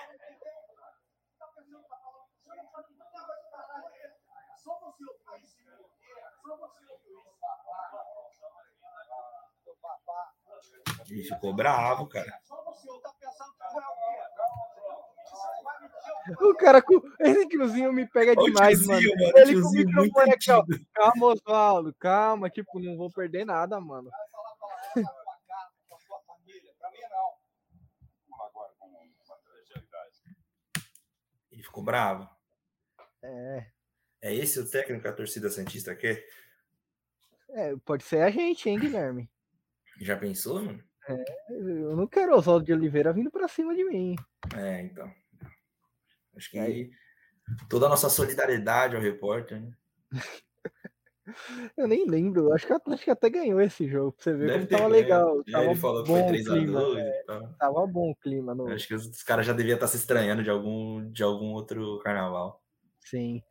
Ele 11.08 11.24
ficou 11.24 11.54
bravo, 11.54 12.06
cara. 12.08 12.32
O 16.40 16.54
cara 16.54 16.80
com. 16.80 17.00
Esse 17.18 17.48
tiozinho 17.48 17.92
me 17.92 18.06
pega 18.06 18.36
demais, 18.36 18.78
tiozinho, 18.78 19.16
mano. 19.16 19.38
Ele 19.38 19.60
com 19.60 19.68
o 19.68 19.72
microfone 19.72 20.32
aqui, 20.32 20.50
ó. 20.50 20.64
Calma, 20.94 21.26
Oswaldo, 21.26 21.94
calma. 21.98 22.50
Tipo, 22.50 22.78
não 22.78 22.96
vou 22.96 23.10
perder 23.10 23.44
nada, 23.44 23.80
mano. 23.80 24.10
Ele 31.50 31.62
ficou 31.62 31.82
bravo. 31.82 32.28
É. 33.22 33.66
É 34.22 34.34
esse 34.34 34.60
o 34.60 34.68
técnico 34.68 35.02
que 35.02 35.08
a 35.08 35.12
torcida 35.12 35.50
Santista 35.50 35.94
quer? 35.94 36.24
É, 37.50 37.74
pode 37.84 38.04
ser 38.04 38.22
a 38.22 38.30
gente, 38.30 38.68
hein, 38.68 38.78
Guilherme? 38.78 39.28
Já 40.00 40.16
pensou, 40.16 40.62
mano? 40.62 40.82
É, 41.08 41.24
eu 41.50 41.96
não 41.96 42.06
quero 42.06 42.34
Oswaldo 42.34 42.64
de 42.64 42.72
Oliveira 42.72 43.12
vindo 43.12 43.30
pra 43.30 43.48
cima 43.48 43.74
de 43.74 43.84
mim. 43.84 44.16
É, 44.56 44.82
então. 44.82 45.10
Acho 46.36 46.50
que 46.50 46.58
aí... 46.58 46.90
toda 47.68 47.86
a 47.86 47.88
nossa 47.88 48.08
solidariedade 48.08 48.96
ao 48.96 49.02
repórter, 49.02 49.60
né? 49.60 49.72
Eu 51.76 51.86
nem 51.86 52.08
lembro, 52.08 52.52
acho 52.52 52.66
que 52.66 52.72
o 52.72 52.76
Atlético 52.76 53.12
até 53.12 53.30
ganhou 53.30 53.60
esse 53.60 53.88
jogo, 53.88 54.12
pra 54.12 54.24
você 54.24 54.32
ver 54.34 54.46
Deve 54.46 54.66
como 54.66 54.68
tava 54.68 54.82
ganho. 54.82 54.92
legal. 54.92 55.44
Tava 55.44 55.64
ele 55.64 55.74
falou 55.76 56.02
que 56.02 56.10
foi 56.10 56.22
3 56.24 56.48
a 56.48 56.54
2 56.54 56.98
é, 56.98 57.24
Tava 57.58 57.86
bom 57.86 58.10
o 58.10 58.16
clima. 58.16 58.54
No... 58.54 58.66
Acho 58.68 58.88
que 58.88 58.94
os 58.94 59.22
caras 59.22 59.46
já 59.46 59.52
deviam 59.52 59.74
estar 59.74 59.86
se 59.86 59.96
estranhando 59.96 60.42
de 60.42 60.50
algum, 60.50 61.08
de 61.12 61.22
algum 61.22 61.52
outro 61.52 62.00
carnaval. 62.00 62.60
Sim. 63.00 63.42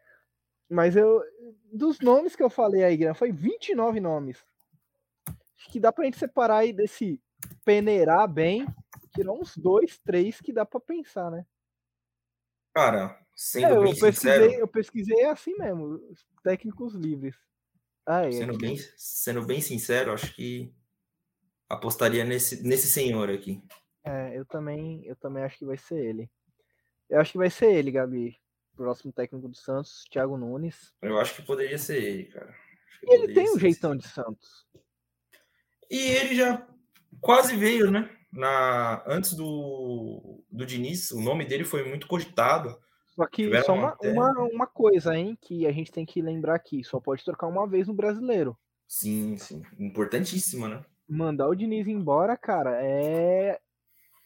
Mas 0.69 0.95
eu, 0.95 1.23
dos 1.71 1.99
nomes 1.99 2.35
que 2.35 2.43
eu 2.43 2.49
falei 2.49 2.83
aí, 2.83 2.97
Guilherme, 2.97 3.17
foi 3.17 3.31
29 3.31 3.99
nomes. 3.99 4.43
Acho 5.59 5.69
que 5.71 5.79
dá 5.79 5.91
pra 5.91 6.05
gente 6.05 6.17
separar 6.17 6.59
aí 6.59 6.71
desse 6.71 7.21
peneirar 7.65 8.27
bem, 8.27 8.65
tirar 9.13 9.33
uns 9.33 9.57
dois, 9.57 9.99
três 9.99 10.39
que 10.39 10.53
dá 10.53 10.65
pra 10.65 10.79
pensar, 10.79 11.29
né? 11.29 11.45
Cara, 12.73 13.19
sendo 13.35 13.65
é, 13.65 13.69
bem 13.69 13.77
eu 13.77 13.99
pesquisei, 13.99 14.11
sincero... 14.11 14.51
Eu 14.53 14.67
pesquisei 14.67 15.25
assim 15.25 15.55
mesmo, 15.57 15.99
técnicos 16.43 16.93
livres. 16.93 17.35
Ah, 18.05 18.25
é, 18.25 18.31
sendo, 18.31 18.57
bem, 18.57 18.77
sendo 18.97 19.45
bem 19.45 19.61
sincero, 19.61 20.13
acho 20.13 20.33
que 20.33 20.73
apostaria 21.67 22.23
nesse, 22.23 22.63
nesse 22.63 22.87
senhor 22.87 23.29
aqui. 23.29 23.61
É, 24.03 24.37
eu 24.37 24.45
também, 24.45 25.05
eu 25.05 25.15
também 25.15 25.43
acho 25.43 25.57
que 25.57 25.65
vai 25.65 25.77
ser 25.77 25.99
ele. 25.99 26.29
Eu 27.09 27.19
acho 27.19 27.33
que 27.33 27.37
vai 27.37 27.49
ser 27.49 27.73
ele, 27.73 27.91
Gabi. 27.91 28.35
Próximo 28.75 29.11
técnico 29.11 29.47
do 29.47 29.55
Santos, 29.55 30.05
Thiago 30.09 30.37
Nunes. 30.37 30.93
Eu 31.01 31.19
acho 31.19 31.35
que 31.35 31.41
poderia 31.41 31.77
ser 31.77 32.01
ele, 32.01 32.25
cara. 32.25 32.55
Ele 33.03 33.33
tem 33.33 33.53
um 33.53 33.59
jeitão 33.59 33.95
de 33.95 34.07
Santos. 34.07 34.67
E 35.89 35.97
ele 35.97 36.35
já 36.35 36.65
quase 37.19 37.55
veio, 37.55 37.89
né? 37.89 38.09
Na, 38.31 39.03
antes 39.07 39.33
do, 39.33 40.43
do 40.51 40.65
Diniz, 40.65 41.11
o 41.11 41.19
nome 41.19 41.45
dele 41.45 41.63
foi 41.63 41.87
muito 41.87 42.07
cogitado. 42.07 42.77
Só 43.15 43.25
que 43.25 43.61
só 43.63 43.73
uma, 43.73 43.97
uma, 44.01 44.31
uma, 44.43 44.67
coisa, 44.67 45.15
hein, 45.15 45.37
que 45.41 45.65
a 45.65 45.71
gente 45.71 45.91
tem 45.91 46.05
que 46.05 46.21
lembrar 46.21 46.55
aqui: 46.55 46.83
só 46.83 46.99
pode 46.99 47.25
trocar 47.25 47.47
uma 47.47 47.67
vez 47.67 47.87
no 47.87 47.93
brasileiro. 47.93 48.57
Sim, 48.87 49.35
sim. 49.37 49.63
Importantíssima, 49.79 50.67
né? 50.67 50.85
Mandar 51.07 51.47
o 51.47 51.55
Diniz 51.55 51.87
embora, 51.87 52.37
cara, 52.37 52.79
é 52.83 53.59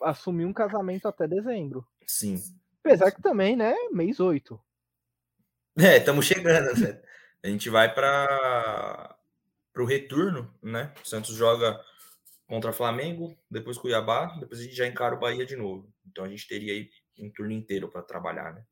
assumir 0.01 0.45
um 0.45 0.53
casamento 0.53 1.07
até 1.07 1.27
dezembro. 1.27 1.85
Sim. 2.05 2.35
Apesar 2.83 3.11
que 3.11 3.21
também, 3.21 3.55
né, 3.55 3.73
mês 3.91 4.19
8. 4.19 4.59
É, 5.79 5.97
estamos 5.97 6.25
chegando, 6.25 6.79
né? 6.79 7.01
A 7.41 7.47
gente 7.47 7.69
vai 7.69 7.93
para 7.93 9.12
o 9.81 9.85
retorno, 9.85 10.53
né? 10.61 10.93
O 11.03 11.07
Santos 11.07 11.35
joga 11.35 11.79
contra 12.45 12.73
Flamengo, 12.73 13.35
depois 13.49 13.77
Cuiabá, 13.77 14.37
depois 14.39 14.59
a 14.59 14.63
gente 14.63 14.75
já 14.75 14.85
encara 14.85 15.15
o 15.15 15.19
Bahia 15.19 15.45
de 15.45 15.55
novo. 15.55 15.91
Então 16.05 16.23
a 16.23 16.29
gente 16.29 16.47
teria 16.47 16.73
aí 16.73 16.89
um 17.19 17.31
turno 17.31 17.51
inteiro 17.51 17.89
para 17.89 18.03
trabalhar, 18.03 18.53
né? 18.53 18.63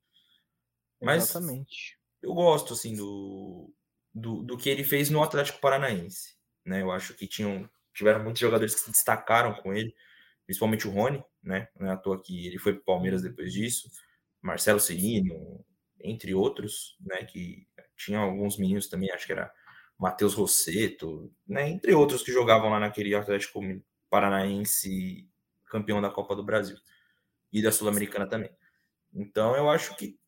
Mas 1.02 1.30
Exatamente. 1.30 1.98
eu 2.22 2.34
gosto 2.34 2.74
assim 2.74 2.96
do, 2.96 3.74
do, 4.14 4.44
do 4.44 4.58
que 4.58 4.70
ele 4.70 4.84
fez 4.84 5.10
no 5.10 5.24
Atlético 5.24 5.60
Paranaense, 5.60 6.36
né? 6.64 6.82
Eu 6.82 6.92
acho 6.92 7.16
que 7.16 7.28
tinham 7.28 7.68
tiveram 7.94 8.24
muitos 8.24 8.40
jogadores 8.40 8.74
que 8.74 8.82
se 8.82 8.92
destacaram 8.92 9.54
com 9.54 9.74
ele, 9.74 9.94
principalmente 10.46 10.88
o 10.88 10.92
Rony, 10.92 11.24
né? 11.44 11.68
Não 11.78 11.88
é 11.88 11.92
à 11.92 11.98
toa 11.98 12.22
que 12.22 12.48
ele 12.48 12.58
foi 12.58 12.74
para 12.74 12.82
o 12.82 12.86
Palmeiras 12.86 13.22
depois 13.22 13.52
disso, 13.52 13.90
Marcelo 14.42 14.80
Cirino, 14.80 15.66
entre 16.00 16.34
outros, 16.34 16.96
né? 17.02 17.24
Que 17.26 17.68
tinha 17.98 18.20
alguns 18.20 18.58
meninos 18.58 18.88
também, 18.88 19.12
acho 19.12 19.26
que 19.26 19.34
era 19.34 19.52
Matheus 20.02 20.34
Rosseto, 20.34 21.32
né? 21.48 21.70
Entre 21.70 21.94
outros 21.94 22.24
que 22.24 22.32
jogavam 22.32 22.72
lá 22.72 22.80
naquele 22.80 23.14
Atlético 23.14 23.62
Paranaense 24.10 25.30
campeão 25.70 26.02
da 26.02 26.10
Copa 26.10 26.36
do 26.36 26.44
Brasil 26.44 26.76
e 27.54 27.62
da 27.62 27.72
Sul-Americana 27.72 28.26
também. 28.26 28.50
Então 29.14 29.56
eu 29.56 29.70
acho 29.70 29.96
que 29.96 30.20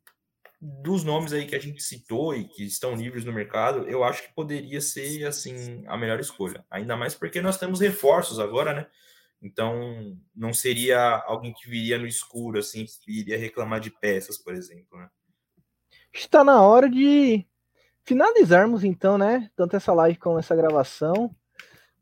dos 0.62 1.04
nomes 1.04 1.34
aí 1.34 1.48
que 1.48 1.56
a 1.56 1.60
gente 1.60 1.82
citou 1.82 2.36
e 2.36 2.48
que 2.48 2.64
estão 2.64 2.94
livres 2.94 3.26
no 3.26 3.34
mercado, 3.34 3.90
eu 3.90 4.04
acho 4.04 4.22
que 4.22 4.34
poderia 4.36 4.80
ser 4.80 5.26
assim 5.26 5.84
a 5.88 5.98
melhor 5.98 6.20
escolha. 6.20 6.64
Ainda 6.70 6.96
mais 6.96 7.16
porque 7.16 7.42
nós 7.42 7.58
temos 7.58 7.80
reforços 7.80 8.40
agora, 8.40 8.76
né? 8.76 8.88
Então 9.42 10.16
não 10.36 10.54
seria 10.54 11.16
alguém 11.26 11.52
que 11.52 11.68
viria 11.68 11.98
no 11.98 12.06
escuro 12.06 12.60
assim, 12.60 12.86
que 12.86 13.22
iria 13.22 13.40
reclamar 13.40 13.80
de 13.80 13.90
peças, 13.90 14.38
por 14.38 14.54
exemplo, 14.54 15.00
né? 15.00 15.10
Está 16.14 16.44
na 16.44 16.62
hora 16.62 16.88
de 16.88 17.44
finalizarmos 18.04 18.84
então, 18.84 19.18
né? 19.18 19.50
Tanto 19.56 19.76
essa 19.76 19.94
live 19.94 20.18
como 20.18 20.40
essa 20.40 20.56
gravação. 20.56 21.34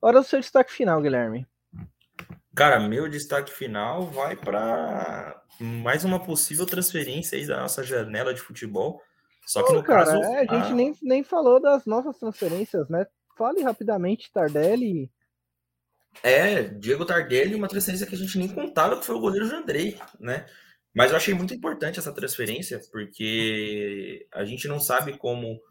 Hora 0.02 0.20
do 0.20 0.26
seu 0.26 0.40
destaque 0.40 0.72
final, 0.72 1.02
Guilherme. 1.02 1.48
Cara, 2.56 2.80
meu 2.80 3.08
destaque 3.08 3.52
final 3.52 4.08
vai 4.08 4.36
para 4.36 5.42
mais 5.60 6.04
uma 6.04 6.20
possível 6.20 6.66
transferência 6.66 7.38
aí 7.38 7.46
da 7.46 7.62
nossa 7.62 7.84
janela 7.84 8.34
de 8.34 8.42
futebol. 8.42 9.02
Só 9.46 9.64
que 9.64 9.74
no 9.74 9.84
cara, 9.84 10.06
caso. 10.06 10.18
é, 10.18 10.46
a 10.48 10.60
gente 10.60 10.74
nem, 10.74 10.96
nem 11.02 11.24
falou 11.24 11.62
das 11.62 11.86
nossas 11.86 12.18
transferências, 12.18 12.90
né? 12.90 13.06
Fale 13.38 13.62
rapidamente, 13.62 14.32
Tardelli. 14.32 15.10
É, 16.22 16.64
Diego 16.64 17.06
Tardelli, 17.06 17.56
uma 17.56 17.68
transferência 17.68 18.06
que 18.06 18.16
a 18.16 18.18
gente 18.18 18.38
nem 18.38 18.48
contava 18.48 19.00
que 19.00 19.06
foi 19.06 19.16
o 19.16 19.20
goleiro 19.20 19.48
Jandrei, 19.48 19.98
né? 20.20 20.46
Mas 20.94 21.12
eu 21.12 21.18
achei 21.18 21.34
muito 21.34 21.54
importante 21.54 22.00
essa 22.00 22.14
transferência, 22.14 22.82
porque 22.92 24.28
a 24.34 24.44
gente 24.44 24.68
não 24.68 24.80
sabe 24.80 25.18
como 25.18 25.62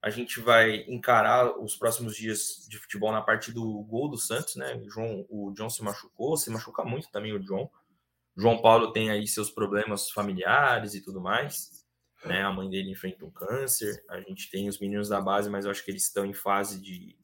a 0.00 0.10
gente 0.10 0.40
vai 0.40 0.84
encarar 0.88 1.58
os 1.58 1.76
próximos 1.76 2.16
dias 2.16 2.66
de 2.68 2.78
futebol 2.78 3.10
na 3.10 3.20
parte 3.20 3.50
do 3.50 3.82
gol 3.82 4.08
do 4.08 4.16
Santos, 4.16 4.54
né? 4.54 4.76
O 4.76 4.88
João, 4.88 5.26
o 5.28 5.52
John 5.52 5.68
se 5.68 5.82
machucou, 5.82 6.36
se 6.36 6.50
machuca 6.50 6.84
muito 6.84 7.10
também 7.10 7.32
o 7.32 7.40
John. 7.40 7.68
João 8.36 8.62
Paulo 8.62 8.92
tem 8.92 9.10
aí 9.10 9.26
seus 9.26 9.50
problemas 9.50 10.10
familiares 10.10 10.94
e 10.94 11.02
tudo 11.02 11.20
mais, 11.20 11.84
né? 12.24 12.42
A 12.42 12.52
mãe 12.52 12.70
dele 12.70 12.92
enfrenta 12.92 13.24
um 13.24 13.30
câncer. 13.30 14.04
A 14.08 14.20
gente 14.20 14.48
tem 14.50 14.68
os 14.68 14.78
meninos 14.78 15.08
da 15.08 15.20
base, 15.20 15.50
mas 15.50 15.64
eu 15.64 15.70
acho 15.72 15.84
que 15.84 15.90
eles 15.90 16.04
estão 16.04 16.24
em 16.24 16.32
fase 16.32 16.80
de, 16.80 17.16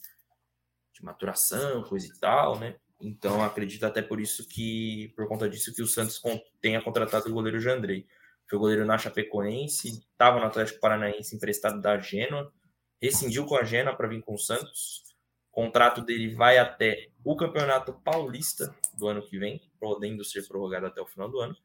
de 0.93 1.05
maturação, 1.05 1.85
coisa 1.85 2.09
e 2.09 2.19
tal, 2.19 2.59
né? 2.59 2.75
Então 3.01 3.45
acredito 3.45 3.85
até 3.85 4.03
por 4.03 4.21
isso 4.21 4.49
que, 4.49 5.13
por 5.15 5.29
conta 5.29 5.49
disso, 5.49 5.73
que 5.73 5.83
o 5.83 5.87
Santos 5.87 6.21
tenha 6.61 6.83
contratado 6.83 7.29
o 7.29 7.33
goleiro 7.33 7.61
Jandrei. 7.61 8.05
Foi 8.51 8.57
o 8.59 8.61
goleiro 8.61 8.85
na 8.85 8.99
Chapecoense, 8.99 9.89
estava 10.11 10.41
no 10.41 10.47
Atlético 10.47 10.81
Paranaense 10.81 11.37
emprestado 11.37 11.81
da 11.81 11.97
Gênua 11.99 12.53
rescindiu 13.05 13.45
com 13.45 13.57
a 13.57 13.65
Gena 13.65 13.95
para 13.95 14.09
vir 14.09 14.23
com 14.23 14.35
o 14.35 14.39
Santos. 14.39 15.03
O 15.51 15.63
contrato 15.63 16.03
dele 16.03 16.35
vai 16.35 16.59
até 16.59 17.09
o 17.23 17.37
Campeonato 17.37 17.93
Paulista 17.93 18.75
do 18.97 19.07
ano 19.07 19.23
que 19.23 19.39
vem, 19.39 19.61
podendo 19.79 20.25
ser 20.25 20.47
prorrogado 20.49 20.87
até 20.87 21.01
o 21.01 21.07
final 21.07 21.29
do 21.29 21.39
ano. 21.39 21.57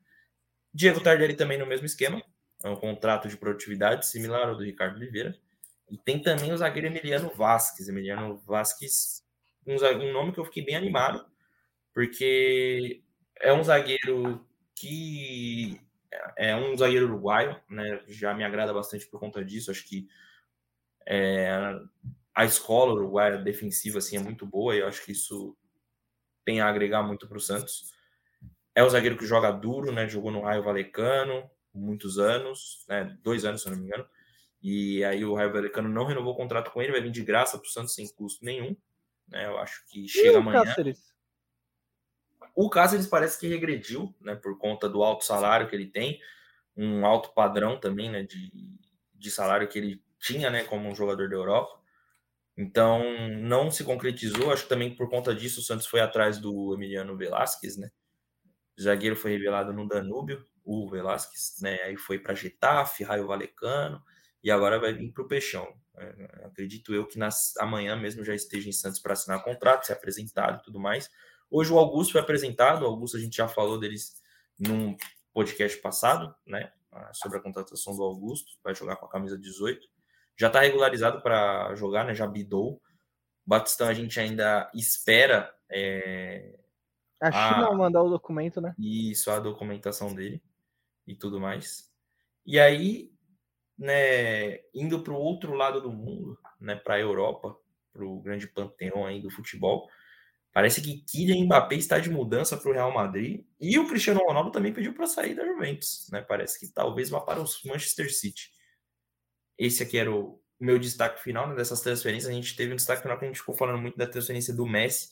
Diego 0.73 1.01
Tardelli 1.01 1.35
também 1.35 1.57
no 1.57 1.65
mesmo 1.65 1.85
esquema, 1.85 2.21
é 2.63 2.69
um 2.69 2.75
contrato 2.75 3.27
de 3.27 3.37
produtividade 3.37 4.05
similar 4.05 4.49
ao 4.49 4.55
do 4.55 4.63
Ricardo 4.63 4.97
Oliveira. 4.97 5.35
E 5.89 5.97
tem 5.97 6.21
também 6.21 6.51
o 6.53 6.57
zagueiro 6.57 6.87
Emiliano 6.87 7.31
Vasquez. 7.33 7.89
Emiliano 7.89 8.37
Vasquez, 8.45 9.23
um, 9.65 9.75
um 9.75 10.13
nome 10.13 10.31
que 10.31 10.39
eu 10.39 10.45
fiquei 10.45 10.63
bem 10.63 10.75
animado, 10.75 11.25
porque 11.93 13.01
é 13.41 13.51
um 13.51 13.63
zagueiro 13.63 14.45
que 14.75 15.81
é 16.37 16.55
um 16.55 16.77
zagueiro 16.77 17.07
uruguaio, 17.07 17.59
né? 17.69 18.01
Já 18.07 18.33
me 18.33 18.43
agrada 18.43 18.73
bastante 18.73 19.07
por 19.07 19.19
conta 19.19 19.43
disso. 19.43 19.71
Acho 19.71 19.87
que 19.87 20.07
é, 21.11 21.49
a 22.35 22.45
escola 22.45 22.93
uruguaia 22.93 23.39
defensiva 23.39 23.97
assim, 23.97 24.15
é 24.15 24.19
muito 24.19 24.45
boa 24.45 24.75
e 24.75 24.79
eu 24.79 24.87
acho 24.87 25.03
que 25.03 25.11
isso 25.11 25.57
tem 26.45 26.61
a 26.61 26.69
agregar 26.69 27.01
muito 27.01 27.27
para 27.27 27.37
o 27.37 27.41
Santos. 27.41 27.91
É 28.75 28.83
o 28.83 28.89
zagueiro 28.89 29.17
que 29.17 29.25
joga 29.25 29.51
duro, 29.51 29.91
né? 29.91 30.07
Jogou 30.07 30.31
no 30.31 30.41
Raio 30.41 30.63
Valecano 30.63 31.49
muitos 31.73 32.19
anos, 32.19 32.85
né? 32.87 33.17
Dois 33.23 33.43
anos, 33.43 33.63
se 33.63 33.67
eu 33.67 33.71
não 33.71 33.79
me 33.79 33.87
engano. 33.87 34.07
E 34.61 35.03
aí 35.03 35.25
o 35.25 35.33
Raio 35.33 35.51
Valecano 35.51 35.89
não 35.89 36.05
renovou 36.05 36.33
o 36.33 36.37
contrato 36.37 36.69
com 36.69 36.79
ele, 36.79 36.91
vai 36.91 37.01
vir 37.01 37.11
de 37.11 37.23
graça 37.23 37.57
para 37.57 37.65
o 37.65 37.71
Santos 37.71 37.95
sem 37.95 38.07
custo 38.13 38.45
nenhum. 38.45 38.75
Né? 39.27 39.47
Eu 39.47 39.57
acho 39.57 39.83
que 39.87 40.07
chega 40.07 40.37
amanhã. 40.37 40.63
Cáceres? 40.63 41.11
O 42.55 42.69
Cáceres 42.69 43.07
parece 43.07 43.39
que 43.39 43.47
regrediu, 43.47 44.13
né? 44.21 44.35
Por 44.35 44.59
conta 44.59 44.87
do 44.87 45.03
alto 45.03 45.25
salário 45.25 45.67
que 45.67 45.75
ele 45.75 45.87
tem, 45.87 46.21
um 46.77 47.03
alto 47.03 47.33
padrão 47.33 47.79
também, 47.79 48.11
né? 48.11 48.21
De, 48.21 48.51
de 49.15 49.31
salário 49.31 49.67
que 49.67 49.79
ele 49.79 50.03
tinha, 50.19 50.49
né, 50.49 50.63
como 50.63 50.89
um 50.89 50.95
jogador 50.95 51.29
da 51.29 51.35
Europa. 51.35 51.79
Então, 52.57 53.01
não 53.39 53.71
se 53.71 53.83
concretizou. 53.83 54.51
Acho 54.51 54.63
que 54.63 54.69
também 54.69 54.93
por 54.93 55.09
conta 55.09 55.33
disso 55.33 55.61
o 55.61 55.63
Santos 55.63 55.87
foi 55.87 56.01
atrás 56.01 56.39
do 56.39 56.73
Emiliano 56.73 57.15
Velasquez, 57.15 57.77
né? 57.77 57.89
O 58.77 58.81
zagueiro 58.81 59.15
foi 59.15 59.31
revelado 59.31 59.71
no 59.71 59.87
Danúbio, 59.87 60.45
o 60.63 60.89
Velasquez, 60.89 61.55
né? 61.61 61.81
Aí 61.83 61.95
foi 61.95 62.19
para 62.19 62.35
Getafe, 62.35 63.03
Raio 63.03 63.27
Valecano 63.27 64.03
e 64.43 64.51
agora 64.51 64.77
vai 64.77 64.93
vir 64.93 65.11
para 65.13 65.23
o 65.23 65.27
Peixão. 65.27 65.73
É, 65.97 66.45
acredito 66.45 66.93
eu 66.93 67.05
que 67.07 67.17
nas, 67.17 67.55
amanhã 67.57 67.95
mesmo 67.95 68.23
já 68.23 68.35
esteja 68.35 68.69
em 68.69 68.73
Santos 68.73 68.99
para 68.99 69.13
assinar 69.13 69.43
contrato, 69.43 69.85
ser 69.85 69.93
apresentado 69.93 70.59
e 70.59 70.63
tudo 70.63 70.79
mais. 70.79 71.09
Hoje 71.49 71.71
o 71.71 71.79
Augusto 71.79 72.11
foi 72.13 72.21
apresentado, 72.21 72.83
o 72.83 72.85
Augusto 72.85 73.17
a 73.17 73.19
gente 73.19 73.37
já 73.37 73.47
falou 73.47 73.79
deles 73.79 74.21
num 74.59 74.97
podcast 75.33 75.77
passado, 75.79 76.35
né? 76.45 76.71
Sobre 77.13 77.37
a 77.37 77.41
contratação 77.41 77.95
do 77.95 78.03
Augusto, 78.03 78.51
vai 78.63 78.75
jogar 78.75 78.97
com 78.97 79.05
a 79.05 79.09
camisa 79.09 79.37
18 79.37 79.87
já 80.39 80.47
está 80.47 80.61
regularizado 80.61 81.21
para 81.21 81.75
jogar, 81.75 82.05
né? 82.05 82.15
Já 82.15 82.25
bidou. 82.25 82.81
Batistão 83.45 83.89
a 83.89 83.93
gente 83.93 84.17
ainda 84.19 84.71
espera. 84.73 85.53
É, 85.69 86.57
a 87.21 87.29
China 87.29 87.67
a, 87.67 87.75
mandar 87.75 88.01
o 88.01 88.09
documento, 88.09 88.61
né? 88.61 88.73
Isso, 88.79 89.29
a 89.29 89.39
documentação 89.39 90.15
dele 90.15 90.41
e 91.05 91.13
tudo 91.13 91.41
mais. 91.41 91.91
E 92.45 92.57
aí, 92.57 93.11
né, 93.77 94.59
indo 94.73 95.03
para 95.03 95.11
o 95.11 95.17
outro 95.17 95.53
lado 95.53 95.81
do 95.81 95.91
mundo, 95.91 96.39
né, 96.59 96.75
para 96.75 96.95
a 96.95 96.99
Europa, 96.99 97.57
para 97.91 98.05
o 98.05 98.21
grande 98.21 98.47
panteão 98.47 99.05
aí 99.05 99.21
do 99.21 99.29
futebol, 99.29 99.89
parece 100.53 100.81
que 100.81 101.01
Kylian 101.01 101.43
Mbappé 101.43 101.75
está 101.75 101.99
de 101.99 102.09
mudança 102.09 102.55
para 102.55 102.69
o 102.69 102.73
Real 102.73 102.93
Madrid 102.93 103.43
e 103.59 103.77
o 103.77 103.89
Cristiano 103.89 104.21
Ronaldo 104.21 104.51
também 104.51 104.73
pediu 104.73 104.93
para 104.93 105.05
sair 105.05 105.35
da 105.35 105.45
Juventus, 105.45 106.07
né? 106.13 106.21
Parece 106.21 106.57
que 106.57 106.73
talvez 106.73 107.09
vá 107.09 107.19
para 107.19 107.41
o 107.41 107.45
Manchester 107.65 108.13
City. 108.13 108.57
Esse 109.59 109.83
aqui 109.83 109.97
era 109.97 110.09
o 110.09 110.41
meu 110.57 110.79
destaque 110.79 111.21
final 111.21 111.49
né, 111.49 111.55
dessas 111.55 111.81
transferências. 111.81 112.31
A 112.31 112.33
gente 112.33 112.55
teve 112.55 112.71
um 112.71 112.77
destaque 112.77 113.01
final 113.01 113.19
que 113.19 113.25
a 113.25 113.27
gente 113.27 113.39
ficou 113.39 113.53
falando 113.53 113.77
muito 113.77 113.97
da 113.97 114.07
transferência 114.07 114.55
do 114.55 114.65
Messi 114.65 115.11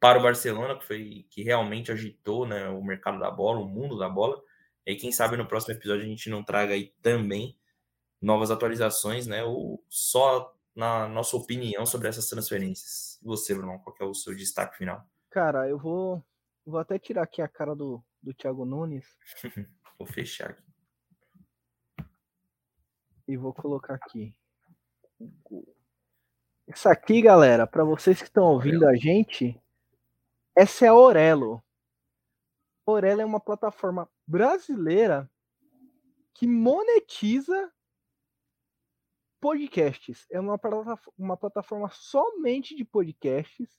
para 0.00 0.18
o 0.18 0.22
Barcelona, 0.22 0.78
que 0.78 0.86
foi 0.86 1.26
que 1.30 1.42
realmente 1.42 1.92
agitou 1.92 2.46
né, 2.46 2.68
o 2.68 2.82
mercado 2.82 3.18
da 3.18 3.30
bola, 3.30 3.60
o 3.60 3.68
mundo 3.68 3.98
da 3.98 4.08
bola. 4.08 4.42
E 4.86 4.96
quem 4.96 5.12
sabe 5.12 5.36
no 5.36 5.46
próximo 5.46 5.74
episódio 5.74 6.04
a 6.04 6.08
gente 6.08 6.30
não 6.30 6.42
traga 6.42 6.72
aí 6.72 6.94
também 7.02 7.58
novas 8.22 8.50
atualizações, 8.50 9.26
né? 9.26 9.44
Ou 9.44 9.84
só 9.86 10.54
na 10.74 11.06
nossa 11.06 11.36
opinião 11.36 11.84
sobre 11.84 12.08
essas 12.08 12.26
transferências. 12.28 13.18
E 13.22 13.26
você, 13.26 13.54
Bruno, 13.54 13.78
qual 13.80 13.94
é 14.00 14.04
o 14.04 14.14
seu 14.14 14.34
destaque 14.34 14.78
final? 14.78 15.04
Cara, 15.28 15.68
eu 15.68 15.78
vou, 15.78 16.24
vou 16.64 16.80
até 16.80 16.98
tirar 16.98 17.24
aqui 17.24 17.42
a 17.42 17.48
cara 17.48 17.74
do, 17.74 18.02
do 18.22 18.32
Thiago 18.32 18.64
Nunes. 18.64 19.06
vou 19.98 20.06
fechar 20.06 20.50
aqui 20.50 20.67
e 23.28 23.36
vou 23.36 23.52
colocar 23.52 23.94
aqui. 23.94 24.34
Isso 26.66 26.88
aqui, 26.88 27.20
galera, 27.20 27.66
para 27.66 27.84
vocês 27.84 28.18
que 28.18 28.28
estão 28.28 28.44
ouvindo 28.44 28.88
a 28.88 28.94
gente, 28.94 29.60
essa 30.56 30.86
é 30.86 30.88
a 30.88 30.94
Orelo. 30.94 31.62
Orelo 32.86 33.20
é 33.20 33.24
uma 33.24 33.38
plataforma 33.38 34.10
brasileira 34.26 35.30
que 36.34 36.46
monetiza 36.46 37.72
podcasts. 39.40 40.26
É 40.30 40.40
uma, 40.40 40.58
uma 41.16 41.36
plataforma 41.36 41.90
somente 41.90 42.74
de 42.74 42.84
podcasts. 42.84 43.78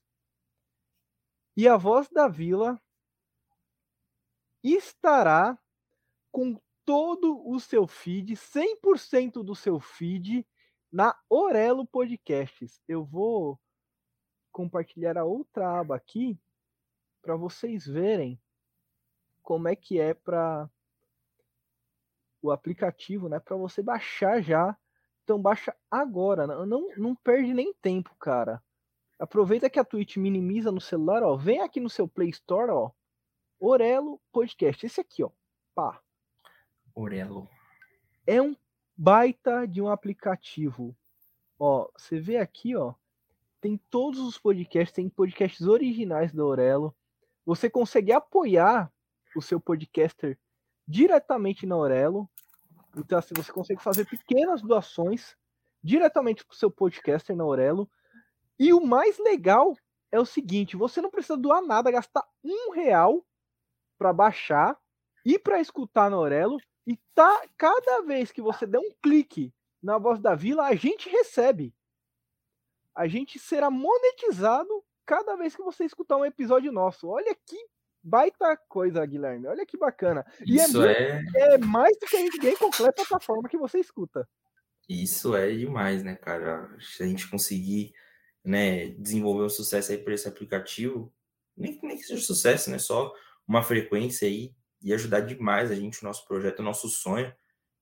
E 1.58 1.68
a 1.68 1.76
Voz 1.76 2.08
da 2.10 2.28
Vila 2.28 2.80
estará 4.64 5.58
com 6.32 6.60
todo 6.90 7.48
o 7.48 7.60
seu 7.60 7.86
feed, 7.86 8.34
100% 8.34 9.44
do 9.44 9.54
seu 9.54 9.80
feed 9.80 10.44
na 10.92 11.16
Orelo 11.30 11.86
Podcasts. 11.86 12.82
Eu 12.88 13.06
vou 13.06 13.60
compartilhar 14.52 15.16
a 15.16 15.24
outra 15.24 15.80
aba 15.80 15.96
aqui 15.96 16.36
para 17.22 17.36
vocês 17.36 17.86
verem 17.86 18.42
como 19.44 19.68
é 19.68 19.76
que 19.76 20.00
é 20.00 20.16
para 20.16 20.68
o 22.42 22.50
aplicativo, 22.50 23.30
né, 23.30 23.40
para 23.40 23.56
você 23.56 23.84
baixar 23.84 24.42
já. 24.42 24.76
Então 25.24 25.40
baixa 25.40 25.78
agora, 25.92 26.48
não, 26.48 26.90
não 26.98 27.16
perde 27.16 27.54
nem 27.54 27.72
tempo, 27.72 28.16
cara. 28.20 28.64
Aproveita 29.20 29.70
que 29.70 29.80
a 29.80 29.86
Twitch 29.86 30.18
minimiza 30.18 30.72
no 30.72 30.82
celular, 30.82 31.22
ó, 31.22 31.36
vem 31.36 31.62
aqui 31.62 31.80
no 31.80 31.88
seu 31.88 32.08
Play 32.08 32.30
Store, 32.30 32.72
ó, 32.72 32.90
Orelo 33.60 34.20
Podcast, 34.32 34.88
esse 34.88 35.00
aqui, 35.00 35.24
ó, 35.24 35.30
pá. 35.76 36.02
Orelo. 37.00 37.48
É 38.28 38.42
um 38.42 38.56
baita 38.96 39.66
de 39.66 39.82
um 39.82 39.90
aplicativo. 39.90 40.96
Ó, 41.58 41.90
você 41.98 42.20
vê 42.20 42.38
aqui, 42.38 42.76
ó, 42.76 42.94
tem 43.62 43.78
todos 43.90 44.20
os 44.20 44.38
podcasts, 44.38 44.94
tem 44.96 45.10
podcasts 45.10 45.68
originais 45.68 46.34
da 46.34 46.44
Orelo. 46.44 46.96
Você 47.46 47.70
consegue 47.70 48.12
apoiar 48.12 48.92
o 49.36 49.42
seu 49.42 49.60
podcaster 49.60 50.38
diretamente 50.88 51.66
na 51.66 51.76
Aurelo. 51.76 52.30
Então, 52.98 53.20
assim, 53.20 53.34
você 53.36 53.52
consegue 53.52 53.82
fazer 53.82 54.06
pequenas 54.06 54.62
doações 54.62 55.36
diretamente 55.84 56.44
para 56.44 56.54
o 56.54 56.58
seu 56.58 56.72
podcaster 56.72 57.36
na 57.36 57.44
Aurelo. 57.44 57.90
E 58.58 58.74
o 58.74 58.82
mais 58.82 59.18
legal 59.18 59.78
é 60.12 60.20
o 60.20 60.26
seguinte: 60.26 60.76
você 60.76 61.02
não 61.02 61.12
precisa 61.12 61.38
doar 61.38 61.62
nada, 61.62 61.92
gastar 61.92 62.26
um 62.44 62.72
real 62.72 63.26
para 63.98 64.14
baixar 64.14 64.78
e 65.26 65.38
para 65.38 65.60
escutar 65.60 66.10
na 66.10 66.18
Aurelo. 66.18 66.60
E 66.90 66.98
tá, 67.14 67.48
cada 67.56 68.02
vez 68.02 68.32
que 68.32 68.42
você 68.42 68.66
der 68.66 68.80
um 68.80 68.90
clique 69.00 69.54
na 69.80 70.00
voz 70.00 70.20
da 70.20 70.34
vila, 70.34 70.66
a 70.66 70.74
gente 70.74 71.08
recebe. 71.08 71.72
A 72.96 73.08
gente 73.08 73.38
será 73.38 73.70
monetizado 73.70 74.84
cada 75.06 75.36
vez 75.36 75.56
que 75.56 75.62
você 75.62 75.86
escutar 75.86 76.18
um 76.18 76.26
episódio 76.26 76.72
nosso. 76.72 77.08
Olha 77.08 77.36
que 77.46 77.56
baita 78.02 78.58
coisa, 78.68 79.06
Guilherme. 79.06 79.46
Olha 79.46 79.68
que 79.68 79.78
bacana. 79.78 80.26
E 80.44 80.60
é 80.60 80.66
Isso 80.66 80.82
é, 80.82 81.24
é... 81.36 81.54
é 81.54 81.58
mais 81.60 81.96
do 82.00 82.08
que 82.08 82.16
a 82.16 82.22
gente 82.22 82.40
ganha 82.40 82.54
em 82.54 82.58
qualquer 82.58 82.92
plataforma 82.92 83.48
que 83.48 83.58
você 83.58 83.80
escuta. 83.80 84.28
Isso 84.90 85.36
é 85.36 85.52
demais, 85.52 86.02
né, 86.02 86.16
cara? 86.16 86.76
Se 86.80 87.04
a 87.04 87.06
gente 87.06 87.30
conseguir 87.30 87.94
né, 88.44 88.88
desenvolver 88.98 89.44
um 89.44 89.50
sucesso 89.50 89.92
aí 89.92 90.00
por 90.00 90.12
esse 90.12 90.28
aplicativo, 90.28 91.14
nem, 91.56 91.80
nem 91.84 91.96
que 91.96 92.04
seja 92.04 92.26
sucesso, 92.26 92.72
né? 92.72 92.80
Só 92.80 93.14
uma 93.48 93.62
frequência 93.62 94.28
aí 94.28 94.56
e 94.82 94.94
ajudar 94.94 95.22
demais 95.22 95.72
a 95.72 95.76
gente, 95.76 96.02
o 96.02 96.06
nosso 96.06 96.26
projeto, 96.26 96.60
o 96.60 96.64
nosso 96.64 96.88
sonho, 96.90 97.34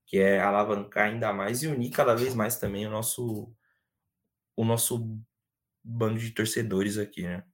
que 0.05 0.17
é 0.17 0.39
alavancar 0.39 1.09
ainda 1.09 1.33
mais 1.33 1.63
e 1.63 1.67
unir 1.67 1.91
cada 1.91 2.15
vez 2.15 2.33
mais 2.33 2.57
também 2.57 2.87
o 2.87 2.89
nosso 2.89 3.53
o 4.55 4.65
nosso 4.65 5.19
bando 5.83 6.19
de 6.19 6.31
torcedores 6.31 6.97
aqui, 6.97 7.23
né? 7.23 7.45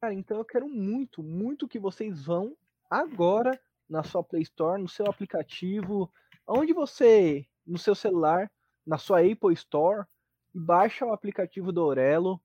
Cara, 0.00 0.14
então 0.14 0.38
eu 0.38 0.44
quero 0.44 0.68
muito, 0.68 1.22
muito 1.22 1.68
que 1.68 1.78
vocês 1.78 2.24
vão 2.24 2.56
agora 2.90 3.60
na 3.88 4.02
sua 4.02 4.22
Play 4.22 4.42
Store, 4.42 4.80
no 4.80 4.88
seu 4.88 5.06
aplicativo, 5.06 6.12
onde 6.46 6.72
você, 6.72 7.46
no 7.66 7.78
seu 7.78 7.94
celular, 7.94 8.50
na 8.86 8.98
sua 8.98 9.20
Apple 9.20 9.52
Store, 9.54 10.06
e 10.54 10.60
baixa 10.60 11.04
o 11.04 11.12
aplicativo 11.12 11.72
do 11.72 11.84
Orelo. 11.84 12.40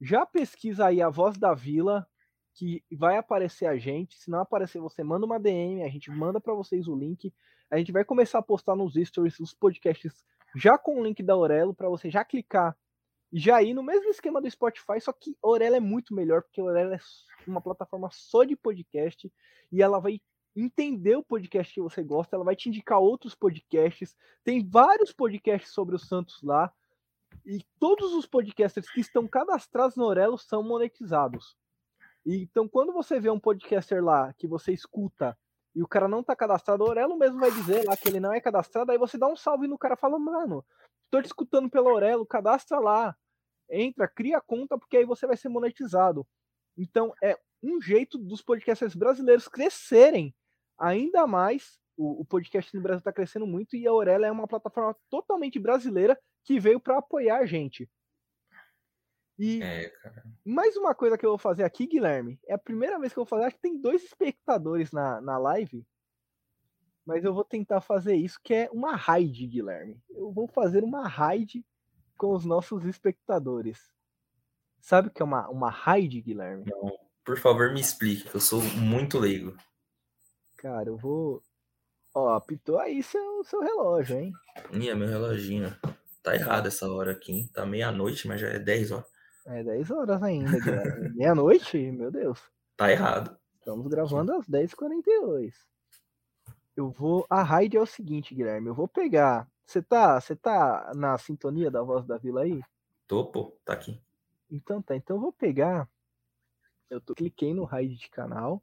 Já 0.00 0.24
pesquisa 0.24 0.86
aí 0.86 1.02
a 1.02 1.08
voz 1.08 1.36
da 1.38 1.54
vila, 1.54 2.06
que 2.58 2.82
vai 2.96 3.16
aparecer 3.16 3.66
a 3.66 3.76
gente. 3.76 4.18
Se 4.18 4.30
não 4.30 4.40
aparecer, 4.40 4.80
você 4.80 5.02
manda 5.02 5.24
uma 5.24 5.38
DM, 5.38 5.82
a 5.82 5.88
gente 5.88 6.10
manda 6.10 6.40
para 6.40 6.54
vocês 6.54 6.88
o 6.88 6.96
link. 6.96 7.32
A 7.70 7.78
gente 7.78 7.92
vai 7.92 8.04
começar 8.04 8.38
a 8.38 8.42
postar 8.42 8.74
nos 8.74 8.94
stories 8.94 9.38
os 9.38 9.54
podcasts 9.54 10.24
já 10.56 10.76
com 10.76 11.00
o 11.00 11.04
link 11.04 11.22
da 11.22 11.36
Orelo 11.36 11.74
para 11.74 11.88
você 11.88 12.10
já 12.10 12.24
clicar 12.24 12.76
já 13.32 13.62
ir 13.62 13.74
no 13.74 13.82
mesmo 13.82 14.08
esquema 14.08 14.40
do 14.40 14.50
Spotify, 14.50 15.00
só 15.00 15.12
que 15.12 15.36
Orelha 15.42 15.76
é 15.76 15.80
muito 15.80 16.14
melhor, 16.14 16.42
porque 16.42 16.62
Orelha 16.62 16.94
é 16.94 17.00
uma 17.50 17.60
plataforma 17.60 18.08
só 18.10 18.42
de 18.42 18.56
podcast 18.56 19.30
e 19.70 19.82
ela 19.82 19.98
vai 19.98 20.20
entender 20.56 21.16
o 21.16 21.22
podcast 21.22 21.72
que 21.72 21.80
você 21.80 22.02
gosta, 22.02 22.34
ela 22.34 22.44
vai 22.44 22.56
te 22.56 22.68
indicar 22.68 22.98
outros 22.98 23.34
podcasts. 23.34 24.16
Tem 24.42 24.66
vários 24.66 25.12
podcasts 25.12 25.72
sobre 25.72 25.94
o 25.94 25.98
Santos 25.98 26.42
lá. 26.42 26.72
E 27.44 27.62
todos 27.78 28.14
os 28.14 28.26
podcasters 28.26 28.90
que 28.90 29.00
estão 29.00 29.28
cadastrados 29.28 29.96
no 29.96 30.04
Orelo 30.04 30.38
são 30.38 30.62
monetizados. 30.62 31.56
E, 32.28 32.42
então, 32.42 32.68
quando 32.68 32.92
você 32.92 33.18
vê 33.18 33.30
um 33.30 33.40
podcaster 33.40 34.04
lá 34.04 34.32
que 34.34 34.46
você 34.46 34.72
escuta 34.72 35.36
e 35.74 35.82
o 35.82 35.88
cara 35.88 36.06
não 36.06 36.22
tá 36.22 36.36
cadastrado, 36.36 36.84
o 36.84 36.88
Orelo 36.88 37.16
mesmo 37.16 37.40
vai 37.40 37.50
dizer 37.50 37.84
lá 37.86 37.96
que 37.96 38.08
ele 38.08 38.20
não 38.20 38.32
é 38.32 38.40
cadastrado, 38.40 38.92
aí 38.92 38.98
você 38.98 39.16
dá 39.16 39.26
um 39.26 39.36
salve 39.36 39.66
no 39.66 39.78
cara 39.78 39.96
fala, 39.96 40.18
mano, 40.18 40.64
Estou 41.08 41.22
te 41.22 41.26
escutando 41.26 41.70
pela 41.70 41.90
Aurelo, 41.90 42.26
cadastra 42.26 42.78
lá. 42.78 43.16
Entra, 43.70 44.06
cria 44.06 44.42
conta, 44.42 44.78
porque 44.78 44.98
aí 44.98 45.06
você 45.06 45.26
vai 45.26 45.38
ser 45.38 45.48
monetizado. 45.48 46.26
Então, 46.76 47.14
é 47.22 47.34
um 47.62 47.80
jeito 47.80 48.18
dos 48.18 48.42
podcasters 48.42 48.94
brasileiros 48.94 49.48
crescerem 49.48 50.34
ainda 50.78 51.26
mais. 51.26 51.78
O, 51.96 52.20
o 52.20 52.24
podcast 52.26 52.74
no 52.76 52.82
Brasil 52.82 52.98
está 52.98 53.12
crescendo 53.12 53.46
muito 53.46 53.74
e 53.74 53.88
a 53.88 53.90
Aurela 53.90 54.26
é 54.26 54.30
uma 54.30 54.46
plataforma 54.46 54.94
totalmente 55.08 55.58
brasileira 55.58 56.18
que 56.44 56.60
veio 56.60 56.78
para 56.78 56.98
apoiar 56.98 57.38
a 57.38 57.46
gente. 57.46 57.88
E 59.38 59.62
é, 59.62 59.92
mais 60.44 60.76
uma 60.76 60.94
coisa 60.94 61.16
que 61.16 61.24
eu 61.24 61.30
vou 61.30 61.38
fazer 61.38 61.62
aqui, 61.62 61.86
Guilherme, 61.86 62.40
é 62.46 62.54
a 62.54 62.58
primeira 62.58 62.98
vez 62.98 63.12
que 63.12 63.18
eu 63.18 63.24
vou 63.24 63.28
fazer. 63.28 63.44
Acho 63.44 63.56
que 63.56 63.62
tem 63.62 63.80
dois 63.80 64.02
espectadores 64.02 64.90
na, 64.90 65.20
na 65.20 65.38
live 65.38 65.86
mas 67.08 67.24
eu 67.24 67.32
vou 67.32 67.42
tentar 67.42 67.80
fazer 67.80 68.16
isso, 68.16 68.38
que 68.44 68.52
é 68.52 68.68
uma 68.70 68.94
raid, 68.94 69.46
Guilherme. 69.46 69.98
Eu 70.10 70.30
vou 70.30 70.46
fazer 70.46 70.84
uma 70.84 71.08
raid 71.08 71.64
com 72.18 72.34
os 72.34 72.44
nossos 72.44 72.84
espectadores. 72.84 73.78
Sabe 74.82 75.08
o 75.08 75.10
que 75.10 75.22
é 75.22 75.24
uma, 75.24 75.48
uma 75.48 75.70
raid, 75.70 76.20
Guilherme? 76.20 76.66
Não, 76.66 76.98
por 77.24 77.38
favor, 77.38 77.72
me 77.72 77.80
explique, 77.80 78.28
que 78.28 78.34
eu 78.34 78.40
sou 78.42 78.60
muito 78.60 79.18
leigo. 79.18 79.56
Cara, 80.58 80.90
eu 80.90 80.98
vou. 80.98 81.42
Ó, 82.14 82.28
apitou 82.34 82.78
aí 82.78 83.02
seu, 83.02 83.42
seu 83.42 83.62
relógio, 83.62 84.18
hein? 84.18 84.32
Ih, 84.72 84.90
é 84.90 84.94
meu 84.94 85.08
reloginho. 85.08 85.74
Tá 86.22 86.34
errado 86.34 86.66
essa 86.66 86.90
hora 86.90 87.12
aqui, 87.12 87.32
hein? 87.32 87.50
Tá 87.54 87.64
meia-noite, 87.64 88.28
mas 88.28 88.38
já 88.38 88.48
é 88.48 88.58
10 88.58 88.90
horas. 88.92 89.10
É 89.48 89.64
10 89.64 89.90
horas 89.90 90.22
ainda, 90.22 90.60
Guilherme. 90.60 91.08
Meia-noite? 91.16 91.90
Meu 91.90 92.10
Deus. 92.10 92.40
Tá 92.76 92.90
errado. 92.90 93.36
Estamos 93.58 93.86
gravando 93.88 94.32
às 94.32 94.46
10h42 94.46 95.52
eu 96.78 96.90
vou. 96.90 97.26
A 97.28 97.42
raid 97.42 97.76
é 97.76 97.80
o 97.80 97.86
seguinte, 97.86 98.34
Guilherme. 98.34 98.68
Eu 98.68 98.74
vou 98.74 98.88
pegar. 98.88 99.50
Você 99.66 99.82
tá, 99.82 100.20
você 100.20 100.34
tá 100.34 100.92
na 100.94 101.18
sintonia 101.18 101.70
da 101.70 101.82
voz 101.82 102.06
da 102.06 102.16
vila 102.16 102.42
aí? 102.42 102.62
Tô, 103.06 103.26
pô, 103.26 103.56
tá 103.64 103.72
aqui. 103.72 104.00
Então 104.50 104.80
tá. 104.80 104.96
Então 104.96 105.16
eu 105.16 105.20
vou 105.20 105.32
pegar. 105.32 105.88
Eu 106.88 107.00
tô, 107.00 107.14
cliquei 107.14 107.52
no 107.52 107.64
raid 107.64 107.96
de 107.96 108.08
canal. 108.08 108.62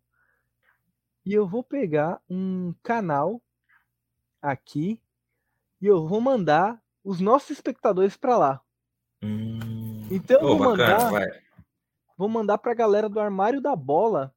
E 1.25 1.33
eu 1.33 1.47
vou 1.47 1.63
pegar 1.63 2.21
um 2.29 2.73
canal 2.81 3.41
aqui. 4.41 4.99
E 5.81 5.85
eu 5.85 6.07
vou 6.07 6.21
mandar 6.21 6.81
os 7.03 7.19
nossos 7.19 7.51
espectadores 7.51 8.15
para 8.15 8.37
lá. 8.37 8.61
Hum... 9.21 9.64
Então 10.11 10.39
vou 10.41 10.57
bacana, 10.57 10.93
mandar. 10.93 11.11
Vai. 11.11 11.27
Vou 12.17 12.29
mandar 12.29 12.57
pra 12.57 12.73
galera 12.73 13.09
do 13.09 13.19
Armário 13.19 13.61
da 13.61 13.75
Bola 13.75 14.33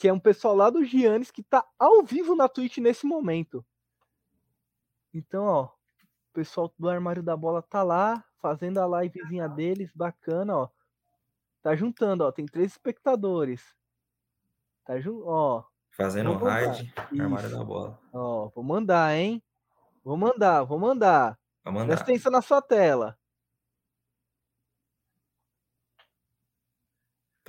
que 0.00 0.08
é 0.08 0.12
um 0.12 0.18
pessoal 0.18 0.56
lá 0.56 0.70
do 0.70 0.82
Giannis 0.82 1.30
que 1.30 1.42
tá 1.42 1.62
ao 1.78 2.02
vivo 2.02 2.34
na 2.34 2.48
Twitch 2.48 2.78
nesse 2.78 3.04
momento. 3.04 3.62
Então, 5.12 5.44
ó, 5.44 5.64
o 5.64 6.32
pessoal 6.32 6.72
do 6.78 6.88
Armário 6.88 7.22
da 7.22 7.36
Bola 7.36 7.60
tá 7.60 7.82
lá, 7.82 8.24
fazendo 8.38 8.78
a 8.78 9.02
livezinha 9.02 9.46
deles, 9.46 9.92
bacana, 9.94 10.56
ó. 10.56 10.68
Tá 11.60 11.76
juntando, 11.76 12.24
ó, 12.24 12.32
tem 12.32 12.46
três 12.46 12.72
espectadores. 12.72 13.76
Tá 14.86 14.98
junto, 14.98 15.28
ó. 15.28 15.64
Fazendo 15.90 16.32
raid, 16.32 16.94
Armário 17.20 17.50
da 17.50 17.62
Bola. 17.62 18.00
Ó, 18.10 18.48
vou 18.54 18.64
mandar, 18.64 19.14
hein? 19.14 19.42
Vou 20.02 20.16
mandar, 20.16 20.62
vou 20.62 20.78
mandar. 20.78 21.38
Vou 21.62 21.74
mandar. 21.74 21.88
Presta 21.88 22.04
atenção 22.04 22.32
na 22.32 22.40
sua 22.40 22.62
tela. 22.62 23.18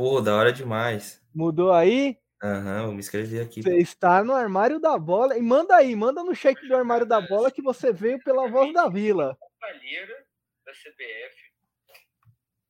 Pô, 0.02 0.20
da 0.20 0.36
hora 0.36 0.52
demais. 0.52 1.24
Mudou 1.32 1.72
aí? 1.72 2.18
Aham, 2.44 2.86
vou 2.86 2.94
me 2.94 3.02
inscrever 3.02 3.46
aqui. 3.46 3.62
Você 3.62 3.78
está 3.78 4.24
no 4.24 4.34
armário 4.34 4.80
da 4.80 4.98
bola. 4.98 5.38
E 5.38 5.42
manda 5.44 5.76
aí, 5.76 5.96
manda 5.96 6.24
no 6.24 6.34
chat 6.34 6.60
do 6.68 6.76
armário 6.76 7.06
da 7.06 7.22
bola 7.22 7.52
que 7.52 7.62
você 7.62 7.94
veio 7.94 8.18
pela 8.24 8.50
voz 8.50 8.74
da 8.74 8.90
vila. 8.90 9.38
Companheira 9.40 10.26
da 10.66 10.72
CBF. 10.72 11.36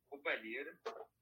Companheira. 0.09 0.77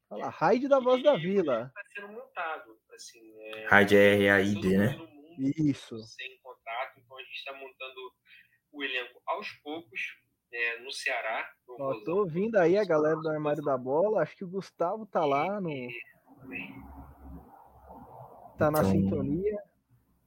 Olha 0.09 0.25
lá, 0.25 0.29
raid 0.29 0.67
da 0.67 0.79
voz 0.79 1.03
da 1.03 1.15
vila. 1.15 1.67
Está 1.67 1.81
sendo 1.93 2.11
montado. 2.11 2.79
Assim, 2.91 3.39
é, 3.41 3.67
raid 3.67 3.95
é 3.95 4.15
R-A-I-D, 4.15 4.77
né? 4.79 4.95
Isso. 5.37 5.95
Sem 6.05 6.39
contato. 6.41 6.99
Então 7.05 7.19
a 7.19 7.21
gente 7.21 7.35
está 7.35 7.53
montando 7.53 8.13
o 8.71 8.83
elenco 8.83 9.21
aos 9.27 9.51
poucos. 9.61 10.01
É, 10.51 10.79
no 10.81 10.91
Ceará. 10.91 11.47
Ó, 11.67 11.93
tô 12.03 12.17
ouvindo 12.21 12.55
aí 12.57 12.77
a 12.77 12.83
galera 12.85 13.15
do 13.15 13.29
armário 13.29 13.63
da 13.63 13.77
bola. 13.77 14.21
Acho 14.23 14.35
que 14.35 14.43
o 14.43 14.49
Gustavo 14.49 15.05
tá 15.05 15.23
lá 15.25 15.61
no. 15.61 15.69
Tá 18.57 18.71
na 18.71 18.79
então, 18.79 18.91
sintonia. 18.91 19.63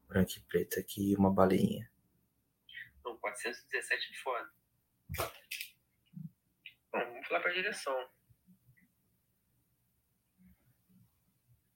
Branco 0.09 0.31
e 0.37 0.41
preto 0.43 0.79
aqui 0.79 1.15
uma 1.17 1.31
baleinha. 1.33 1.91
Não, 3.05 3.17
417 3.19 4.13
de 4.13 4.19
fora. 4.23 4.49
Bom, 6.93 6.99
vamos 6.99 7.27
falar 7.27 7.41
para 7.41 7.51
a 7.51 7.55
direção. 7.55 7.95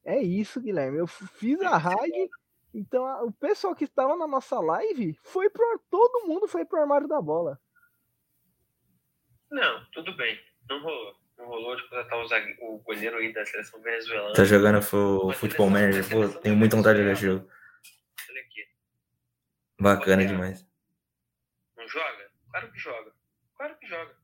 É 0.05 0.23
isso, 0.23 0.61
Guilherme. 0.61 0.99
Eu 0.99 1.07
fiz 1.09 1.61
a 1.63 1.77
raid, 1.77 2.31
então 2.73 3.05
a- 3.05 3.25
o 3.25 3.33
pessoal 3.33 3.75
que 3.75 3.85
estava 3.85 4.17
na 4.17 4.27
nossa 4.27 4.61
live 4.61 5.15
foi 5.25 5.51
pro. 5.51 5.81
Todo 5.91 6.27
mundo 6.29 6.47
foi 6.47 6.65
pro 6.65 6.81
armário 6.81 7.09
da 7.09 7.21
bola. 7.21 7.61
Não, 9.51 9.85
tudo 9.93 10.15
bem. 10.17 10.41
Não 10.69 10.83
rolou. 10.83 11.17
Não 11.39 11.47
rolou 11.47 11.77
de 11.77 11.83
contratar 11.83 12.19
o, 12.19 12.27
zague- 12.27 12.57
o 12.61 12.79
goleiro 12.79 13.17
aí 13.19 13.33
da 13.33 13.45
seleção 13.45 13.81
venezuelana. 13.83 14.35
Tá 14.35 14.45
jogando 14.45 14.81
fu- 14.83 15.31
futebol 15.35 15.69
manager, 15.69 16.09
pô, 16.09 16.29
tenho 16.41 16.57
muita 16.57 16.77
vontade 16.77 16.97
de 16.99 17.03
jogar 17.03 17.13
esse 17.13 17.27
jogo. 17.27 17.51
Olha 18.31 18.41
aqui. 18.41 18.69
Bacana 19.79 20.25
demais. 20.27 20.67
Não 21.77 21.87
joga? 21.87 22.31
Claro 22.51 22.73
que 22.73 22.79
joga. 22.79 23.13
Claro 23.57 23.79
que 23.79 23.87
joga. 23.87 24.17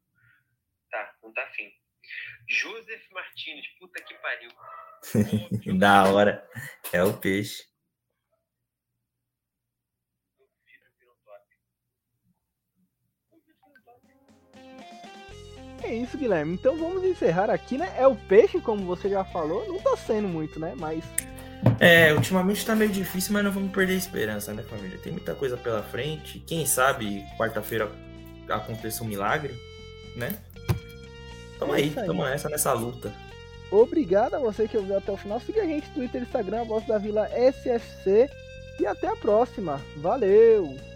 Tá, 0.90 1.14
não 1.22 1.32
tá 1.34 1.42
afim. 1.44 1.70
Joseph 2.48 3.10
Martinez, 3.12 3.66
puta 3.78 4.02
que 4.02 4.14
pariu. 4.14 4.50
Da 5.78 6.04
hora. 6.04 6.48
É 6.92 7.02
o 7.04 7.16
peixe. 7.18 7.64
É 15.82 15.94
isso, 15.94 16.16
Guilherme. 16.16 16.54
Então 16.54 16.76
vamos 16.76 17.04
encerrar 17.04 17.50
aqui, 17.50 17.76
né? 17.78 17.92
É 17.96 18.06
o 18.06 18.16
peixe, 18.16 18.60
como 18.60 18.84
você 18.86 19.08
já 19.08 19.24
falou. 19.24 19.66
Não 19.66 19.80
tá 19.80 19.96
sendo 19.96 20.28
muito, 20.28 20.58
né? 20.60 20.74
Mas 20.76 21.04
É, 21.78 22.12
ultimamente 22.14 22.64
tá 22.66 22.74
meio 22.74 22.90
difícil, 22.90 23.32
mas 23.32 23.44
não 23.44 23.52
vamos 23.52 23.72
perder 23.72 23.94
a 23.94 23.96
esperança, 23.96 24.52
né, 24.52 24.62
família? 24.62 24.98
Tem 24.98 25.12
muita 25.12 25.34
coisa 25.34 25.56
pela 25.56 25.82
frente. 25.82 26.40
Quem 26.40 26.66
sabe 26.66 27.22
quarta-feira 27.38 27.90
aconteça 28.48 29.02
um 29.04 29.06
milagre, 29.06 29.54
né? 30.16 30.38
Tamo 31.58 31.74
É 31.74 31.78
aí, 31.78 31.92
aí. 31.96 32.06
tamo 32.06 32.24
nessa, 32.24 32.48
nessa 32.48 32.72
luta. 32.72 33.12
obrigado 33.70 34.34
a 34.34 34.38
você 34.38 34.68
que 34.68 34.76
ouviu 34.76 34.96
até 34.96 35.10
o 35.12 35.16
final. 35.16 35.40
Siga 35.40 35.62
a 35.62 35.66
gente 35.66 35.88
no 35.88 35.94
Twitter, 35.94 36.22
Instagram, 36.22 36.64
Voz 36.64 36.86
da 36.86 36.98
Vila 36.98 37.28
SFC. 37.28 38.28
E 38.78 38.86
até 38.86 39.06
a 39.08 39.16
próxima. 39.16 39.80
Valeu! 39.96 40.91